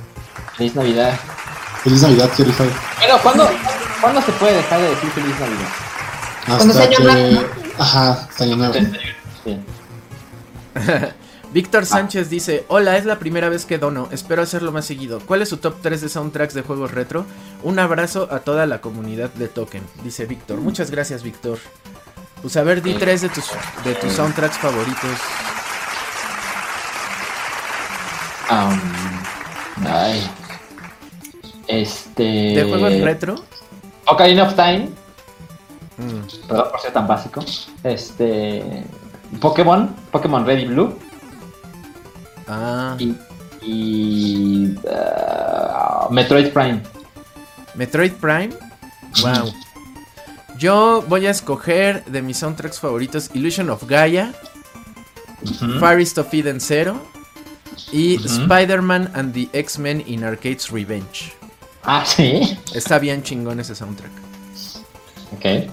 Feliz 0.57 0.75
Navidad. 0.75 1.19
Feliz 1.83 2.01
Navidad, 2.01 2.29
qué 2.35 2.43
rifado. 2.43 2.69
Pero 2.99 3.17
¿cuándo, 3.21 3.49
¿cuándo 4.01 4.21
se 4.21 4.31
puede 4.33 4.57
dejar 4.57 4.81
de 4.81 4.89
decir 4.89 5.09
Feliz 5.11 5.39
Navidad? 5.39 5.69
Cuando 6.45 6.73
sea 6.73 6.83
año 6.83 6.99
nuevo, 6.99 7.45
Ajá, 7.77 8.11
hasta 8.11 8.43
año 8.43 8.55
nuevo. 8.55 8.73
Sí. 9.43 9.59
Víctor 11.53 11.85
Sánchez 11.85 12.29
dice, 12.29 12.65
hola, 12.69 12.95
es 12.97 13.05
la 13.05 13.19
primera 13.19 13.49
vez 13.49 13.65
que 13.65 13.77
dono, 13.77 14.07
espero 14.11 14.41
hacerlo 14.41 14.71
más 14.71 14.85
seguido. 14.85 15.19
¿Cuál 15.19 15.41
es 15.41 15.49
su 15.49 15.57
top 15.57 15.75
3 15.81 15.99
de 16.01 16.09
soundtracks 16.09 16.53
de 16.53 16.61
juegos 16.61 16.91
retro? 16.91 17.25
Un 17.61 17.77
abrazo 17.77 18.29
a 18.31 18.39
toda 18.39 18.65
la 18.65 18.79
comunidad 18.79 19.29
de 19.31 19.49
Token, 19.49 19.83
dice 20.03 20.25
Víctor. 20.25 20.59
Muchas 20.59 20.91
gracias, 20.91 21.23
Víctor. 21.23 21.57
Pues 22.41 22.55
a 22.57 22.63
ver, 22.63 22.81
di 22.81 22.93
tres 22.95 23.21
de 23.21 23.29
tus, 23.29 23.45
de 23.83 23.93
tus 23.95 24.13
soundtracks 24.13 24.57
favoritos. 24.57 25.19
Um, 28.49 29.85
ay. 29.85 30.31
Este. 31.71 32.23
¿De 32.23 32.65
juegos 32.67 32.99
retro? 33.01 33.35
Ocarina 34.05 34.43
of 34.43 34.55
Time. 34.55 34.89
Mm, 35.97 36.47
Perdón 36.47 36.67
por 36.71 36.79
ser 36.81 36.93
tan 36.93 37.07
básico. 37.07 37.41
Este. 37.83 38.83
Pokémon. 39.39 39.95
Pokémon 40.11 40.45
Red 40.45 40.59
y 40.59 40.65
Blue. 40.65 40.97
Ah, 42.47 42.95
Y. 42.99 43.15
y 43.61 44.75
ah, 44.91 46.07
Metroid 46.09 46.49
Prime. 46.51 46.81
Metroid 47.75 48.13
Prime. 48.13 48.49
Wow. 49.21 49.53
Yo 50.57 51.03
voy 51.07 51.25
a 51.25 51.31
escoger 51.31 52.03
de 52.05 52.21
mis 52.21 52.37
soundtracks 52.37 52.79
favoritos 52.79 53.31
Illusion 53.33 53.69
of 53.69 53.83
Gaia, 53.87 54.33
East 55.99 56.17
of 56.17 56.33
Eden 56.33 56.59
Zero 56.59 57.01
y. 57.91 58.17
Spider-Man 58.23 59.11
and 59.15 59.33
the 59.33 59.49
X-Men 59.53 60.01
in 60.05 60.23
Arcade's 60.23 60.71
Revenge. 60.71 61.33
Ah, 61.83 62.03
sí. 62.05 62.57
Está 62.73 62.99
bien 62.99 63.23
chingón 63.23 63.59
ese 63.59 63.75
soundtrack. 63.75 64.11
Ok. 65.35 65.69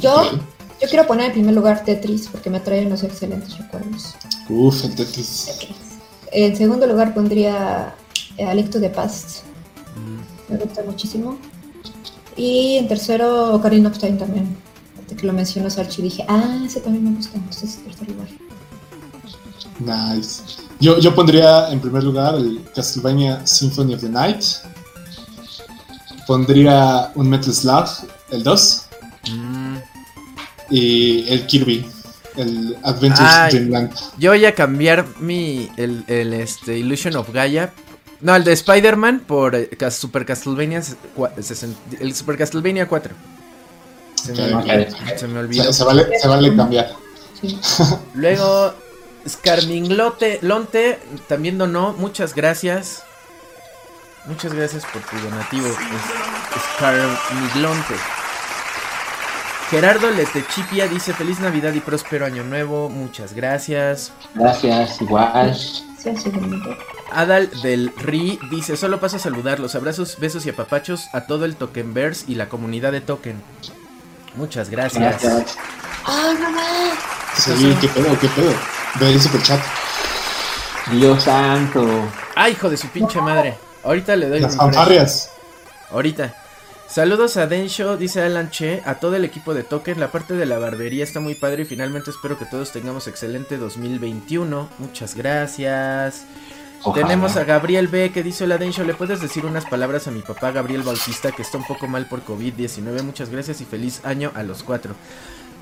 Yo, 0.00 0.32
yo 0.80 0.88
quiero 0.88 1.06
poner 1.06 1.26
en 1.26 1.32
primer 1.32 1.54
lugar 1.54 1.84
Tetris 1.84 2.28
porque 2.28 2.50
me 2.50 2.60
trae 2.60 2.86
unos 2.86 3.02
excelentes 3.02 3.56
recuerdos. 3.58 4.14
Uf, 4.48 4.84
el 4.84 4.94
Tetris. 4.94 5.50
En 6.30 6.56
segundo 6.56 6.86
lugar 6.86 7.14
pondría 7.14 7.94
A 8.46 8.54
Link 8.54 8.70
to 8.70 8.80
the 8.80 8.90
Past. 8.90 9.42
Mm, 9.96 10.52
Me 10.52 10.58
gusta 10.58 10.82
muchísimo. 10.84 11.38
Y 12.36 12.76
en 12.76 12.86
tercero, 12.86 13.54
Ocarina 13.54 13.88
of 13.88 13.98
Time 13.98 14.12
también. 14.18 14.56
Ahorita 14.96 15.16
que 15.16 15.26
lo 15.26 15.32
mencionó 15.32 15.68
Sarchi 15.70 16.02
dije, 16.02 16.24
ah, 16.28 16.60
ese 16.64 16.80
también 16.80 17.04
me 17.04 17.16
gusta. 17.16 17.36
Entonces, 17.36 17.78
en 17.78 17.84
tercer 17.84 18.08
lugar. 18.10 18.28
Nice. 19.80 20.42
Yo, 20.80 20.98
yo 20.98 21.14
pondría 21.14 21.70
en 21.70 21.80
primer 21.80 22.04
lugar 22.04 22.34
el 22.36 22.62
Castlevania 22.74 23.44
Symphony 23.46 23.94
of 23.94 24.00
the 24.02 24.08
Night. 24.08 24.44
Pondría 26.28 27.10
un 27.14 27.30
Metal 27.30 27.54
Slug, 27.54 27.88
el 28.30 28.42
2. 28.44 28.86
mm. 29.32 29.76
Y 30.70 31.26
el 31.26 31.46
Kirby, 31.46 31.88
el 32.36 32.76
Adventures 32.82 33.30
Ay. 33.30 33.52
Dreamland. 33.52 33.94
Yo 34.18 34.32
voy 34.32 34.44
a 34.44 34.54
cambiar 34.54 35.06
mi 35.20 35.70
el, 35.78 36.04
el, 36.06 36.34
este 36.34 36.76
Illusion 36.76 37.16
of 37.16 37.30
Gaia. 37.32 37.72
No, 38.20 38.36
el 38.36 38.44
de 38.44 38.52
Spider-Man 38.52 39.20
por 39.26 39.54
eh, 39.54 39.70
Super 39.90 40.26
Castlevania 40.26 40.82
el 41.98 42.14
Super 42.14 42.36
Castlevania 42.36 42.86
4. 42.86 43.14
Se 44.22 44.32
me, 44.34 44.54
olvidó, 44.54 44.96
se 45.16 45.28
me 45.28 45.38
olvidó. 45.38 45.64
Se, 45.64 45.72
se 45.72 45.84
vale, 45.84 46.18
se 46.20 46.28
vale 46.28 46.54
cambiar. 46.54 46.92
Sí. 47.40 47.58
Luego, 48.14 48.74
Scarminglote, 49.26 50.40
Lonte, 50.42 50.98
también 51.26 51.56
donó, 51.56 51.94
muchas 51.94 52.34
gracias. 52.34 53.04
Muchas 54.28 54.52
gracias 54.52 54.84
por 54.84 55.00
tu 55.02 55.16
donativo, 55.18 55.68
Scarmiglonte. 56.76 57.94
Gerardo 59.70 60.10
Letechipia 60.10 60.86
dice 60.86 61.14
feliz 61.14 61.40
Navidad 61.40 61.72
y 61.72 61.80
próspero 61.80 62.26
año 62.26 62.44
nuevo, 62.44 62.90
muchas 62.90 63.32
gracias. 63.32 64.12
Gracias, 64.34 65.00
igual. 65.00 65.54
Sí, 65.54 66.10
así 66.10 66.28
bonito. 66.28 66.76
Adal 67.10 67.50
del 67.62 67.92
Ri 67.96 68.38
dice 68.50 68.76
solo 68.76 69.00
paso 69.00 69.16
a 69.16 69.18
saludarlos, 69.18 69.74
abrazos, 69.74 70.18
besos 70.18 70.44
y 70.44 70.50
apapachos 70.50 71.08
a 71.14 71.22
todo 71.22 71.46
el 71.46 71.56
Tokenverse 71.56 72.26
y 72.28 72.34
la 72.34 72.50
comunidad 72.50 72.92
de 72.92 73.00
Token. 73.00 73.42
Muchas 74.36 74.68
gracias. 74.68 75.22
Gracias. 75.22 75.56
¡Ay, 76.04 76.36
mamá! 76.36 76.62
Sí, 77.34 77.76
qué 77.80 77.88
pedo, 77.88 78.18
qué 78.20 78.28
pedo. 78.28 78.52
Ve 79.00 79.10
el 79.10 79.20
superchat. 79.20 79.60
Dios 80.92 81.24
santo. 81.24 81.86
Ay, 82.36 82.52
hijo 82.52 82.68
de 82.68 82.76
su 82.76 82.88
pinche 82.88 83.20
madre. 83.20 83.67
Ahorita 83.88 84.16
le 84.16 84.28
doy 84.28 84.40
Las 84.40 84.54
fanfarrias. 84.54 85.30
Ahorita. 85.90 86.34
Saludos 86.86 87.38
a 87.38 87.46
Densho, 87.46 87.96
dice 87.96 88.20
Alan 88.20 88.50
Che, 88.50 88.82
a 88.84 88.96
todo 88.96 89.16
el 89.16 89.24
equipo 89.24 89.54
de 89.54 89.62
Token. 89.62 89.98
La 89.98 90.12
parte 90.12 90.34
de 90.34 90.44
la 90.44 90.58
barbería 90.58 91.02
está 91.02 91.20
muy 91.20 91.34
padre 91.34 91.62
y 91.62 91.64
finalmente 91.64 92.10
espero 92.10 92.38
que 92.38 92.44
todos 92.44 92.70
tengamos 92.70 93.06
excelente 93.06 93.56
2021. 93.56 94.68
Muchas 94.78 95.14
gracias. 95.14 96.26
Ojalá. 96.82 97.06
Tenemos 97.06 97.38
a 97.38 97.44
Gabriel 97.44 97.88
B 97.88 98.12
que 98.12 98.22
dice, 98.22 98.44
hola 98.44 98.58
Densho, 98.58 98.84
¿le 98.84 98.92
puedes 98.92 99.22
decir 99.22 99.46
unas 99.46 99.64
palabras 99.64 100.06
a 100.06 100.10
mi 100.10 100.20
papá 100.20 100.50
Gabriel 100.50 100.82
Bautista 100.82 101.32
que 101.32 101.40
está 101.40 101.56
un 101.56 101.64
poco 101.64 101.86
mal 101.86 102.06
por 102.10 102.22
COVID-19? 102.26 103.02
Muchas 103.02 103.30
gracias 103.30 103.62
y 103.62 103.64
feliz 103.64 104.02
año 104.04 104.32
a 104.34 104.42
los 104.42 104.64
cuatro. 104.64 104.96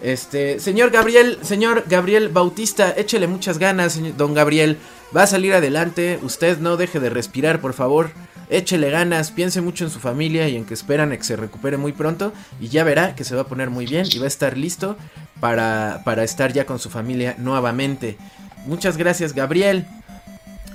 Este, 0.07 0.61
señor 0.61 0.93
Gabriel, 0.93 1.37
señor 1.43 1.83
Gabriel 1.89 2.29
Bautista, 2.29 2.95
échele 2.97 3.27
muchas 3.27 3.59
ganas, 3.59 3.99
don 4.17 4.35
Gabriel. 4.35 4.79
Va 5.17 5.25
a 5.25 5.27
salir 5.27 5.53
adelante, 5.53 6.21
usted 6.23 6.59
no 6.59 6.77
deje 6.77 7.01
de 7.01 7.11
respirar, 7.11 7.61
por 7.61 7.73
favor. 7.73 8.11
Échele 8.49 8.89
ganas, 8.91 9.33
piense 9.33 9.61
mucho 9.63 9.83
en 9.83 9.91
su 9.91 9.99
familia 9.99 10.49
y 10.49 10.55
en 10.55 10.65
que 10.65 10.75
esperan 10.75 11.11
a 11.11 11.17
que 11.17 11.25
se 11.25 11.35
recupere 11.35 11.77
muy 11.77 11.91
pronto 11.91 12.33
y 12.61 12.69
ya 12.69 12.85
verá 12.85 13.17
que 13.17 13.25
se 13.25 13.35
va 13.35 13.41
a 13.43 13.47
poner 13.49 13.69
muy 13.69 13.85
bien 13.85 14.07
y 14.09 14.19
va 14.21 14.27
a 14.27 14.29
estar 14.29 14.57
listo 14.57 14.97
para, 15.41 16.03
para 16.05 16.23
estar 16.23 16.53
ya 16.53 16.67
con 16.67 16.79
su 16.79 16.89
familia 16.89 17.35
nuevamente. 17.39 18.17
Muchas 18.65 18.97
gracias, 18.99 19.33
Gabriel. 19.35 19.87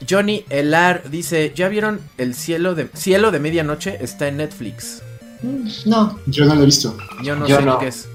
Johnny 0.10 0.44
Elar 0.50 1.10
dice, 1.10 1.54
¿ya 1.56 1.70
vieron 1.70 2.02
el 2.18 2.36
cielo 2.36 2.76
de 2.76 2.90
cielo 2.96 3.32
de 3.32 3.40
medianoche? 3.40 3.98
Está 4.02 4.28
en 4.28 4.36
Netflix. 4.38 5.02
No, 5.86 6.20
Yo 6.28 6.44
no 6.44 6.56
lo 6.56 6.64
he 6.64 6.66
visto. 6.66 6.98
Yo 7.24 7.38
no 7.38 7.48
Yo 7.48 7.58
sé 7.60 7.62
no. 7.66 7.80
qué 7.80 7.88
es. 7.88 8.10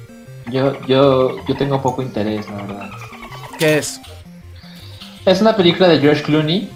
Yo, 0.50 0.80
yo, 0.86 1.44
yo 1.46 1.56
tengo 1.56 1.82
poco 1.82 2.02
interés, 2.02 2.48
la 2.48 2.56
verdad. 2.62 2.90
¿Qué 3.58 3.78
es? 3.78 4.00
Es 5.24 5.40
una 5.40 5.56
película 5.56 5.88
de 5.88 5.98
George 5.98 6.22
Clooney. 6.22 6.70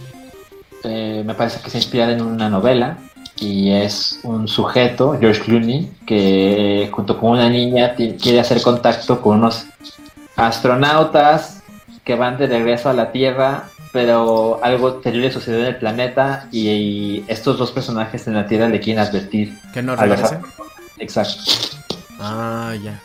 eh, 0.82 1.22
me 1.24 1.34
parece 1.34 1.60
que 1.60 1.70
se 1.70 1.78
inspira 1.78 2.10
en 2.10 2.20
una 2.22 2.48
novela. 2.48 2.98
Y 3.38 3.70
es 3.70 4.20
un 4.22 4.48
sujeto, 4.48 5.16
George 5.18 5.40
Clooney, 5.42 5.90
que 6.06 6.90
junto 6.92 7.18
con 7.18 7.30
una 7.32 7.48
niña 7.48 7.94
quiere 7.94 8.38
hacer 8.40 8.60
contacto 8.60 9.22
con 9.22 9.38
unos 9.38 9.64
astronautas 10.36 11.62
que 12.04 12.14
van 12.16 12.36
de 12.38 12.46
regreso 12.48 12.90
a 12.90 12.92
la 12.92 13.12
Tierra. 13.12 13.64
Pero 13.92 14.60
algo 14.62 14.94
terrible 14.94 15.32
sucedió 15.32 15.60
en 15.60 15.66
el 15.66 15.76
planeta 15.76 16.46
y, 16.52 16.68
y 16.68 17.24
estos 17.26 17.58
dos 17.58 17.72
personajes 17.72 18.24
en 18.28 18.34
la 18.34 18.46
Tierra 18.46 18.68
le 18.68 18.78
quieren 18.78 19.02
advertir. 19.02 19.58
¿Que 19.74 19.82
no 19.82 19.92
a 19.94 20.06
los- 20.06 20.20
regrese? 20.20 20.38
Exacto. 20.98 21.40
Ah, 22.20 22.74
ya. 22.80 23.00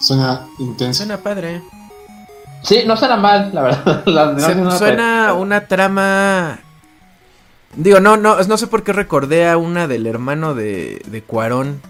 Suena 0.00 0.46
intenso. 0.58 0.98
Suena 1.04 1.18
padre. 1.18 1.62
Sí, 2.62 2.82
no 2.86 2.96
suena 2.96 3.16
mal, 3.16 3.50
la 3.52 3.62
verdad. 3.62 4.02
La- 4.06 4.32
no- 4.54 4.70
suena 4.76 5.32
una 5.34 5.66
trama. 5.66 6.58
Digo, 7.76 8.00
no, 8.00 8.16
no, 8.16 8.42
no 8.42 8.56
sé 8.58 8.66
por 8.66 8.82
qué 8.82 8.92
recordé 8.92 9.48
a 9.48 9.56
una 9.56 9.86
del 9.86 10.06
hermano 10.06 10.54
de, 10.54 11.02
de 11.06 11.22
Cuarón. 11.22 11.80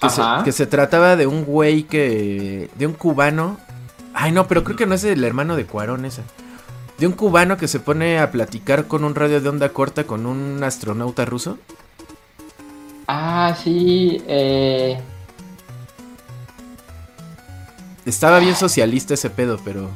Que 0.00 0.10
se, 0.10 0.22
que 0.44 0.52
se 0.52 0.66
trataba 0.66 1.16
de 1.16 1.26
un 1.26 1.44
güey 1.44 1.84
que. 1.84 2.70
de 2.76 2.86
un 2.86 2.92
cubano. 2.92 3.58
Ay, 4.12 4.30
no, 4.32 4.46
pero 4.46 4.62
creo 4.62 4.76
que 4.76 4.86
no 4.86 4.94
es 4.94 5.02
el 5.04 5.24
hermano 5.24 5.56
de 5.56 5.66
Cuarón 5.66 6.04
esa. 6.04 6.22
De 6.98 7.06
un 7.06 7.14
cubano 7.14 7.56
que 7.56 7.66
se 7.66 7.80
pone 7.80 8.20
a 8.20 8.30
platicar 8.30 8.86
con 8.86 9.02
un 9.04 9.14
radio 9.16 9.40
de 9.40 9.48
onda 9.48 9.70
corta 9.70 10.04
con 10.04 10.26
un 10.26 10.62
astronauta 10.62 11.24
ruso. 11.24 11.58
Ah, 13.08 13.56
sí. 13.62 14.22
Eh... 14.28 15.00
Estaba 18.06 18.38
bien 18.38 18.54
socialista 18.54 19.14
ese 19.14 19.30
pedo, 19.30 19.58
pero. 19.64 19.88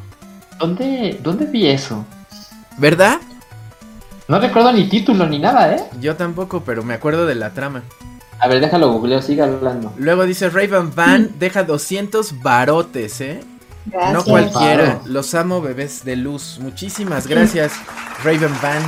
¿Dónde, 0.58 1.18
¿Dónde 1.22 1.46
vi 1.46 1.66
eso? 1.66 2.04
¿Verdad? 2.78 3.18
No 4.28 4.38
recuerdo 4.38 4.72
ni 4.72 4.88
título 4.88 5.26
ni 5.26 5.38
nada, 5.38 5.74
¿eh? 5.74 5.84
Yo 6.00 6.16
tampoco, 6.16 6.62
pero 6.64 6.82
me 6.82 6.94
acuerdo 6.94 7.26
de 7.26 7.34
la 7.34 7.50
trama. 7.50 7.82
A 8.40 8.46
ver, 8.48 8.60
déjalo 8.60 8.92
googleo, 8.92 9.20
sigue 9.20 9.42
hablando. 9.42 9.92
Luego 9.96 10.24
dice 10.24 10.48
Raven 10.48 10.94
Van 10.94 11.30
deja 11.38 11.64
200 11.64 12.40
barotes, 12.42 13.20
¿eh? 13.20 13.40
gracias. 13.86 14.12
No 14.12 14.24
cualquiera. 14.24 14.98
Paro. 14.98 15.02
Los 15.06 15.34
amo, 15.34 15.60
bebés 15.60 16.04
de 16.04 16.16
luz. 16.16 16.58
Muchísimas 16.60 17.26
gracias, 17.26 17.72
Raven 18.24 18.52
Van. 18.62 18.82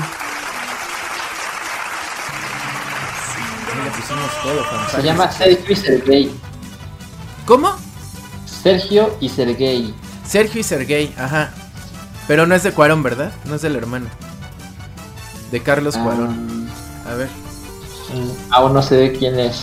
Ahí 3.72 3.84
Le 3.84 3.90
pusimos 3.90 4.42
todo, 4.42 4.64
Se 4.90 5.02
llama 5.02 5.30
Sergio 5.30 5.72
y 5.72 5.76
Sergey. 5.76 6.30
¿Cómo? 7.47 7.89
Sergio 8.62 9.16
y 9.20 9.28
Sergey. 9.28 9.94
Sergio 10.27 10.60
y 10.60 10.64
Sergey, 10.64 11.14
ajá. 11.16 11.51
Pero 12.28 12.47
no 12.47 12.55
es 12.55 12.62
de 12.62 12.72
Cuarón, 12.72 13.02
¿verdad? 13.02 13.32
No 13.47 13.55
es 13.56 13.62
del 13.62 13.77
hermano. 13.77 14.06
De 15.51 15.60
Carlos 15.62 15.97
Cuarón. 15.97 16.68
Ah, 17.06 17.12
A 17.12 17.14
ver. 17.14 17.28
aún 18.51 18.72
no 18.74 18.82
sé 18.82 18.97
de 18.97 19.12
quién 19.12 19.39
es. 19.40 19.62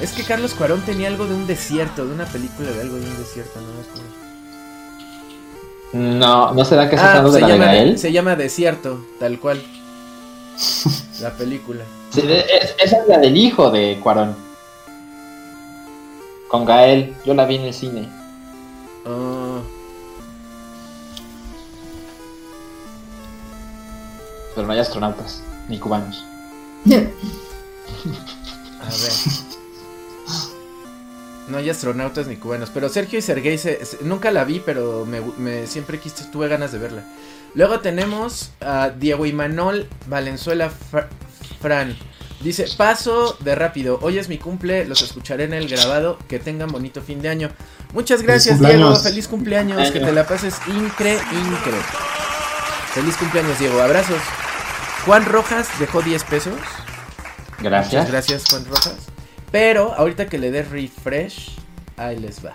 Es 0.00 0.12
que 0.12 0.24
Carlos 0.24 0.54
Cuarón 0.54 0.80
tenía 0.82 1.08
algo 1.08 1.26
de 1.26 1.34
un 1.34 1.46
desierto, 1.46 2.06
de 2.06 2.12
una 2.14 2.24
película 2.24 2.70
de 2.70 2.80
algo 2.80 2.96
de 2.96 3.06
un 3.06 3.16
desierto, 3.18 3.60
¿no? 3.60 3.66
me 3.74 3.80
acuerdo. 3.82 4.22
No, 6.18 6.54
¿no 6.54 6.64
será 6.64 6.88
que 6.88 6.96
Ah, 6.96 7.08
hablando 7.18 7.30
de 7.32 7.34
se, 7.34 7.40
la 7.42 7.46
de 7.48 7.52
llama, 7.52 7.66
Gael? 7.66 7.98
se 7.98 8.12
llama 8.12 8.34
Desierto, 8.36 9.04
tal 9.20 9.38
cual. 9.38 9.62
La 11.20 11.30
película. 11.34 11.84
Sí, 12.10 12.22
de- 12.22 12.40
es- 12.40 12.74
esa 12.82 12.96
es 13.02 13.06
la 13.08 13.18
del 13.18 13.36
hijo 13.36 13.70
de 13.70 14.00
Cuarón. 14.02 14.34
Con 16.52 16.64
Gael. 16.66 17.16
Yo 17.24 17.32
la 17.34 17.46
vi 17.46 17.56
en 17.56 17.62
el 17.62 17.74
cine. 17.74 18.08
Ah, 19.06 19.60
Pero 24.54 24.66
no 24.66 24.72
hay 24.74 24.80
astronautas, 24.80 25.42
ni 25.68 25.78
cubanos. 25.78 26.24
a 26.86 26.90
ver. 26.90 27.06
No 31.48 31.56
hay 31.56 31.70
astronautas 31.70 32.26
ni 32.26 32.36
cubanos. 32.36 32.68
Pero 32.72 32.88
Sergio 32.90 33.18
y 33.18 33.22
Sergey 33.22 33.56
se- 33.56 33.82
se- 33.86 34.04
nunca 34.04 34.30
la 34.30 34.44
vi, 34.44 34.60
pero 34.60 35.06
me, 35.06 35.20
me- 35.38 35.66
siempre 35.66 35.98
quise, 35.98 36.24
tuve 36.24 36.48
ganas 36.48 36.70
de 36.70 36.78
verla. 36.78 37.02
Luego 37.54 37.80
tenemos 37.80 38.50
a 38.60 38.90
Diego 38.90 39.24
Imanol 39.26 39.88
Valenzuela 40.06 40.68
Fra- 40.70 41.08
Fran. 41.62 41.96
Dice, 42.40 42.66
paso 42.76 43.36
de 43.40 43.54
rápido. 43.54 44.00
Hoy 44.02 44.18
es 44.18 44.28
mi 44.28 44.36
cumple, 44.36 44.84
los 44.84 45.00
escucharé 45.00 45.44
en 45.44 45.54
el 45.54 45.68
grabado. 45.68 46.18
Que 46.28 46.40
tengan 46.40 46.70
bonito 46.72 47.00
fin 47.00 47.22
de 47.22 47.28
año. 47.28 47.50
Muchas 47.92 48.22
gracias, 48.22 48.58
Diego. 48.58 48.96
Feliz 48.96 49.28
cumpleaños. 49.28 49.90
Que 49.92 50.00
te 50.00 50.12
la 50.12 50.26
pases 50.26 50.56
incre, 50.66 51.12
incre. 51.12 51.78
Feliz 52.92 53.16
cumpleaños, 53.16 53.58
Diego. 53.58 53.80
Abrazos. 53.80 54.20
Juan 55.06 55.24
Rojas 55.24 55.68
dejó 55.78 56.02
10 56.02 56.24
pesos. 56.24 56.54
Gracias. 57.60 57.94
Muchas 57.94 58.10
gracias, 58.10 58.44
Juan 58.50 58.64
Rojas. 58.66 58.96
Pero 59.52 59.94
ahorita 59.94 60.26
que 60.26 60.38
le 60.38 60.50
dé 60.50 60.62
refresh, 60.62 61.56
ahí 61.96 62.18
les 62.18 62.44
va. 62.44 62.54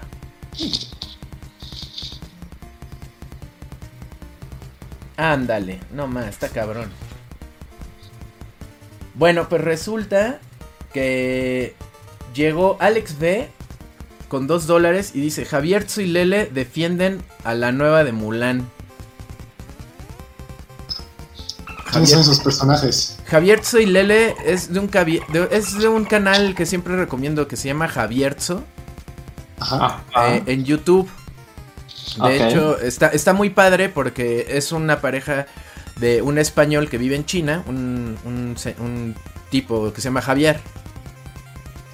Ándale, 5.16 5.80
no 5.92 6.08
más, 6.08 6.28
está 6.28 6.50
cabrón. 6.50 6.92
Bueno, 9.18 9.50
pues 9.50 9.64
resulta 9.64 10.40
que 10.94 11.76
llegó 12.36 12.78
Alex 12.80 13.18
B 13.18 13.50
con 14.30 14.46
2 14.46 14.68
dólares 14.68 15.12
y 15.16 15.22
dice: 15.22 15.44
Javier 15.44 15.88
y 15.98 16.06
Lele 16.06 16.46
defienden 16.54 17.24
a 17.44 17.56
la 17.56 17.72
nueva 17.72 18.04
de 18.04 18.12
Mulan. 18.12 18.70
¿Quiénes 21.92 22.12
son 22.12 22.22
esos 22.22 22.40
personajes? 22.42 23.18
Javier 23.26 23.62
y 23.80 23.86
Lele 23.88 24.36
es 24.46 24.72
de 24.72 24.80
un 24.80 24.88
de- 24.88 25.48
es 25.52 25.80
de 25.80 25.88
un 25.88 26.06
canal 26.06 26.54
que 26.54 26.68
siempre 26.68 26.96
recomiendo 26.96 27.48
que 27.48 27.56
se 27.56 27.70
llama 27.70 27.88
Javierzo 27.88 28.64
Ajá. 29.60 30.04
Ah, 30.14 30.36
eh, 30.36 30.44
en 30.46 30.64
YouTube. 30.64 31.10
De 32.24 32.48
hecho, 32.48 32.80
está, 32.80 33.08
está 33.08 33.34
muy 33.34 33.50
padre 33.50 33.90
porque 33.90 34.46
es 34.50 34.72
una 34.72 35.02
pareja 35.02 35.48
de 36.00 36.22
un 36.22 36.38
español 36.38 36.90
que 36.90 36.98
vive 36.98 37.16
en 37.16 37.26
China, 37.26 37.64
un, 37.68 38.18
un 38.26 39.16
tipo 39.50 39.92
que 39.94 40.02
se 40.02 40.06
llama 40.10 40.22
Javier. 40.22 40.60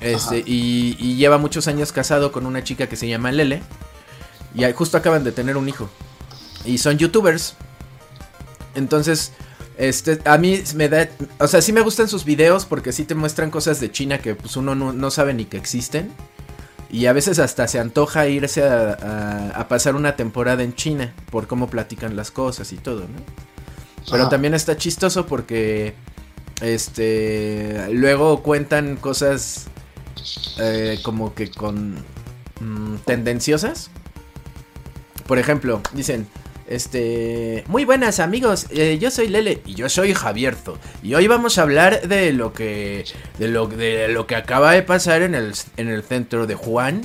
Este, 0.01 0.39
y, 0.45 0.97
y 0.99 1.15
lleva 1.15 1.37
muchos 1.37 1.67
años 1.67 1.91
casado 1.93 2.31
con 2.31 2.45
una 2.45 2.63
chica 2.63 2.87
que 2.87 2.95
se 2.97 3.07
llama 3.07 3.31
Lele. 3.31 3.61
Y 4.53 4.63
justo 4.73 4.97
acaban 4.97 5.23
de 5.23 5.31
tener 5.31 5.55
un 5.57 5.67
hijo. 5.69 5.89
Y 6.65 6.77
son 6.77 6.97
youtubers. 6.97 7.55
Entonces, 8.75 9.31
este, 9.77 10.19
a 10.25 10.37
mí 10.37 10.61
me 10.75 10.89
da, 10.89 11.07
o 11.39 11.47
sea, 11.47 11.61
sí 11.61 11.71
me 11.73 11.81
gustan 11.81 12.07
sus 12.07 12.25
videos 12.25 12.65
porque 12.65 12.91
sí 12.91 13.05
te 13.05 13.15
muestran 13.15 13.49
cosas 13.51 13.79
de 13.79 13.91
China 13.91 14.19
que 14.19 14.35
pues 14.35 14.55
uno 14.57 14.75
no, 14.75 14.93
no 14.93 15.11
sabe 15.11 15.33
ni 15.33 15.45
que 15.45 15.57
existen. 15.57 16.11
Y 16.91 17.07
a 17.07 17.13
veces 17.13 17.39
hasta 17.39 17.67
se 17.67 17.79
antoja 17.79 18.27
irse 18.27 18.63
a, 18.63 18.93
a- 18.93 19.49
a 19.59 19.67
pasar 19.67 19.95
una 19.95 20.15
temporada 20.15 20.61
en 20.63 20.75
China 20.75 21.13
por 21.31 21.47
cómo 21.47 21.67
platican 21.67 22.15
las 22.15 22.29
cosas 22.29 22.71
y 22.71 22.77
todo, 22.77 23.01
¿no? 23.01 23.52
Pero 24.09 24.23
Ajá. 24.23 24.29
también 24.29 24.53
está 24.53 24.77
chistoso 24.77 25.25
porque, 25.25 25.93
este, 26.61 27.87
luego 27.91 28.43
cuentan 28.43 28.95
cosas 28.97 29.67
eh, 30.59 30.99
como 31.03 31.33
que 31.33 31.49
con 31.51 31.95
mm, 32.59 32.95
tendenciosas. 33.05 33.89
Por 35.27 35.39
ejemplo, 35.39 35.81
dicen, 35.93 36.27
este, 36.67 37.63
muy 37.67 37.85
buenas 37.85 38.19
amigos, 38.19 38.67
eh, 38.71 38.97
yo 38.99 39.09
soy 39.11 39.27
Lele 39.27 39.61
y 39.65 39.73
yo 39.75 39.89
soy 39.89 40.13
Javierzo 40.13 40.77
y 41.01 41.13
hoy 41.13 41.27
vamos 41.27 41.57
a 41.57 41.63
hablar 41.63 42.07
de 42.07 42.33
lo 42.33 42.53
que, 42.53 43.05
de 43.39 43.47
lo, 43.47 43.67
de 43.67 44.07
lo 44.09 44.27
que 44.27 44.35
acaba 44.35 44.71
de 44.73 44.81
pasar 44.83 45.21
en 45.21 45.35
el, 45.35 45.53
en 45.77 45.87
el 45.89 46.03
centro 46.03 46.45
de 46.47 46.55
Juan. 46.55 47.01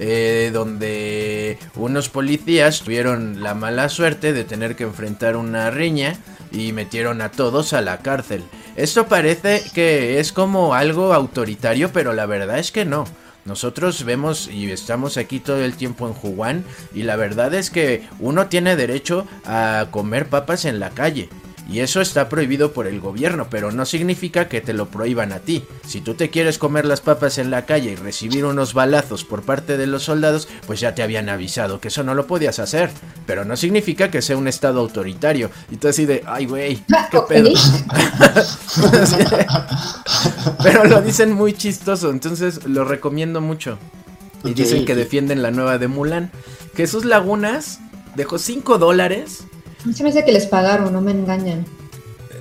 eh, 0.00 0.50
donde 0.52 1.58
unos 1.74 2.08
policías 2.08 2.82
tuvieron 2.82 3.42
la 3.42 3.54
mala 3.54 3.88
suerte 3.88 4.32
de 4.32 4.44
tener 4.44 4.76
que 4.76 4.84
enfrentar 4.84 5.36
una 5.36 5.70
riña 5.72 6.16
y 6.50 6.72
metieron 6.72 7.20
a 7.20 7.30
todos 7.30 7.72
a 7.72 7.80
la 7.80 7.98
cárcel. 7.98 8.44
Esto 8.76 9.06
parece 9.06 9.62
que 9.74 10.20
es 10.20 10.32
como 10.32 10.74
algo 10.74 11.12
autoritario, 11.12 11.92
pero 11.92 12.12
la 12.12 12.26
verdad 12.26 12.58
es 12.58 12.72
que 12.72 12.84
no. 12.84 13.04
Nosotros 13.44 14.04
vemos 14.04 14.48
y 14.52 14.70
estamos 14.70 15.16
aquí 15.16 15.40
todo 15.40 15.64
el 15.64 15.74
tiempo 15.74 16.06
en 16.06 16.12
Juan 16.12 16.64
y 16.94 17.04
la 17.04 17.16
verdad 17.16 17.54
es 17.54 17.70
que 17.70 18.06
uno 18.20 18.48
tiene 18.48 18.76
derecho 18.76 19.26
a 19.46 19.86
comer 19.90 20.26
papas 20.26 20.66
en 20.66 20.80
la 20.80 20.90
calle. 20.90 21.30
Y 21.68 21.80
eso 21.80 22.00
está 22.00 22.30
prohibido 22.30 22.72
por 22.72 22.86
el 22.86 22.98
gobierno, 22.98 23.48
pero 23.50 23.70
no 23.70 23.84
significa 23.84 24.48
que 24.48 24.62
te 24.62 24.72
lo 24.72 24.88
prohíban 24.88 25.32
a 25.32 25.40
ti. 25.40 25.64
Si 25.86 26.00
tú 26.00 26.14
te 26.14 26.30
quieres 26.30 26.56
comer 26.56 26.86
las 26.86 27.02
papas 27.02 27.36
en 27.36 27.50
la 27.50 27.66
calle 27.66 27.90
y 27.90 27.94
recibir 27.94 28.46
unos 28.46 28.72
balazos 28.72 29.24
por 29.24 29.42
parte 29.42 29.76
de 29.76 29.86
los 29.86 30.04
soldados, 30.04 30.48
pues 30.66 30.80
ya 30.80 30.94
te 30.94 31.02
habían 31.02 31.28
avisado 31.28 31.78
que 31.78 31.88
eso 31.88 32.04
no 32.04 32.14
lo 32.14 32.26
podías 32.26 32.58
hacer. 32.58 32.90
Pero 33.26 33.44
no 33.44 33.54
significa 33.54 34.10
que 34.10 34.22
sea 34.22 34.38
un 34.38 34.48
estado 34.48 34.80
autoritario. 34.80 35.50
Y 35.70 35.76
tú 35.76 35.88
así 35.88 36.06
de, 36.06 36.24
ay 36.26 36.46
güey, 36.46 36.82
qué 37.10 37.20
pedo. 37.28 37.50
Pero 40.62 40.84
lo 40.84 41.02
dicen 41.02 41.32
muy 41.32 41.52
chistoso, 41.52 42.10
entonces 42.10 42.66
lo 42.66 42.84
recomiendo 42.84 43.42
mucho. 43.42 43.78
Y 44.42 44.54
dicen 44.54 44.86
que 44.86 44.94
defienden 44.94 45.42
la 45.42 45.50
nueva 45.50 45.76
de 45.76 45.88
Mulan. 45.88 46.30
Jesús 46.74 47.04
Lagunas 47.04 47.80
dejó 48.14 48.38
5 48.38 48.78
dólares. 48.78 49.44
Mí 49.84 49.92
se 49.92 50.02
me 50.02 50.10
hace 50.10 50.24
que 50.24 50.32
les 50.32 50.46
pagaron, 50.46 50.92
no 50.92 51.00
me 51.00 51.12
engañan. 51.12 51.64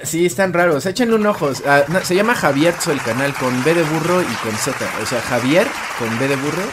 Sí, 0.04 0.26
están 0.26 0.54
raros. 0.54 0.86
Échenle 0.86 1.16
un 1.16 1.26
ojo. 1.26 1.50
Ah, 1.66 1.84
no, 1.88 2.04
se 2.04 2.16
llama 2.16 2.36
Javierzo 2.36 2.92
el 2.92 3.02
canal 3.02 3.34
con 3.34 3.64
B 3.64 3.74
de 3.74 3.84
burro 3.84 4.22
y 4.22 4.36
con 4.44 4.56
Z. 4.56 4.76
O 5.02 5.06
sea, 5.06 5.22
Javier 5.22 5.68
con 6.00 6.18
B 6.20 6.28
de 6.28 6.36
burro 6.36 6.64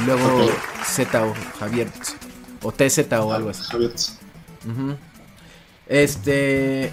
y 0.00 0.06
luego. 0.06 0.50
Z 0.84 1.24
o 1.24 1.34
Javierzo. 1.60 2.14
O 2.62 2.72
TZ 2.72 3.12
o 3.12 3.32
algo 3.32 3.50
así. 3.50 3.62
Javier. 3.70 3.92
Ujú. 4.66 4.96
Este. 5.86 6.92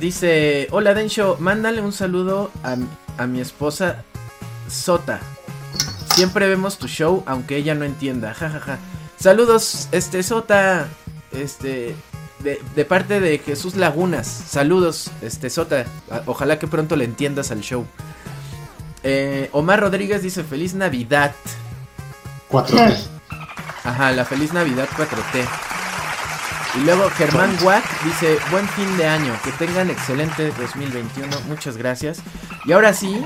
Dice: 0.00 0.68
Hola 0.72 0.94
Densho, 0.94 1.36
mándale 1.38 1.80
un 1.80 1.92
saludo 1.92 2.50
a, 2.64 2.76
a 3.22 3.26
mi 3.26 3.40
esposa 3.40 4.04
Sota. 4.68 5.20
Siempre 6.14 6.48
vemos 6.48 6.78
tu 6.78 6.88
show, 6.88 7.22
aunque 7.26 7.56
ella 7.56 7.74
no 7.74 7.84
entienda. 7.84 8.34
jajaja. 8.34 8.78
Saludos, 9.18 9.88
este 9.92 10.22
Sota. 10.22 10.88
Este. 11.34 11.94
De, 12.40 12.60
de 12.74 12.84
parte 12.84 13.20
de 13.20 13.38
Jesús 13.38 13.76
Lagunas. 13.76 14.26
Saludos, 14.26 15.10
este 15.22 15.48
Sota. 15.48 15.84
Ojalá 16.26 16.58
que 16.58 16.66
pronto 16.66 16.96
le 16.96 17.04
entiendas 17.04 17.50
al 17.52 17.60
show. 17.60 17.86
Eh, 19.04 19.48
Omar 19.52 19.80
Rodríguez 19.80 20.22
dice: 20.22 20.42
Feliz 20.44 20.74
Navidad. 20.74 21.34
4T. 22.50 22.96
Ajá, 23.84 24.12
la 24.12 24.24
feliz 24.24 24.52
Navidad 24.52 24.88
4T. 24.96 25.44
Y 26.74 26.84
luego 26.84 27.10
Germán 27.10 27.54
Wack 27.62 27.84
dice, 28.02 28.38
buen 28.50 28.66
fin 28.68 28.96
de 28.96 29.06
año, 29.06 29.34
que 29.44 29.52
tengan 29.52 29.90
excelente 29.90 30.52
2021, 30.58 31.28
muchas 31.48 31.76
gracias. 31.76 32.20
Y 32.64 32.72
ahora 32.72 32.94
sí, 32.94 33.22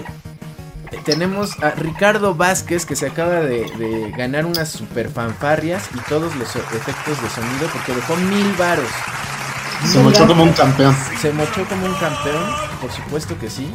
tenemos 1.05 1.59
a 1.63 1.71
Ricardo 1.71 2.35
Vázquez 2.35 2.85
que 2.87 2.97
se 2.97 3.07
acaba 3.07 3.41
de, 3.41 3.65
de 3.77 4.13
ganar 4.17 4.47
unas 4.47 4.69
super 4.71 5.09
fanfarrias 5.11 5.85
y 5.95 5.99
todos 6.09 6.35
los 6.37 6.55
e- 6.57 6.59
efectos 6.59 7.21
de 7.23 7.29
sonido 7.31 7.69
porque 7.73 7.95
dejó 7.95 8.17
mil 8.17 8.53
varos. 8.59 8.89
Se 9.85 9.99
mochó 10.01 10.27
como 10.27 10.43
un 10.43 10.53
campeón. 10.53 10.97
Se 11.21 11.33
mochó 11.33 11.65
como 11.69 11.87
un 11.87 11.95
campeón, 11.95 12.43
por 12.81 12.91
supuesto 12.91 13.39
que 13.39 13.51
sí. 13.51 13.71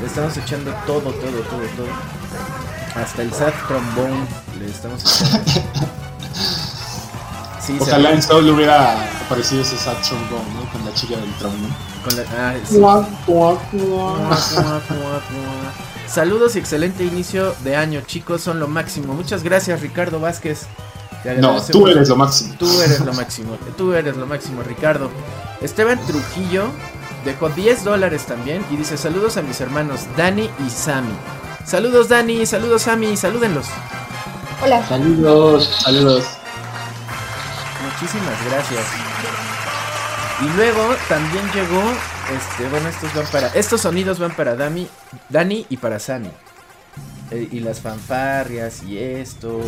Le 0.00 0.06
estamos 0.06 0.36
echando 0.36 0.72
todo, 0.86 1.00
todo, 1.12 1.40
todo, 1.50 1.62
todo. 1.76 3.02
Hasta 3.02 3.22
el 3.22 3.32
sad 3.32 3.52
trombone 3.68 4.26
le 4.58 4.66
estamos 4.66 5.02
echando. 5.04 5.86
Sí, 7.64 7.76
Ojalá 7.80 8.10
en 8.10 8.22
Soul 8.22 8.48
hubiera 8.50 8.92
aparecido 9.24 9.62
ese 9.62 9.76
sad 9.76 9.94
trombone, 10.02 10.42
¿no? 10.54 10.72
Con 10.72 10.84
la 10.84 10.92
chica 10.94 11.16
del 11.16 11.32
trombone. 11.34 11.72
con 12.04 12.16
la- 12.16 12.24
ah, 12.36 12.54
sí. 12.64 12.80
Saludos 16.08 16.56
y 16.56 16.58
excelente 16.58 17.04
inicio 17.04 17.54
de 17.62 17.76
año, 17.76 18.02
chicos, 18.06 18.42
son 18.42 18.58
lo 18.60 18.68
máximo. 18.68 19.14
Muchas 19.14 19.42
gracias, 19.42 19.80
Ricardo 19.80 20.18
Vázquez. 20.20 20.66
No, 21.38 21.62
tú 21.62 21.86
eres 21.86 22.08
lo 22.08 22.16
máximo. 22.16 22.54
Tú 22.58 22.82
eres 22.82 23.00
lo 23.00 23.12
máximo, 23.12 23.56
tú 23.76 23.92
eres 23.94 24.16
lo 24.16 24.26
máximo, 24.26 24.62
Ricardo. 24.64 25.08
Esteban 25.60 26.00
Trujillo 26.04 26.64
dejó 27.24 27.48
10 27.48 27.84
dólares 27.84 28.26
también 28.26 28.64
y 28.72 28.76
dice 28.76 28.96
saludos 28.96 29.36
a 29.36 29.42
mis 29.42 29.60
hermanos 29.60 30.00
Dani 30.16 30.50
y 30.66 30.70
Sammy. 30.70 31.14
Saludos 31.64 32.08
Dani, 32.08 32.44
saludos 32.44 32.82
Sammy, 32.82 33.16
salúdenlos. 33.16 33.66
Hola. 34.64 34.84
Saludos. 34.88 35.70
Saludos. 35.84 36.24
Muchísimas 38.02 38.44
gracias. 38.46 38.84
Y 40.40 40.56
luego 40.56 40.96
también 41.08 41.44
llegó, 41.52 41.80
este, 42.34 42.68
bueno, 42.68 42.88
estos 42.88 43.14
van 43.14 43.26
para, 43.26 43.46
estos 43.54 43.80
sonidos 43.80 44.18
van 44.18 44.32
para 44.32 44.56
Dami, 44.56 44.88
Dani 45.28 45.66
y 45.68 45.76
para 45.76 46.00
Sammy. 46.00 46.30
Eh, 47.30 47.48
y 47.52 47.60
las 47.60 47.80
fanfarrias 47.80 48.82
y 48.82 48.98
esto 48.98 49.60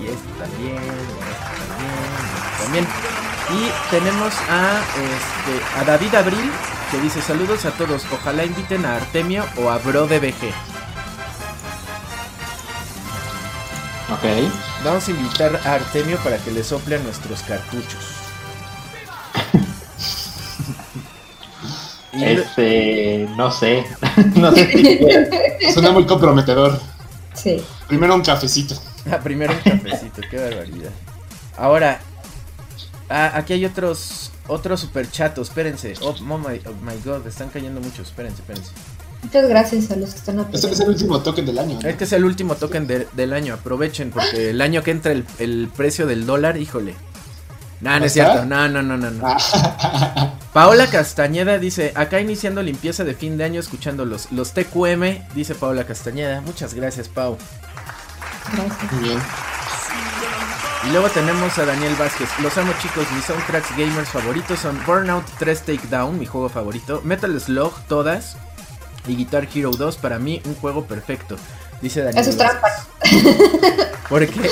y 0.00 0.06
esto 0.06 0.30
también, 0.38 0.76
y 0.76 0.78
esto 0.78 1.44
también, 1.68 1.92
y 2.16 2.38
esto 2.48 2.62
también. 2.64 2.86
Y 3.50 3.90
tenemos 3.90 4.32
a 4.48 4.80
este 4.94 5.78
a 5.78 5.84
David 5.84 6.14
Abril 6.14 6.50
que 6.90 6.98
dice 6.98 7.20
saludos 7.20 7.66
a 7.66 7.72
todos, 7.72 8.06
ojalá 8.10 8.46
inviten 8.46 8.86
a 8.86 8.96
Artemio 8.96 9.44
o 9.58 9.68
a 9.68 9.76
Bro 9.76 10.06
de 10.06 10.18
BG. 10.18 10.71
Ok. 14.12 14.24
Vamos 14.84 15.08
a 15.08 15.10
invitar 15.10 15.60
a 15.64 15.74
Artemio 15.74 16.18
para 16.18 16.36
que 16.38 16.50
le 16.50 16.62
sople 16.62 16.96
a 16.96 16.98
nuestros 16.98 17.40
cartuchos. 17.42 18.04
Y 22.12 22.24
Este, 22.24 23.26
no 23.36 23.50
sé. 23.50 23.86
no 24.34 24.52
sé 24.52 24.70
si. 24.70 25.72
Suena 25.72 25.92
muy 25.92 26.04
comprometedor. 26.04 26.78
Sí. 27.34 27.62
Primero 27.88 28.14
un 28.14 28.22
cafecito. 28.22 28.74
Ah, 29.10 29.18
primero 29.18 29.54
un 29.54 29.60
cafecito, 29.60 30.20
qué 30.30 30.38
barbaridad. 30.38 30.90
Ahora, 31.56 32.00
ah, 33.08 33.32
aquí 33.34 33.54
hay 33.54 33.64
otros 33.64 34.30
otros 34.48 34.80
super 34.80 35.10
chatos, 35.10 35.48
espérense. 35.48 35.94
Oh, 36.02 36.10
oh 36.10 36.38
my, 36.38 36.60
oh 36.66 36.74
my 36.82 36.96
god, 37.04 37.26
están 37.26 37.48
cayendo 37.48 37.80
muchos, 37.80 38.08
espérense, 38.08 38.42
espérense. 38.42 38.72
Muchas 39.22 39.48
gracias 39.48 39.90
a 39.90 39.96
los 39.96 40.10
que 40.10 40.16
están 40.18 40.40
Este 40.40 40.56
es 40.56 40.64
apoyando. 40.64 40.84
el 40.84 40.90
último 40.90 41.20
token 41.22 41.46
del 41.46 41.58
año. 41.58 41.78
¿no? 41.80 41.88
Este 41.88 42.04
es 42.04 42.12
el 42.12 42.24
último 42.24 42.54
token 42.56 42.86
de- 42.86 43.06
del 43.12 43.32
año, 43.32 43.54
aprovechen, 43.54 44.10
porque 44.10 44.50
el 44.50 44.60
año 44.60 44.82
que 44.82 44.90
entra 44.90 45.12
el, 45.12 45.24
el 45.38 45.70
precio 45.74 46.06
del 46.06 46.26
dólar, 46.26 46.56
híjole. 46.56 46.94
No, 47.80 47.98
no 47.98 48.04
es 48.04 48.16
¿Está? 48.16 48.30
cierto, 48.32 48.46
no, 48.46 48.68
no, 48.68 48.82
no, 48.82 48.96
no. 48.96 49.10
no. 49.10 49.26
Ah, 49.26 50.34
Paola 50.52 50.86
Castañeda 50.88 51.58
dice, 51.58 51.92
acá 51.94 52.20
iniciando 52.20 52.62
limpieza 52.62 53.04
de 53.04 53.14
fin 53.14 53.36
de 53.38 53.44
año 53.44 53.60
escuchando 53.60 54.04
los, 54.04 54.30
los 54.32 54.52
TQM, 54.52 55.32
dice 55.34 55.54
Paola 55.54 55.84
Castañeda. 55.84 56.40
Muchas 56.42 56.74
gracias, 56.74 57.08
Pau. 57.08 57.38
Gracias. 58.52 58.92
Muy 58.92 59.02
bien. 59.04 59.18
Y 60.88 60.90
luego 60.90 61.08
tenemos 61.10 61.56
a 61.58 61.64
Daniel 61.64 61.94
Vázquez. 61.98 62.28
Los 62.40 62.58
amo 62.58 62.72
chicos, 62.82 63.06
mis 63.14 63.24
soundtracks 63.24 63.70
gamers 63.76 64.08
favoritos 64.08 64.58
son 64.58 64.78
Burnout 64.84 65.24
3 65.38 65.62
Takedown, 65.62 66.18
mi 66.18 66.26
juego 66.26 66.48
favorito, 66.48 67.00
Metal 67.04 67.40
Slug, 67.40 67.72
todas, 67.88 68.36
y 69.06 69.16
Guitar 69.16 69.48
Hero 69.54 69.70
2, 69.70 69.96
para 69.96 70.18
mí 70.18 70.40
un 70.44 70.54
juego 70.54 70.84
perfecto. 70.86 71.36
Dice 71.80 72.02
Daniel. 72.02 72.20
Eso 72.20 72.30
es 72.30 72.36
trampa. 72.36 72.68
¿Por 74.08 74.26
qué? 74.26 74.48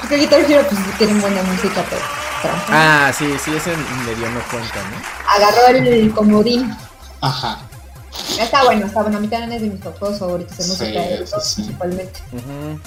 Porque 0.00 0.16
Guitar 0.16 0.40
Hero 0.40 0.66
pues 0.68 0.80
tienen 0.98 1.20
buena 1.20 1.42
música, 1.42 1.84
pero 1.88 2.02
trampa. 2.42 2.66
Ah, 3.08 3.12
sí, 3.16 3.26
sí, 3.42 3.54
ese 3.54 3.70
medio 4.04 4.30
no 4.30 4.40
cuenta, 4.50 4.76
¿no? 4.90 5.34
Agarró 5.36 5.68
el 5.78 6.12
comodín. 6.12 6.74
Ajá. 7.20 7.60
Está 8.38 8.64
bueno, 8.64 8.86
está 8.86 9.02
bueno. 9.02 9.16
A 9.18 9.20
mí 9.20 9.28
también 9.28 9.52
es 9.52 9.62
de 9.62 9.68
mis 9.70 9.80
juegos 9.82 10.18
favoritos 10.18 10.56
de 10.58 10.66
música, 10.66 10.86
Sí, 10.86 10.92
de 11.08 11.22
eso 11.22 11.40
sí. 11.40 11.54
principalmente. 11.62 12.20
Ujú. 12.32 12.78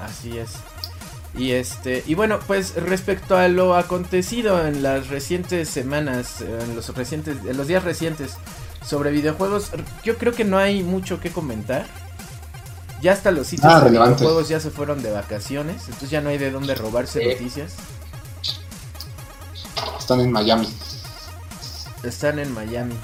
Así 0.00 0.38
es. 0.38 0.50
Y 1.34 1.52
este, 1.52 2.02
y 2.06 2.14
bueno, 2.14 2.40
pues 2.46 2.74
respecto 2.74 3.36
a 3.36 3.48
lo 3.48 3.76
acontecido 3.76 4.66
en 4.66 4.82
las 4.82 5.08
recientes 5.08 5.68
semanas, 5.68 6.40
en 6.40 6.74
los 6.74 6.94
recientes, 6.94 7.36
en 7.46 7.56
los 7.56 7.66
días 7.68 7.84
recientes 7.84 8.32
sobre 8.84 9.10
videojuegos, 9.10 9.70
yo 10.04 10.16
creo 10.18 10.32
que 10.32 10.44
no 10.44 10.58
hay 10.58 10.82
mucho 10.82 11.20
que 11.20 11.30
comentar. 11.30 11.86
Ya 13.00 13.12
hasta 13.12 13.30
los 13.32 13.48
sitios 13.48 13.72
Ah, 13.72 13.78
de 13.80 13.84
relevante. 13.86 14.14
videojuegos 14.16 14.48
ya 14.48 14.60
se 14.60 14.70
fueron 14.70 15.02
de 15.02 15.10
vacaciones, 15.10 15.82
entonces 15.86 16.10
ya 16.10 16.20
no 16.20 16.28
hay 16.30 16.38
de 16.38 16.50
dónde 16.52 16.74
robarse 16.74 17.20
Sí. 17.20 17.28
noticias. 17.28 17.72
Están 19.98 20.20
en 20.20 20.30
Miami. 20.32 20.68
Están 22.04 22.38
en 22.38 22.52
Miami. 22.52 22.94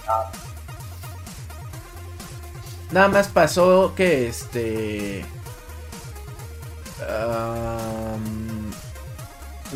Nada 2.93 3.09
más 3.09 3.29
pasó 3.29 3.93
que 3.97 4.29
este. 4.29 5.25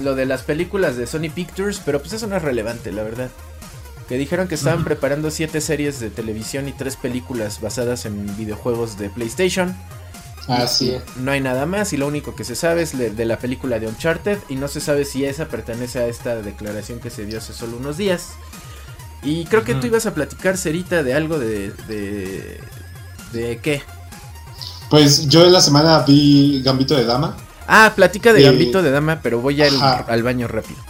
lo 0.03 0.15
de 0.15 0.25
las 0.27 0.43
películas 0.43 0.97
de 0.97 1.07
Sony 1.07 1.31
Pictures, 1.35 1.81
pero 1.85 2.01
pues 2.01 2.13
eso 2.15 2.27
no 2.27 2.37
es 2.37 2.43
relevante, 2.43 2.93
la 2.93 3.03
verdad. 3.03 3.29
Que 4.09 4.19
dijeron 4.19 4.49
que 4.49 4.55
estaban 4.57 4.85
preparando 4.85 5.31
siete 5.31 5.61
series 5.61 6.01
de 6.01 6.11
televisión 6.11 6.69
y 6.69 6.73
tres 6.73 6.97
películas 6.97 7.61
basadas 7.61 8.05
en 8.05 8.37
videojuegos 8.37 8.99
de 8.99 9.09
PlayStation. 9.11 9.75
Ah, 10.49 10.67
sí. 10.67 10.97
No 11.17 11.31
hay 11.31 11.41
nada 11.41 11.67
más 11.67 11.93
y 11.93 11.97
lo 11.97 12.09
único 12.09 12.35
que 12.35 12.45
se 12.45 12.57
sabe 12.57 12.83
es 12.83 12.99
de 12.99 13.25
la 13.25 13.39
película 13.39 13.79
de 13.79 13.87
Uncharted 13.87 14.39
y 14.49 14.57
no 14.57 14.67
se 14.69 14.81
sabe 14.81 15.05
si 15.05 15.25
esa 15.25 15.47
pertenece 15.47 16.01
a 16.01 16.07
esta 16.09 16.37
declaración 16.43 16.99
que 16.99 17.11
se 17.11 17.25
dio 17.27 17.39
hace 17.39 17.53
solo 17.53 17.77
unos 17.77 17.97
días. 17.97 18.31
Y 19.23 19.45
creo 19.47 19.63
que 19.63 19.77
tú 19.77 19.87
ibas 19.87 20.05
a 20.07 20.15
platicar, 20.15 20.57
Cerita, 20.59 21.05
de 21.05 21.15
algo 21.15 21.39
de... 21.39 21.71
¿De, 21.87 22.61
de 23.33 23.59
qué? 23.63 23.83
Pues 24.91 25.29
yo 25.29 25.47
en 25.47 25.53
la 25.53 25.61
semana 25.61 26.01
vi 26.01 26.61
Gambito 26.63 26.97
de 26.97 27.05
Dama. 27.05 27.37
Ah, 27.69 27.93
platica 27.95 28.33
de 28.33 28.41
Eh, 28.41 28.45
Gambito 28.47 28.83
de 28.83 28.91
Dama, 28.91 29.21
pero 29.23 29.41
voy 29.41 29.63
al, 29.63 29.81
al 29.81 30.23
baño 30.25 30.49
rápido. 30.49 30.81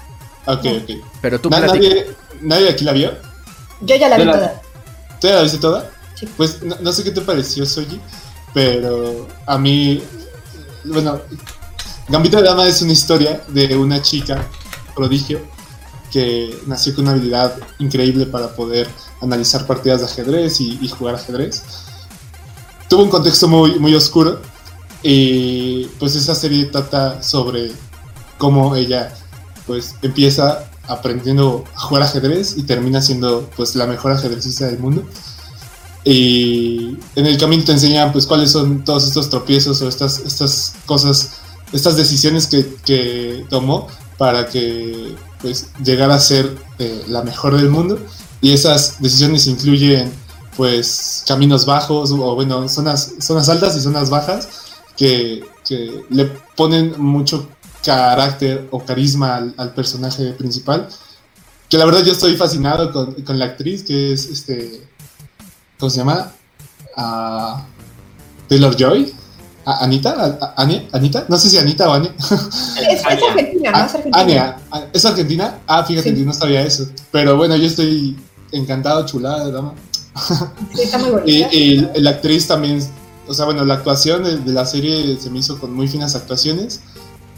Ok, 0.46 0.64
ok. 0.82 0.90
Pero 1.20 1.40
tú 1.40 1.50
Na- 1.50 1.58
platica. 1.58 1.78
nadie, 1.88 2.06
¿Nadie 2.42 2.64
de 2.64 2.70
aquí 2.70 2.84
la 2.84 2.92
vio? 2.92 3.12
Yo 3.80 3.96
ya 3.96 4.08
la 4.08 4.16
vi 4.18 4.24
la- 4.24 4.32
toda. 4.32 4.62
¿Tú 5.20 5.28
ya 5.28 5.34
la 5.36 5.42
viste 5.42 5.58
toda? 5.58 5.90
Sí. 6.14 6.28
Pues 6.36 6.62
no, 6.62 6.76
no 6.80 6.92
sé 6.92 7.04
qué 7.04 7.10
te 7.10 7.20
pareció, 7.20 7.64
Soji, 7.66 8.00
pero 8.54 9.26
a 9.46 9.58
mí, 9.58 10.02
bueno, 10.84 11.20
Gambito 12.08 12.36
de 12.36 12.42
Dama 12.44 12.66
es 12.66 12.82
una 12.82 12.92
historia 12.92 13.42
de 13.48 13.76
una 13.76 14.02
chica 14.02 14.46
prodigio 14.94 15.40
que 16.12 16.54
nació 16.66 16.94
con 16.94 17.04
una 17.04 17.12
habilidad 17.12 17.54
increíble 17.78 18.26
para 18.26 18.48
poder 18.54 18.86
analizar 19.22 19.66
partidas 19.66 20.00
de 20.00 20.06
ajedrez 20.06 20.60
y, 20.60 20.78
y 20.82 20.88
jugar 20.88 21.14
ajedrez. 21.14 21.62
Tuvo 22.88 23.04
un 23.04 23.08
contexto 23.10 23.48
muy, 23.48 23.78
muy 23.78 23.94
oscuro 23.94 24.40
y 25.02 25.86
pues 25.98 26.14
esa 26.14 26.34
serie 26.34 26.66
trata 26.66 27.22
sobre 27.22 27.72
cómo 28.36 28.76
ella 28.76 29.14
pues 29.66 29.94
empieza 30.02 30.64
aprendiendo 30.88 31.64
a 31.74 31.80
jugar 31.80 32.02
ajedrez 32.02 32.56
y 32.56 32.64
termina 32.64 33.00
siendo 33.00 33.48
pues 33.56 33.74
la 33.74 33.86
mejor 33.86 34.12
ajedrecista 34.12 34.66
del 34.66 34.78
mundo. 34.78 35.04
Y 36.04 36.98
en 37.14 37.26
el 37.26 37.38
camino 37.38 37.64
te 37.64 37.72
enseñan 37.72 38.12
pues 38.12 38.26
cuáles 38.26 38.50
son 38.50 38.84
todos 38.84 39.06
estos 39.06 39.30
tropiezos 39.30 39.80
o 39.82 39.88
estas, 39.88 40.18
estas 40.20 40.74
cosas, 40.86 41.38
estas 41.72 41.96
decisiones 41.96 42.46
que, 42.46 42.74
que 42.84 43.46
tomó 43.48 43.86
para 44.18 44.48
que 44.48 45.14
pues 45.40 45.68
llegara 45.84 46.14
a 46.14 46.20
ser 46.20 46.56
eh, 46.78 47.04
la 47.08 47.22
mejor 47.22 47.56
del 47.56 47.70
mundo. 47.70 47.98
Y 48.40 48.52
esas 48.52 49.00
decisiones 49.00 49.46
incluyen 49.46 50.12
pues 50.56 51.24
caminos 51.26 51.64
bajos 51.64 52.10
o 52.10 52.34
bueno, 52.34 52.68
zonas, 52.68 53.14
zonas 53.20 53.48
altas 53.48 53.76
y 53.76 53.80
zonas 53.80 54.10
bajas 54.10 54.48
que, 54.96 55.44
que 55.64 56.04
le 56.10 56.26
ponen 56.56 57.00
mucho 57.00 57.48
carácter 57.84 58.68
o 58.70 58.80
carisma 58.84 59.36
al, 59.36 59.54
al 59.56 59.74
personaje 59.74 60.32
principal. 60.32 60.88
Que 61.68 61.78
la 61.78 61.84
verdad 61.86 62.04
yo 62.04 62.12
estoy 62.12 62.36
fascinado 62.36 62.92
con, 62.92 63.14
con 63.22 63.38
la 63.38 63.46
actriz 63.46 63.82
que 63.82 64.12
es 64.12 64.26
este 64.26 64.86
¿cómo 65.78 65.90
se 65.90 65.98
llama? 65.98 66.32
Ah, 66.96 67.64
Taylor 68.48 68.76
Joy. 68.76 69.12
A- 69.64 69.84
Anita, 69.84 70.10
A- 70.10 70.44
a- 70.44 70.54
Ania, 70.62 70.88
Anita, 70.90 71.24
no 71.28 71.36
sé 71.38 71.48
si 71.48 71.56
Anita 71.56 71.88
o 71.88 71.92
Ania. 71.94 72.12
Es, 72.18 73.00
es 73.00 73.04
argentina, 73.06 73.70
¿no? 73.70 73.76
Ah, 73.78 73.84
Es 73.86 73.94
argentina. 73.94 74.18
Ania, 74.20 74.56
ah, 74.72 74.84
¿es 74.92 75.04
argentina? 75.04 75.58
Ah, 75.68 75.84
fíjate, 75.84 76.10
Sí. 76.10 76.18
yo 76.18 76.24
no 76.26 76.32
sabía 76.32 76.62
eso. 76.62 76.88
Pero 77.12 77.36
bueno, 77.36 77.54
yo 77.56 77.66
estoy 77.68 78.16
encantado, 78.50 79.06
chulada, 79.06 79.48
dama. 79.52 79.74
Sí, 80.74 80.82
está 80.82 80.98
muy 80.98 81.08
Y, 81.26 81.42
bonita. 81.44 81.54
y 81.96 82.00
la 82.02 82.10
actriz 82.10 82.48
también, 82.48 82.84
o 83.28 83.32
sea, 83.34 83.44
bueno, 83.44 83.64
la 83.64 83.74
actuación 83.74 84.24
de, 84.24 84.36
de 84.38 84.52
la 84.52 84.66
serie 84.66 85.16
se 85.20 85.30
me 85.30 85.38
hizo 85.38 85.58
con 85.60 85.72
muy 85.72 85.86
finas 85.86 86.16
actuaciones. 86.16 86.80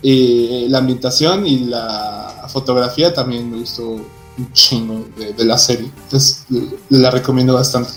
Y 0.06 0.68
la 0.68 0.78
ambientación 0.78 1.46
y 1.46 1.60
la 1.60 2.44
fotografía 2.48 3.14
también 3.14 3.50
me 3.50 3.56
gustó 3.60 3.88
un 3.88 4.52
chingo 4.52 5.06
de, 5.16 5.32
de 5.32 5.44
la 5.46 5.56
serie. 5.56 5.90
Entonces, 6.04 6.44
la 6.90 7.10
recomiendo 7.10 7.54
bastante. 7.54 7.88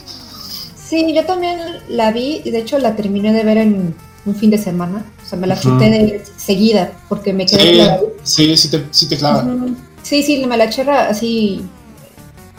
Sí, 0.87 1.13
yo 1.13 1.25
también 1.25 1.59
la 1.89 2.13
vi 2.13 2.41
y 2.45 2.51
de 2.51 2.59
hecho 2.59 2.77
la 2.77 2.95
terminé 2.95 3.33
de 3.33 3.43
ver 3.43 3.57
en 3.57 3.93
un 4.25 4.35
fin 4.35 4.49
de 4.49 4.57
semana. 4.57 5.05
O 5.21 5.29
sea, 5.29 5.37
me 5.37 5.47
la 5.47 5.55
Ujú. 5.55 5.63
chuté 5.63 5.89
de 5.89 6.23
seguida 6.37 6.93
porque 7.09 7.33
me 7.33 7.45
quedé 7.45 7.59
Sí, 7.61 7.73
clavada. 7.73 7.99
sí, 8.23 8.55
sí 8.55 8.69
te, 8.69 8.85
sí 8.91 9.09
te 9.09 9.17
clava. 9.17 9.43
Ujú. 9.43 9.75
Sí, 10.01 10.23
sí, 10.23 10.45
me 10.45 10.55
la 10.55 10.63
eché 10.63 10.83
así 10.89 11.61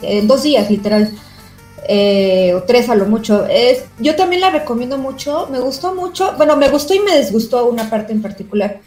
en 0.02 0.28
dos 0.28 0.42
días, 0.42 0.70
literal. 0.70 1.10
Eh, 1.88 2.52
o 2.54 2.64
tres 2.64 2.90
a 2.90 2.94
lo 2.94 3.06
mucho. 3.06 3.46
Es, 3.46 3.84
yo 3.98 4.14
también 4.14 4.42
la 4.42 4.50
recomiendo 4.50 4.98
mucho. 4.98 5.48
Me 5.50 5.58
gustó 5.58 5.94
mucho. 5.94 6.34
Bueno, 6.36 6.54
me 6.58 6.68
gustó 6.68 6.92
y 6.92 7.00
me 7.00 7.16
desgustó 7.16 7.66
una 7.66 7.88
parte 7.88 8.12
en 8.12 8.20
particular. 8.20 8.82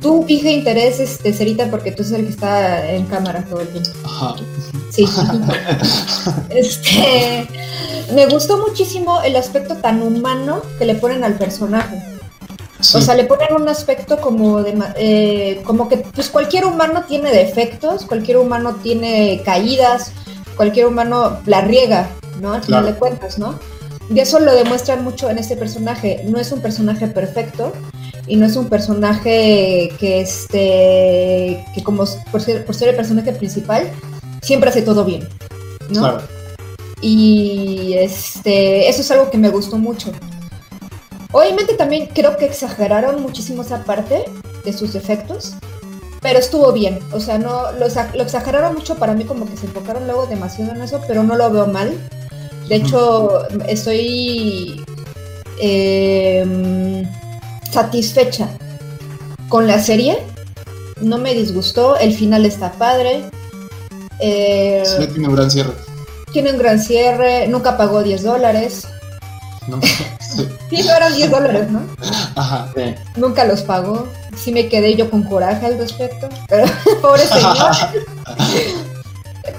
Tú 0.00 0.24
fija 0.26 0.50
interés, 0.50 0.98
este, 1.00 1.32
Cerita, 1.32 1.70
porque 1.70 1.92
tú 1.92 2.02
eres 2.02 2.12
el 2.12 2.24
que 2.24 2.30
está 2.30 2.90
en 2.90 3.06
cámara 3.06 3.44
todo 3.48 3.60
el 3.60 3.68
tiempo. 3.68 3.90
Ajá. 4.04 4.34
Sí. 4.90 5.04
este, 6.50 7.46
me 8.14 8.26
gustó 8.26 8.58
muchísimo 8.58 9.22
el 9.22 9.36
aspecto 9.36 9.76
tan 9.76 10.02
humano 10.02 10.62
que 10.78 10.84
le 10.86 10.94
ponen 10.94 11.24
al 11.24 11.34
personaje. 11.34 12.02
Sí. 12.80 12.96
O 12.96 13.00
sea, 13.00 13.14
le 13.14 13.24
ponen 13.24 13.54
un 13.54 13.68
aspecto 13.68 14.20
como 14.20 14.62
de, 14.62 14.76
eh, 14.96 15.60
como 15.64 15.88
que 15.88 15.98
pues 15.98 16.30
cualquier 16.30 16.64
humano 16.64 17.04
tiene 17.06 17.30
defectos, 17.30 18.06
cualquier 18.06 18.38
humano 18.38 18.76
tiene 18.82 19.42
caídas, 19.44 20.12
cualquier 20.56 20.86
humano 20.86 21.38
la 21.46 21.60
riega, 21.60 22.08
¿no? 22.40 22.54
Al 22.54 22.62
final 22.62 22.82
Claro. 22.82 22.86
de 22.94 22.98
cuentas, 22.98 23.38
¿no? 23.38 23.58
Y 24.12 24.18
eso 24.18 24.40
lo 24.40 24.54
demuestran 24.54 25.04
mucho 25.04 25.30
en 25.30 25.38
este 25.38 25.56
personaje. 25.56 26.22
No 26.26 26.38
es 26.40 26.50
un 26.50 26.60
personaje 26.60 27.06
perfecto 27.06 27.72
y 28.26 28.36
no 28.36 28.44
es 28.44 28.56
un 28.56 28.68
personaje 28.68 29.92
que 29.98 30.20
este 30.20 31.64
que 31.74 31.82
como 31.84 32.04
por 32.32 32.40
ser, 32.42 32.66
por 32.66 32.74
ser 32.74 32.88
el 32.88 32.96
personaje 32.96 33.32
principal 33.32 33.88
siempre 34.42 34.70
hace 34.70 34.82
todo 34.82 35.04
bien, 35.04 35.28
¿no? 35.90 36.00
Claro. 36.00 36.22
Y 37.00 37.94
este, 37.96 38.88
eso 38.88 39.00
es 39.00 39.10
algo 39.10 39.30
que 39.30 39.38
me 39.38 39.48
gustó 39.48 39.78
mucho. 39.78 40.10
Obviamente 41.32 41.74
también 41.74 42.08
creo 42.12 42.36
que 42.36 42.46
exageraron 42.46 43.22
muchísimo 43.22 43.62
esa 43.62 43.84
parte 43.84 44.24
de 44.64 44.72
sus 44.72 44.92
defectos, 44.92 45.54
pero 46.20 46.40
estuvo 46.40 46.72
bien. 46.72 46.98
O 47.12 47.20
sea, 47.20 47.38
no 47.38 47.72
lo, 47.72 47.86
lo 47.86 48.22
exageraron 48.22 48.74
mucho 48.74 48.96
para 48.96 49.14
mí, 49.14 49.24
como 49.24 49.46
que 49.46 49.56
se 49.56 49.66
enfocaron 49.66 50.06
luego 50.06 50.26
demasiado 50.26 50.72
en 50.72 50.82
eso, 50.82 51.00
pero 51.06 51.22
no 51.22 51.36
lo 51.36 51.50
veo 51.50 51.68
mal. 51.68 51.96
De 52.70 52.76
hecho, 52.76 53.48
estoy 53.66 54.84
em, 55.60 57.04
satisfecha 57.70 58.48
con 59.48 59.66
la 59.66 59.80
serie. 59.82 60.18
No 61.00 61.18
me 61.18 61.34
disgustó, 61.34 61.98
el 61.98 62.14
final 62.14 62.46
está 62.46 62.70
padre. 62.72 63.24
Eh, 64.20 64.84
Sí, 64.86 65.06
tiene 65.08 65.26
un 65.28 65.34
gran 65.34 65.50
cierre. 65.50 65.72
tiene 66.32 66.52
un 66.52 66.58
gran 66.58 66.78
cierre, 66.80 67.48
nunca 67.48 67.76
pagó 67.76 68.04
10 68.04 68.22
dólares. 68.22 68.86
¿no? 69.66 69.80
Sí. 70.20 70.48
Sí, 70.70 70.82
no 70.84 70.94
eran 70.94 71.12
10 71.16 71.28
dólares, 71.28 71.70
¿no? 71.72 71.82
Ajá. 72.36 72.70
Sí. 72.76 72.94
Nunca 73.16 73.44
los 73.46 73.62
pagó. 73.62 74.06
Sí 74.36 74.52
me 74.52 74.68
quedé 74.68 74.94
yo 74.94 75.10
con 75.10 75.24
coraje 75.24 75.66
al 75.66 75.76
respecto. 75.76 76.28
Pero, 76.48 76.66
pobre 77.02 77.22
señor. 77.26 77.56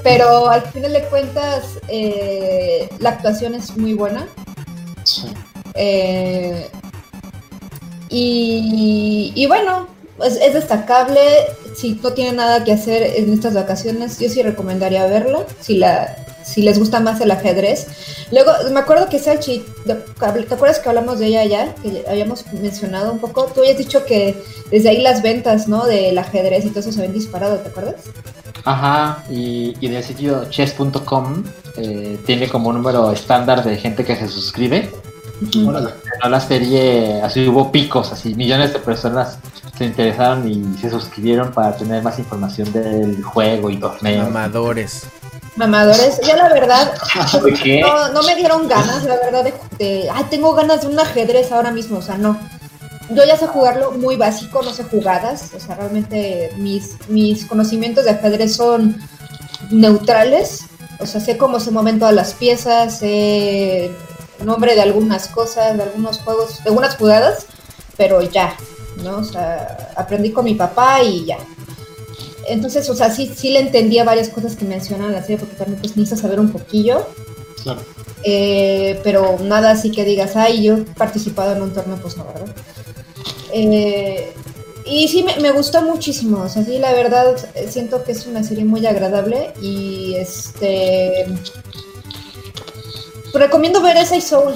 Pero 0.04 0.50
al 0.50 0.62
final 0.64 0.94
de 0.94 1.04
cuentas, 1.04 1.64
eh, 1.88 2.90
la 3.00 3.12
actuación 3.12 3.56
es 3.56 3.76
muy 3.78 3.94
buena. 3.94 4.28
Sí. 5.04 5.28
Eh, 5.76 6.70
y, 8.10 9.32
y 9.36 9.46
bueno, 9.48 9.88
es, 10.24 10.36
es 10.36 10.54
destacable. 10.54 11.22
Si 11.76 11.94
no 12.04 12.14
tienen 12.14 12.36
nada 12.36 12.64
que 12.64 12.74
hacer 12.74 13.04
en 13.18 13.34
estas 13.34 13.54
vacaciones, 13.54 14.20
yo 14.20 14.30
sí 14.30 14.42
recomendaría 14.42 15.06
verla. 15.06 15.46
Si, 15.60 15.78
la, 15.78 16.16
si 16.44 16.62
les 16.62 16.78
gusta 16.78 17.00
más 17.00 17.22
el 17.22 17.32
ajedrez. 17.32 17.88
Luego, 18.32 18.52
me 18.72 18.80
acuerdo 18.80 19.10
que 19.10 19.20
Salchi, 19.20 19.66
¿te 19.86 19.94
acuerdas 20.54 20.80
que 20.80 20.90
hablamos 20.90 21.20
de 21.20 21.28
ella 21.28 21.46
ya? 21.46 21.76
Que 21.76 22.04
habíamos 22.08 22.46
mencionado 22.54 23.12
un 23.12 23.20
poco. 23.20 23.46
Tú 23.54 23.62
habías 23.62 23.78
dicho 23.78 24.06
que 24.06 24.42
desde 24.70 24.90
ahí 24.90 25.02
las 25.02 25.22
ventas, 25.22 25.68
¿no? 25.68 25.86
Del 25.86 26.18
ajedrez 26.18 26.66
y 26.66 26.70
todo 26.70 26.82
eso 26.82 26.92
se 26.92 27.00
habían 27.00 27.14
disparado, 27.14 27.58
¿te 27.58 27.70
acuerdas? 27.70 27.96
Ajá, 28.64 29.24
y, 29.30 29.76
y 29.80 29.88
del 29.90 30.04
sitio 30.04 30.46
chess.com 30.50 31.44
eh, 31.78 32.20
tiene 32.26 32.48
como 32.48 32.72
número 32.72 33.12
estándar 33.12 33.64
de 33.64 33.78
gente 33.78 34.04
que 34.04 34.16
se 34.16 34.28
suscribe. 34.28 34.92
No 35.56 36.30
la 36.30 36.40
serie, 36.40 37.20
así 37.24 37.48
hubo 37.48 37.72
picos, 37.72 38.12
así 38.12 38.36
millones 38.36 38.74
de 38.74 38.80
personas 38.80 39.40
se 39.76 39.86
interesaron 39.86 40.48
y 40.48 40.78
se 40.78 40.92
suscribieron 40.92 41.52
para 41.52 41.76
tener 41.76 42.04
más 42.04 42.20
información 42.20 42.72
del 42.72 43.24
juego 43.24 43.72
y 43.72 43.78
torneo. 43.78 44.28
Amadores. 44.28 45.08
Mamadores, 45.56 46.22
yo 46.26 46.36
la 46.36 46.48
verdad, 46.48 46.94
no, 47.82 48.10
no 48.10 48.24
me 48.24 48.36
dieron 48.36 48.68
ganas, 48.68 49.04
la 49.04 49.16
verdad, 49.16 49.44
de, 49.44 49.54
de, 49.80 50.10
ay, 50.10 50.26
tengo 50.30 50.54
ganas 50.54 50.82
de 50.82 50.88
un 50.88 51.00
ajedrez 51.00 51.52
ahora 51.52 51.72
mismo, 51.72 51.98
o 51.98 52.02
sea, 52.02 52.18
no. 52.18 52.38
Yo 53.14 53.26
ya 53.26 53.38
sé 53.38 53.48
jugarlo 53.48 53.92
muy 53.92 54.16
básico, 54.16 54.62
no 54.62 54.74
sé 54.74 54.84
jugadas, 54.84 55.52
o 55.56 55.60
sea, 55.60 55.76
realmente 55.76 56.52
mis, 56.58 56.96
mis 57.10 57.46
conocimientos 57.46 58.06
de 58.06 58.12
ajedrez 58.12 58.56
son 58.56 58.98
neutrales, 59.70 60.66
o 61.00 61.06
sea, 61.06 61.20
sé 61.20 61.38
cómo 61.38 61.60
se 61.60 61.72
mueven 61.72 62.00
todas 62.00 62.14
las 62.14 62.34
piezas, 62.34 63.00
sé 63.00 63.86
el 63.86 64.46
nombre 64.46 64.76
de 64.76 64.82
algunas 64.82 65.28
cosas, 65.28 65.78
de 65.78 65.84
algunos 65.84 66.20
juegos, 66.20 66.64
de 66.64 66.70
algunas 66.70 66.96
jugadas, 66.96 67.46
pero 67.98 68.22
ya, 68.22 68.56
¿no? 69.04 69.18
O 69.18 69.24
sea, 69.24 69.94
aprendí 69.96 70.32
con 70.32 70.46
mi 70.46 70.56
papá 70.56 71.04
y 71.04 71.26
ya. 71.26 71.38
Entonces, 72.48 72.90
o 72.90 72.96
sea, 72.96 73.12
sí, 73.12 73.32
sí 73.36 73.52
le 73.52 73.60
entendía 73.60 74.04
varias 74.04 74.30
cosas 74.30 74.56
que 74.56 74.66
mencionan 74.66 75.12
la 75.12 75.22
serie, 75.22 75.38
porque 75.38 75.56
también 75.56 75.80
pues 75.80 75.96
necesitas 75.96 76.22
saber 76.22 76.40
un 76.40 76.52
poquillo. 76.52 77.08
Claro. 77.64 77.82
Eh, 78.24 79.00
pero 79.04 79.38
nada 79.42 79.72
así 79.72 79.92
que 79.92 80.04
digas, 80.04 80.36
ay, 80.36 80.64
yo 80.64 80.78
he 80.78 80.82
participado 80.82 81.54
en 81.54 81.62
un 81.62 81.74
torneo, 81.74 81.98
pues 81.98 82.18
no, 82.18 82.26
¿verdad? 82.26 82.54
Eh, 83.54 84.34
y 84.86 85.08
sí, 85.08 85.24
me, 85.24 85.36
me, 85.38 85.52
gustó 85.52 85.82
muchísimo, 85.84 86.42
o 86.42 86.50
sea, 86.50 86.64
sí, 86.64 86.78
la 86.80 86.92
verdad, 86.94 87.36
eh, 87.56 87.68
siento 87.70 88.04
que 88.04 88.14
es 88.14 88.26
una 88.26 88.44
serie 88.44 88.66
muy 88.66 88.86
agradable 88.86 89.54
y 89.62 90.16
este... 90.16 91.28
Recomiendo 93.34 93.82
ver 93.82 93.98
esa 93.98 94.16
y 94.18 94.22
Soul, 94.22 94.54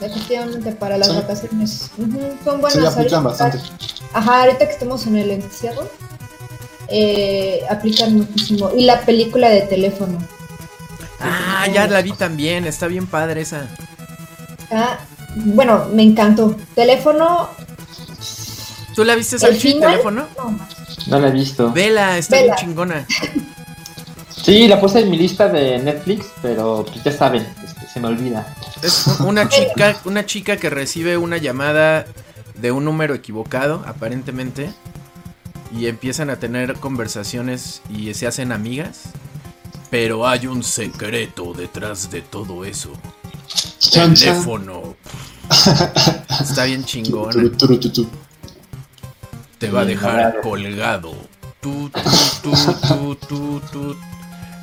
efectivamente, 0.00 0.72
para 0.72 0.96
las 0.98 1.08
Sí. 1.08 1.14
vacaciones. 1.16 1.90
Son 2.44 2.60
buenas. 2.60 2.72
Sí, 2.72 2.86
aplican 2.86 2.96
ahorita- 2.96 3.20
bastante. 3.20 3.58
Ajá, 4.12 4.42
ahorita 4.42 4.66
que 4.66 4.72
estemos 4.72 5.06
en 5.06 5.16
el 5.16 5.30
encierro, 5.30 5.88
eh, 6.88 7.60
aplican 7.70 8.16
muchísimo. 8.16 8.70
Y 8.76 8.84
la 8.84 9.02
película 9.02 9.50
de 9.50 9.60
teléfono. 9.62 10.18
Ah, 11.20 11.66
ya 11.72 11.86
la 11.86 12.00
vi 12.02 12.12
también, 12.12 12.64
está 12.66 12.86
bien 12.88 13.06
padre 13.06 13.42
esa. 13.42 13.68
Ah, 14.70 14.98
bueno, 15.36 15.86
me 15.92 16.02
encantó. 16.02 16.56
Teléfono, 16.74 17.50
¿Tú 18.98 19.04
la 19.04 19.14
viste, 19.14 19.36
el 19.36 19.40
Salchi, 19.42 19.74
final. 19.74 19.92
teléfono? 19.92 20.26
No, 20.36 20.58
No 21.06 21.20
la 21.20 21.28
he 21.28 21.30
visto. 21.30 21.72
Vela, 21.72 22.18
está 22.18 22.34
Vela. 22.34 22.56
bien 22.56 22.66
chingona. 22.68 23.06
Sí, 24.42 24.66
la 24.66 24.80
puse 24.80 24.98
en 25.02 25.10
mi 25.10 25.16
lista 25.16 25.48
de 25.48 25.78
Netflix, 25.78 26.26
pero 26.42 26.84
pues 26.84 27.04
ya 27.04 27.12
saben, 27.12 27.46
este, 27.64 27.86
se 27.86 28.00
me 28.00 28.08
olvida. 28.08 28.56
Es 28.82 29.06
una 29.20 29.48
chica, 29.48 29.96
una 30.04 30.26
chica 30.26 30.56
que 30.56 30.68
recibe 30.68 31.16
una 31.16 31.36
llamada 31.36 32.06
de 32.56 32.72
un 32.72 32.84
número 32.84 33.14
equivocado, 33.14 33.84
aparentemente, 33.86 34.72
y 35.72 35.86
empiezan 35.86 36.28
a 36.28 36.40
tener 36.40 36.74
conversaciones 36.74 37.82
y 37.88 38.12
se 38.14 38.26
hacen 38.26 38.50
amigas. 38.50 39.02
Pero 39.90 40.26
hay 40.26 40.48
un 40.48 40.64
secreto 40.64 41.52
detrás 41.52 42.10
de 42.10 42.22
todo 42.22 42.64
eso. 42.64 42.90
Teléfono. 43.92 44.96
Está 46.40 46.64
bien 46.64 46.84
chingona. 46.84 47.44
Te 49.58 49.70
va 49.70 49.80
a 49.80 49.84
dejar 49.84 50.40
colgado. 50.40 51.14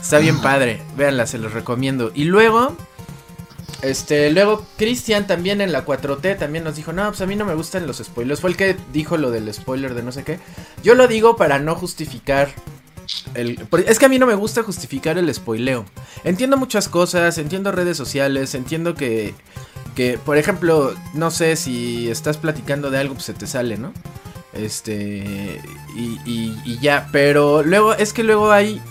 Está 0.02 0.20
bien 0.20 0.40
padre. 0.40 0.82
Véanla, 0.96 1.28
se 1.28 1.38
los 1.38 1.52
recomiendo. 1.52 2.12
Y 2.16 2.26
luego, 2.26 2.78
este, 3.82 4.32
luego 4.32 4.66
Cristian 4.78 5.28
también 5.28 5.60
en 5.62 5.72
la 5.72 5.86
4T 5.86 6.38
también 6.38 6.64
nos 6.64 6.76
dijo, 6.76 6.94
no, 6.94 7.08
pues 7.08 7.22
a 7.22 7.26
mí 7.26 7.36
no 7.36 7.44
me 7.44 7.56
gustan 7.56 7.88
los 7.88 7.98
spoilers. 7.98 8.40
Fue 8.40 8.50
el 8.52 8.56
que 8.56 8.78
dijo 8.94 9.18
lo 9.18 9.32
del 9.32 9.54
spoiler 9.54 9.96
de 9.96 10.04
no 10.04 10.12
sé 10.12 10.24
qué. 10.24 10.40
Yo 10.84 10.96
lo 10.96 11.08
digo 11.08 11.36
para 11.36 11.60
no 11.60 11.76
justificar. 11.76 12.50
El, 13.34 13.68
es 13.86 14.00
que 14.00 14.06
a 14.06 14.10
mí 14.10 14.18
no 14.18 14.26
me 14.26 14.34
gusta 14.36 14.64
justificar 14.64 15.18
el 15.18 15.34
spoileo. 15.34 15.86
Entiendo 16.24 16.56
muchas 16.56 16.88
cosas, 16.88 17.38
entiendo 17.38 17.72
redes 17.72 17.98
sociales, 17.98 18.56
entiendo 18.56 18.96
que, 18.96 19.36
que, 19.94 20.18
por 20.18 20.38
ejemplo, 20.38 20.96
no 21.14 21.32
sé 21.32 21.56
si 21.56 22.10
estás 22.10 22.38
platicando 22.38 22.92
de 22.92 22.98
algo, 23.00 23.16
pues 23.16 23.26
se 23.26 23.34
te 23.34 23.46
sale, 23.46 23.78
¿no? 23.78 23.94
Este. 24.56 25.62
Y, 25.96 26.20
y- 26.26 26.62
y 26.66 26.80
ya. 26.80 27.10
Pero 27.12 27.64
luego, 27.64 27.94
es 27.94 28.14
que 28.14 28.24
luego 28.24 28.52
hay. 28.52 28.82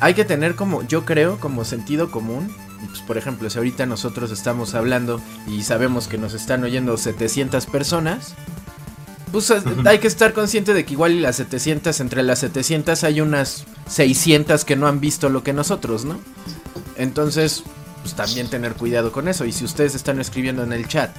Hay 0.00 0.14
que 0.14 0.24
tener 0.24 0.54
como, 0.54 0.86
yo 0.86 1.04
creo, 1.04 1.38
como 1.40 1.64
sentido 1.64 2.10
común. 2.10 2.54
Pues, 2.88 3.00
por 3.00 3.18
ejemplo, 3.18 3.50
si 3.50 3.58
ahorita 3.58 3.86
nosotros 3.86 4.30
estamos 4.30 4.74
hablando 4.74 5.20
y 5.48 5.62
sabemos 5.64 6.06
que 6.06 6.18
nos 6.18 6.34
están 6.34 6.62
oyendo 6.62 6.96
700 6.96 7.66
personas. 7.66 8.34
Pues 9.32 9.50
es- 9.50 9.64
hay 9.84 9.98
que 9.98 10.06
estar 10.08 10.32
consciente 10.32 10.72
de 10.74 10.84
que 10.86 10.92
igual 10.94 11.12
y 11.12 11.20
las 11.20 11.36
700, 11.36 12.00
entre 12.00 12.22
las 12.22 12.38
700 12.38 13.04
hay 13.04 13.20
unas 13.20 13.64
600 13.88 14.64
que 14.64 14.76
no 14.76 14.86
han 14.86 15.00
visto 15.00 15.28
lo 15.28 15.42
que 15.42 15.52
nosotros, 15.52 16.04
¿no? 16.04 16.18
Entonces, 16.96 17.62
pues 18.02 18.14
también 18.14 18.48
tener 18.48 18.74
cuidado 18.74 19.12
con 19.12 19.28
eso. 19.28 19.44
Y 19.44 19.52
si 19.52 19.64
ustedes 19.64 19.94
están 19.94 20.18
escribiendo 20.20 20.62
en 20.62 20.72
el 20.72 20.88
chat, 20.88 21.10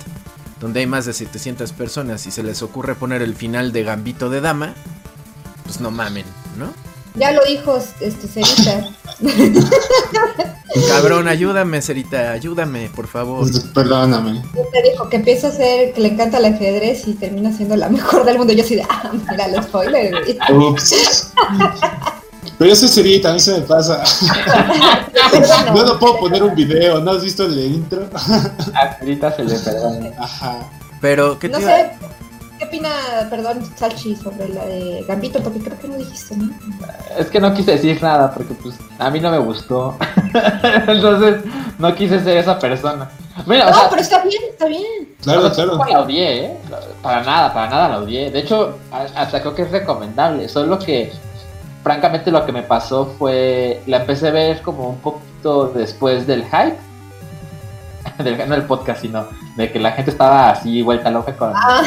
donde 0.60 0.82
hay 0.82 0.88
más 0.88 1.06
de 1.06 1.14
700 1.14 1.72
personas 1.74 2.26
y 2.28 2.32
se 2.32 2.44
les 2.44 2.62
ocurre 2.62 2.96
poner 2.96 3.22
el 3.22 3.36
final 3.36 3.72
de 3.72 3.84
Gambito 3.84 4.30
de 4.30 4.42
Dama, 4.42 4.74
pues 5.64 5.80
no 5.80 5.92
mamen, 5.92 6.26
¿no? 6.58 6.74
ya 7.16 7.32
lo 7.32 7.44
dijo 7.46 7.78
este 8.00 8.28
Cerita. 8.28 8.90
Cabrón, 10.88 11.28
ayúdame, 11.28 11.82
Cerita, 11.82 12.32
ayúdame, 12.32 12.90
por 12.96 13.08
favor. 13.08 13.48
Perdóname. 13.74 14.42
Te 14.72 14.90
dijo 14.90 15.10
que 15.10 15.18
empieza 15.18 15.48
a 15.48 15.52
ser 15.52 15.94
que 15.94 16.02
le 16.02 16.10
encanta 16.10 16.38
el 16.38 16.46
ajedrez 16.46 17.08
y 17.08 17.14
termina 17.14 17.52
siendo 17.52 17.76
la 17.76 17.90
mejor 17.90 18.26
del 18.26 18.38
mundo. 18.38 18.54
Yo 18.54 18.64
de, 18.64 18.84
ah, 18.88 19.12
mira 19.30 19.46
el 19.46 19.64
spoiler. 19.64 20.12
güey. 20.12 20.38
Ups. 20.58 21.34
Pero 22.58 22.72
eso 22.74 22.88
sería, 22.88 23.22
también 23.22 23.40
se 23.40 23.54
me 23.54 23.62
pasa. 23.62 24.04
No 25.74 26.00
puedo 26.00 26.18
poner 26.20 26.44
un 26.44 26.56
video, 26.56 27.00
¿no 27.00 27.12
has 27.12 27.24
visto 27.24 27.44
el 27.46 27.56
de 27.56 27.66
intro? 27.68 28.10
Ahorita 29.00 29.32
se 29.36 29.44
le 29.44 29.60
perdone. 29.60 30.14
Ajá. 30.18 30.60
Pero, 31.02 31.38
¿qué 31.40 31.50
te 31.50 31.54
No 31.54 31.60
iba- 31.62 31.70
sé, 31.70 31.92
¿qué 32.58 32.66
opina, 32.66 32.90
perdón, 33.30 33.60
Salchi, 33.76 34.16
sobre 34.16 34.50
la 34.50 34.66
de 34.66 35.06
Gambito? 35.08 35.40
Porque 35.42 35.60
creo 35.60 35.80
que 35.80 35.88
no 35.88 35.98
dijiste, 35.98 36.36
¿no? 36.36 36.50
Es 37.18 37.28
que 37.28 37.40
no 37.40 37.54
quise 37.54 37.72
decir 37.72 38.02
nada 38.02 38.32
porque 38.34 38.54
pues 38.56 38.76
a 38.98 39.10
mí 39.10 39.20
no 39.20 39.32
me 39.32 39.38
gustó. 39.40 39.98
Entonces 40.88 41.44
no 41.78 41.94
quise 41.96 42.20
ser 42.24 42.38
esa 42.38 42.58
persona. 42.60 43.10
Mira, 43.46 43.68
o 43.68 43.72
No, 43.72 43.76
sea, 43.80 43.90
pero 43.90 44.02
está 44.02 44.24
bien, 44.24 44.42
está 44.50 44.66
bien. 44.66 44.84
Claro, 45.22 45.46
o 45.48 45.54
sea, 45.54 45.64
claro. 45.66 45.86
la 45.90 46.02
odié, 46.02 46.46
¿eh? 46.46 46.58
Para 47.02 47.24
nada, 47.24 47.54
para 47.54 47.70
nada 47.70 47.90
la 47.90 48.00
odié. 48.00 48.32
De 48.32 48.40
hecho, 48.40 48.78
hasta 49.16 49.40
creo 49.42 49.56
que 49.56 49.62
es 49.62 49.72
recomendable. 49.72 50.50
Solo 50.50 50.78
que, 50.80 51.14
francamente, 51.90 52.30
lo 52.30 52.46
que 52.46 52.52
me 52.52 52.62
pasó 52.62 53.16
fue. 53.18 53.82
La 53.88 53.98
empecé 53.98 54.28
a 54.28 54.32
ver 54.32 54.62
como 54.62 54.90
un 54.90 55.00
poquito 55.00 55.70
después 55.70 56.28
del 56.28 56.44
hype. 56.44 56.78
Del, 58.24 58.48
no 58.48 58.56
el 58.56 58.64
podcast, 58.64 59.02
sino 59.02 59.28
de 59.56 59.72
que 59.72 59.80
la 59.80 59.92
gente 59.94 60.12
estaba 60.12 60.52
así 60.52 60.84
vuelta 60.84 61.10
loca 61.10 61.36
con. 61.36 61.52
Ah, 61.56 61.82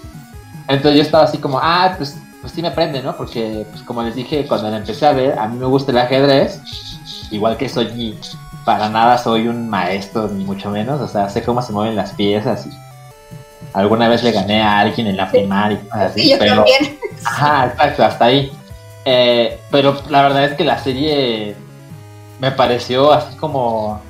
Entonces 0.68 0.94
yo 0.94 1.02
estaba 1.02 1.24
así 1.24 1.38
como, 1.38 1.58
ah, 1.60 1.94
pues, 1.96 2.16
pues 2.40 2.52
sí 2.52 2.62
me 2.62 2.70
prende, 2.70 3.02
¿no? 3.02 3.16
Porque, 3.16 3.66
pues 3.70 3.82
como 3.82 4.02
les 4.02 4.14
dije, 4.14 4.46
cuando 4.46 4.70
la 4.70 4.76
empecé 4.76 5.06
a 5.06 5.12
ver, 5.12 5.36
a 5.38 5.48
mí 5.48 5.58
me 5.58 5.66
gusta 5.66 5.90
el 5.90 5.98
ajedrez. 5.98 6.60
Igual 7.32 7.56
que 7.56 7.68
soy, 7.68 8.16
para 8.64 8.88
nada 8.88 9.18
soy 9.18 9.48
un 9.48 9.68
maestro, 9.68 10.28
ni 10.28 10.44
mucho 10.44 10.70
menos. 10.70 11.00
O 11.00 11.08
sea, 11.08 11.28
sé 11.28 11.42
cómo 11.42 11.62
se 11.62 11.72
mueven 11.72 11.96
las 11.96 12.12
piezas 12.12 12.66
y 12.66 12.70
alguna 13.72 14.08
vez 14.08 14.22
le 14.22 14.30
gané 14.30 14.62
a 14.62 14.78
alguien 14.78 15.08
en 15.08 15.16
la 15.16 15.28
primaria 15.28 15.80
y 15.82 15.88
cosas 15.88 16.12
así. 16.12 16.22
sí, 16.22 16.30
yo 16.30 16.38
pero, 16.38 16.54
también. 16.56 16.98
Ajá, 17.24 17.66
exacto, 17.66 18.04
hasta 18.04 18.24
ahí. 18.26 18.52
Eh, 19.04 19.60
pero 19.70 19.96
la 20.08 20.22
verdad 20.22 20.44
es 20.44 20.54
que 20.54 20.64
la 20.64 20.78
serie 20.78 21.56
me 22.38 22.50
pareció 22.50 23.12
así 23.12 23.36
como... 23.36 24.00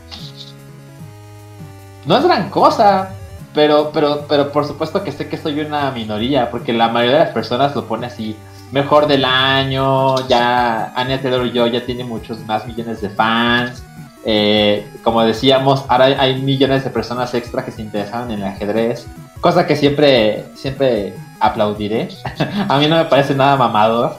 No 2.04 2.16
es 2.16 2.24
gran 2.24 2.50
cosa, 2.50 3.10
pero, 3.54 3.90
pero, 3.92 4.26
pero 4.28 4.50
por 4.50 4.66
supuesto 4.66 5.04
que 5.04 5.12
sé 5.12 5.28
que 5.28 5.36
soy 5.36 5.60
una 5.60 5.90
minoría, 5.90 6.50
porque 6.50 6.72
la 6.72 6.88
mayoría 6.88 7.18
de 7.18 7.24
las 7.26 7.34
personas 7.34 7.74
lo 7.76 7.86
pone 7.86 8.06
así, 8.06 8.36
mejor 8.72 9.06
del 9.06 9.24
año, 9.24 10.26
ya 10.28 10.92
Anya 10.96 11.20
Taylor-Joy 11.20 11.70
ya 11.70 11.84
tiene 11.84 12.04
muchos 12.04 12.40
más 12.46 12.66
millones 12.66 13.00
de 13.02 13.10
fans. 13.10 13.84
Eh, 14.24 14.88
como 15.02 15.22
decíamos, 15.22 15.84
ahora 15.88 16.06
hay, 16.06 16.40
millones 16.40 16.84
de 16.84 16.90
personas 16.90 17.34
extra 17.34 17.64
que 17.64 17.72
se 17.72 17.82
interesan 17.82 18.30
en 18.30 18.40
el 18.40 18.46
ajedrez, 18.46 19.06
cosa 19.40 19.66
que 19.66 19.76
siempre, 19.76 20.44
siempre 20.54 21.14
aplaudiré. 21.40 22.08
A 22.68 22.78
mí 22.78 22.86
no 22.86 22.96
me 22.96 23.04
parece 23.04 23.34
nada 23.34 23.56
mamador. 23.56 24.16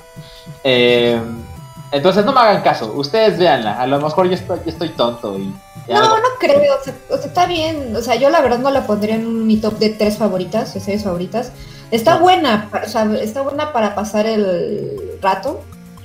Eh, 0.64 1.19
entonces 1.91 2.26
no 2.26 2.31
me 2.34 2.40
hagan 2.40 2.61
caso, 2.64 2.91
ustedes 2.95 3.38
véanla. 3.38 3.80
A 3.80 3.85
lo 3.88 3.99
mejor 3.99 4.27
yo 4.27 4.34
estoy, 4.35 4.60
yo 4.65 4.72
estoy 4.72 4.90
tonto 4.90 5.38
y. 5.38 5.53
No, 5.88 5.98
algo- 5.98 6.18
no 6.18 6.23
creo, 6.40 6.57
o 6.80 6.84
sea, 6.84 6.94
o 7.10 7.18
sea, 7.18 7.26
está 7.27 7.45
bien, 7.45 7.94
o 7.95 8.02
sea, 8.02 8.15
yo 8.15 8.30
la 8.30 8.41
verdad 8.41 8.60
no 8.60 8.72
la 8.72 8.88
pondría 8.88 9.15
en 9.15 9.45
mi 9.45 9.57
top 9.57 9.77
de 9.80 9.90
tres 9.90 10.18
favoritas, 10.18 10.73
de 10.73 10.80
series 10.80 11.03
favoritas. 11.03 11.52
Está 11.91 12.15
No. 12.15 12.22
buena, 12.22 12.69
o 12.84 12.88
sea, 12.90 13.03
está 13.22 13.41
buena 13.41 13.73
para 13.73 13.94
pasar 13.94 14.26
el 14.26 15.18
rato, 15.22 15.61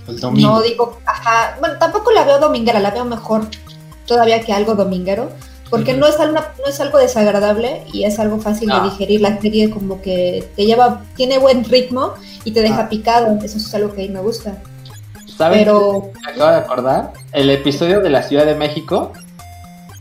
El 0.08 0.18
domingo. 0.20 0.48
No 0.50 0.60
digo, 0.62 0.98
ajá, 1.06 1.56
bueno, 1.60 1.78
tampoco 1.78 2.10
la 2.10 2.24
veo 2.24 2.38
dominguera, 2.40 2.80
la 2.80 2.90
veo 2.90 3.04
mejor 3.04 3.42
todavía 4.04 4.40
que 4.42 4.52
algo 4.52 4.74
dominguero, 4.74 5.30
porque 5.70 5.94
no, 5.94 6.06
es 6.06 6.18
algo, 6.20 6.34
no 6.38 6.66
es 6.68 6.80
algo 6.80 6.98
desagradable 6.98 7.82
y 7.92 8.04
es 8.04 8.18
algo 8.18 8.38
fácil 8.40 8.68
No. 8.68 8.82
de 8.84 8.90
digerir. 8.90 9.20
La 9.20 9.40
serie 9.40 9.70
como 9.70 10.00
que 10.02 10.48
te 10.56 10.64
lleva, 10.66 11.02
tiene 11.16 11.38
buen 11.38 11.64
ritmo 11.64 12.14
y 12.44 12.52
te 12.52 12.60
deja 12.62 12.82
Ah. 12.82 12.88
picado, 12.88 13.38
eso 13.42 13.58
es 13.58 13.74
algo 13.74 13.92
que 13.94 14.02
a 14.02 14.06
mí 14.06 14.10
me 14.12 14.20
gusta. 14.20 14.56
¿Sabes? 15.36 15.58
Pero, 15.58 16.10
Me 16.24 16.32
acabo 16.32 16.50
de 16.50 16.56
acordar. 16.56 17.12
El 17.32 17.50
episodio 17.50 18.00
de 18.00 18.10
la 18.10 18.22
Ciudad 18.22 18.44
de 18.46 18.54
México. 18.54 19.12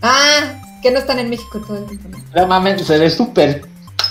ah, 0.02 0.62
que 0.82 0.92
no 0.92 1.00
están 1.00 1.20
en 1.20 1.30
México 1.30 1.60
todo 1.66 1.78
el 1.78 1.86
tiempo. 1.86 2.10
¿no? 2.10 2.42
No 2.42 2.48
mames, 2.48 2.86
se 2.86 2.98
ve 2.98 3.10
súper 3.10 3.64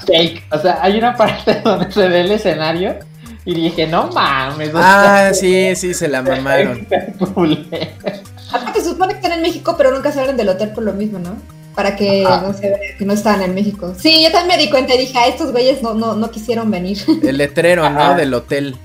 fake. 0.06 0.44
O 0.52 0.58
sea, 0.58 0.78
hay 0.82 0.98
una 0.98 1.16
parte 1.16 1.60
donde 1.64 1.90
se 1.90 2.06
ve 2.08 2.20
el 2.22 2.30
escenario. 2.32 2.96
Y 3.44 3.54
dije, 3.54 3.86
no 3.86 4.08
mames. 4.08 4.70
Ah, 4.74 5.30
sí, 5.32 5.74
sí, 5.76 5.94
se 5.94 6.08
la 6.08 6.20
mamaron. 6.22 6.86
Aparte 8.52 8.80
se 8.80 8.90
supone 8.90 9.18
que 9.20 9.25
México, 9.46 9.74
pero 9.76 9.90
nunca 9.92 10.12
salen 10.12 10.36
del 10.36 10.48
hotel 10.48 10.70
por 10.70 10.84
lo 10.84 10.92
mismo, 10.92 11.18
¿no? 11.18 11.36
Para 11.74 11.94
que 11.94 12.24
Ajá. 12.26 12.40
no 12.46 12.52
se 12.54 12.68
vea 12.70 12.78
que 12.98 13.04
no 13.04 13.12
están 13.12 13.42
en 13.42 13.54
México. 13.54 13.94
Sí, 13.98 14.22
yo 14.24 14.32
también 14.32 14.58
me 14.58 14.64
di 14.64 14.70
cuenta 14.70 14.94
y 14.94 14.98
dije, 14.98 15.18
ah, 15.18 15.26
estos 15.26 15.52
güeyes 15.52 15.82
no, 15.82 15.92
no, 15.94 16.14
no 16.14 16.30
quisieron 16.30 16.70
venir. 16.70 16.98
El 17.22 17.36
letrero, 17.36 17.88
¿no? 17.90 18.14
Del 18.14 18.32
hotel. 18.34 18.76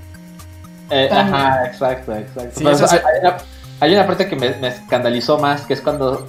Eh, 0.90 1.08
ajá, 1.10 1.64
exacto, 1.66 2.14
exacto. 2.14 2.60
Sí, 2.60 2.66
eso 2.66 2.86
se- 2.86 2.96
hay, 2.96 3.20
una, 3.22 3.36
hay 3.80 3.94
una 3.94 4.06
parte 4.06 4.28
que 4.28 4.36
me, 4.36 4.50
me 4.56 4.68
escandalizó 4.68 5.38
más, 5.38 5.62
que 5.62 5.72
es 5.74 5.80
cuando... 5.80 6.28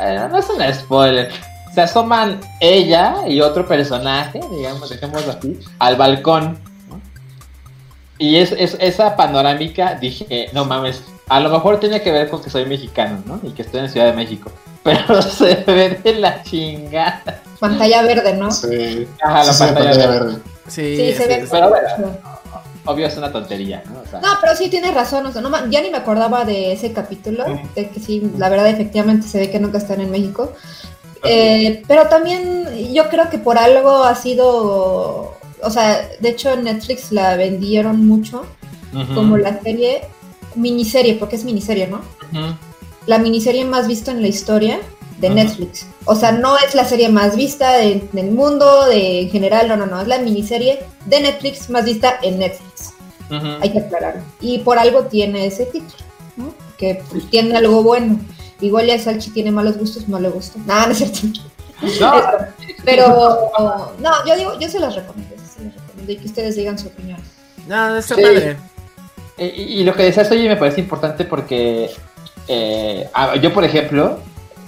eh, 0.00 0.20
no 0.30 0.38
es 0.38 0.46
un 0.50 0.74
spoiler. 0.74 1.30
Se 1.74 1.80
asoman 1.80 2.40
ella 2.60 3.16
y 3.26 3.40
otro 3.40 3.66
personaje, 3.66 4.40
digamos, 4.50 4.90
dejémoslo 4.90 5.32
así, 5.32 5.58
al 5.78 5.96
balcón. 5.96 6.58
¿no? 6.90 7.00
Y 8.18 8.36
es, 8.36 8.52
es- 8.52 8.76
esa 8.80 9.16
panorámica, 9.16 9.94
dije, 9.94 10.50
no 10.52 10.66
mames, 10.66 11.02
a 11.28 11.40
lo 11.40 11.50
mejor 11.50 11.80
tiene 11.80 12.02
que 12.02 12.12
ver 12.12 12.28
con 12.28 12.42
que 12.42 12.50
soy 12.50 12.66
mexicano, 12.66 13.22
¿no? 13.26 13.40
Y 13.42 13.50
que 13.52 13.62
estoy 13.62 13.80
en 13.80 13.88
Ciudad 13.90 14.06
de 14.06 14.12
México. 14.12 14.50
Pero 14.82 15.20
se 15.22 15.56
ve 15.66 16.00
de 16.02 16.14
la 16.14 16.42
chingada. 16.42 17.42
Pantalla 17.58 18.02
verde, 18.02 18.34
¿no? 18.34 18.50
Sí, 18.50 19.06
Ajá, 19.22 19.44
la 19.44 19.52
sí, 19.52 19.58
pantalla 19.64 19.90
pantalla 19.90 20.10
verde. 20.10 20.26
verde. 20.26 20.40
Sí, 20.68 20.96
Sí, 20.96 21.12
se 21.14 21.26
ve. 21.26 21.46
Pero 21.50 21.68
bueno, 21.70 22.16
obvio 22.84 23.06
es 23.06 23.16
una 23.16 23.32
tontería, 23.32 23.82
¿no? 23.86 24.00
O 24.00 24.06
sea, 24.10 24.20
No, 24.20 24.28
pero 24.40 24.54
sí 24.54 24.68
tienes 24.68 24.94
razón, 24.94 25.26
o 25.26 25.32
sea, 25.32 25.42
no, 25.42 25.50
ya 25.70 25.80
ni 25.80 25.90
me 25.90 25.96
acordaba 25.96 26.44
de 26.44 26.72
ese 26.72 26.92
capítulo, 26.92 27.44
de 27.74 27.88
que 27.88 27.98
sí, 28.00 28.30
la 28.38 28.48
verdad 28.48 28.68
efectivamente 28.68 29.26
se 29.26 29.38
ve 29.38 29.50
que 29.50 29.58
nunca 29.58 29.78
están 29.78 30.00
en 30.00 30.10
México. 30.10 30.52
Eh, 31.24 31.82
pero 31.88 32.06
también 32.08 32.68
yo 32.92 33.08
creo 33.08 33.28
que 33.30 33.38
por 33.38 33.58
algo 33.58 34.04
ha 34.04 34.14
sido, 34.14 35.34
o 35.62 35.70
sea, 35.70 36.06
de 36.20 36.28
hecho 36.28 36.52
en 36.52 36.64
Netflix 36.64 37.10
la 37.10 37.36
vendieron 37.36 38.06
mucho 38.06 38.44
como 39.14 39.36
la 39.36 39.60
serie, 39.60 40.02
miniserie, 40.56 41.14
porque 41.14 41.36
es 41.36 41.44
miniserie, 41.44 41.86
¿no? 41.86 42.00
La 43.06 43.18
miniserie 43.18 43.64
más 43.64 43.86
vista 43.86 44.10
en 44.10 44.20
la 44.22 44.28
historia 44.28 44.80
de. 45.20 45.30
Netflix. 45.30 45.86
O 46.04 46.14
sea, 46.14 46.32
no 46.32 46.56
es 46.58 46.74
la 46.74 46.84
serie 46.84 47.08
más 47.08 47.36
vista 47.36 47.72
de- 47.78 48.08
del 48.12 48.30
mundo, 48.32 48.86
de 48.86 49.22
en 49.22 49.30
general, 49.30 49.68
no, 49.68 49.76
no, 49.76 49.86
no, 49.86 50.00
es 50.02 50.08
la 50.08 50.18
miniserie 50.18 50.80
de 51.06 51.20
Netflix 51.20 51.70
más 51.70 51.84
vista 51.84 52.18
en 52.22 52.38
Netflix. 52.38 52.92
Hay 53.60 53.72
que 53.72 53.78
aclararlo. 53.80 54.22
Y 54.40 54.58
por 54.58 54.78
algo 54.78 55.04
tiene 55.04 55.46
ese 55.46 55.66
título, 55.66 55.96
¿no? 56.36 56.54
Que 56.78 57.02
pues, 57.10 57.28
tiene 57.30 57.56
algo 57.56 57.82
bueno. 57.82 58.18
Igual 58.60 58.86
ya 58.86 58.98
Salchi 58.98 59.30
tiene 59.30 59.50
malos 59.50 59.76
gustos, 59.78 60.06
no 60.08 60.18
le 60.20 60.28
gusta. 60.28 60.58
No, 60.66 60.86
no 60.86 60.92
es 60.92 60.98
cierto. 60.98 61.18
No, 62.00 62.12
Pero, 62.84 63.50
no, 63.98 64.10
yo 64.26 64.36
digo, 64.36 64.58
yo 64.60 64.68
se 64.68 64.78
las 64.78 64.94
recomiendo, 64.94 65.34
se 65.36 65.64
las 65.64 65.74
recomiendo 65.74 66.12
y 66.12 66.16
que 66.18 66.26
ustedes 66.26 66.56
digan 66.56 66.78
su 66.78 66.86
opinión. 66.88 67.18
No, 67.66 67.96
está 67.96 68.14
Sí. 68.14 68.22
padre. 68.22 68.56
Y, 69.38 69.44
y 69.44 69.84
lo 69.84 69.94
que 69.94 70.04
decías 70.04 70.30
oye 70.30 70.48
me 70.48 70.56
parece 70.56 70.80
importante 70.80 71.24
porque 71.24 71.90
eh, 72.48 73.08
yo, 73.40 73.52
por 73.52 73.64
ejemplo, 73.64 74.18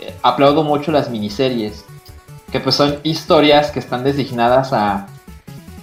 eh, 0.01 0.15
aplaudo 0.23 0.65
mucho 0.65 0.93
las 0.93 1.11
miniseries, 1.11 1.85
que 2.51 2.61
pues 2.61 2.75
son 2.75 2.99
historias 3.03 3.71
que 3.71 3.79
están 3.79 4.05
designadas 4.05 4.73
a, 4.73 5.07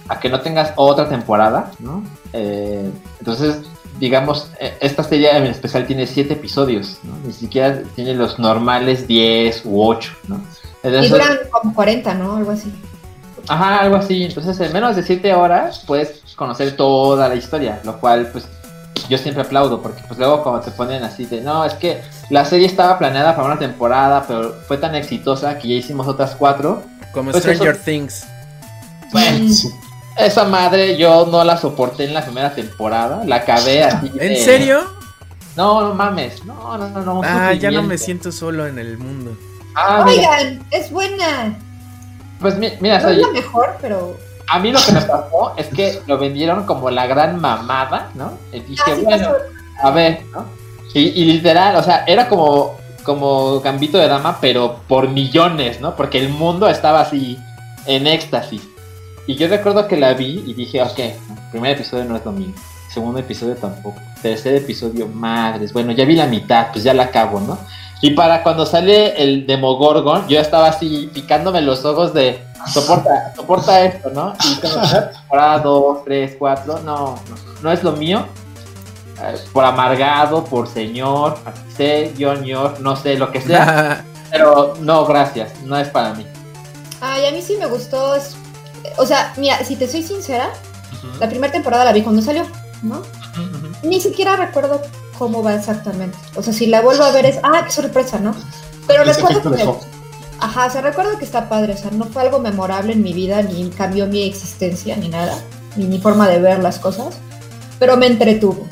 a 0.08 0.20
que 0.20 0.28
no 0.28 0.40
tengas 0.40 0.72
otra 0.76 1.08
temporada, 1.08 1.70
¿no? 1.78 2.04
Eh, 2.32 2.90
entonces, 3.18 3.62
digamos, 3.98 4.50
eh, 4.60 4.76
esta 4.80 5.02
serie 5.02 5.36
en 5.36 5.44
especial 5.44 5.86
tiene 5.86 6.06
siete 6.06 6.34
episodios, 6.34 6.98
¿no? 7.02 7.16
Ni 7.24 7.32
siquiera 7.32 7.82
tiene 7.94 8.14
los 8.14 8.38
normales 8.38 9.06
10 9.06 9.62
u 9.64 9.82
8, 9.82 10.12
¿no? 10.28 10.36
Y 10.82 10.88
Entonces, 10.88 11.10
duran 11.10 11.38
como 11.50 11.74
40, 11.74 12.14
¿no? 12.14 12.36
Algo 12.36 12.50
así. 12.50 12.72
Ajá, 13.48 13.78
algo 13.78 13.96
así. 13.96 14.24
Entonces, 14.24 14.58
en 14.60 14.72
menos 14.72 14.96
de 14.96 15.02
7 15.02 15.34
horas 15.34 15.82
puedes 15.86 16.22
conocer 16.36 16.76
toda 16.76 17.28
la 17.28 17.34
historia, 17.34 17.80
lo 17.84 17.98
cual, 17.98 18.28
pues, 18.32 18.48
yo 19.08 19.18
siempre 19.18 19.42
aplaudo, 19.42 19.80
porque 19.82 20.02
pues 20.06 20.18
luego 20.18 20.42
cuando 20.42 20.60
te 20.62 20.70
ponen 20.70 21.02
así 21.04 21.24
de, 21.26 21.40
no, 21.40 21.64
es 21.64 21.74
que 21.74 22.00
la 22.30 22.44
serie 22.44 22.66
estaba 22.66 22.98
planeada 22.98 23.34
para 23.36 23.48
una 23.48 23.58
temporada, 23.58 24.24
pero 24.26 24.54
fue 24.66 24.78
tan 24.78 24.94
exitosa 24.94 25.58
que 25.58 25.68
ya 25.68 25.74
hicimos 25.76 26.06
otras 26.08 26.34
cuatro. 26.36 26.82
Como 27.12 27.30
Pues 27.30 27.42
Stranger 27.44 27.74
eso- 27.76 27.84
Things. 27.84 28.26
Bueno, 29.12 29.52
esa 30.18 30.44
madre 30.44 30.96
yo 30.96 31.26
no 31.26 31.44
la 31.44 31.56
soporté 31.56 32.04
en 32.04 32.14
la 32.14 32.22
primera 32.24 32.54
temporada, 32.54 33.22
la 33.24 33.36
acabé 33.36 33.84
así. 33.84 34.08
¿En 34.14 34.18
de- 34.18 34.36
serio? 34.44 34.80
No, 35.56 35.80
no 35.88 35.94
mames, 35.94 36.44
no, 36.44 36.76
no, 36.76 36.88
no, 36.88 37.00
no. 37.00 37.20
Ah, 37.24 37.52
ya 37.54 37.70
no 37.70 37.82
me 37.82 37.96
siento 37.96 38.30
solo 38.32 38.66
en 38.66 38.78
el 38.78 38.98
mundo. 38.98 39.36
Ah, 39.74 40.02
mira, 40.06 40.30
Oigan, 40.30 40.66
es 40.70 40.90
buena. 40.90 41.56
pues 42.40 42.56
mi- 42.58 42.72
mira, 42.80 43.00
No 43.00 43.08
es 43.08 43.14
soy, 43.14 43.22
la 43.22 43.28
mejor, 43.32 43.76
pero. 43.80 44.18
A 44.48 44.58
mí 44.58 44.72
lo 44.72 44.78
que 44.80 44.92
me 44.92 45.00
pasó 45.00 45.54
es 45.56 45.66
que 45.68 46.00
lo 46.06 46.18
vendieron 46.18 46.64
como 46.64 46.90
la 46.90 47.06
gran 47.06 47.40
mamada, 47.40 48.10
¿no? 48.14 48.32
Y 48.52 48.60
dije, 48.60 48.82
Ah, 48.86 48.92
sí 48.96 49.02
bueno, 49.02 49.28
a 49.82 49.90
ver, 49.90 50.22
¿no? 50.32 50.44
Y, 50.94 51.00
y 51.00 51.24
literal, 51.24 51.76
o 51.76 51.82
sea, 51.82 52.04
era 52.06 52.28
como, 52.28 52.76
como 53.02 53.60
Gambito 53.60 53.98
de 53.98 54.08
Dama, 54.08 54.38
pero 54.40 54.80
por 54.88 55.08
millones, 55.08 55.80
¿no? 55.80 55.94
Porque 55.96 56.18
el 56.18 56.28
mundo 56.28 56.68
estaba 56.68 57.00
así, 57.00 57.38
en 57.86 58.06
éxtasis. 58.06 58.62
Y 59.26 59.34
yo 59.34 59.48
recuerdo 59.48 59.88
que 59.88 59.96
la 59.96 60.14
vi 60.14 60.44
y 60.46 60.54
dije, 60.54 60.82
ok, 60.82 61.00
primer 61.50 61.72
episodio 61.72 62.04
no 62.04 62.16
es 62.16 62.24
lo 62.24 62.32
mío. 62.32 62.52
Segundo 62.88 63.18
episodio 63.18 63.56
tampoco. 63.56 64.00
Tercer 64.22 64.54
episodio, 64.54 65.08
madres. 65.08 65.72
Bueno, 65.72 65.92
ya 65.92 66.04
vi 66.04 66.14
la 66.14 66.26
mitad, 66.26 66.68
pues 66.72 66.84
ya 66.84 66.94
la 66.94 67.04
acabo, 67.04 67.40
¿no? 67.40 67.58
Y 68.00 68.10
para 68.10 68.42
cuando 68.42 68.66
sale 68.66 69.20
el 69.22 69.46
Demogorgon, 69.46 70.28
yo 70.28 70.38
estaba 70.38 70.68
así 70.68 71.10
picándome 71.12 71.62
los 71.62 71.84
ojos 71.84 72.14
de 72.14 72.45
soporta, 72.72 73.32
soporta 73.34 73.80
esto, 73.82 74.10
¿no? 74.10 74.34
Y 74.50 74.54
como 74.60 74.74
temporada 75.20 75.58
2, 75.60 76.04
3, 76.04 76.36
4, 76.38 76.80
no, 76.84 76.96
no, 77.06 77.18
no 77.62 77.72
es 77.72 77.82
lo 77.82 77.92
mío. 77.92 78.26
Eh, 79.22 79.34
por 79.52 79.64
amargado, 79.64 80.44
por 80.44 80.68
señor, 80.68 81.38
sé, 81.76 82.12
señor, 82.16 82.80
no 82.80 82.96
sé, 82.96 83.16
lo 83.16 83.30
que 83.32 83.40
sea. 83.40 84.04
Pero 84.30 84.74
no, 84.80 85.06
gracias, 85.06 85.52
no 85.64 85.76
es 85.78 85.88
para 85.88 86.12
mí. 86.14 86.26
Ay, 87.00 87.26
a 87.26 87.30
mí 87.32 87.40
sí 87.42 87.56
me 87.58 87.66
gustó. 87.66 88.14
es- 88.14 88.36
O 88.98 89.06
sea, 89.06 89.32
mira, 89.36 89.58
si 89.64 89.76
te 89.76 89.88
soy 89.88 90.02
sincera, 90.02 90.50
la 91.20 91.28
primera 91.28 91.52
temporada 91.52 91.84
la 91.84 91.92
vi 91.92 92.02
cuando 92.02 92.20
salió, 92.22 92.44
¿no? 92.82 93.02
Ni 93.82 94.00
siquiera 94.00 94.36
recuerdo 94.36 94.80
cómo 95.18 95.42
va 95.42 95.54
exactamente. 95.54 96.18
O 96.34 96.42
sea, 96.42 96.52
si 96.52 96.66
la 96.66 96.80
vuelvo 96.82 97.04
a 97.04 97.10
ver 97.12 97.24
es, 97.26 97.38
ah, 97.42 97.62
qué 97.64 97.70
sorpresa, 97.70 98.18
¿no? 98.18 98.34
Pero 98.86 99.04
recuerdo 99.04 99.42
que, 99.42 99.48
me-. 99.64 99.64
Ajá, 100.56 100.66
o 100.66 100.70
sea, 100.70 100.80
recuerdo 100.80 101.18
que 101.18 101.24
está 101.24 101.48
padre, 101.48 101.74
o 101.74 101.76
sea, 101.76 101.90
no 101.90 102.06
fue 102.06 102.22
algo 102.22 102.38
memorable 102.38 102.94
en 102.94 103.02
mi 103.02 103.12
vida, 103.12 103.42
ni 103.42 103.68
cambió 103.70 104.06
mi 104.06 104.22
existencia, 104.22 104.96
ni 104.96 105.08
nada, 105.08 105.38
ni 105.76 105.84
mi 105.84 105.98
forma 105.98 106.28
de 106.28 106.38
ver 106.38 106.62
las 106.62 106.78
cosas, 106.78 107.14
pero 107.78 107.96
me 107.96 108.06
entretuvo. 108.06 108.66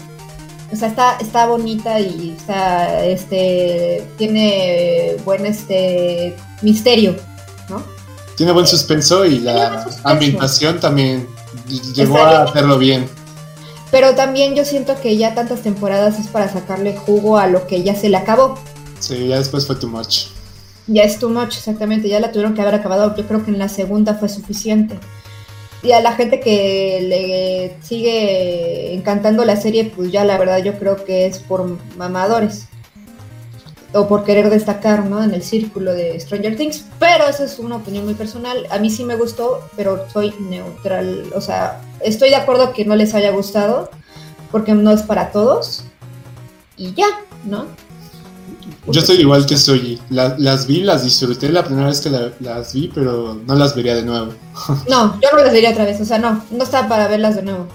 O 0.72 0.76
sea, 0.76 0.88
está, 0.88 1.18
está 1.20 1.46
bonita 1.46 2.00
y 2.00 2.34
está, 2.38 3.04
este, 3.04 4.02
tiene 4.16 5.16
buen, 5.24 5.44
este, 5.44 6.34
misterio, 6.62 7.16
¿no? 7.68 7.82
Tiene 8.36 8.52
buen 8.52 8.66
suspenso 8.66 9.26
y 9.26 9.40
la 9.40 9.86
ambientación 10.04 10.80
también 10.80 11.28
llegó 11.94 12.18
a 12.18 12.44
hacerlo 12.44 12.78
bien. 12.78 13.06
Pero 13.90 14.14
también 14.14 14.56
yo 14.56 14.64
siento 14.64 15.00
que 15.00 15.16
ya 15.16 15.34
tantas 15.34 15.60
temporadas 15.60 16.18
es 16.18 16.26
para 16.26 16.50
sacarle 16.50 16.96
jugo 16.96 17.38
a 17.38 17.46
lo 17.46 17.66
que 17.68 17.84
ya 17.84 17.94
se 17.94 18.08
le 18.08 18.16
acabó. 18.16 18.58
Sí, 18.98 19.28
ya 19.28 19.38
después 19.38 19.66
fue 19.66 19.76
too 19.76 19.88
much. 19.88 20.33
Ya 20.86 21.02
es 21.02 21.18
too 21.18 21.30
much, 21.30 21.56
exactamente. 21.56 22.08
Ya 22.08 22.20
la 22.20 22.30
tuvieron 22.30 22.54
que 22.54 22.60
haber 22.60 22.74
acabado. 22.74 23.16
Yo 23.16 23.26
creo 23.26 23.44
que 23.44 23.50
en 23.50 23.58
la 23.58 23.68
segunda 23.68 24.14
fue 24.14 24.28
suficiente. 24.28 24.98
Y 25.82 25.92
a 25.92 26.00
la 26.00 26.12
gente 26.12 26.40
que 26.40 27.00
le 27.02 27.76
sigue 27.86 28.94
encantando 28.94 29.44
la 29.44 29.56
serie, 29.56 29.92
pues 29.94 30.10
ya 30.10 30.24
la 30.24 30.38
verdad 30.38 30.58
yo 30.58 30.78
creo 30.78 31.04
que 31.04 31.26
es 31.26 31.38
por 31.38 31.78
mamadores. 31.96 32.68
O 33.92 34.08
por 34.08 34.24
querer 34.24 34.50
destacar, 34.50 35.04
¿no? 35.04 35.22
En 35.22 35.32
el 35.34 35.42
círculo 35.42 35.94
de 35.94 36.18
Stranger 36.18 36.56
Things. 36.56 36.86
Pero 36.98 37.28
esa 37.28 37.44
es 37.44 37.58
una 37.58 37.76
opinión 37.76 38.04
muy 38.04 38.14
personal. 38.14 38.66
A 38.70 38.78
mí 38.78 38.90
sí 38.90 39.04
me 39.04 39.14
gustó, 39.14 39.68
pero 39.76 40.08
soy 40.10 40.34
neutral. 40.40 41.30
O 41.34 41.40
sea, 41.40 41.80
estoy 42.00 42.30
de 42.30 42.36
acuerdo 42.36 42.72
que 42.72 42.84
no 42.84 42.96
les 42.96 43.14
haya 43.14 43.30
gustado, 43.30 43.90
porque 44.50 44.72
no 44.72 44.90
es 44.90 45.02
para 45.02 45.30
todos. 45.30 45.84
Y 46.76 46.92
ya, 46.94 47.06
¿no? 47.44 47.66
Yo 48.86 49.00
estoy 49.00 49.16
igual 49.16 49.46
que 49.46 49.56
soy. 49.56 50.00
La- 50.10 50.34
las 50.38 50.66
vi, 50.66 50.80
las 50.82 51.04
disfruté 51.04 51.48
la 51.50 51.64
primera 51.64 51.88
vez 51.88 52.00
que 52.00 52.10
la- 52.10 52.32
las 52.40 52.72
vi, 52.74 52.90
pero 52.94 53.40
no 53.46 53.54
las 53.54 53.74
vería 53.74 53.94
de 53.94 54.02
nuevo. 54.02 54.32
No, 54.88 55.18
yo 55.20 55.28
no 55.32 55.38
las 55.42 55.52
vería 55.52 55.70
otra 55.70 55.84
vez, 55.84 56.00
o 56.00 56.04
sea, 56.04 56.18
no, 56.18 56.44
no 56.50 56.64
está 56.64 56.88
para 56.88 57.08
verlas 57.08 57.36
de 57.36 57.42
nuevo. 57.42 57.66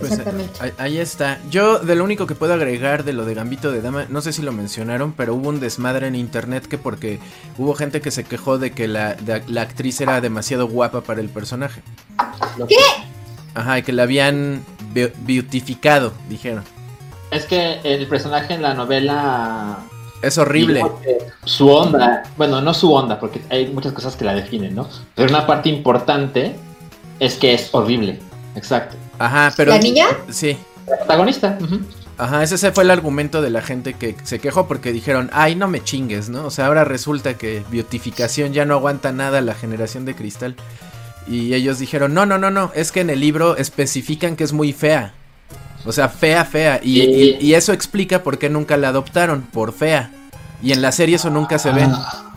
Pues, 0.00 0.10
Exactamente. 0.10 0.52
Ahí, 0.58 0.72
ahí 0.78 0.98
está. 0.98 1.38
Yo 1.50 1.78
de 1.78 1.94
lo 1.94 2.02
único 2.02 2.26
que 2.26 2.34
puedo 2.34 2.52
agregar 2.52 3.04
de 3.04 3.12
lo 3.12 3.24
de 3.24 3.34
Gambito 3.34 3.70
de 3.70 3.80
Dama, 3.80 4.06
no 4.08 4.20
sé 4.22 4.32
si 4.32 4.42
lo 4.42 4.50
mencionaron, 4.50 5.12
pero 5.12 5.34
hubo 5.34 5.48
un 5.50 5.60
desmadre 5.60 6.08
en 6.08 6.16
internet 6.16 6.66
que 6.66 6.78
porque 6.78 7.20
hubo 7.58 7.74
gente 7.74 8.00
que 8.00 8.10
se 8.10 8.24
quejó 8.24 8.58
de 8.58 8.72
que 8.72 8.88
la, 8.88 9.14
de- 9.14 9.44
la 9.46 9.62
actriz 9.62 10.00
era 10.00 10.20
demasiado 10.20 10.66
guapa 10.66 11.02
para 11.02 11.20
el 11.20 11.28
personaje. 11.28 11.80
¿Qué? 12.68 12.76
Ajá, 13.54 13.78
y 13.78 13.82
que 13.84 13.92
la 13.92 14.02
habían 14.02 14.64
be- 14.92 15.12
beautificado, 15.20 16.12
dijeron. 16.28 16.64
Es 17.30 17.44
que 17.46 17.78
el 17.84 18.06
personaje 18.08 18.54
en 18.54 18.62
la 18.62 18.74
novela. 18.74 19.78
Es 20.26 20.38
horrible. 20.38 20.82
Su 21.44 21.68
onda, 21.68 22.22
bueno, 22.36 22.60
no 22.60 22.72
su 22.74 22.92
onda, 22.92 23.20
porque 23.20 23.42
hay 23.50 23.66
muchas 23.66 23.92
cosas 23.92 24.16
que 24.16 24.24
la 24.24 24.34
definen, 24.34 24.74
¿no? 24.74 24.88
Pero 25.14 25.28
una 25.28 25.46
parte 25.46 25.68
importante 25.68 26.56
es 27.20 27.34
que 27.36 27.54
es 27.54 27.68
horrible. 27.72 28.18
Exacto. 28.56 28.96
Ajá, 29.18 29.52
pero... 29.56 29.72
¿La 29.72 29.78
niña? 29.78 30.06
Sí. 30.30 30.56
La 30.86 30.98
protagonista. 30.98 31.58
Ajá, 32.16 32.42
ese 32.42 32.72
fue 32.72 32.84
el 32.84 32.90
argumento 32.90 33.42
de 33.42 33.50
la 33.50 33.60
gente 33.60 33.94
que 33.94 34.14
se 34.22 34.38
quejó 34.38 34.66
porque 34.66 34.92
dijeron, 34.92 35.30
ay, 35.32 35.56
no 35.56 35.66
me 35.68 35.82
chingues, 35.82 36.28
¿no? 36.28 36.46
O 36.46 36.50
sea, 36.50 36.66
ahora 36.66 36.84
resulta 36.84 37.34
que 37.34 37.62
beautificación 37.70 38.52
ya 38.52 38.64
no 38.64 38.74
aguanta 38.74 39.12
nada 39.12 39.40
la 39.40 39.54
generación 39.54 40.04
de 40.04 40.14
cristal. 40.14 40.54
Y 41.26 41.54
ellos 41.54 41.78
dijeron, 41.78 42.14
no, 42.14 42.26
no, 42.26 42.38
no, 42.38 42.50
no, 42.50 42.70
es 42.74 42.92
que 42.92 43.00
en 43.00 43.10
el 43.10 43.20
libro 43.20 43.56
especifican 43.56 44.36
que 44.36 44.44
es 44.44 44.52
muy 44.52 44.72
fea. 44.72 45.14
O 45.86 45.92
sea, 45.92 46.08
fea, 46.08 46.44
fea. 46.44 46.80
Y, 46.82 47.02
y- 47.02 47.36
y 47.40 47.54
eso 47.54 47.72
explica 47.72 48.22
por 48.22 48.38
qué 48.38 48.48
nunca 48.48 48.76
la 48.76 48.88
adoptaron, 48.88 49.42
por 49.42 49.72
fea. 49.72 50.10
Y 50.62 50.72
en 50.72 50.80
la 50.82 50.92
serie 50.92 51.16
eso 51.16 51.30
nunca 51.30 51.58
se 51.58 51.70
ve. 51.72 51.82
Ah, 51.86 52.32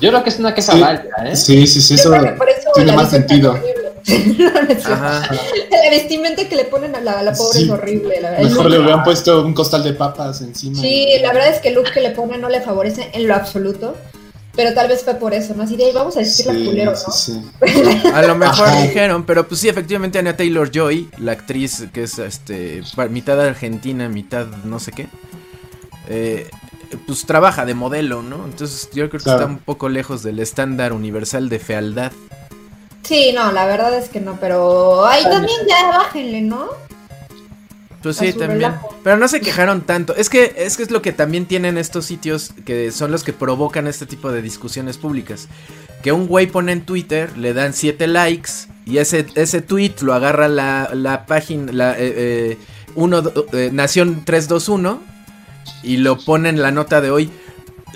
Yo 0.00 0.10
creo 0.10 0.22
que 0.22 0.30
es 0.30 0.38
una 0.38 0.54
queja 0.54 0.72
Sí. 0.72 0.80
válida, 0.80 1.04
¿eh? 1.24 1.34
sí, 1.36 1.66
sí, 1.66 1.80
sí, 1.80 1.94
eso 1.94 2.14
eso 2.14 2.34
tiene 2.74 2.92
más 2.92 3.10
sentido. 3.10 3.58
Ajá. 4.84 5.22
La 5.70 5.90
vestimenta 5.90 6.48
que 6.48 6.56
le 6.56 6.64
ponen 6.64 6.94
a 6.94 7.00
la, 7.00 7.18
a 7.18 7.22
la 7.22 7.32
pobre 7.32 7.58
Sí. 7.58 7.64
es 7.64 7.70
horrible, 7.70 8.20
la 8.20 8.30
verdad. 8.30 8.44
Mejor 8.48 8.70
le 8.70 8.78
hubieran 8.78 9.02
puesto 9.04 9.44
un 9.44 9.54
costal 9.54 9.82
de 9.82 9.92
papas 9.94 10.40
encima. 10.40 10.80
Sí, 10.80 11.08
la 11.22 11.32
verdad 11.32 11.50
es 11.50 11.60
que 11.60 11.68
el 11.68 11.74
look 11.74 11.90
que 11.92 12.00
le 12.00 12.10
ponen 12.10 12.40
no 12.40 12.48
le 12.48 12.60
favorece 12.60 13.10
en 13.12 13.26
lo 13.26 13.34
absoluto. 13.34 13.96
Pero 14.58 14.74
tal 14.74 14.88
vez 14.88 15.04
fue 15.04 15.14
por 15.14 15.32
eso, 15.34 15.54
¿no? 15.54 15.62
Así 15.62 15.76
de, 15.76 15.84
"Ay, 15.84 15.92
vamos 15.92 16.16
a 16.16 16.18
vestirla 16.18 16.52
Sí, 16.52 16.64
culero, 16.64 16.90
¿no? 16.90 17.12
sí. 17.12 17.40
A 18.12 18.22
lo 18.22 18.34
mejor 18.34 18.66
Ajá. 18.66 18.82
dijeron, 18.82 19.22
pero 19.22 19.46
pues 19.46 19.60
sí, 19.60 19.68
efectivamente 19.68 20.18
Anya 20.18 20.36
Taylor 20.36 20.68
Joy, 20.68 21.08
la 21.18 21.30
actriz 21.30 21.84
que 21.92 22.02
es 22.02 22.18
este 22.18 22.82
mitad 23.08 23.40
argentina, 23.40 24.08
mitad 24.08 24.46
no 24.64 24.80
sé 24.80 24.90
qué, 24.90 25.06
eh, 26.08 26.50
pues 27.06 27.24
trabaja 27.24 27.66
de 27.66 27.74
modelo, 27.74 28.20
¿no? 28.22 28.46
Entonces 28.46 28.88
yo 28.92 29.08
creo 29.08 29.20
que 29.20 29.24
Claro. 29.24 29.38
está 29.42 29.46
un 29.52 29.58
poco 29.60 29.88
lejos 29.88 30.24
del 30.24 30.40
estándar 30.40 30.92
universal 30.92 31.48
de 31.48 31.60
fealdad. 31.60 32.10
Sí, 33.04 33.30
no, 33.32 33.52
la 33.52 33.64
verdad 33.66 33.94
es 33.96 34.08
que 34.08 34.18
no, 34.18 34.38
pero 34.40 35.06
ahí 35.06 35.22
también 35.22 35.60
ya 35.68 35.86
bájenle, 35.98 36.40
¿no? 36.40 36.66
Pues 38.02 38.16
sí, 38.16 38.32
también. 38.32 38.60
relajo. 38.60 38.96
Pero 39.02 39.16
no 39.16 39.28
se 39.28 39.40
quejaron 39.40 39.82
tanto. 39.82 40.14
Es 40.14 40.30
que, 40.30 40.54
es 40.56 40.76
que 40.76 40.82
es 40.84 40.90
lo 40.90 41.02
que 41.02 41.12
también 41.12 41.46
tienen 41.46 41.78
estos 41.78 42.06
sitios 42.06 42.52
que 42.64 42.92
son 42.92 43.10
los 43.10 43.24
que 43.24 43.32
provocan 43.32 43.86
este 43.86 44.06
tipo 44.06 44.30
de 44.30 44.42
discusiones 44.42 44.98
públicas. 44.98 45.48
Que 46.02 46.12
un 46.12 46.26
güey 46.26 46.46
pone 46.46 46.72
en 46.72 46.82
Twitter, 46.82 47.36
le 47.36 47.54
dan 47.54 47.72
7 47.74 48.06
likes 48.06 48.50
y 48.86 48.98
ese, 48.98 49.26
ese 49.34 49.62
tweet 49.62 49.94
lo 50.00 50.14
agarra 50.14 50.48
la, 50.48 50.90
la 50.94 51.26
página, 51.26 51.72
la 51.72 51.92
eh, 51.98 52.14
eh, 52.16 52.58
uno, 52.94 53.22
eh, 53.52 53.70
Nación 53.72 54.24
321 54.24 55.02
y 55.82 55.98
lo 55.98 56.18
pone 56.18 56.48
en 56.48 56.62
la 56.62 56.70
nota 56.70 57.00
de 57.00 57.10
hoy. 57.10 57.30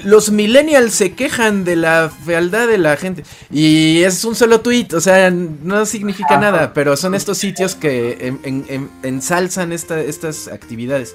Los 0.05 0.31
millennials 0.31 0.95
se 0.95 1.13
quejan 1.15 1.65
de 1.65 1.77
la 1.77 2.11
fealdad 2.25 2.67
de 2.67 2.79
la 2.79 2.97
gente. 2.97 3.25
Y 3.51 4.03
es 4.03 4.25
un 4.25 4.35
solo 4.35 4.61
tweet, 4.61 4.89
o 4.95 5.01
sea, 5.01 5.31
no 5.31 5.87
significa 5.87 6.37
nada, 6.39 6.73
pero 6.75 6.97
son 6.97 7.15
estos 7.15 7.39
sitios 7.39 7.75
que 7.75 8.19
en- 8.27 8.41
en- 8.43 8.65
en- 8.69 8.91
ensalzan 9.03 9.73
esta- 9.73 10.01
estas 10.01 10.49
actividades. 10.49 11.15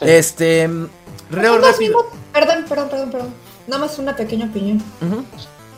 Sí. 0.00 0.06
Este. 0.08 0.66
Son 0.66 1.60
los 1.60 1.78
mismos- 1.78 2.04
Perdón, 2.32 2.64
perdón, 2.68 2.88
perdón, 2.90 3.10
perdón. 3.10 3.28
Nada 3.66 3.86
más 3.86 3.98
una 3.98 4.14
pequeña 4.16 4.46
opinión. 4.46 4.82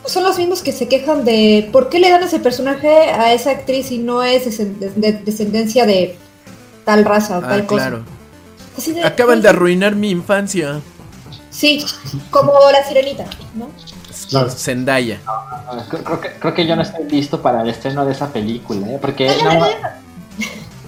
Son 0.06 0.22
los 0.24 0.38
mismos 0.38 0.62
que 0.62 0.72
se 0.72 0.88
quejan 0.88 1.24
de 1.24 1.68
por 1.72 1.88
qué 1.88 1.98
le 2.00 2.10
dan 2.10 2.22
ese 2.22 2.38
personaje 2.40 2.88
a 2.88 3.32
esa 3.34 3.50
actriz 3.50 3.90
y 3.92 3.98
no 3.98 4.22
es 4.22 4.58
de 4.58 5.12
descendencia 5.24 5.84
de 5.86 6.16
tal 6.84 7.04
raza 7.04 7.38
o 7.38 7.44
Ah, 7.44 7.48
tal 7.48 7.66
cosa. 7.66 7.88
claro. 7.90 8.04
Así 8.76 8.92
de- 8.92 9.04
Acaban 9.04 9.42
de 9.42 9.48
arruinar 9.48 9.94
mi 9.96 10.10
infancia. 10.10 10.80
Sí, 11.56 11.84
como 12.30 12.52
la 12.70 12.84
sirenita, 12.84 13.24
¿no? 13.54 13.70
Claro. 14.28 14.50
Zendaya. 14.50 15.20
Creo, 15.88 16.04
creo 16.04 16.20
que, 16.20 16.28
creo 16.38 16.54
que 16.54 16.66
yo 16.66 16.76
no 16.76 16.82
estoy 16.82 17.04
listo 17.08 17.40
para 17.40 17.62
el 17.62 17.68
estreno 17.70 18.04
de 18.04 18.12
esa 18.12 18.28
película, 18.32 18.86
¿eh? 18.92 18.98
Porque 19.00 19.34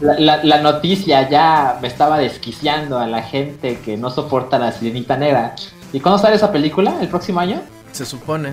la, 0.01 0.19
la- 0.19 0.45
la 0.45 0.59
noticia 0.61 1.28
ya 1.28 1.78
me 1.81 1.89
estaba 1.89 2.19
desquiciando 2.19 2.99
a 2.99 3.07
la 3.07 3.23
gente 3.23 3.78
que 3.81 3.97
no 3.97 4.11
soporta 4.11 4.59
la 4.59 4.73
sirenita 4.73 5.16
negra. 5.16 5.55
¿Y 5.93 6.01
cuándo 6.01 6.19
sale 6.19 6.36
esa 6.36 6.53
película? 6.53 6.97
¿El 7.01 7.09
próximo 7.09 7.40
año? 7.40 7.62
Se 7.93 8.05
supone. 8.05 8.53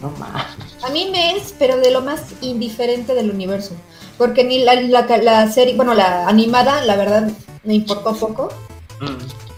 No 0.00 0.10
mames. 0.18 0.44
A 0.84 0.90
mí 0.90 1.08
me 1.10 1.36
es, 1.36 1.54
pero 1.58 1.76
de 1.78 1.90
lo 1.90 2.02
más 2.02 2.22
indiferente 2.40 3.14
del 3.14 3.30
universo. 3.30 3.74
Porque 4.16 4.44
ni 4.44 4.62
la, 4.64 4.74
la, 4.74 5.06
la 5.18 5.50
serie, 5.50 5.74
bueno, 5.74 5.94
la 5.94 6.28
animada, 6.28 6.84
la 6.84 6.94
verdad, 6.96 7.28
me 7.64 7.74
importó 7.74 8.14
poco. 8.14 8.48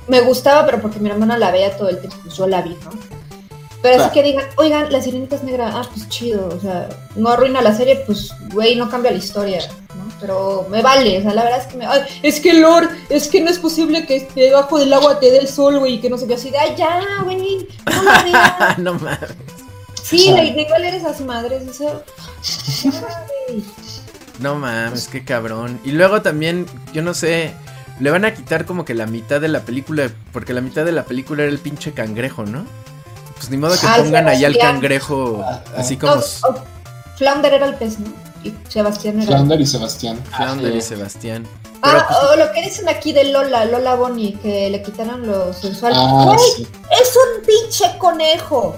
Me 0.08 0.20
gustaba, 0.20 0.66
pero 0.66 0.80
porque 0.80 1.00
mi 1.00 1.10
hermana 1.10 1.38
la 1.38 1.50
veía 1.50 1.76
todo 1.76 1.88
el 1.88 1.98
tiempo, 1.98 2.16
pues 2.22 2.36
yo 2.36 2.46
la 2.46 2.62
vi, 2.62 2.70
¿no? 2.84 2.90
Pero 3.82 4.02
así 4.02 4.14
que 4.14 4.22
digan, 4.22 4.46
oigan, 4.56 4.90
la 4.90 5.02
sirenita 5.02 5.36
es 5.36 5.42
negra, 5.42 5.70
ah, 5.74 5.86
pues 5.92 6.08
chido, 6.08 6.48
o 6.48 6.58
sea, 6.58 6.88
no 7.16 7.28
arruina 7.28 7.60
la 7.60 7.74
serie, 7.74 8.02
pues, 8.06 8.32
güey, 8.52 8.76
no 8.76 8.88
cambia 8.88 9.10
la 9.10 9.18
historia, 9.18 9.60
¿no? 9.94 10.04
Pero 10.20 10.66
me 10.70 10.80
vale, 10.80 11.18
o 11.18 11.22
sea, 11.22 11.34
la 11.34 11.44
verdad 11.44 11.60
es 11.60 11.66
que 11.66 11.76
me, 11.76 11.86
ay, 11.86 12.00
es 12.22 12.40
que 12.40 12.54
Lord, 12.54 12.88
es 13.10 13.28
que 13.28 13.42
no 13.42 13.50
es 13.50 13.58
posible 13.58 14.06
que 14.06 14.26
debajo 14.34 14.78
del 14.78 14.90
agua 14.90 15.20
te 15.20 15.30
dé 15.30 15.36
el 15.36 15.48
sol, 15.48 15.78
güey, 15.80 15.94
y 15.94 16.00
que 16.00 16.08
no 16.08 16.16
sé 16.16 16.26
qué, 16.26 16.34
así 16.34 16.50
de, 16.50 16.58
ay, 16.58 16.74
ya, 16.78 16.98
güey, 17.24 17.68
no 17.84 18.02
la 18.02 18.22
veas. 18.58 18.78
no 18.78 18.94
mames. 18.94 19.18
Sí, 20.02 20.32
de, 20.32 20.52
de 20.52 20.62
igual 20.62 20.84
eres 20.84 21.04
a 21.04 21.14
su 21.14 21.24
madre, 21.24 21.60
eso. 21.68 22.02
No 24.40 24.56
mames, 24.56 25.08
qué 25.08 25.24
cabrón. 25.24 25.80
Y 25.84 25.92
luego 25.92 26.20
también, 26.20 26.66
yo 26.92 27.02
no 27.02 27.14
sé, 27.14 27.54
le 28.00 28.10
van 28.10 28.24
a 28.24 28.34
quitar 28.34 28.64
como 28.66 28.84
que 28.84 28.94
la 28.94 29.06
mitad 29.06 29.40
de 29.40 29.48
la 29.48 29.60
película, 29.60 30.10
porque 30.32 30.52
la 30.52 30.60
mitad 30.60 30.84
de 30.84 30.92
la 30.92 31.04
película 31.04 31.42
era 31.44 31.52
el 31.52 31.58
pinche 31.58 31.92
cangrejo, 31.92 32.44
¿no? 32.44 32.64
Pues 33.36 33.50
ni 33.50 33.56
modo 33.56 33.78
que 33.78 33.86
Ah, 33.86 33.96
pongan 33.98 34.28
allá 34.28 34.46
al 34.46 34.56
cangrejo 34.58 35.44
así 35.76 35.96
No, 35.96 36.00
como 36.08 36.22
oh, 36.22 36.54
Flounder 37.16 37.52
era 37.54 37.66
el 37.66 37.74
pez, 37.74 37.98
¿no? 37.98 38.06
Y 38.42 38.52
Sebastián 38.68 39.20
era. 39.22 39.26
Flounder 39.36 39.60
y 39.60 39.66
Sebastián. 39.66 40.18
Flounder 40.36 40.72
Ah, 40.72 40.76
y. 40.76 40.82
Sebastián. 40.82 41.46
Pero, 41.82 41.98
Ah, 41.98 42.28
o 42.32 42.36
lo 42.36 42.50
que 42.52 42.62
dicen 42.62 42.88
aquí 42.88 43.12
de 43.12 43.24
Lola, 43.24 43.64
Lola 43.66 43.94
Bonnie, 43.94 44.34
que 44.42 44.70
le 44.70 44.82
quitaron 44.82 45.26
lo 45.26 45.52
sensual. 45.52 45.92
Ah, 45.94 46.24
Güey, 46.26 46.38
sí. 46.56 46.66
es 47.02 47.14
un 47.16 47.44
pinche 47.46 47.98
conejo. 47.98 48.76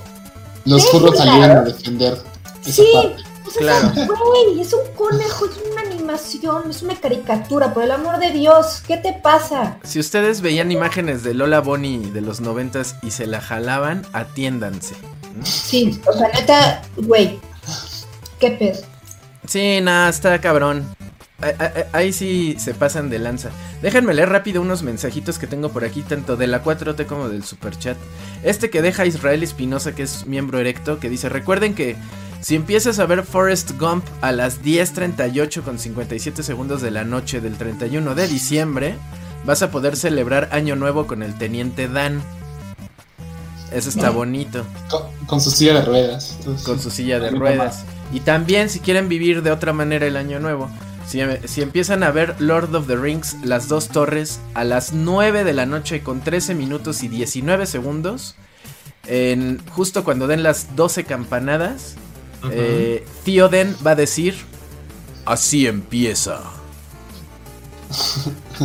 Los 0.65 0.89
furros 0.91 1.17
salieron 1.17 1.59
a 1.59 1.61
defender 1.63 2.19
esa 2.65 2.73
Sí, 2.83 2.89
parte. 2.93 3.23
Sea, 3.59 3.81
Claro. 3.93 3.93
güey, 4.07 4.61
es 4.61 4.73
un 4.73 4.93
conejo, 4.95 5.47
es 5.47 5.53
una 5.73 5.83
animación, 5.83 6.71
es 6.71 6.83
una 6.83 6.95
caricatura, 6.99 7.73
por 7.75 7.83
el 7.85 7.91
amor 7.91 8.19
de 8.19 8.31
Dios, 8.33 8.83
¿qué 8.87 8.97
te 8.97 9.13
pasa? 9.13 9.79
si 9.85 9.99
ustedes 10.01 10.41
veían 10.41 10.71
imágenes 10.73 11.23
de 11.23 11.35
Lola 11.35 11.61
Bonnie 11.61 12.11
de 12.11 12.21
los 12.21 12.41
noventas 12.41 12.97
y 13.03 13.11
se 13.11 13.27
la 13.27 13.41
jalaban, 13.41 14.07
atiéndanse. 14.13 14.95
Sí, 15.45 16.01
o 16.07 16.13
sea, 16.13 16.29
neta, 16.33 16.83
güey, 16.97 17.39
qué 18.39 18.51
pedo. 18.53 18.81
Sí, 19.47 19.81
nada, 19.81 20.09
está 20.09 20.41
cabrón. 20.41 20.85
Ahí, 21.39 21.53
ahí- 21.59 21.83
ahí 21.93 22.13
sí 22.15 22.57
se 22.59 22.73
pasan 22.73 23.11
de 23.11 23.19
lanza. 23.19 23.51
Déjenme 23.83 24.15
leer 24.15 24.31
rápido 24.31 24.63
unos 24.63 24.83
mensajitos 24.83 25.39
que 25.39 25.47
tengo 25.47 25.69
por 25.69 25.85
aquí, 25.85 26.01
tanto 26.01 26.37
de 26.37 26.47
la 26.47 26.63
4T 26.63 27.05
como 27.07 27.29
del 27.29 27.45
Superchat. 27.45 27.99
Este 28.43 28.71
que 28.71 28.81
deja 28.81 29.05
Israel 29.05 29.43
Espinosa, 29.43 29.95
que 29.95 30.03
es 30.03 30.27
miembro 30.27 30.59
erecto, 30.59 30.99
que 30.99 31.11
dice: 31.11 31.29
Recuerden 31.29 31.75
que 31.75 31.97
si 32.41 32.55
empiezas 32.55 32.99
a 32.99 33.07
ver 33.07 33.25
Forrest 33.25 33.73
Gump 33.79 34.05
a 34.21 34.33
las 34.33 34.63
10:38 34.63 35.63
con 35.63 35.79
57 35.79 36.43
segundos 36.43 36.83
de 36.83 36.91
la 36.91 37.05
noche 37.05 37.41
del 37.41 37.57
31 37.57 38.15
de 38.15 38.29
diciembre, 38.29 38.97
vas 39.45 39.63
a 39.63 39.71
poder 39.71 39.97
celebrar 39.97 40.49
Año 40.53 40.77
Nuevo 40.77 41.07
con 41.07 41.23
el 41.23 41.37
Teniente 41.37 41.89
Dan. 41.89 42.23
Eso 43.73 43.89
está 43.89 44.11
bonito 44.11 44.65
Con, 44.89 45.03
con 45.27 45.41
su 45.41 45.51
silla 45.51 45.75
de 45.75 45.83
ruedas. 45.83 46.37
Entonces, 46.39 46.65
con 46.65 46.81
su 46.81 46.91
silla 46.91 47.19
de 47.19 47.31
ruedas. 47.31 47.85
Y 48.13 48.21
también 48.21 48.71
si 48.71 48.79
quieren 48.79 49.09
vivir 49.09 49.43
de 49.43 49.51
otra 49.51 49.73
manera 49.73 50.07
el 50.07 50.17
año 50.17 50.39
nuevo, 50.39 50.71
si, 51.07 51.21
si 51.47 51.63
empiezan 51.63 52.03
a 52.03 52.11
ver 52.11 52.37
Lord 52.39 52.75
of 52.75 52.87
the 52.87 52.97
Rings, 52.97 53.37
las 53.45 53.69
dos 53.69 53.89
torres, 53.89 54.41
a 54.55 54.65
las 54.65 54.93
9 54.93 55.45
de 55.45 55.53
la 55.53 55.67
noche 55.67 56.03
con 56.03 56.21
13 56.21 56.55
minutos 56.55 57.03
y 57.03 57.09
19 57.09 57.67
segundos, 57.67 58.37
en, 59.07 59.61
justo 59.71 60.05
cuando 60.05 60.27
den 60.27 60.43
las 60.43 60.77
12 60.77 61.05
campanadas, 61.05 61.97
eh, 62.51 63.07
Theoden 63.25 63.77
va 63.87 63.93
a 63.93 63.95
decir, 63.95 64.37
así 65.25 65.67
empieza. 65.67 66.41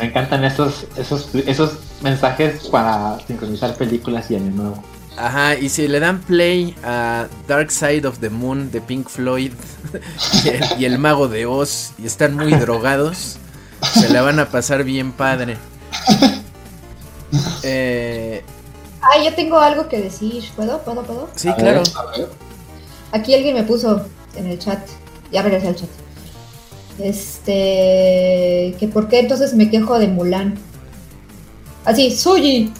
Me 0.00 0.06
encantan 0.06 0.44
esos, 0.44 0.86
esos, 0.96 1.34
esos 1.34 1.78
mensajes 2.02 2.68
para 2.68 3.18
sincronizar 3.26 3.74
películas 3.76 4.30
y 4.30 4.36
año 4.36 4.50
nuevo. 4.52 4.84
Ajá, 5.16 5.56
y 5.56 5.68
si 5.68 5.88
le 5.88 5.98
dan 5.98 6.20
play 6.20 6.76
a 6.84 7.26
Dark 7.48 7.72
Side 7.72 8.06
of 8.06 8.20
the 8.20 8.30
Moon 8.30 8.70
de 8.70 8.80
Pink 8.80 9.08
Floyd 9.08 9.52
y 10.44 10.48
el, 10.48 10.64
y 10.78 10.84
el 10.84 10.98
Mago 10.98 11.26
de 11.26 11.46
Oz 11.46 11.92
y 11.98 12.06
están 12.06 12.36
muy 12.36 12.54
drogados, 12.56 13.38
se 13.82 14.08
la 14.10 14.22
van 14.22 14.38
a 14.38 14.48
pasar 14.48 14.84
bien 14.84 15.12
padre. 15.12 15.58
Eh, 17.62 18.44
Ah, 19.00 19.22
yo 19.24 19.34
tengo 19.34 19.58
algo 19.58 19.88
que 19.88 20.00
decir. 20.00 20.44
¿Puedo? 20.56 20.82
¿Puedo? 20.82 21.02
¿Puedo? 21.04 21.30
sí, 21.34 21.48
A 21.48 21.54
ver, 21.54 21.82
claro. 21.82 21.82
a 21.94 22.04
ver. 22.06 22.28
Aquí 23.12 23.34
alguien 23.34 23.54
me 23.54 23.62
puso 23.62 24.02
en 24.36 24.46
el 24.46 24.58
chat. 24.58 24.80
Ya 25.32 25.42
regresé 25.42 25.68
al 25.68 25.76
chat. 25.76 25.88
Este. 26.98 28.74
que 28.78 28.90
por 28.92 29.08
qué 29.08 29.20
entonces 29.20 29.54
me 29.54 29.70
quejo 29.70 29.98
de 29.98 30.08
Mulan. 30.08 30.58
Así, 31.84 32.14
Suyi. 32.16 32.72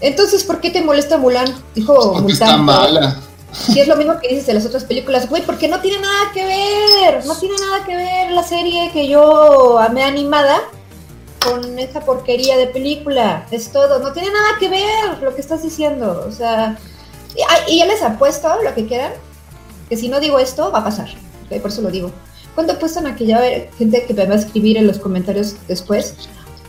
Entonces, 0.00 0.42
¿por 0.44 0.60
qué 0.60 0.70
te 0.70 0.82
molesta 0.82 1.18
Mulan? 1.18 1.52
Dijo 1.74 2.14
Porque 2.14 2.32
está 2.32 2.56
mala. 2.56 3.20
Y 3.68 3.78
es 3.78 3.86
lo 3.88 3.96
mismo 3.96 4.18
que 4.18 4.28
dices 4.28 4.46
de 4.46 4.54
las 4.54 4.64
otras 4.64 4.84
películas, 4.84 5.28
güey, 5.28 5.44
porque 5.44 5.68
no 5.68 5.80
tiene 5.80 6.00
nada 6.00 6.32
que 6.32 6.44
ver, 6.44 7.26
no 7.26 7.36
tiene 7.36 7.54
nada 7.56 7.84
que 7.84 7.94
ver 7.94 8.30
la 8.30 8.42
serie 8.42 8.90
que 8.92 9.08
yo 9.08 9.78
amé 9.78 10.02
animada 10.04 10.58
con 11.44 11.78
esa 11.78 12.00
porquería 12.00 12.56
de 12.56 12.68
película, 12.68 13.46
es 13.50 13.70
todo, 13.70 13.98
no 13.98 14.12
tiene 14.12 14.30
nada 14.30 14.58
que 14.58 14.68
ver 14.70 15.22
lo 15.22 15.34
que 15.34 15.42
estás 15.42 15.62
diciendo, 15.62 16.24
o 16.26 16.32
sea, 16.32 16.78
y, 17.36 17.42
ah, 17.42 17.58
y 17.68 17.78
ya 17.78 17.86
les 17.86 18.02
apuesto 18.02 18.48
lo 18.62 18.74
que 18.74 18.86
quieran, 18.86 19.12
que 19.92 19.98
si 19.98 20.08
no 20.08 20.20
digo 20.20 20.38
esto 20.38 20.72
va 20.72 20.78
a 20.78 20.84
pasar, 20.84 21.10
¿ok? 21.44 21.60
por 21.60 21.70
eso 21.70 21.82
lo 21.82 21.90
digo. 21.90 22.10
¿Cuánto 22.54 22.72
apuestan 22.72 23.06
a 23.06 23.14
que 23.14 23.26
ya 23.26 23.36
va 23.36 23.42
a 23.42 23.46
haber 23.46 23.70
gente 23.76 24.06
que 24.06 24.14
me 24.14 24.24
va 24.24 24.32
a 24.32 24.38
escribir 24.38 24.78
en 24.78 24.86
los 24.86 24.98
comentarios 24.98 25.54
después? 25.68 26.16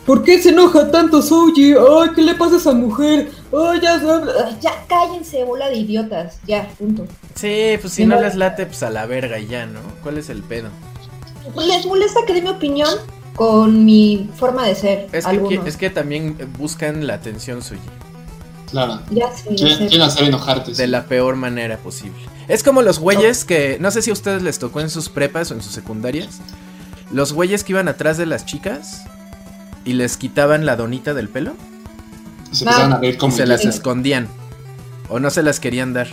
¿Por 0.04 0.24
qué 0.24 0.42
se 0.42 0.50
enoja 0.50 0.90
tanto 0.90 1.22
Soji? 1.22 1.72
Ay, 1.72 2.10
¿qué 2.14 2.20
le 2.20 2.34
pasa 2.34 2.56
a 2.56 2.58
esa 2.58 2.72
mujer? 2.74 3.30
Ay, 3.50 3.80
ya, 3.80 3.98
ya, 3.98 4.58
ya 4.60 4.84
cállense, 4.86 5.42
bola 5.42 5.70
de 5.70 5.76
idiotas. 5.76 6.38
Ya, 6.46 6.68
punto. 6.78 7.06
Sí, 7.34 7.78
pues 7.80 7.94
si 7.94 8.04
no 8.04 8.20
les 8.20 8.34
late, 8.34 8.66
pues 8.66 8.82
a 8.82 8.90
la 8.90 9.06
verga 9.06 9.38
y 9.38 9.46
ya, 9.46 9.64
¿no? 9.64 9.80
¿Cuál 10.02 10.18
es 10.18 10.28
el 10.28 10.42
pedo? 10.42 10.68
Les 11.56 11.86
molesta 11.86 12.20
que 12.26 12.34
dé 12.34 12.42
mi 12.42 12.50
opinión 12.50 12.90
con 13.36 13.86
mi 13.86 14.28
forma 14.36 14.66
de 14.66 14.74
ser. 14.74 15.06
Es 15.12 15.24
que, 15.24 15.30
algunos. 15.30 15.66
es 15.66 15.78
que 15.78 15.88
también 15.88 16.36
buscan 16.58 17.06
la 17.06 17.14
atención 17.14 17.62
suya. 17.62 17.80
Claro. 18.74 19.00
Ya 19.10 19.30
sé, 19.32 19.44
ya 19.50 19.54
Quieren 19.56 19.78
sé. 19.78 19.86
quieren 19.86 20.02
hacer 20.02 20.24
enojarte. 20.24 20.70
De 20.72 20.76
sí. 20.76 20.86
la 20.88 21.04
peor 21.04 21.36
manera 21.36 21.76
posible. 21.78 22.18
Es 22.48 22.62
como 22.64 22.82
los 22.82 22.98
güeyes 22.98 23.44
que, 23.44 23.78
no 23.80 23.90
sé 23.90 24.02
si 24.02 24.10
a 24.10 24.12
ustedes 24.12 24.42
les 24.42 24.58
tocó 24.58 24.80
en 24.80 24.90
sus 24.90 25.08
prepas 25.08 25.50
o 25.50 25.54
en 25.54 25.62
sus 25.62 25.72
secundarias, 25.72 26.40
los 27.12 27.32
güeyes 27.32 27.62
que 27.64 27.72
iban 27.72 27.86
atrás 27.88 28.16
de 28.18 28.26
las 28.26 28.44
chicas 28.44 29.04
y 29.84 29.92
les 29.92 30.16
quitaban 30.16 30.66
la 30.66 30.76
donita 30.76 31.14
del 31.14 31.28
pelo 31.28 31.54
Y 32.52 32.56
se 32.56 32.64
empezaron 32.64 32.92
a 32.94 32.98
reír 32.98 33.14
y 33.14 33.18
como 33.18 33.34
se 33.36 33.46
las 33.46 33.64
escondían 33.64 34.28
o 35.08 35.20
no 35.20 35.30
se 35.30 35.42
las 35.42 35.60
querían 35.60 35.92
dar. 35.92 36.08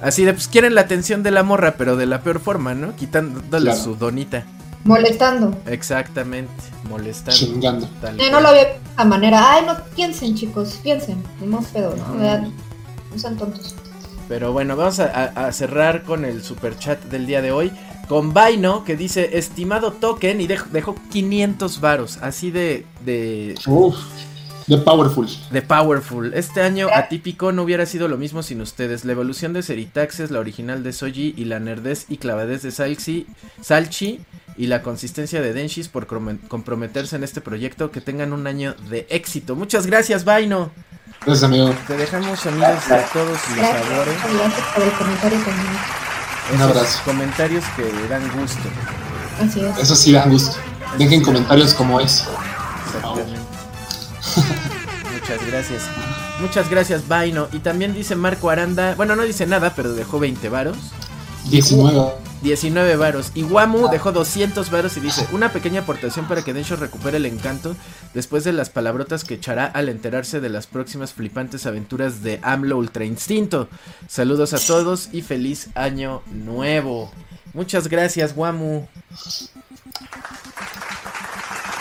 Así 0.00 0.24
de, 0.24 0.32
pues 0.32 0.48
quieren 0.48 0.74
la 0.74 0.82
atención 0.82 1.22
de 1.22 1.30
la 1.30 1.42
morra, 1.42 1.74
pero 1.76 1.96
de 1.96 2.06
la 2.06 2.22
peor 2.22 2.40
forma, 2.40 2.74
¿no? 2.74 2.96
Quitándole 2.96 3.66
Claro. 3.66 3.80
su 3.82 3.96
donita. 3.96 4.44
Molestando. 4.86 5.56
Exactamente, 5.66 6.52
molestando. 6.88 7.38
Chingando. 7.38 7.88
tal 8.00 8.20
Eh, 8.20 8.30
no 8.30 8.40
lo 8.40 8.52
veo 8.52 8.64
de 8.64 8.78
esa 8.94 9.04
manera. 9.04 9.52
Ay, 9.52 9.64
no 9.66 9.74
piensen, 9.94 10.34
chicos, 10.34 10.78
piensen. 10.82 11.22
Más 11.44 11.66
pedo, 11.66 11.94
¿no? 11.96 12.14
No 12.14 13.18
sean 13.18 13.36
tontos. 13.36 13.74
Pero 14.28 14.52
bueno, 14.52 14.76
vamos 14.76 14.98
a, 15.00 15.04
a- 15.34 15.46
a 15.46 15.52
cerrar 15.52 16.02
con 16.02 16.24
el 16.24 16.42
super 16.42 16.76
chat 16.78 17.02
del 17.04 17.26
día 17.26 17.42
de 17.42 17.52
hoy. 17.52 17.72
Con 18.08 18.32
Vaino, 18.32 18.84
que 18.84 18.96
dice, 18.96 19.36
estimado 19.38 19.92
token, 19.92 20.40
y 20.40 20.46
dejó, 20.46 20.68
dejó 20.70 20.94
500 21.10 21.80
varos. 21.80 22.18
Así 22.22 22.50
de, 22.52 22.86
de, 23.04 23.54
Uf. 23.66 23.96
De 24.66 24.78
Powerful. 24.78 25.28
de 25.52 25.62
powerful. 25.62 26.34
Este 26.34 26.60
año 26.60 26.88
atípico 26.92 27.52
no 27.52 27.62
hubiera 27.62 27.86
sido 27.86 28.08
lo 28.08 28.16
mismo 28.16 28.42
sin 28.42 28.60
ustedes. 28.60 29.04
La 29.04 29.12
evolución 29.12 29.52
de 29.52 29.62
Seritaxes, 29.62 30.32
la 30.32 30.40
original 30.40 30.82
de 30.82 30.92
Soji, 30.92 31.34
y 31.36 31.44
la 31.44 31.60
nerdez 31.60 32.06
y 32.08 32.16
clavadez 32.16 32.62
de 32.62 32.72
Salchi, 32.72 33.28
Salchi 33.62 34.20
y 34.56 34.66
la 34.66 34.82
consistencia 34.82 35.40
de 35.40 35.52
Denshis 35.52 35.86
por 35.88 36.08
comprometerse 36.08 37.14
en 37.14 37.22
este 37.22 37.40
proyecto. 37.40 37.92
Que 37.92 38.00
tengan 38.00 38.32
un 38.32 38.48
año 38.48 38.74
de 38.90 39.06
éxito. 39.08 39.54
Muchas 39.54 39.86
gracias, 39.86 40.24
Vaino. 40.24 40.72
Gracias, 41.24 41.44
amigo. 41.44 41.72
Te 41.86 41.96
dejamos 41.96 42.40
sonidos 42.40 42.88
de 42.88 42.96
todos 43.12 43.28
los 43.28 43.56
Gracias, 43.56 43.86
sabores. 43.86 44.14
gracias 44.34 44.66
por 44.74 44.82
el 44.82 44.90
comentario 44.92 45.38
también. 45.38 45.68
Un 46.48 46.54
Esos 46.56 46.60
abrazo. 46.76 47.02
comentarios 47.04 47.64
que 47.76 48.08
dan 48.08 48.22
gusto. 48.40 48.68
Así 49.40 49.60
es. 49.60 49.78
Eso 49.78 49.94
sí 49.94 50.10
dan 50.12 50.28
gusto. 50.30 50.56
Dejen 50.98 51.22
comentarios 51.22 51.72
como 51.72 52.00
es. 52.00 52.24
Muchas 54.36 55.46
gracias. 55.46 55.82
Muchas 56.40 56.70
gracias, 56.70 57.08
Vaino. 57.08 57.48
Y 57.52 57.58
también 57.60 57.94
dice 57.94 58.14
Marco 58.14 58.50
Aranda. 58.50 58.94
Bueno, 58.94 59.16
no 59.16 59.22
dice 59.22 59.46
nada, 59.46 59.74
pero 59.74 59.92
dejó 59.92 60.18
20 60.18 60.48
varos. 60.48 60.76
19. 61.50 62.12
19 62.42 62.96
varos. 62.96 63.32
Y 63.34 63.42
Wamu 63.42 63.88
dejó 63.88 64.12
200 64.12 64.70
varos 64.70 64.96
y 64.96 65.00
dice: 65.00 65.26
Una 65.32 65.52
pequeña 65.52 65.80
aportación 65.80 66.28
para 66.28 66.42
que 66.42 66.52
Densho 66.52 66.76
recupere 66.76 67.16
el 67.16 67.26
encanto 67.26 67.74
después 68.14 68.44
de 68.44 68.52
las 68.52 68.70
palabrotas 68.70 69.24
que 69.24 69.34
echará 69.34 69.66
al 69.66 69.88
enterarse 69.88 70.40
de 70.40 70.48
las 70.48 70.66
próximas 70.66 71.12
flipantes 71.12 71.66
aventuras 71.66 72.22
de 72.22 72.38
AMLO 72.42 72.76
Ultra 72.76 73.04
Instinto. 73.04 73.68
Saludos 74.08 74.52
a 74.52 74.58
todos 74.58 75.08
y 75.12 75.22
feliz 75.22 75.70
año 75.74 76.22
nuevo. 76.30 77.10
Muchas 77.54 77.88
gracias, 77.88 78.34
Wamu. 78.36 78.86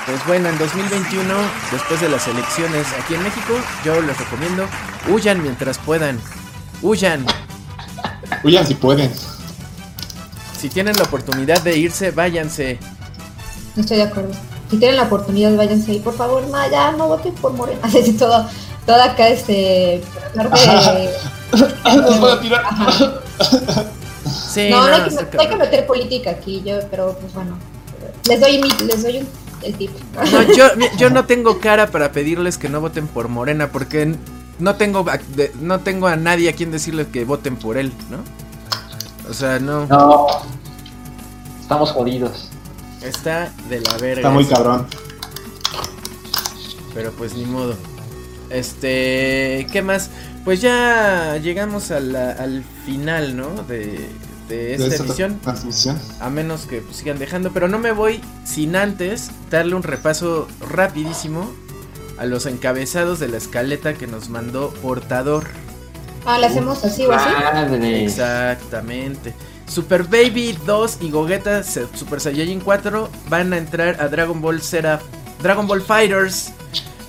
Pues 0.05 0.25
bueno, 0.27 0.49
en 0.49 0.57
2021, 0.59 1.33
después 1.71 1.99
de 1.99 2.09
las 2.09 2.27
elecciones 2.27 2.85
aquí 3.01 3.15
en 3.15 3.23
México, 3.23 3.53
yo 3.83 3.99
les 4.01 4.15
recomiendo, 4.17 4.65
huyan 5.09 5.41
mientras 5.41 5.79
puedan. 5.79 6.19
Huyan. 6.83 7.25
Huyan 8.43 8.67
si 8.67 8.75
pueden. 8.75 9.11
Si 10.59 10.69
tienen 10.69 10.95
la 10.95 11.03
oportunidad 11.03 11.59
de 11.61 11.77
irse, 11.77 12.11
váyanse. 12.11 12.79
No 13.75 13.81
estoy 13.81 13.97
de 13.97 14.03
acuerdo. 14.03 14.31
Si 14.69 14.77
tienen 14.77 14.97
la 14.97 15.03
oportunidad, 15.03 15.55
váyanse 15.55 15.91
ahí. 15.93 15.99
Por 15.99 16.15
favor, 16.15 16.43
no, 16.47 16.69
ya 16.69 16.91
no 16.91 17.07
voten 17.07 17.33
por 17.35 17.53
Morena. 17.53 17.79
Así 17.83 18.13
todo, 18.13 18.47
todo 18.85 19.01
acá, 19.01 19.27
este. 19.29 20.03
tratar 20.33 20.95
de- 20.95 21.09
Nos 22.01 22.19
van 22.21 22.37
a 22.37 22.41
tirar. 22.41 22.63
Ajá. 22.63 23.13
Sí, 24.53 24.69
No, 24.69 24.87
no, 24.87 24.95
hay 24.95 25.01
que, 25.03 25.09
no 25.35 25.41
hay 25.41 25.49
que 25.49 25.55
meter 25.55 25.85
política 25.87 26.29
aquí, 26.31 26.61
yo, 26.65 26.79
pero 26.91 27.17
pues 27.19 27.33
bueno. 27.33 27.57
Les 28.27 28.39
doy, 28.39 28.59
mi, 28.61 28.69
les 28.85 29.03
doy 29.03 29.17
un- 29.19 29.44
el 29.61 29.75
tip. 29.75 29.91
No, 30.31 30.41
yo, 30.55 30.65
yo 30.97 31.09
no 31.09 31.25
tengo 31.25 31.59
cara 31.59 31.87
para 31.91 32.11
pedirles 32.11 32.57
que 32.57 32.69
no 32.69 32.81
voten 32.81 33.07
por 33.07 33.27
Morena 33.29 33.71
porque 33.71 34.15
no 34.59 34.75
tengo 34.75 35.05
no 35.61 35.79
tengo 35.81 36.07
a 36.07 36.15
nadie 36.15 36.49
a 36.49 36.53
quien 36.53 36.71
decirles 36.71 37.07
que 37.07 37.25
voten 37.25 37.55
por 37.57 37.77
él, 37.77 37.91
¿no? 38.09 38.17
O 39.29 39.33
sea, 39.33 39.59
no. 39.59 39.85
No. 39.87 40.27
Estamos 41.61 41.91
jodidos. 41.91 42.49
Está 43.01 43.51
de 43.69 43.81
la 43.81 43.97
verga. 43.97 44.21
Está 44.21 44.29
muy 44.29 44.45
cabrón. 44.45 44.87
Pero 46.93 47.11
pues 47.11 47.33
ni 47.35 47.45
modo. 47.45 47.75
Este, 48.49 49.67
¿qué 49.71 49.81
más? 49.81 50.09
Pues 50.43 50.61
ya 50.61 51.37
llegamos 51.37 51.91
a 51.91 51.99
la- 51.99 52.31
al 52.31 52.63
final, 52.85 53.35
¿no? 53.35 53.49
De, 53.63 54.07
de 54.47 54.73
esta 54.73 54.83
De 54.83 54.95
esta 54.95 55.03
transmisión. 55.41 55.99
A 56.19 56.29
menos 56.29 56.65
que 56.65 56.81
pues, 56.81 56.97
sigan 56.97 57.19
dejando. 57.19 57.51
Pero 57.51 57.67
no 57.67 57.79
me 57.79 57.91
voy 57.91 58.21
sin 58.43 58.75
antes 58.75 59.31
darle 59.49 59.75
un 59.75 59.83
repaso 59.83 60.47
rapidísimo 60.71 61.51
a 62.17 62.25
los 62.25 62.45
encabezados 62.45 63.19
de 63.19 63.27
la 63.27 63.37
escaleta 63.37 63.93
que 63.93 64.07
nos 64.07 64.29
mandó 64.29 64.69
Portador. 64.81 65.45
Ah, 66.25 66.39
¿le 66.39 66.47
hacemos 66.47 66.83
así 66.83 67.05
o 67.05 67.11
así? 67.11 67.29
Exactamente. 67.83 69.33
Super 69.67 70.03
Baby 70.03 70.57
2 70.65 70.99
y 71.01 71.09
Gogeta 71.09 71.63
Super 71.63 72.19
Saiyajin 72.19 72.59
4 72.59 73.09
van 73.29 73.53
a 73.53 73.57
entrar 73.57 73.99
a 73.99 74.07
Dragon 74.07 74.39
Ball 74.41 74.61
Zera 74.61 74.99
Dragon 75.41 75.67
Ball 75.67 75.81
Fighters. 75.81 76.51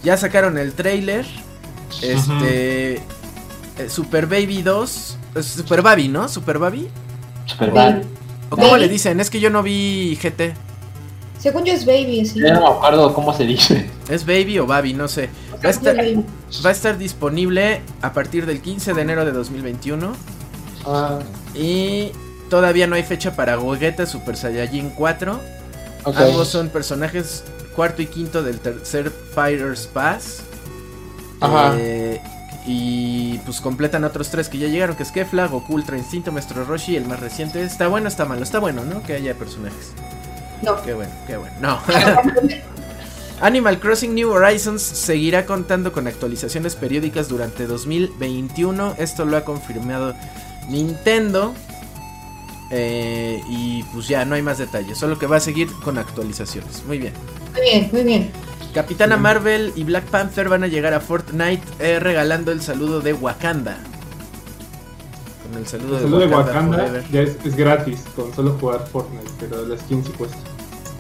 Ya 0.03 0.17
sacaron 0.17 0.59
el 0.59 0.73
trailer. 0.73 1.27
Este 2.03 3.03
eh, 3.79 3.91
Super 3.91 4.27
Baby 4.27 4.63
2, 4.63 5.19
eh, 5.35 5.43
Super 5.43 5.83
Baby, 5.83 6.09
¿no? 6.09 6.29
Super 6.29 6.59
Baby. 6.59 6.89
Super 7.47 7.71
Baby. 7.71 7.95
bad. 7.95 8.03
¿O 8.51 8.57
cómo 8.57 8.69
Baby. 8.69 8.81
le 8.83 8.89
dicen? 8.89 9.21
Es 9.21 9.31
que 9.31 9.41
yo 9.41 9.51
no 9.51 9.63
vi 9.63 10.17
GT. 10.23 10.55
Según 11.39 11.65
yo 11.65 11.73
es 11.75 11.85
baby, 11.85 12.21
así. 12.23 12.41
Ya 12.41 12.55
no 12.55 12.61
me 12.61 12.67
acuerdo 12.69 13.13
cómo 13.15 13.33
se 13.35 13.45
dice. 13.45 13.89
¿Es 14.09 14.25
Baby 14.25 14.59
o 14.59 14.67
Baby? 14.67 14.95
No 14.95 15.07
sé. 15.09 15.29
Va 15.53 15.59
a, 15.59 15.63
yo 15.63 15.69
estar, 15.71 15.99
es 16.01 16.15
baby. 16.17 16.27
va 16.65 16.69
a 16.71 16.73
estar 16.73 16.99
disponible 16.99 17.83
a 18.03 18.13
partir 18.13 18.47
del 18.47 18.61
15 18.61 18.95
de 18.95 19.03
enero 19.03 19.25
de 19.25 19.33
2021. 19.33 20.13
Ah, 20.87 21.19
Y 21.55 22.11
todavía 22.51 22.87
no 22.87 22.95
hay 22.97 23.03
fecha 23.03 23.37
para 23.37 23.57
Gogeta 23.57 24.07
Super 24.07 24.37
Saiyajin 24.37 24.91
4. 24.91 25.41
ok. 26.05 26.17
Ambos 26.17 26.49
son 26.49 26.69
personajes 26.71 27.45
cuarto 27.75 28.01
y 28.03 28.07
quinto 28.07 28.43
del 28.43 28.59
tercer 28.61 29.11
Fighters 29.35 29.87
Pass. 29.89 30.41
Ajá. 31.41 31.75
Eh, 31.79 32.21
y 32.67 33.39
pues 33.45 33.61
completan 33.61 34.05
otros 34.05 34.31
tres 34.31 34.49
que 34.49 34.59
ya 34.59 34.67
llegaron, 34.67 34.97
que 34.97 35.05
es 35.05 35.13
Kefla, 35.13 35.47
Goku 35.47 35.75
Ultra 35.75 35.97
Instinto, 35.97 36.33
Maestro 36.33 36.65
Roshi, 36.65 36.97
el 36.97 37.07
más 37.07 37.21
reciente. 37.21 37.63
Está 37.63 37.87
bueno, 37.87 38.09
está 38.09 38.25
malo, 38.25 38.43
está 38.43 38.59
bueno, 38.59 38.85
¿no? 38.85 39.03
Que 39.03 39.15
haya 39.15 39.35
personajes. 39.35 39.93
No. 40.63 40.83
Qué 40.83 40.95
bueno, 40.95 41.13
qué 41.27 41.37
bueno. 41.37 41.55
No. 41.61 41.81
Animal 43.41 43.79
Crossing 43.79 44.15
New 44.15 44.31
Horizons 44.31 44.83
seguirá 44.83 45.47
contando 45.47 45.93
con 45.93 46.07
actualizaciones 46.07 46.75
periódicas 46.75 47.29
durante 47.29 47.67
2021. 47.67 48.95
Esto 48.99 49.25
lo 49.25 49.37
ha 49.37 49.45
confirmado 49.45 50.15
Nintendo. 50.69 51.55
Eh, 52.71 53.41
y 53.49 53.85
pues 53.85 54.09
ya 54.09 54.25
no 54.25 54.35
hay 54.35 54.43
más 54.43 54.59
detalles, 54.59 54.99
solo 54.99 55.19
que 55.19 55.27
va 55.27 55.37
a 55.37 55.41
seguir 55.41 55.69
con 55.85 55.99
actualizaciones. 55.99 56.83
Muy 56.85 56.99
bien. 56.99 57.13
Muy 57.53 57.63
bien, 57.63 57.91
muy 57.93 58.03
bien. 58.03 58.31
Capitana 58.77 59.17
Marvel 59.17 59.73
y 59.75 59.85
Black 59.85 60.05
Panther 60.05 60.51
van 60.51 60.63
a 60.63 60.67
llegar 60.67 60.93
a 60.93 61.01
Fortnite 61.01 61.63
eh, 61.79 61.99
regalando 61.99 62.53
el 62.53 62.61
saludo 62.61 63.01
de 63.01 63.15
Wakanda. 63.15 63.79
Con 65.43 65.59
el 65.59 65.67
saludo, 65.67 66.19
de, 66.19 66.27
Wakanda, 66.27 67.03
ya 67.11 67.23
es, 67.23 67.39
es, 67.43 67.57
gratis 67.57 68.05
con 68.15 68.35
solo 68.35 68.53
jugar 68.61 68.87
Fortnite, 68.87 69.31
pero 69.41 69.67
la 69.67 69.79
skin 69.79 70.05
sí 70.05 70.13
cuesta. 70.13 70.37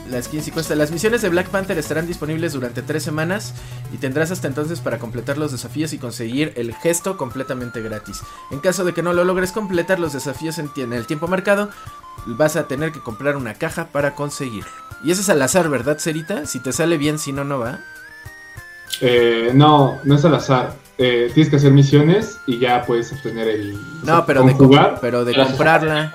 La 0.08 0.22
skin 0.22 0.42
sí 0.42 0.52
cuesta. 0.52 0.74
Las 0.74 0.90
misiones 0.90 1.20
de 1.20 1.28
Black 1.28 1.50
Panther 1.50 1.76
estarán 1.76 2.06
disponibles 2.06 2.54
durante 2.54 2.80
tres 2.80 3.02
semanas 3.02 3.52
y 3.92 3.98
tendrás 3.98 4.30
hasta 4.30 4.48
entonces 4.48 4.80
para 4.80 4.98
completar 4.98 5.36
los 5.36 5.52
desafíos 5.52 5.92
y 5.92 5.98
conseguir 5.98 6.54
el 6.56 6.74
gesto 6.74 7.18
completamente 7.18 7.82
gratis. 7.82 8.22
En 8.50 8.60
caso 8.60 8.86
de 8.86 8.94
que 8.94 9.02
no 9.02 9.12
lo 9.12 9.26
logres 9.26 9.52
completar 9.52 10.00
los 10.00 10.14
desafíos 10.14 10.56
en, 10.56 10.70
en 10.78 10.94
el 10.94 11.06
tiempo 11.06 11.28
marcado, 11.28 11.68
vas 12.24 12.56
a 12.56 12.68
tener 12.68 12.90
que 12.92 13.00
comprar 13.00 13.36
una 13.36 13.52
caja 13.52 13.88
para 13.88 14.14
conseguirlo. 14.14 14.85
Y 15.02 15.10
eso 15.10 15.20
es 15.20 15.28
al 15.28 15.42
azar, 15.42 15.68
¿verdad, 15.68 15.98
Cerita? 15.98 16.46
Si 16.46 16.60
te 16.60 16.72
sale 16.72 16.98
bien, 16.98 17.18
si 17.18 17.32
no, 17.32 17.44
no 17.44 17.58
va. 17.58 17.80
Eh, 19.00 19.50
no, 19.54 19.98
no 20.04 20.14
es 20.14 20.24
al 20.24 20.34
azar. 20.34 20.74
Eh, 20.98 21.30
tienes 21.34 21.50
que 21.50 21.56
hacer 21.56 21.72
misiones 21.72 22.38
y 22.46 22.58
ya 22.58 22.84
puedes 22.84 23.12
obtener 23.12 23.48
el. 23.48 23.78
No, 24.02 24.24
pero, 24.24 24.42
de 24.44 24.54
jugar, 24.54 24.98
pero 25.00 25.24
de 25.24 25.34
comprarla. 25.34 26.12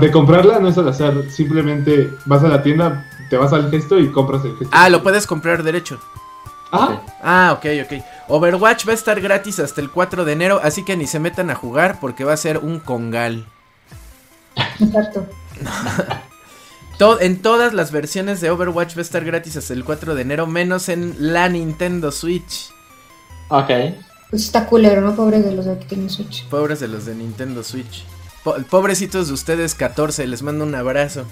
De 0.00 0.10
comprarla 0.10 0.60
no 0.60 0.68
es 0.68 0.78
al 0.78 0.88
azar. 0.88 1.14
Simplemente 1.30 2.10
vas 2.26 2.44
a 2.44 2.48
la 2.48 2.62
tienda, 2.62 3.10
te 3.30 3.36
vas 3.36 3.52
al 3.52 3.70
gesto 3.70 3.98
y 3.98 4.10
compras 4.12 4.44
el 4.44 4.56
gesto. 4.56 4.70
Ah, 4.72 4.88
lo 4.88 5.02
puedes 5.02 5.26
comprar 5.26 5.62
derecho. 5.64 5.98
Ah. 6.70 7.02
Ah, 7.22 7.56
ok, 7.56 7.66
ok. 7.84 8.04
Overwatch 8.28 8.86
va 8.86 8.92
a 8.92 8.94
estar 8.94 9.20
gratis 9.20 9.60
hasta 9.60 9.80
el 9.80 9.90
4 9.90 10.24
de 10.24 10.32
enero, 10.32 10.60
así 10.62 10.84
que 10.84 10.96
ni 10.96 11.06
se 11.06 11.20
metan 11.20 11.50
a 11.50 11.54
jugar 11.54 11.98
porque 12.00 12.24
va 12.24 12.32
a 12.32 12.36
ser 12.36 12.58
un 12.58 12.80
congal. 12.80 13.46
Exacto. 14.80 15.26
en 17.20 17.42
todas 17.42 17.74
las 17.74 17.92
versiones 17.92 18.40
de 18.40 18.50
Overwatch 18.50 18.96
va 18.96 19.00
a 19.00 19.02
estar 19.02 19.24
gratis 19.24 19.56
hasta 19.56 19.74
el 19.74 19.84
4 19.84 20.14
de 20.14 20.22
enero, 20.22 20.46
menos 20.46 20.88
en 20.88 21.14
la 21.18 21.48
Nintendo 21.48 22.10
Switch. 22.12 22.70
Ok. 23.48 23.70
Pues 24.30 24.44
está 24.44 24.66
culero, 24.66 25.00
¿no? 25.00 25.14
Pobres 25.14 25.44
de 25.44 25.52
los 25.52 25.66
de 25.66 25.76
tienen 25.76 26.10
Switch. 26.10 26.46
Pobres 26.48 26.80
de 26.80 26.88
los 26.88 27.06
de 27.06 27.14
Nintendo 27.14 27.62
Switch. 27.62 28.04
pobrecitos 28.70 29.28
de 29.28 29.34
ustedes 29.34 29.74
14, 29.74 30.26
les 30.26 30.42
mando 30.42 30.64
un 30.64 30.74
abrazo. 30.74 31.24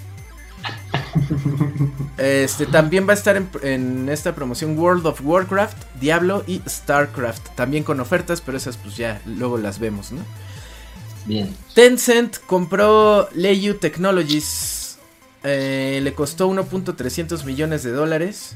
Este 2.17 2.67
también 2.67 3.07
va 3.07 3.11
a 3.11 3.15
estar 3.15 3.35
en, 3.35 3.49
en, 3.63 4.07
esta 4.07 4.35
promoción 4.35 4.77
World 4.77 5.05
of 5.07 5.21
Warcraft, 5.23 5.77
Diablo 5.99 6.43
y 6.47 6.61
StarCraft. 6.67 7.55
También 7.55 7.83
con 7.83 7.99
ofertas, 7.99 8.39
pero 8.39 8.55
esas 8.55 8.77
pues 8.77 8.95
ya 8.95 9.21
luego 9.25 9.57
las 9.57 9.79
vemos, 9.79 10.11
¿no? 10.11 10.21
Bien. 11.25 11.55
Tencent 11.73 12.37
compró 12.45 13.29
Leiyu 13.33 13.75
Technologies 13.75 14.72
eh, 15.43 15.99
le 16.01 16.13
costó 16.13 16.49
1.300 16.49 17.43
millones 17.43 17.83
de 17.83 17.91
dólares. 17.91 18.55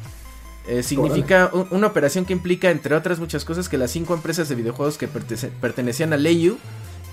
Eh, 0.68 0.84
significa 0.84 1.50
una 1.72 1.88
operación 1.88 2.26
que 2.26 2.34
implica, 2.34 2.70
entre 2.72 2.96
otras 2.96 3.20
muchas 3.20 3.46
cosas, 3.46 3.70
que 3.70 3.78
las 3.78 3.92
cinco 3.92 4.14
empresas 4.14 4.50
de 4.50 4.56
videojuegos 4.56 4.98
que 4.98 5.08
pertenecían 5.08 6.12
a 6.12 6.18
Leiyu 6.18 6.58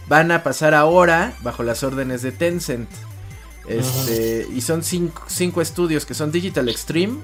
van 0.09 0.33
a 0.33 0.43
pasar 0.43 0.75
ahora 0.75 1.35
bajo 1.43 1.63
las 1.63 1.83
órdenes 1.83 2.23
de 2.23 2.33
Tencent. 2.33 2.91
Este, 3.69 4.47
y 4.53 4.61
son 4.61 4.83
cinco, 4.83 5.63
estudios 5.63 6.05
que 6.05 6.15
son 6.15 6.31
Digital 6.31 6.69
Extreme, 6.69 7.19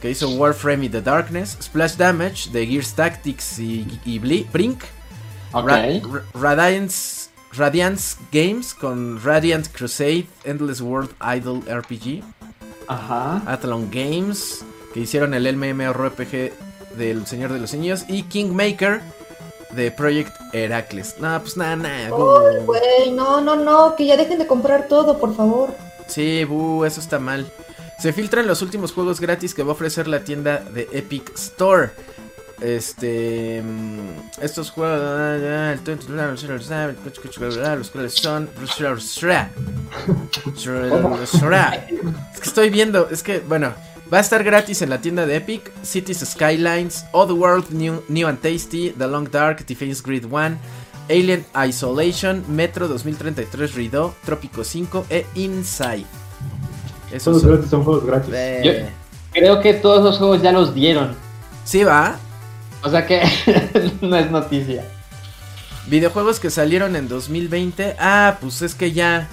que 0.00 0.10
hizo 0.10 0.28
Warframe 0.30 0.86
y 0.86 0.88
The 0.88 1.02
Darkness, 1.02 1.56
Splash 1.62 1.96
Damage 1.96 2.50
de 2.50 2.66
Gears 2.66 2.94
Tactics 2.94 3.58
y, 3.58 4.18
Brink, 4.52 4.82
Radiance 6.34 7.25
Radiance 7.56 8.16
Games 8.32 8.74
con 8.74 9.22
Radiant 9.22 9.66
Crusade, 9.68 10.26
Endless 10.44 10.80
World 10.80 11.10
Idol 11.36 11.62
RPG. 11.68 12.22
Ajá. 12.88 13.42
Athlon 13.46 13.90
Games, 13.90 14.64
que 14.92 15.00
hicieron 15.00 15.34
el 15.34 15.56
MMORPG 15.56 16.52
del 16.96 17.26
Señor 17.26 17.52
de 17.52 17.60
los 17.60 17.72
Niños. 17.74 18.04
Y 18.08 18.24
Kingmaker 18.24 19.00
de 19.70 19.90
Project 19.90 20.32
Heracles. 20.52 21.16
No, 21.18 21.40
pues 21.40 21.56
nada, 21.56 21.76
nada. 21.76 22.10
güey, 22.10 23.12
no, 23.12 23.40
no, 23.40 23.56
no, 23.56 23.96
que 23.96 24.06
ya 24.06 24.16
dejen 24.16 24.38
de 24.38 24.46
comprar 24.46 24.88
todo, 24.88 25.18
por 25.18 25.34
favor. 25.34 25.74
Sí, 26.06 26.44
bu, 26.44 26.84
eso 26.84 27.00
está 27.00 27.18
mal. 27.18 27.50
Se 27.98 28.12
filtran 28.12 28.46
los 28.46 28.62
últimos 28.62 28.92
juegos 28.92 29.20
gratis 29.20 29.54
que 29.54 29.62
va 29.62 29.70
a 29.70 29.72
ofrecer 29.72 30.06
la 30.06 30.20
tienda 30.20 30.58
de 30.58 30.88
Epic 30.92 31.32
Store. 31.34 31.90
Este. 32.60 33.62
Mm, 33.62 34.42
estos 34.42 34.70
juegos. 34.70 35.00
Los 37.78 37.90
cuales 37.90 38.14
son. 38.14 38.48
Es 42.32 42.40
que 42.40 42.48
estoy 42.48 42.70
viendo. 42.70 43.08
Es 43.10 43.22
que, 43.22 43.40
bueno. 43.40 43.74
Va 44.12 44.18
a 44.18 44.20
estar 44.20 44.44
gratis 44.44 44.82
en 44.82 44.90
la 44.90 45.00
tienda 45.00 45.26
de 45.26 45.36
Epic. 45.36 45.72
Cities 45.82 46.18
Skylines. 46.18 47.04
World 47.12 47.70
New, 47.70 48.04
New 48.08 48.28
and 48.28 48.40
Tasty. 48.40 48.90
The 48.90 49.08
Long 49.08 49.28
Dark. 49.28 49.66
Defense 49.66 50.00
Grid 50.04 50.26
1. 50.30 50.58
Alien 51.08 51.44
Isolation. 51.68 52.44
Metro 52.48 52.86
2033 52.86 53.74
Rideau. 53.74 54.14
Trópico 54.24 54.62
5. 54.62 55.06
E 55.10 55.26
Inside. 55.34 56.06
Esos 57.12 57.42
son, 57.42 57.68
son 57.68 57.84
juegos 57.84 58.06
gratis. 58.06 58.32
creo 59.32 59.60
que 59.60 59.74
todos 59.74 60.04
los 60.04 60.18
juegos 60.18 60.40
ya 60.40 60.52
los 60.52 60.72
dieron. 60.74 61.14
Sí, 61.64 61.82
va. 61.82 62.16
O 62.86 62.90
sea 62.90 63.04
que 63.04 63.20
no 64.00 64.16
es 64.16 64.30
noticia. 64.30 64.84
Videojuegos 65.88 66.38
que 66.38 66.50
salieron 66.50 66.94
en 66.94 67.08
2020. 67.08 67.96
Ah, 67.98 68.38
pues 68.40 68.62
es 68.62 68.76
que 68.76 68.92
ya. 68.92 69.28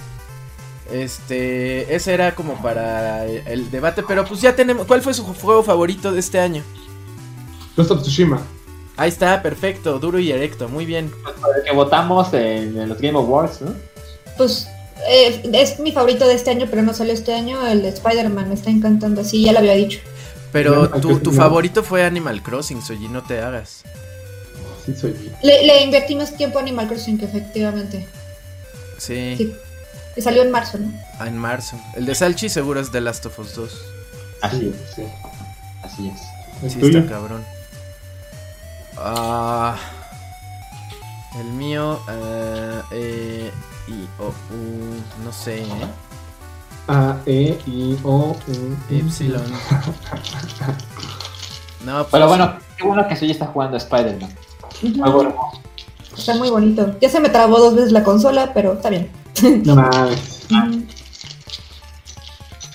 Este. 0.92 1.94
Ese 1.94 2.14
era 2.14 2.34
como 2.34 2.60
para 2.60 3.24
el 3.24 3.70
debate. 3.70 4.02
Pero 4.06 4.24
pues 4.24 4.40
ya 4.40 4.56
tenemos. 4.56 4.86
¿Cuál 4.86 5.02
fue 5.02 5.14
su 5.14 5.22
juego 5.22 5.62
favorito 5.62 6.10
de 6.10 6.18
este 6.18 6.40
año? 6.40 6.64
Ghost 7.76 7.92
of 7.92 8.02
Tsushima. 8.02 8.42
Ahí 8.96 9.08
está, 9.08 9.40
perfecto. 9.40 10.00
Duro 10.00 10.18
y 10.18 10.32
erecto. 10.32 10.68
Muy 10.68 10.84
bien. 10.84 11.12
que 11.64 11.72
votamos 11.72 12.34
en, 12.34 12.88
los 12.88 13.00
Game 13.00 13.16
Awards, 13.16 13.62
¿no? 13.62 13.72
Pues. 14.36 14.66
Eh, 15.08 15.42
es 15.52 15.78
mi 15.78 15.92
favorito 15.92 16.26
de 16.26 16.34
este 16.34 16.50
año, 16.50 16.66
pero 16.68 16.82
no 16.82 16.92
salió 16.92 17.12
este 17.12 17.34
año. 17.34 17.64
El 17.64 17.82
de 17.82 17.90
Spider-Man 17.90 18.48
me 18.48 18.54
está 18.54 18.70
encantando. 18.70 19.20
Así 19.20 19.44
ya 19.44 19.52
lo 19.52 19.60
había 19.60 19.74
dicho. 19.74 20.00
Pero 20.54 20.88
tu, 20.88 21.32
favorito 21.32 21.82
fue 21.82 22.04
Animal 22.04 22.40
Crossing, 22.40 22.80
Soy, 22.80 23.08
no 23.08 23.24
te 23.24 23.42
hagas. 23.42 23.82
Sí, 24.86 24.94
soy 24.94 25.32
le, 25.42 25.66
le 25.66 25.82
invertí 25.82 26.14
más 26.14 26.36
tiempo 26.36 26.60
a 26.60 26.62
Animal 26.62 26.86
Crossing, 26.86 27.18
que 27.18 27.24
efectivamente. 27.24 28.06
Sí. 28.96 29.34
sí. 29.36 29.52
Que 30.14 30.22
salió 30.22 30.42
en 30.42 30.52
marzo, 30.52 30.78
¿no? 30.78 30.92
Ah, 31.18 31.26
en 31.26 31.36
marzo. 31.36 31.76
El 31.96 32.06
de 32.06 32.14
Salchi 32.14 32.48
seguro 32.48 32.78
es 32.78 32.92
The 32.92 33.00
Last 33.00 33.26
of 33.26 33.36
Us 33.40 33.56
2. 33.56 33.84
Así 34.42 34.68
es, 34.68 34.94
sí. 34.94 35.02
Así 35.82 36.12
es. 36.14 36.72
Sí, 36.72 36.78
está 36.80 37.04
cabrón. 37.04 37.44
Ah. 38.96 39.76
El 41.40 41.46
mío, 41.46 42.00
uh, 42.06 42.80
eh, 42.92 43.50
y, 43.88 44.08
oh, 44.20 44.28
uh, 44.28 45.24
no 45.24 45.32
sé, 45.32 45.62
¿eh? 45.62 45.66
A, 46.88 47.16
E, 47.26 47.58
I, 47.66 47.98
O, 48.04 48.36
U, 48.46 48.76
Y. 48.90 49.02
no, 51.84 51.98
pues 51.98 52.06
Pero 52.10 52.28
bueno, 52.28 52.54
qué 52.76 52.84
bueno 52.84 53.06
que 53.08 53.16
Soy 53.16 53.30
está 53.30 53.46
jugando 53.46 53.76
Spider-Man. 53.76 54.30
Está 56.16 56.34
muy 56.34 56.50
bonito. 56.50 56.96
Ya 57.00 57.08
se 57.08 57.20
me 57.20 57.28
trabó 57.28 57.58
dos 57.58 57.74
veces 57.74 57.92
la 57.92 58.04
consola, 58.04 58.52
pero 58.54 58.74
está 58.74 58.90
bien. 58.90 59.10
No 59.64 59.76
mames. 59.76 60.46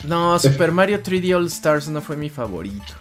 No, 0.04 0.40
Super 0.40 0.72
Mario 0.72 1.04
3D 1.04 1.36
All 1.36 1.48
Stars 1.48 1.88
no 1.88 2.02
fue 2.02 2.18
mi 2.18 2.30
favorito. 2.30 2.94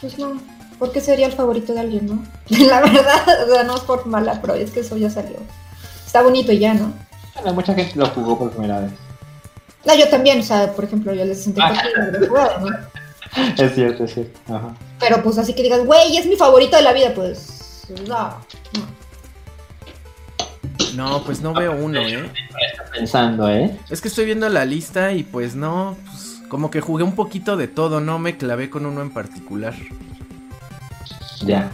Pues 0.00 0.18
no, 0.18 0.40
¿por 0.78 0.92
qué 0.92 1.00
sería 1.00 1.26
el 1.26 1.32
favorito 1.32 1.74
de 1.74 1.80
alguien, 1.80 2.06
no? 2.06 2.24
La 2.48 2.80
verdad, 2.80 3.46
o 3.46 3.52
sea, 3.52 3.64
no 3.64 3.76
es 3.76 3.82
por 3.82 4.06
mala, 4.06 4.40
pero 4.40 4.54
es 4.54 4.70
que 4.70 4.80
eso 4.80 4.96
ya 4.96 5.10
salió. 5.10 5.36
Está 6.06 6.22
bonito 6.22 6.52
y 6.52 6.58
ya, 6.58 6.74
¿no? 6.74 6.92
Mucha 7.52 7.74
gente 7.74 7.92
lo 7.96 8.06
jugó 8.06 8.38
por 8.38 8.50
primera 8.50 8.80
vez. 8.80 8.92
No, 9.84 9.94
yo 9.94 10.08
también, 10.08 10.40
o 10.40 10.42
sea, 10.42 10.72
por 10.72 10.84
ejemplo, 10.84 11.14
yo 11.14 11.22
el 11.22 11.34
64 11.34 11.90
lo 12.12 12.24
he 12.24 12.28
jugado, 12.28 12.70
¿no? 12.70 12.76
Es 13.58 13.74
cierto, 13.74 14.04
es 14.04 14.14
cierto. 14.14 14.40
Ajá. 14.52 14.74
Pero 14.98 15.22
pues 15.22 15.36
así 15.38 15.54
que 15.54 15.62
digas, 15.62 15.84
güey, 15.84 16.16
es 16.16 16.26
mi 16.26 16.36
favorito 16.36 16.76
de 16.76 16.82
la 16.82 16.92
vida, 16.92 17.12
pues 17.14 17.84
no. 18.06 18.34
No, 20.94 21.22
pues 21.24 21.40
no 21.40 21.52
veo 21.52 21.72
uno, 21.76 22.00
¿eh? 22.00 22.30
pensando, 22.92 23.48
¿eh? 23.48 23.78
Es 23.90 24.00
que 24.00 24.08
estoy 24.08 24.24
viendo 24.24 24.48
la 24.48 24.64
lista 24.64 25.12
y 25.12 25.22
pues 25.22 25.54
no, 25.54 25.96
pues 26.04 26.40
como 26.48 26.70
que 26.70 26.80
jugué 26.80 27.04
un 27.04 27.14
poquito 27.14 27.56
de 27.56 27.68
todo, 27.68 28.00
no 28.00 28.18
me 28.18 28.36
clavé 28.36 28.70
con 28.70 28.86
uno 28.86 29.02
en 29.02 29.10
particular. 29.10 29.74
Ya. 31.44 31.70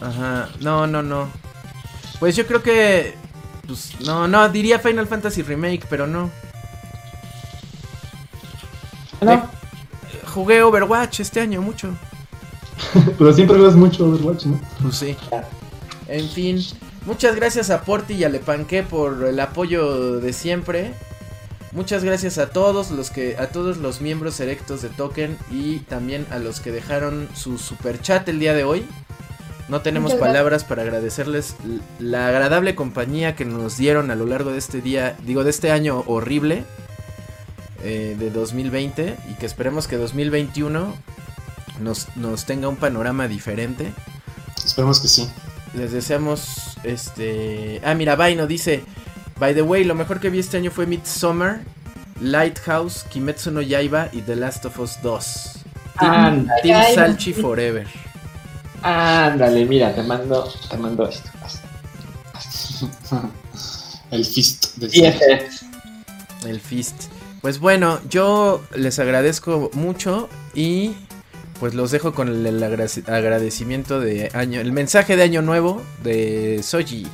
Ajá, 0.00 0.48
no, 0.60 0.86
no, 0.86 1.02
no. 1.02 1.28
Pues 2.18 2.36
yo 2.36 2.46
creo 2.46 2.62
que 2.62 3.14
pues 3.72 4.06
no, 4.06 4.28
no, 4.28 4.48
diría 4.50 4.78
Final 4.78 5.06
Fantasy 5.06 5.42
Remake, 5.42 5.86
pero 5.88 6.06
no. 6.06 6.30
No. 9.22 9.48
jugué 10.26 10.62
Overwatch 10.62 11.20
este 11.20 11.40
año 11.40 11.62
mucho. 11.62 11.96
Pero 13.18 13.32
siempre 13.32 13.56
juegas 13.56 13.76
mucho 13.76 14.06
Overwatch, 14.06 14.46
¿no? 14.46 14.60
Pues 14.82 14.96
sí. 14.96 15.16
En 16.08 16.28
fin, 16.28 16.60
muchas 17.06 17.36
gracias 17.36 17.70
a 17.70 17.82
Porti 17.82 18.14
y 18.14 18.24
a 18.24 18.28
Lepanque 18.28 18.82
por 18.82 19.24
el 19.24 19.38
apoyo 19.38 20.18
de 20.18 20.32
siempre. 20.32 20.94
Muchas 21.70 22.02
gracias 22.02 22.36
a 22.38 22.50
todos 22.50 22.90
los 22.90 23.10
que 23.10 23.36
a 23.38 23.46
todos 23.48 23.78
los 23.78 24.00
miembros 24.00 24.40
erectos 24.40 24.82
de 24.82 24.88
Token 24.88 25.38
y 25.50 25.78
también 25.78 26.26
a 26.30 26.38
los 26.38 26.60
que 26.60 26.72
dejaron 26.72 27.28
su 27.34 27.56
super 27.58 28.00
chat 28.00 28.28
el 28.28 28.40
día 28.40 28.52
de 28.52 28.64
hoy. 28.64 28.86
No 29.68 29.80
tenemos 29.80 30.14
palabras 30.14 30.64
para 30.64 30.82
agradecerles 30.82 31.54
la 31.98 32.28
agradable 32.28 32.74
compañía 32.74 33.36
que 33.36 33.44
nos 33.44 33.76
dieron 33.76 34.10
a 34.10 34.14
lo 34.14 34.26
largo 34.26 34.50
de 34.52 34.58
este 34.58 34.80
día, 34.80 35.16
digo, 35.24 35.44
de 35.44 35.50
este 35.50 35.70
año 35.70 36.04
horrible 36.06 36.64
eh, 37.82 38.16
de 38.18 38.30
2020 38.30 39.16
y 39.30 39.34
que 39.34 39.46
esperemos 39.46 39.88
que 39.88 39.96
2021 39.96 40.94
nos, 41.80 42.08
nos 42.16 42.44
tenga 42.44 42.68
un 42.68 42.76
panorama 42.76 43.28
diferente. 43.28 43.92
Esperemos 44.64 45.00
que 45.00 45.08
sí. 45.08 45.28
Les 45.74 45.92
deseamos, 45.92 46.76
este... 46.84 47.80
Ah, 47.84 47.94
mira, 47.94 48.14
Vaino 48.14 48.46
dice, 48.46 48.84
by 49.38 49.54
the 49.54 49.62
way, 49.62 49.84
lo 49.84 49.94
mejor 49.94 50.20
que 50.20 50.28
vi 50.28 50.38
este 50.38 50.58
año 50.58 50.70
fue 50.70 50.86
Midsommar, 50.86 51.60
Lighthouse, 52.20 53.04
Kimetsu 53.10 53.50
no 53.50 53.62
Yaiba 53.62 54.08
y 54.12 54.20
The 54.20 54.36
Last 54.36 54.64
of 54.66 54.78
Us 54.78 55.00
2. 55.02 55.52
Team, 55.98 56.12
Ándale, 56.12 56.62
Team. 56.62 56.94
Salchi 56.94 57.32
Forever. 57.32 57.86
Ándale, 58.82 59.64
mira, 59.64 59.94
te 59.94 60.02
mando, 60.02 60.52
te 60.70 60.76
mando 60.76 61.08
esto. 61.08 61.30
El 64.10 64.24
fist 64.26 64.76
del 64.76 64.94
Y 64.94 65.06
este, 65.06 65.48
El 66.44 66.60
Fist. 66.60 67.04
Pues 67.40 67.58
bueno, 67.58 67.98
yo 68.08 68.62
les 68.74 68.98
agradezco 68.98 69.70
mucho 69.72 70.28
y 70.54 70.92
pues 71.58 71.74
los 71.74 71.90
dejo 71.90 72.12
con 72.12 72.28
el, 72.28 72.62
agradecimiento 72.62 74.00
de 74.00 74.30
año, 74.34 74.60
el 74.60 74.72
mensaje 74.72 75.16
de 75.16 75.22
año 75.22 75.42
nuevo 75.42 75.80
de 76.02 76.60
Soji. 76.62 77.06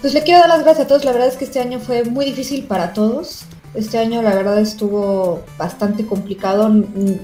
Pues 0.00 0.14
le 0.14 0.22
quiero 0.22 0.40
dar 0.40 0.48
las 0.48 0.62
gracias 0.62 0.84
a 0.84 0.88
todos. 0.88 1.04
La 1.04 1.12
verdad 1.12 1.28
es 1.28 1.36
que 1.36 1.44
este 1.44 1.60
año 1.60 1.80
fue 1.80 2.04
muy 2.04 2.24
difícil 2.26 2.64
para 2.64 2.92
todos. 2.92 3.44
Este 3.78 3.96
año 3.96 4.22
la 4.22 4.34
verdad 4.34 4.58
estuvo 4.58 5.44
bastante 5.56 6.04
complicado. 6.04 6.68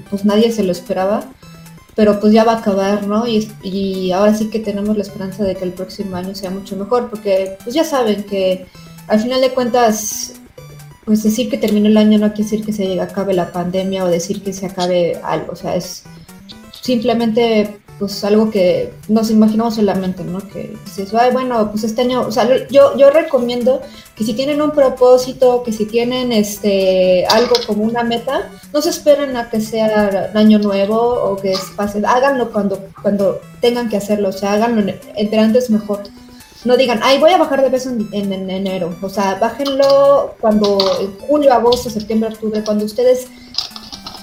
Pues 0.09 0.25
nadie 0.25 0.53
se 0.53 0.63
lo 0.63 0.71
esperaba. 0.71 1.25
Pero 1.97 2.21
pues 2.21 2.33
ya 2.33 2.45
va 2.45 2.53
a 2.53 2.59
acabar, 2.59 3.07
¿no? 3.07 3.25
Y 3.27 4.13
ahora 4.13 4.35
sí 4.35 4.51
que 4.51 4.61
tenemos 4.61 4.97
la 4.97 5.03
esperanza 5.03 5.43
de 5.43 5.57
que 5.57 5.65
el 5.65 5.73
próximo 5.73 6.15
año 6.15 6.35
sea 6.35 6.51
mucho 6.51 6.77
mejor. 6.77 7.11
Porque 7.11 7.57
pues 7.65 7.75
ya 7.75 7.83
saben 7.83 8.23
que 8.23 8.67
al 9.09 9.19
final 9.19 9.41
de 9.41 9.51
cuentas, 9.51 10.35
pues 11.05 11.25
decir 11.25 11.51
que 11.51 11.59
terminó 11.59 11.89
el 11.89 11.97
año 11.97 12.21
no 12.21 12.33
quiere 12.33 12.51
decir 12.51 12.65
que 12.65 12.73
se 12.73 13.01
acabe 13.01 13.35
la 13.35 13.51
pandemia 13.51 14.05
o 14.05 14.09
decir 14.09 14.43
que 14.43 14.53
se 14.53 14.67
acabe 14.67 15.21
algo. 15.25 15.53
O 15.53 15.57
sea, 15.57 15.75
es 15.75 16.05
simplemente 16.83 17.81
pues 17.99 18.25
algo 18.25 18.51
que 18.51 18.93
nos 19.09 19.31
imaginamos 19.31 19.79
en 19.79 19.87
la 19.87 19.95
mente, 19.95 20.25
¿no? 20.25 20.39
Que 20.49 20.77
dices, 20.85 21.15
ay, 21.15 21.31
bueno, 21.33 21.71
pues 21.71 21.85
este 21.85 22.03
año, 22.03 22.23
o 22.23 22.33
sea, 22.33 22.67
yo, 22.69 22.97
yo 22.97 23.11
recomiendo 23.11 23.81
que 24.17 24.25
si 24.25 24.33
tienen 24.35 24.61
un 24.61 24.73
propósito, 24.73 25.63
que 25.63 25.73
si 25.73 25.87
tienen 25.87 26.33
este 26.33 27.25
algo 27.27 27.55
como 27.67 27.85
una 27.85 28.03
meta, 28.03 28.51
no 28.73 28.83
se 28.83 28.91
esperen 28.91 29.37
a 29.37 29.49
que 29.49 29.61
sea 29.61 30.31
año 30.35 30.59
nuevo 30.59 30.97
o 30.99 31.37
que 31.37 31.55
pase, 31.77 32.03
háganlo 32.07 32.51
cuando, 32.51 32.81
cuando 33.03 33.41
tengan 33.61 33.89
que 33.89 33.97
hacerlo, 33.97 34.31
o 34.31 34.33
sea, 34.33 34.55
háganlo 34.55 34.81
en- 34.81 35.01
entre 35.17 35.39
antes 35.39 35.71
mejor. 35.71 36.01
No 36.65 36.77
digan, 36.77 37.01
ay, 37.03 37.19
voy 37.19 37.31
a 37.31 37.37
bajar 37.39 37.63
de 37.63 37.71
peso 37.71 37.91
en, 37.91 38.09
en- 38.13 38.33
en 38.33 38.51
enero. 38.51 38.97
O 39.03 39.09
sea, 39.11 39.35
bájenlo 39.37 40.35
cuando, 40.41 40.79
en 41.01 41.17
julio, 41.29 41.53
agosto, 41.53 41.91
septiembre, 41.91 42.31
octubre, 42.33 42.63
cuando 42.65 42.85
ustedes 42.87 43.27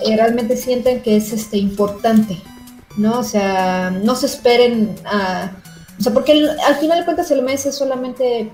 eh, 0.06 0.16
realmente 0.18 0.58
sienten 0.58 1.02
que 1.02 1.16
es 1.18 1.32
este 1.32 1.58
importante. 1.58 2.42
¿No? 2.98 3.20
O 3.20 3.24
sea, 3.24 3.90
no 3.92 4.16
se 4.16 4.26
esperen 4.28 4.96
a... 5.06 5.52
O 6.00 6.04
sea, 6.04 6.14
porque 6.14 6.32
al 6.68 6.76
final 6.76 7.00
de 7.00 7.06
cuentas 7.06 7.30
el 7.32 7.42
mes 7.44 7.66
es 7.66 7.76
solamente... 7.76 8.52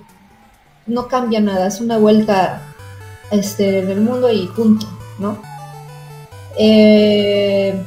No 0.86 1.08
cambia 1.08 1.42
nada, 1.42 1.68
es 1.68 1.82
una 1.82 1.98
vuelta 1.98 2.62
este, 3.30 3.80
en 3.80 3.90
el 3.90 4.00
mundo 4.02 4.32
y 4.32 4.48
punto, 4.48 4.88
¿no? 5.20 5.38
Eh, 6.58 7.78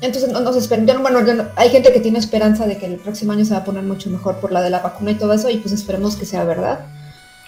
entonces 0.00 0.30
no, 0.32 0.40
no 0.40 0.52
se 0.52 0.60
esperen. 0.60 0.86
Yo 0.86 0.94
no- 0.94 1.00
bueno, 1.00 1.20
hay 1.56 1.70
gente 1.70 1.92
que 1.92 1.98
tiene 2.00 2.18
esperanza 2.20 2.66
de 2.66 2.78
que 2.78 2.86
el 2.86 2.96
próximo 2.96 3.32
año 3.32 3.44
se 3.44 3.52
va 3.54 3.58
a 3.60 3.64
poner 3.64 3.82
mucho 3.82 4.08
mejor 4.08 4.36
por 4.36 4.52
la 4.52 4.62
de 4.62 4.70
la 4.70 4.78
vacuna 4.80 5.10
y 5.10 5.14
todo 5.16 5.32
eso, 5.32 5.50
y 5.50 5.56
pues 5.58 5.72
esperemos 5.74 6.14
que 6.16 6.26
sea 6.26 6.44
verdad 6.44 6.86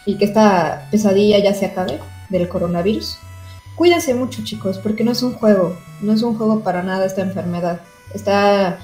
y 0.05 0.17
que 0.17 0.25
esta 0.25 0.89
pesadilla 0.91 1.39
ya 1.39 1.55
se 1.55 1.67
acabe 1.67 2.01
del 2.31 2.49
coronavirus. 2.49 3.17
Cuídense 3.81 4.13
mucho, 4.13 4.45
chicos, 4.45 4.77
porque 4.77 5.05
no 5.05 5.13
es 5.13 5.23
un 5.23 5.33
juego, 5.33 5.75
no 6.03 6.13
es 6.13 6.21
un 6.21 6.37
juego 6.37 6.61
para 6.61 6.83
nada 6.83 7.07
esta 7.07 7.23
enfermedad. 7.23 7.81
Está 8.13 8.79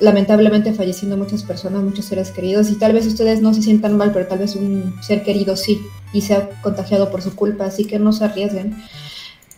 lamentablemente 0.00 0.72
falleciendo 0.72 1.18
muchas 1.18 1.42
personas, 1.42 1.82
muchos 1.82 2.06
seres 2.06 2.30
queridos, 2.30 2.70
y 2.70 2.76
tal 2.76 2.94
vez 2.94 3.06
ustedes 3.06 3.42
no 3.42 3.52
se 3.52 3.60
sientan 3.60 3.94
mal, 3.98 4.10
pero 4.10 4.26
tal 4.26 4.38
vez 4.38 4.56
un 4.56 4.94
ser 5.02 5.22
querido 5.22 5.54
sí, 5.54 5.82
y 6.14 6.22
se 6.22 6.32
ha 6.32 6.48
contagiado 6.62 7.10
por 7.10 7.20
su 7.20 7.36
culpa, 7.36 7.66
así 7.66 7.84
que 7.84 7.98
no 7.98 8.14
se 8.14 8.24
arriesguen. 8.24 8.74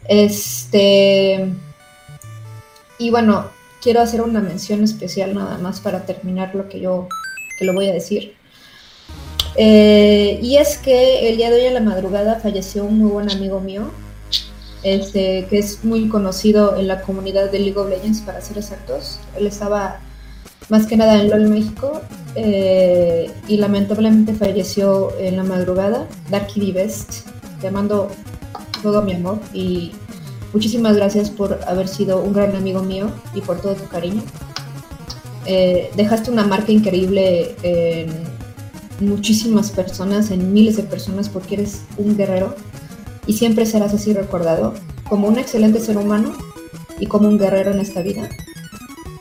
Este. 0.08 1.52
Y 2.98 3.10
bueno, 3.10 3.46
quiero 3.80 4.00
hacer 4.00 4.22
una 4.22 4.40
mención 4.40 4.82
especial 4.82 5.36
nada 5.36 5.56
más 5.58 5.78
para 5.78 6.04
terminar 6.04 6.52
lo 6.52 6.68
que 6.68 6.80
yo 6.80 7.06
que 7.60 7.64
lo 7.64 7.74
voy 7.74 7.86
a 7.90 7.92
decir. 7.92 8.34
Eh, 9.54 10.40
y 10.42 10.56
es 10.56 10.78
que 10.78 11.28
el 11.28 11.36
día 11.36 11.50
de 11.50 11.60
hoy 11.60 11.66
en 11.66 11.74
la 11.74 11.80
madrugada 11.80 12.40
falleció 12.40 12.84
un 12.84 12.98
muy 12.98 13.10
buen 13.12 13.30
amigo 13.30 13.60
mío, 13.60 13.92
este, 14.84 15.46
que 15.48 15.58
es 15.58 15.84
muy 15.84 16.08
conocido 16.08 16.76
en 16.76 16.86
la 16.86 17.02
comunidad 17.02 17.50
de 17.50 17.58
League 17.58 17.78
of 17.78 17.88
Legends, 17.88 18.20
para 18.20 18.40
ser 18.40 18.58
exactos. 18.58 19.18
Él 19.36 19.46
estaba 19.46 20.00
más 20.68 20.86
que 20.86 20.96
nada 20.96 21.20
en 21.20 21.30
LOL 21.30 21.48
México 21.48 22.00
eh, 22.36 23.30
y 23.48 23.56
lamentablemente 23.56 24.34
falleció 24.34 25.12
en 25.18 25.36
la 25.36 25.42
madrugada. 25.42 26.06
Darky 26.30 26.60
D. 26.60 26.72
Best, 26.72 27.26
te 27.60 27.70
mando 27.70 28.10
todo 28.82 29.02
mi 29.02 29.14
amor 29.14 29.38
y 29.52 29.92
muchísimas 30.52 30.96
gracias 30.96 31.30
por 31.30 31.58
haber 31.66 31.88
sido 31.88 32.22
un 32.22 32.32
gran 32.32 32.54
amigo 32.54 32.82
mío 32.82 33.10
y 33.34 33.40
por 33.40 33.60
todo 33.60 33.74
tu 33.74 33.88
cariño. 33.88 34.22
Eh, 35.46 35.90
dejaste 35.96 36.30
una 36.30 36.44
marca 36.44 36.72
increíble 36.72 37.54
en 37.62 38.08
muchísimas 39.00 39.70
personas, 39.70 40.30
en 40.30 40.52
miles 40.52 40.76
de 40.76 40.82
personas, 40.84 41.28
porque 41.28 41.54
eres 41.54 41.82
un 41.96 42.16
guerrero 42.16 42.54
y 43.26 43.32
siempre 43.34 43.66
serás 43.66 43.94
así 43.94 44.12
recordado 44.12 44.74
como 45.08 45.28
un 45.28 45.38
excelente 45.38 45.80
ser 45.80 45.96
humano 45.98 46.32
y 46.98 47.06
como 47.06 47.28
un 47.28 47.38
guerrero 47.38 47.72
en 47.72 47.80
esta 47.80 48.02
vida. 48.02 48.28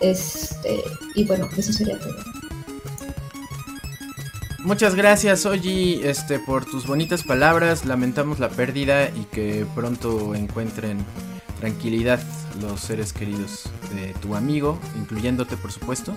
Este, 0.01 0.84
y 1.15 1.25
bueno, 1.25 1.47
eso 1.57 1.71
sería 1.73 1.97
todo. 1.99 2.15
Muchas 4.59 4.95
gracias, 4.95 5.45
Oji, 5.45 6.01
este, 6.03 6.39
por 6.39 6.63
tus 6.65 6.88
bonitas 6.88 7.23
palabras. 7.23 7.85
Lamentamos 7.85 8.39
la 8.39 8.49
pérdida 8.49 9.09
y 9.09 9.25
que 9.31 9.65
pronto 9.75 10.35
encuentren 10.35 10.99
tranquilidad 11.59 12.19
los 12.61 12.80
seres 12.80 13.11
queridos 13.11 13.63
de 13.93 14.13
tu 14.21 14.35
amigo, 14.35 14.80
incluyéndote, 14.97 15.57
por 15.57 15.71
supuesto. 15.71 16.13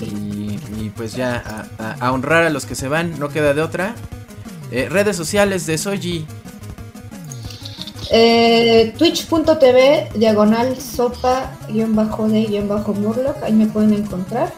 Y, 0.00 0.58
y 0.80 0.92
pues 0.94 1.14
ya 1.14 1.66
a, 1.78 1.84
a- 1.84 1.96
a 2.06 2.12
honrar 2.12 2.44
a 2.44 2.50
los 2.50 2.64
que 2.66 2.74
se 2.74 2.88
van, 2.88 3.18
no 3.18 3.28
queda 3.28 3.54
de 3.54 3.62
otra. 3.62 3.94
Eh, 4.70 4.88
redes 4.88 5.16
sociales 5.16 5.66
de 5.66 5.78
Soji. 5.78 6.26
Eh, 8.10 8.94
Twitch.tv, 8.98 10.10
diagonal 10.14 10.76
sopa, 10.80 11.56
guion 11.68 11.96
bajo 11.96 12.28
de, 12.28 12.44
guion 12.46 12.68
bajo 12.68 12.92
Murloc, 12.92 13.42
ahí 13.42 13.52
me 13.52 13.66
pueden 13.66 13.94
encontrar. 13.94 14.52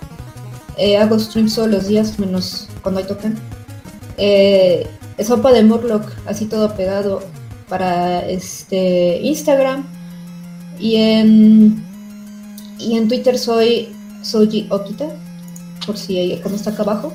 Eh, 0.76 0.98
hago 0.98 1.18
streams 1.18 1.54
todos 1.54 1.68
los 1.68 1.88
días, 1.88 2.18
menos 2.18 2.68
cuando 2.82 3.00
hay 3.00 3.06
token. 3.06 3.38
Sopa 5.24 5.52
de 5.52 5.62
Murloc, 5.62 6.10
así 6.26 6.46
todo 6.46 6.74
pegado 6.74 7.22
para 7.68 8.20
este 8.26 9.20
Instagram. 9.22 9.86
Y 10.78 10.96
en, 10.96 11.82
y 12.78 12.96
en 12.96 13.08
Twitter 13.08 13.38
soy 13.38 13.94
Soji 14.22 14.66
Okita, 14.70 15.08
por 15.86 15.96
si 15.96 16.38
como 16.42 16.56
está 16.56 16.70
acá 16.70 16.82
abajo, 16.82 17.14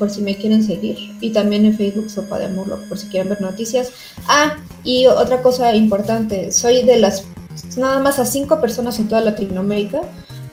por 0.00 0.10
si 0.10 0.22
me 0.22 0.34
quieren 0.34 0.64
seguir. 0.64 0.96
Y 1.20 1.30
también 1.30 1.64
en 1.66 1.76
Facebook 1.76 2.10
Sopa 2.10 2.40
de 2.40 2.48
Murloc, 2.48 2.80
por 2.88 2.98
si 2.98 3.06
quieren 3.08 3.28
ver 3.28 3.40
noticias. 3.40 3.90
Ah, 4.26 4.56
y 4.82 5.06
otra 5.06 5.42
cosa 5.42 5.76
importante, 5.76 6.50
soy 6.50 6.82
de 6.82 6.98
las 6.98 7.24
nada 7.76 8.00
más 8.00 8.18
a 8.18 8.24
cinco 8.24 8.60
personas 8.60 8.98
en 8.98 9.08
toda 9.08 9.20
Latinoamérica 9.20 10.00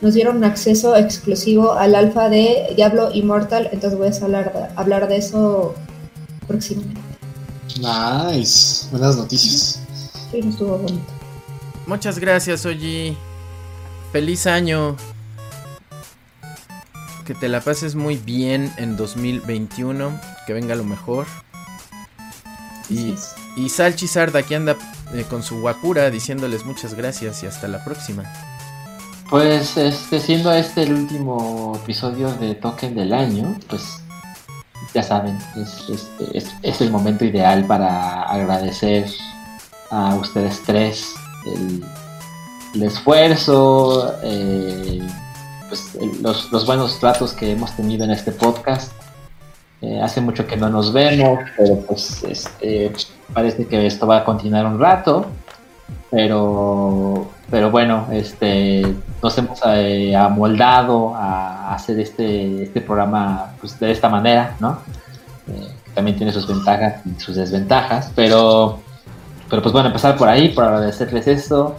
nos 0.02 0.14
dieron 0.14 0.44
acceso 0.44 0.96
exclusivo 0.96 1.74
al 1.74 1.96
alfa 1.96 2.30
de 2.30 2.74
Diablo 2.76 3.10
Immortal, 3.14 3.70
entonces 3.72 3.98
voy 3.98 4.10
a 4.10 4.26
hablar 4.26 4.54
de, 4.54 4.60
hablar 4.76 5.08
de 5.08 5.18
eso 5.18 5.74
próximamente. 6.48 7.02
Nice. 7.78 8.88
Buenas 8.92 9.18
noticias. 9.18 9.82
Sí, 10.32 10.40
estuvo 10.40 10.78
bonito. 10.78 11.06
Muchas 11.86 12.20
gracias, 12.20 12.66
Oji. 12.66 13.16
Feliz 14.12 14.46
año. 14.46 14.96
Que 17.28 17.36
te 17.36 17.50
la 17.50 17.60
pases 17.60 17.96
muy 17.96 18.16
bien 18.16 18.74
en 18.78 18.96
2021. 18.96 20.18
Que 20.48 20.54
venga 20.54 20.76
lo 20.76 20.86
mejor. 20.86 21.28
Y. 22.90 23.16
Y 23.58 23.70
Salchi 23.70 24.08
Sarda 24.08 24.40
aquí 24.40 24.54
anda 24.54 24.78
eh, 25.14 25.26
con 25.30 25.44
su 25.44 25.60
guapura 25.60 26.10
diciéndoles 26.10 26.64
muchas 26.64 26.94
gracias 26.94 27.44
y 27.44 27.48
hasta 27.48 27.68
la 27.68 27.84
próxima. 27.84 28.24
Pues 29.30 29.76
este, 29.76 30.22
siendo 30.22 30.54
este 30.54 30.84
el 30.84 30.94
último 30.94 31.78
episodio 31.84 32.32
de 32.36 32.56
Token 32.56 32.96
del 32.96 33.12
año, 33.12 33.58
pues 33.68 33.82
ya 34.94 35.04
saben, 35.04 35.38
es, 35.58 36.08
es, 36.34 36.56
es 36.62 36.82
el 36.82 36.92
momento 36.92 37.26
ideal 37.26 37.66
para 37.66 38.24
agradecer 38.24 39.10
a 39.90 40.16
ustedes 40.16 40.62
tres 40.66 41.14
el, 41.48 41.84
el 42.76 42.84
esfuerzo, 42.84 44.16
eh, 44.24 45.02
pues, 45.68 45.98
los, 46.22 46.52
los, 46.52 46.66
buenos 46.66 47.00
tratos 47.00 47.34
que 47.34 47.52
hemos 47.52 47.76
tenido 47.76 48.06
en 48.06 48.12
este 48.12 48.32
podcast. 48.32 48.92
Eh, 49.82 50.00
hace 50.02 50.22
mucho 50.22 50.48
que 50.48 50.58
no 50.58 50.70
nos 50.70 50.92
vemos, 50.92 51.40
pero 51.56 51.82
pues 51.82 52.24
este, 52.24 52.92
parece 53.34 53.68
que 53.68 53.86
esto 53.86 54.08
va 54.08 54.18
a 54.18 54.24
continuar 54.24 54.66
un 54.66 54.80
rato. 54.80 55.28
Pero, 56.10 57.30
pero 57.50 57.70
bueno, 57.70 58.08
este, 58.12 58.96
nos 59.22 59.38
hemos 59.38 59.60
eh, 59.66 60.16
amoldado 60.16 61.14
a 61.16 61.74
hacer 61.74 62.00
este, 62.00 62.64
este 62.64 62.82
programa 62.82 63.54
pues, 63.60 63.80
de 63.80 63.92
esta 63.92 64.10
manera, 64.10 64.56
¿no? 64.60 64.80
Eh, 65.48 65.68
también 65.94 66.18
tiene 66.18 66.32
sus 66.32 66.48
ventajas 66.48 67.02
y 67.06 67.20
sus 67.20 67.36
desventajas, 67.36 68.12
pero, 68.16 68.80
pero 69.50 69.62
pues 69.62 69.74
bueno, 69.74 69.88
empezar 69.88 70.16
por 70.18 70.30
ahí, 70.30 70.50
por 70.50 70.64
agradecerles 70.64 71.28
esto. 71.28 71.76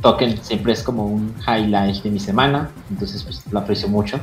Token 0.00 0.38
siempre 0.42 0.72
es 0.72 0.82
como 0.82 1.06
un 1.06 1.34
highlight 1.46 2.02
de 2.02 2.10
mi 2.10 2.20
semana, 2.20 2.70
entonces 2.90 3.22
pues, 3.24 3.42
lo 3.50 3.58
aprecio 3.58 3.88
mucho. 3.88 4.20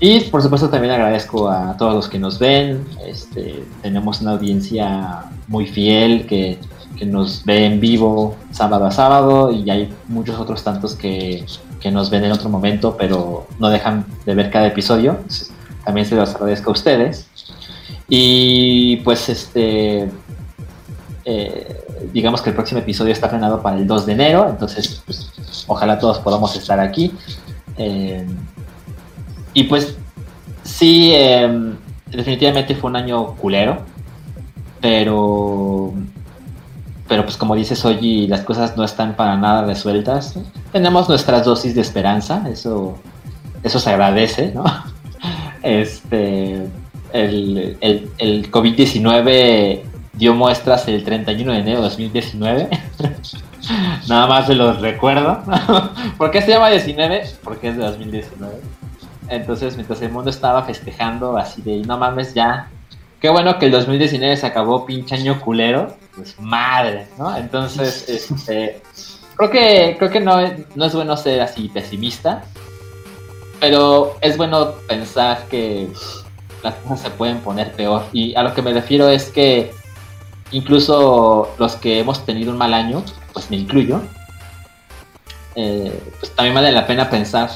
Y 0.00 0.20
por 0.20 0.42
supuesto 0.42 0.68
también 0.68 0.92
agradezco 0.92 1.48
a 1.48 1.76
todos 1.76 1.94
los 1.94 2.08
que 2.08 2.18
nos 2.18 2.38
ven, 2.38 2.84
este, 3.06 3.64
tenemos 3.82 4.20
una 4.20 4.32
audiencia 4.32 5.24
muy 5.46 5.66
fiel 5.66 6.26
que, 6.26 6.58
que, 6.98 7.06
nos 7.06 7.44
ve 7.44 7.66
en 7.66 7.80
vivo 7.80 8.36
sábado 8.50 8.86
a 8.86 8.90
sábado 8.90 9.52
y 9.52 9.68
hay 9.70 9.92
muchos 10.08 10.38
otros 10.38 10.64
tantos 10.64 10.94
que, 10.94 11.44
que, 11.80 11.90
nos 11.90 12.10
ven 12.10 12.24
en 12.24 12.32
otro 12.32 12.48
momento, 12.48 12.96
pero 12.98 13.46
no 13.58 13.68
dejan 13.68 14.04
de 14.26 14.34
ver 14.34 14.50
cada 14.50 14.66
episodio. 14.66 15.18
También 15.84 16.06
se 16.06 16.16
los 16.16 16.34
agradezco 16.34 16.70
a 16.70 16.72
ustedes. 16.72 17.28
Y 18.08 18.96
pues 18.98 19.28
este... 19.28 20.10
Eh, 21.26 21.86
digamos 22.12 22.42
que 22.42 22.50
el 22.50 22.56
próximo 22.56 22.80
episodio 22.80 23.12
está 23.12 23.28
frenado 23.28 23.62
para 23.62 23.78
el 23.78 23.86
2 23.86 24.06
de 24.06 24.12
enero, 24.12 24.46
entonces 24.48 25.02
pues, 25.06 25.30
ojalá 25.66 25.98
todos 25.98 26.18
podamos 26.18 26.54
estar 26.56 26.78
aquí. 26.80 27.12
Eh, 27.78 28.26
y 29.54 29.64
pues 29.64 29.96
sí, 30.62 31.12
eh, 31.14 31.72
definitivamente 32.10 32.74
fue 32.74 32.90
un 32.90 32.96
año 32.96 33.34
culero, 33.36 33.82
pero 34.80 35.94
pero 37.08 37.22
pues 37.24 37.36
como 37.36 37.54
dices 37.54 37.84
hoy 37.84 38.26
las 38.26 38.40
cosas 38.40 38.76
no 38.76 38.84
están 38.84 39.14
para 39.16 39.36
nada 39.36 39.64
resueltas. 39.64 40.34
Tenemos 40.72 41.08
nuestras 41.08 41.44
dosis 41.44 41.74
de 41.74 41.80
esperanza, 41.80 42.46
eso 42.50 42.98
eso 43.62 43.78
se 43.80 43.90
agradece, 43.90 44.52
¿no? 44.54 44.64
Este 45.62 46.66
el, 47.12 47.78
el 48.18 48.50
COVID-19 48.50 49.80
dio 50.16 50.34
muestras 50.34 50.86
el 50.88 51.04
31 51.04 51.52
de 51.52 51.58
enero 51.58 51.78
de 51.78 51.84
2019. 51.84 52.68
Nada 54.08 54.26
más 54.26 54.46
se 54.46 54.54
los 54.54 54.80
recuerdo. 54.80 55.42
¿Por 56.18 56.30
qué 56.30 56.42
se 56.42 56.50
llama 56.50 56.70
19? 56.70 57.24
Porque 57.42 57.68
es 57.68 57.76
de 57.76 57.84
2019. 57.84 58.54
Entonces, 59.28 59.74
mientras 59.76 60.02
el 60.02 60.12
mundo 60.12 60.30
estaba 60.30 60.62
festejando 60.64 61.36
así 61.36 61.62
de, 61.62 61.78
no 61.78 61.98
mames, 61.98 62.34
ya. 62.34 62.68
Qué 63.20 63.30
bueno 63.30 63.58
que 63.58 63.66
el 63.66 63.72
2019 63.72 64.36
se 64.36 64.46
acabó 64.46 64.84
pinche 64.84 65.14
año 65.14 65.40
culero. 65.40 65.96
Pues 66.14 66.38
madre, 66.38 67.06
¿no? 67.18 67.34
Entonces, 67.36 68.08
este, 68.08 68.82
creo 69.36 69.50
que, 69.50 69.96
creo 69.98 70.10
que 70.10 70.20
no, 70.20 70.36
no 70.74 70.84
es 70.84 70.94
bueno 70.94 71.16
ser 71.16 71.40
así 71.40 71.68
pesimista. 71.68 72.44
Pero 73.60 74.16
es 74.20 74.36
bueno 74.36 74.72
pensar 74.86 75.46
que 75.48 75.88
las 76.62 76.74
cosas 76.74 77.00
se 77.00 77.10
pueden 77.10 77.38
poner 77.38 77.72
peor. 77.72 78.04
Y 78.12 78.34
a 78.34 78.42
lo 78.42 78.52
que 78.52 78.60
me 78.60 78.74
refiero 78.74 79.08
es 79.08 79.30
que 79.30 79.72
incluso 80.50 81.54
los 81.58 81.76
que 81.76 82.00
hemos 82.00 82.24
tenido 82.24 82.52
un 82.52 82.58
mal 82.58 82.74
año, 82.74 83.02
pues 83.32 83.50
me 83.50 83.56
incluyo, 83.56 84.02
eh, 85.56 86.02
pues 86.20 86.34
también 86.34 86.54
vale 86.54 86.72
la 86.72 86.86
pena 86.86 87.10
pensar 87.10 87.50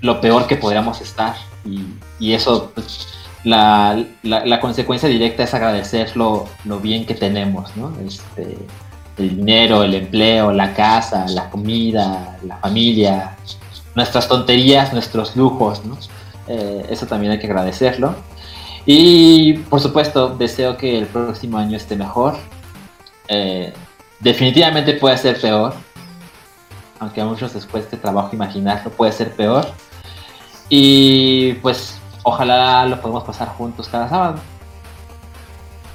lo 0.00 0.20
peor 0.20 0.46
que 0.46 0.56
podríamos 0.56 1.00
estar 1.00 1.36
y, 2.18 2.32
eso, 2.32 2.72
pues, 2.74 3.06
la, 3.44 4.04
la, 4.22 4.44
la, 4.46 4.60
consecuencia 4.60 5.08
directa 5.08 5.42
es 5.42 5.54
agradecer 5.54 6.16
lo, 6.16 6.48
lo 6.64 6.80
bien 6.80 7.04
que 7.04 7.14
tenemos, 7.14 7.76
¿no? 7.76 7.92
Este, 8.00 8.56
el 9.18 9.36
dinero, 9.36 9.82
el 9.82 9.94
empleo, 9.94 10.52
la 10.52 10.74
casa, 10.74 11.26
la 11.28 11.50
comida, 11.50 12.38
la 12.42 12.56
familia, 12.56 13.36
nuestras 13.94 14.28
tonterías, 14.28 14.92
nuestros 14.92 15.36
lujos, 15.36 15.84
¿no? 15.84 15.98
Eh, 16.46 16.86
eso 16.88 17.06
también 17.06 17.32
hay 17.32 17.38
que 17.38 17.46
agradecerlo. 17.46 18.14
Y 18.90 19.52
por 19.68 19.80
supuesto, 19.80 20.30
deseo 20.30 20.78
que 20.78 20.96
el 20.96 21.06
próximo 21.08 21.58
año 21.58 21.76
esté 21.76 21.94
mejor. 21.94 22.38
Eh, 23.28 23.74
definitivamente 24.18 24.94
puede 24.94 25.18
ser 25.18 25.38
peor. 25.38 25.74
Aunque 26.98 27.20
a 27.20 27.26
muchos 27.26 27.54
les 27.54 27.66
cueste 27.66 27.98
trabajo 27.98 28.30
imaginarlo, 28.32 28.90
puede 28.90 29.12
ser 29.12 29.30
peor. 29.32 29.66
Y 30.70 31.52
pues 31.60 31.98
ojalá 32.22 32.86
lo 32.86 32.98
podamos 33.02 33.24
pasar 33.24 33.48
juntos 33.48 33.88
cada 33.88 34.08
sábado. 34.08 34.40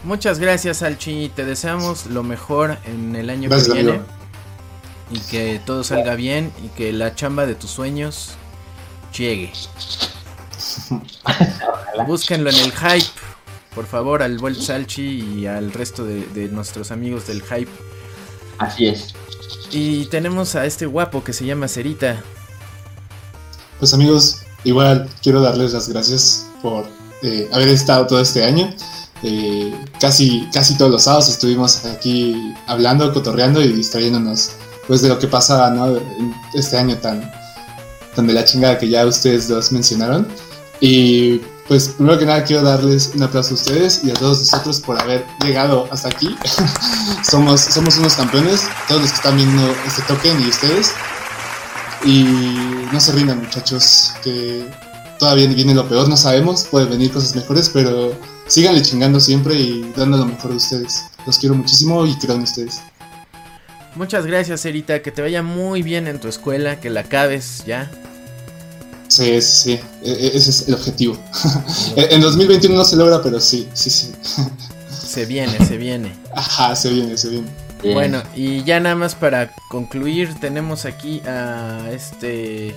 Muchas 0.03 0.37
gracias, 0.37 0.83
Alchi. 0.83 1.29
Te 1.29 1.45
deseamos 1.45 2.05
lo 2.05 2.21
mejor 2.21 2.77
en 2.85 3.15
el 3.15 3.31
año 3.31 3.49
gracias, 3.49 3.69
que 3.69 3.73
viene. 3.73 3.89
Amigo. 3.97 4.05
Y 5.09 5.19
que 5.31 5.59
todo 5.65 5.83
salga 5.83 6.13
bien 6.13 6.53
y 6.63 6.67
que 6.67 6.93
la 6.93 7.15
chamba 7.15 7.47
de 7.47 7.55
tus 7.55 7.71
sueños 7.71 8.35
llegue. 9.17 9.51
Búsquenlo 12.07 12.49
en 12.49 12.55
el 12.57 12.71
hype. 12.71 13.09
Por 13.75 13.87
favor, 13.87 14.21
al 14.21 14.37
Volt 14.37 14.59
Salchi 14.59 15.41
y 15.41 15.47
al 15.47 15.71
resto 15.73 16.05
de, 16.05 16.25
de, 16.27 16.47
nuestros 16.47 16.91
amigos 16.91 17.27
del 17.27 17.41
hype. 17.41 17.71
Así 18.59 18.87
es. 18.87 19.13
Y 19.71 20.05
tenemos 20.05 20.55
a 20.55 20.65
este 20.65 20.85
guapo 20.85 21.23
que 21.23 21.33
se 21.33 21.45
llama 21.45 21.67
Cerita. 21.67 22.21
Pues 23.79 23.93
amigos, 23.93 24.43
igual 24.63 25.09
quiero 25.21 25.41
darles 25.41 25.73
las 25.73 25.89
gracias 25.89 26.47
por 26.61 26.85
eh, 27.23 27.49
haber 27.51 27.69
estado 27.69 28.05
todo 28.05 28.19
este 28.21 28.43
año. 28.43 28.73
Eh, 29.23 29.73
casi, 29.99 30.47
casi 30.53 30.77
todos 30.77 30.91
los 30.91 31.03
sábados 31.03 31.29
estuvimos 31.29 31.85
aquí 31.85 32.53
hablando, 32.67 33.13
cotorreando 33.13 33.61
y 33.61 33.69
distrayéndonos 33.69 34.51
pues 34.87 35.01
de 35.01 35.07
lo 35.07 35.17
que 35.17 35.27
pasa 35.27 35.69
¿no? 35.69 35.97
este 36.53 36.77
año 36.77 36.97
tan, 36.97 37.31
tan 38.15 38.27
de 38.27 38.33
la 38.33 38.43
chingada 38.43 38.77
que 38.77 38.89
ya 38.89 39.05
ustedes 39.05 39.47
dos 39.47 39.71
mencionaron. 39.71 40.27
Y 40.85 41.39
pues 41.65 41.87
primero 41.87 42.19
que 42.19 42.25
nada 42.25 42.43
quiero 42.43 42.61
darles 42.61 43.11
un 43.15 43.23
aplauso 43.23 43.51
a 43.51 43.53
ustedes 43.53 44.03
y 44.03 44.11
a 44.11 44.15
todos 44.15 44.39
nosotros 44.39 44.81
por 44.81 44.99
haber 44.99 45.25
llegado 45.41 45.87
hasta 45.91 46.09
aquí. 46.09 46.35
somos, 47.23 47.61
somos 47.61 47.97
unos 47.99 48.15
campeones, 48.15 48.67
todos 48.89 48.99
los 48.99 49.11
que 49.11 49.15
están 49.15 49.37
viendo 49.37 49.73
este 49.87 50.01
token 50.01 50.41
y 50.41 50.49
ustedes. 50.49 50.93
Y 52.03 52.25
no 52.91 52.99
se 52.99 53.13
rindan 53.13 53.39
muchachos, 53.39 54.11
que 54.25 54.67
todavía 55.19 55.47
viene 55.47 55.73
lo 55.73 55.87
peor, 55.87 56.09
no 56.09 56.17
sabemos, 56.17 56.65
pueden 56.69 56.89
venir 56.89 57.13
cosas 57.13 57.33
mejores, 57.33 57.69
pero 57.69 58.13
síganle 58.47 58.81
chingando 58.81 59.21
siempre 59.21 59.55
y 59.55 59.89
dando 59.95 60.17
lo 60.17 60.25
mejor 60.25 60.51
de 60.51 60.57
ustedes. 60.57 61.05
Los 61.25 61.39
quiero 61.39 61.55
muchísimo 61.55 62.05
y 62.05 62.13
creo 62.17 62.35
en 62.35 62.41
ustedes. 62.41 62.81
Muchas 63.95 64.25
gracias, 64.25 64.65
Erita, 64.65 65.01
que 65.01 65.13
te 65.13 65.21
vaya 65.21 65.43
muy 65.43 65.81
bien 65.81 66.09
en 66.09 66.19
tu 66.19 66.27
escuela, 66.27 66.81
que 66.81 66.89
la 66.89 67.01
acabes 67.01 67.63
ya. 67.65 67.89
Sí, 69.13 69.39
sí, 69.43 69.75
sí, 69.75 69.79
ese 70.01 70.49
es 70.49 70.67
el 70.67 70.73
objetivo. 70.73 71.15
en 71.95 72.19
2021 72.19 72.75
no 72.75 72.83
se 72.83 72.95
logra, 72.95 73.21
pero 73.21 73.39
sí, 73.39 73.69
sí, 73.71 73.91
sí. 73.91 74.11
se 74.89 75.27
viene, 75.27 75.63
se 75.63 75.77
viene. 75.77 76.11
Ajá, 76.33 76.75
se 76.75 76.89
viene, 76.89 77.15
se 77.15 77.29
viene. 77.29 77.47
Bien. 77.83 77.93
Bueno, 77.93 78.23
y 78.35 78.63
ya 78.63 78.79
nada 78.79 78.95
más 78.95 79.13
para 79.13 79.53
concluir, 79.69 80.33
tenemos 80.39 80.85
aquí 80.85 81.21
a 81.27 81.89
este 81.91 82.73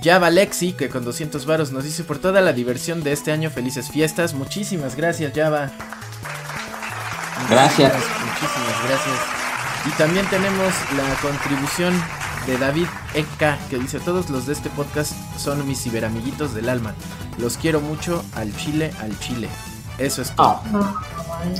Java 0.00 0.30
Lexi, 0.30 0.74
que 0.74 0.88
con 0.88 1.04
200 1.04 1.44
varos 1.44 1.72
nos 1.72 1.82
dice 1.82 2.04
por 2.04 2.20
toda 2.20 2.40
la 2.40 2.52
diversión 2.52 3.02
de 3.02 3.10
este 3.10 3.32
año, 3.32 3.50
felices 3.50 3.88
fiestas. 3.90 4.34
Muchísimas 4.34 4.94
gracias, 4.94 5.32
Java. 5.34 5.72
Gracias. 7.50 7.94
Muchísimas 7.94 8.84
gracias. 8.86 9.16
Y 9.86 9.90
también 9.98 10.24
tenemos 10.30 10.72
la 10.96 11.20
contribución 11.20 12.00
de 12.48 12.58
David 12.58 12.86
Eka 13.14 13.58
que 13.70 13.78
dice 13.78 14.00
todos 14.00 14.30
los 14.30 14.46
de 14.46 14.54
este 14.54 14.70
podcast 14.70 15.12
son 15.38 15.66
mis 15.68 15.80
ciberamiguitos 15.82 16.54
del 16.54 16.68
alma. 16.68 16.94
Los 17.38 17.56
quiero 17.56 17.80
mucho 17.80 18.24
al 18.34 18.56
chile, 18.56 18.90
al 19.00 19.16
chile. 19.20 19.48
Eso 19.98 20.22
es 20.22 20.34
todo. 20.34 20.60
Oh. 20.74 20.94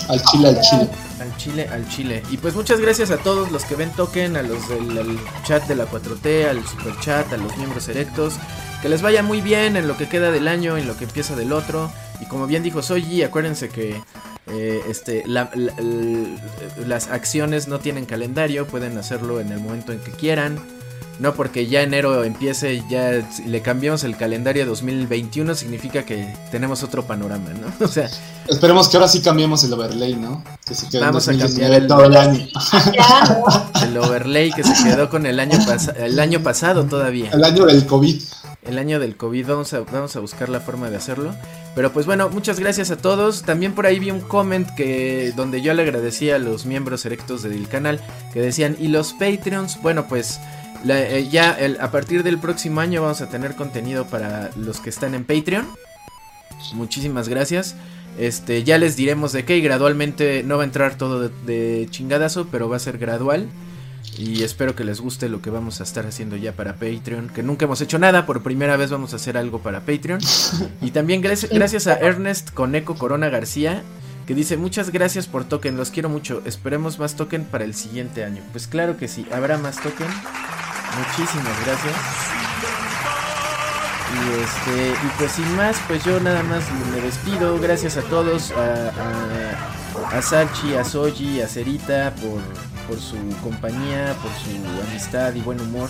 Al 0.08 0.22
chile, 0.24 0.48
al 0.48 0.60
chile. 0.60 0.90
Al 1.20 1.36
chile, 1.36 1.68
al 1.68 1.88
chile. 1.88 2.22
Y 2.30 2.36
pues 2.36 2.54
muchas 2.54 2.80
gracias 2.80 3.10
a 3.10 3.18
todos 3.18 3.50
los 3.52 3.64
que 3.64 3.74
ven 3.74 3.90
token, 3.90 4.36
a 4.36 4.42
los 4.42 4.68
del 4.68 4.96
al 4.98 5.18
chat 5.44 5.64
de 5.66 5.74
la 5.74 5.86
4T, 5.86 6.48
al 6.48 6.64
super 6.66 6.98
chat, 7.00 7.32
a 7.32 7.36
los 7.36 7.56
miembros 7.56 7.88
erectos. 7.88 8.34
Que 8.80 8.88
les 8.88 9.02
vaya 9.02 9.22
muy 9.24 9.40
bien 9.40 9.76
en 9.76 9.88
lo 9.88 9.96
que 9.96 10.08
queda 10.08 10.30
del 10.30 10.46
año, 10.48 10.76
en 10.76 10.86
lo 10.86 10.96
que 10.96 11.04
empieza 11.04 11.34
del 11.36 11.52
otro. 11.52 11.90
Y 12.20 12.26
como 12.26 12.46
bien 12.46 12.62
dijo 12.62 12.80
Soji, 12.82 13.22
acuérdense 13.22 13.68
que 13.68 14.00
Eh, 14.50 14.82
este, 14.88 15.24
la- 15.26 15.50
la- 15.54 15.74
el- 15.76 16.40
las 16.86 17.08
acciones 17.08 17.68
no 17.68 17.80
tienen 17.80 18.06
calendario, 18.06 18.66
pueden 18.66 18.96
hacerlo 18.96 19.40
en 19.40 19.52
el 19.52 19.60
momento 19.60 19.92
en 19.92 19.98
que 20.00 20.10
quieran. 20.10 20.58
No 21.18 21.34
porque 21.34 21.66
ya 21.66 21.82
enero 21.82 22.22
empiece, 22.22 22.82
ya 22.88 23.28
si 23.30 23.44
le 23.44 23.60
cambiamos 23.60 24.04
el 24.04 24.16
calendario 24.16 24.62
a 24.62 24.66
2021, 24.66 25.54
significa 25.56 26.04
que 26.04 26.32
tenemos 26.52 26.82
otro 26.84 27.06
panorama, 27.06 27.50
¿no? 27.60 27.72
O 27.84 27.88
sea, 27.88 28.08
Esperemos 28.46 28.88
que 28.88 28.96
ahora 28.96 29.08
sí 29.08 29.20
cambiemos 29.20 29.64
el 29.64 29.72
overlay, 29.72 30.14
¿no? 30.14 30.44
Que 30.64 30.74
se 30.74 30.86
quede 30.88 30.98
en 30.98 31.06
Vamos 31.06 31.26
a 31.28 31.32
2019 31.32 31.78
cambiar 31.78 31.82
el- 31.82 31.88
todo 31.88 32.04
el 32.04 32.16
año. 32.16 32.46
El 33.82 33.96
overlay 33.98 34.50
que 34.52 34.62
se 34.64 34.74
quedó 34.84 35.08
con 35.08 35.24
el 35.26 35.40
año, 35.40 35.58
el 35.96 36.18
año 36.20 36.42
pasado 36.42 36.84
todavía. 36.84 37.30
El 37.32 37.44
año 37.44 37.64
del 37.66 37.86
COVID. 37.86 38.22
el 38.64 38.78
año 38.78 38.98
del 39.00 39.16
COVID. 39.16 39.46
Vamos 39.46 39.72
a, 39.72 39.80
vamos 39.80 40.14
a 40.16 40.20
buscar 40.20 40.48
la 40.48 40.60
forma 40.60 40.90
de 40.90 40.96
hacerlo. 40.96 41.34
Pero 41.74 41.92
pues 41.92 42.06
bueno, 42.06 42.28
muchas 42.28 42.58
gracias 42.60 42.90
a 42.90 42.96
todos. 42.96 43.42
También 43.42 43.74
por 43.74 43.86
ahí 43.86 43.98
vi 43.98 44.10
un 44.10 44.20
comment 44.20 44.68
que 44.74 45.32
donde 45.36 45.62
yo 45.62 45.72
le 45.74 45.82
agradecía 45.82 46.36
a 46.36 46.38
los 46.38 46.66
miembros 46.66 47.04
erectos 47.06 47.42
del 47.42 47.66
canal 47.68 48.00
que 48.32 48.40
decían, 48.40 48.76
¿y 48.78 48.88
los 48.88 49.12
Patreons? 49.14 49.80
Bueno, 49.80 50.06
pues 50.08 50.38
la- 50.84 51.00
eh, 51.02 51.28
ya 51.28 51.52
el- 51.52 51.80
a 51.80 51.90
partir 51.90 52.22
del 52.22 52.38
próximo 52.38 52.80
año 52.80 53.02
vamos 53.02 53.20
a 53.20 53.28
tener 53.28 53.54
contenido 53.56 54.06
para 54.06 54.50
los 54.56 54.80
que 54.80 54.90
están 54.90 55.14
en 55.14 55.24
Patreon. 55.24 55.66
Muchísimas 56.74 57.28
gracias. 57.28 57.76
Este, 58.18 58.64
ya 58.64 58.78
les 58.78 58.96
diremos 58.96 59.32
de 59.32 59.44
qué 59.44 59.56
y 59.58 59.60
gradualmente 59.60 60.42
no 60.42 60.56
va 60.56 60.62
a 60.62 60.66
entrar 60.66 60.96
todo 60.96 61.20
de, 61.20 61.30
de 61.46 61.86
chingadazo, 61.90 62.48
pero 62.50 62.68
va 62.68 62.76
a 62.76 62.80
ser 62.80 62.98
gradual. 62.98 63.46
Y 64.16 64.42
espero 64.42 64.74
que 64.74 64.82
les 64.82 65.00
guste 65.00 65.28
lo 65.28 65.40
que 65.40 65.50
vamos 65.50 65.80
a 65.80 65.84
estar 65.84 66.04
haciendo 66.06 66.36
ya 66.36 66.52
para 66.52 66.74
Patreon. 66.74 67.28
Que 67.28 67.44
nunca 67.44 67.66
hemos 67.66 67.80
hecho 67.80 67.98
nada, 68.00 68.26
por 68.26 68.42
primera 68.42 68.76
vez 68.76 68.90
vamos 68.90 69.12
a 69.12 69.16
hacer 69.16 69.36
algo 69.36 69.60
para 69.60 69.80
Patreon. 69.80 70.18
Y 70.82 70.90
también 70.90 71.20
gracias, 71.20 71.52
gracias 71.52 71.86
a 71.86 71.94
Ernest 71.94 72.50
Coneco 72.50 72.96
Corona 72.96 73.28
García, 73.28 73.82
que 74.26 74.34
dice 74.34 74.56
muchas 74.56 74.90
gracias 74.90 75.26
por 75.28 75.44
token, 75.44 75.76
los 75.76 75.90
quiero 75.90 76.08
mucho. 76.08 76.42
Esperemos 76.44 76.98
más 76.98 77.14
token 77.14 77.44
para 77.44 77.64
el 77.64 77.74
siguiente 77.74 78.24
año. 78.24 78.42
Pues 78.50 78.66
claro 78.66 78.96
que 78.96 79.06
sí, 79.06 79.26
habrá 79.32 79.58
más 79.58 79.76
token. 79.80 80.06
Muchísimas 80.98 81.66
gracias. 81.66 81.94
Y 84.10 84.42
este, 84.42 84.90
y 84.90 85.10
pues 85.18 85.32
sin 85.32 85.56
más, 85.56 85.76
pues 85.86 86.02
yo 86.04 86.18
nada 86.20 86.42
más 86.42 86.64
me 86.92 87.00
despido. 87.00 87.58
Gracias 87.58 87.96
a 87.96 88.02
todos, 88.02 88.52
a, 88.52 90.22
Salchi, 90.22 90.74
a 90.74 90.84
Soji, 90.84 91.40
a 91.40 91.48
Cerita 91.48 92.14
por, 92.16 92.40
por 92.88 92.98
su 92.98 93.16
compañía, 93.42 94.16
por 94.22 94.30
su 94.32 94.88
amistad 94.88 95.34
y 95.34 95.40
buen 95.40 95.60
humor, 95.60 95.88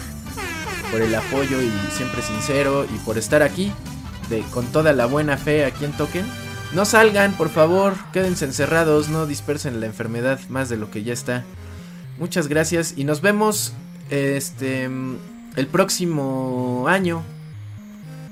por 0.90 1.00
el 1.00 1.14
apoyo 1.14 1.62
y 1.62 1.70
siempre 1.92 2.22
sincero 2.22 2.84
y 2.84 2.98
por 2.98 3.18
estar 3.18 3.42
aquí 3.42 3.72
de, 4.28 4.40
con 4.50 4.66
toda 4.66 4.92
la 4.92 5.06
buena 5.06 5.36
fe 5.36 5.64
aquí 5.64 5.84
en 5.84 5.92
Token. 5.92 6.26
No 6.74 6.84
salgan, 6.84 7.32
por 7.32 7.48
favor, 7.48 7.94
quédense 8.12 8.44
encerrados, 8.44 9.08
no 9.08 9.26
dispersen 9.26 9.80
la 9.80 9.86
enfermedad 9.86 10.38
más 10.48 10.68
de 10.68 10.76
lo 10.76 10.90
que 10.90 11.02
ya 11.02 11.14
está. 11.14 11.44
Muchas 12.18 12.48
gracias 12.48 12.94
y 12.96 13.04
nos 13.04 13.20
vemos 13.20 13.72
este 14.10 14.84
el 15.56 15.66
próximo 15.66 16.84
año 16.88 17.22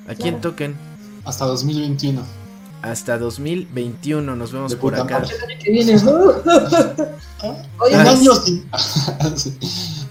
aquí 0.09 0.29
en 0.29 0.35
Claro. 0.37 0.51
Token. 0.51 0.77
Hasta 1.25 1.45
2021. 1.47 2.23
Hasta 2.83 3.19
2021 3.19 4.37
nos 4.37 4.53
vemos 4.53 4.71
De 4.71 4.77
por 4.77 4.93
puta 4.93 5.03
acá. 5.05 5.19
madre. 5.21 5.35
El 5.35 5.43
año 5.51 5.61
que 5.63 5.71
viene. 5.73 5.97
Oye, 7.79 7.95
Un 7.95 8.01
Ah, 8.01 8.05
no, 8.05 8.11
año 8.11 8.35
sin- 8.37 8.65
Sí. 9.37 9.59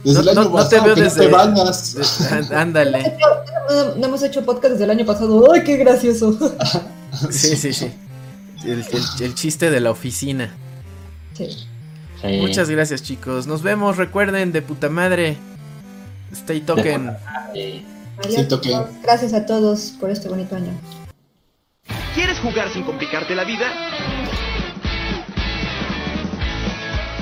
Desde 0.03 0.13
No- 0.13 0.19
el 0.19 0.29
año 0.29 0.43
no- 0.43 0.49
no 0.49 0.67
te 0.67 0.75
pasado 0.77 0.83
veo 0.83 0.95
desde- 0.95 1.23
no 1.23 1.25
te 1.25 1.31
bañas. 1.31 2.31
Ándale. 2.51 3.17
no, 3.69 3.95
no 3.95 4.05
hemos 4.07 4.23
hecho 4.23 4.45
podcast 4.45 4.73
desde 4.73 4.83
el 4.83 4.91
año 4.91 5.05
pasado. 5.05 5.51
¡Ay, 5.53 5.63
qué 5.63 5.77
gracioso! 5.77 6.37
Sí, 7.31 7.55
sí, 7.55 7.71
sí. 7.73 7.91
El, 8.65 8.79
el- 8.81 9.23
el 9.23 9.35
chiste 9.35 9.69
de 9.71 9.79
la 9.79 9.91
oficina. 9.91 10.53
Sí. 11.33 11.47
Sí. 12.21 12.27
Muchas 12.41 12.69
gracias, 12.69 13.03
chicos. 13.03 13.47
Nos 13.47 13.61
vemos. 13.61 13.97
Recuerden, 13.97 14.51
de 14.51 14.61
puta 14.61 14.89
madre. 14.89 15.37
Stay 16.35 16.61
token. 16.61 17.15
Sí. 17.53 17.85
Adiós. 18.23 18.47
Gracias 19.01 19.33
a 19.33 19.45
todos 19.45 19.93
por 19.99 20.09
este 20.09 20.29
bonito 20.29 20.55
año. 20.55 20.71
¿Quieres 22.13 22.39
jugar 22.39 22.69
sin 22.69 22.83
complicarte 22.83 23.35
la 23.35 23.43
vida? 23.43 23.65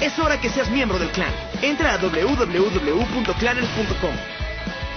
Es 0.02 0.20
hora 0.20 0.40
que 0.40 0.50
seas 0.50 0.70
miembro 0.70 1.00
del 1.00 1.10
clan. 1.12 1.34
Entra 1.62 1.94
a 1.94 1.98
www.clanners.com. 1.98 4.16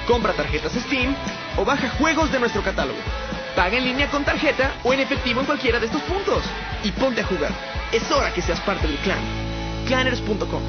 Compra 0.06 0.32
tarjetas 0.34 0.72
Steam 0.72 1.14
o 1.56 1.64
baja 1.64 1.88
juegos 1.90 2.30
de 2.32 2.40
nuestro 2.40 2.62
catálogo. 2.62 2.98
Paga 3.54 3.78
en 3.78 3.84
línea 3.84 4.10
con 4.10 4.24
tarjeta 4.24 4.74
o 4.84 4.92
en 4.92 5.00
efectivo 5.00 5.40
en 5.40 5.46
cualquiera 5.46 5.80
de 5.80 5.86
estos 5.86 6.02
puntos. 6.02 6.42
Y 6.84 6.90
ponte 6.92 7.22
a 7.22 7.26
jugar. 7.26 7.52
Es 7.92 8.10
hora 8.10 8.34
que 8.34 8.42
seas 8.42 8.60
parte 8.60 8.86
del 8.86 8.98
clan. 8.98 9.18
Clanners.com. 9.86 10.62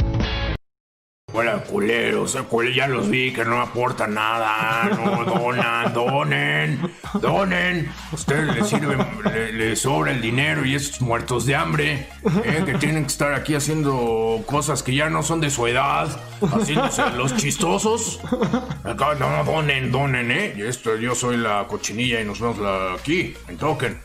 Hola, 1.33 1.61
culeros, 1.65 2.37
cule- 2.49 2.73
ya 2.73 2.87
los 2.87 3.09
vi 3.09 3.33
que 3.33 3.43
no 3.43 3.61
aportan 3.61 4.13
nada, 4.13 4.85
no 4.95 5.25
donan, 5.25 5.93
donen, 5.93 6.79
donen. 7.21 7.91
Ustedes 8.13 8.55
les 8.55 8.67
sirven, 8.69 9.05
le- 9.25 9.51
les 9.51 9.81
sobra 9.81 10.13
el 10.13 10.21
dinero 10.21 10.65
y 10.65 10.73
esos 10.73 11.01
muertos 11.01 11.45
de 11.45 11.53
hambre, 11.53 12.07
eh, 12.45 12.63
que 12.65 12.75
tienen 12.75 13.03
que 13.03 13.09
estar 13.11 13.33
aquí 13.33 13.55
haciendo 13.55 14.41
cosas 14.45 14.81
que 14.83 14.95
ya 14.95 15.09
no 15.09 15.21
son 15.21 15.41
de 15.41 15.49
su 15.49 15.67
edad, 15.67 16.07
haciéndose 16.41 17.09
los 17.17 17.35
chistosos. 17.35 18.21
Acá, 18.85 19.15
no, 19.19 19.43
donen, 19.43 19.91
donen, 19.91 20.31
eh. 20.31 20.53
Esto, 20.65 20.95
yo 20.95 21.13
soy 21.13 21.35
la 21.35 21.65
cochinilla 21.67 22.21
y 22.21 22.25
nos 22.25 22.39
vemos 22.39 22.57
la- 22.57 22.93
aquí, 22.93 23.35
en 23.49 23.57
Token. 23.57 23.99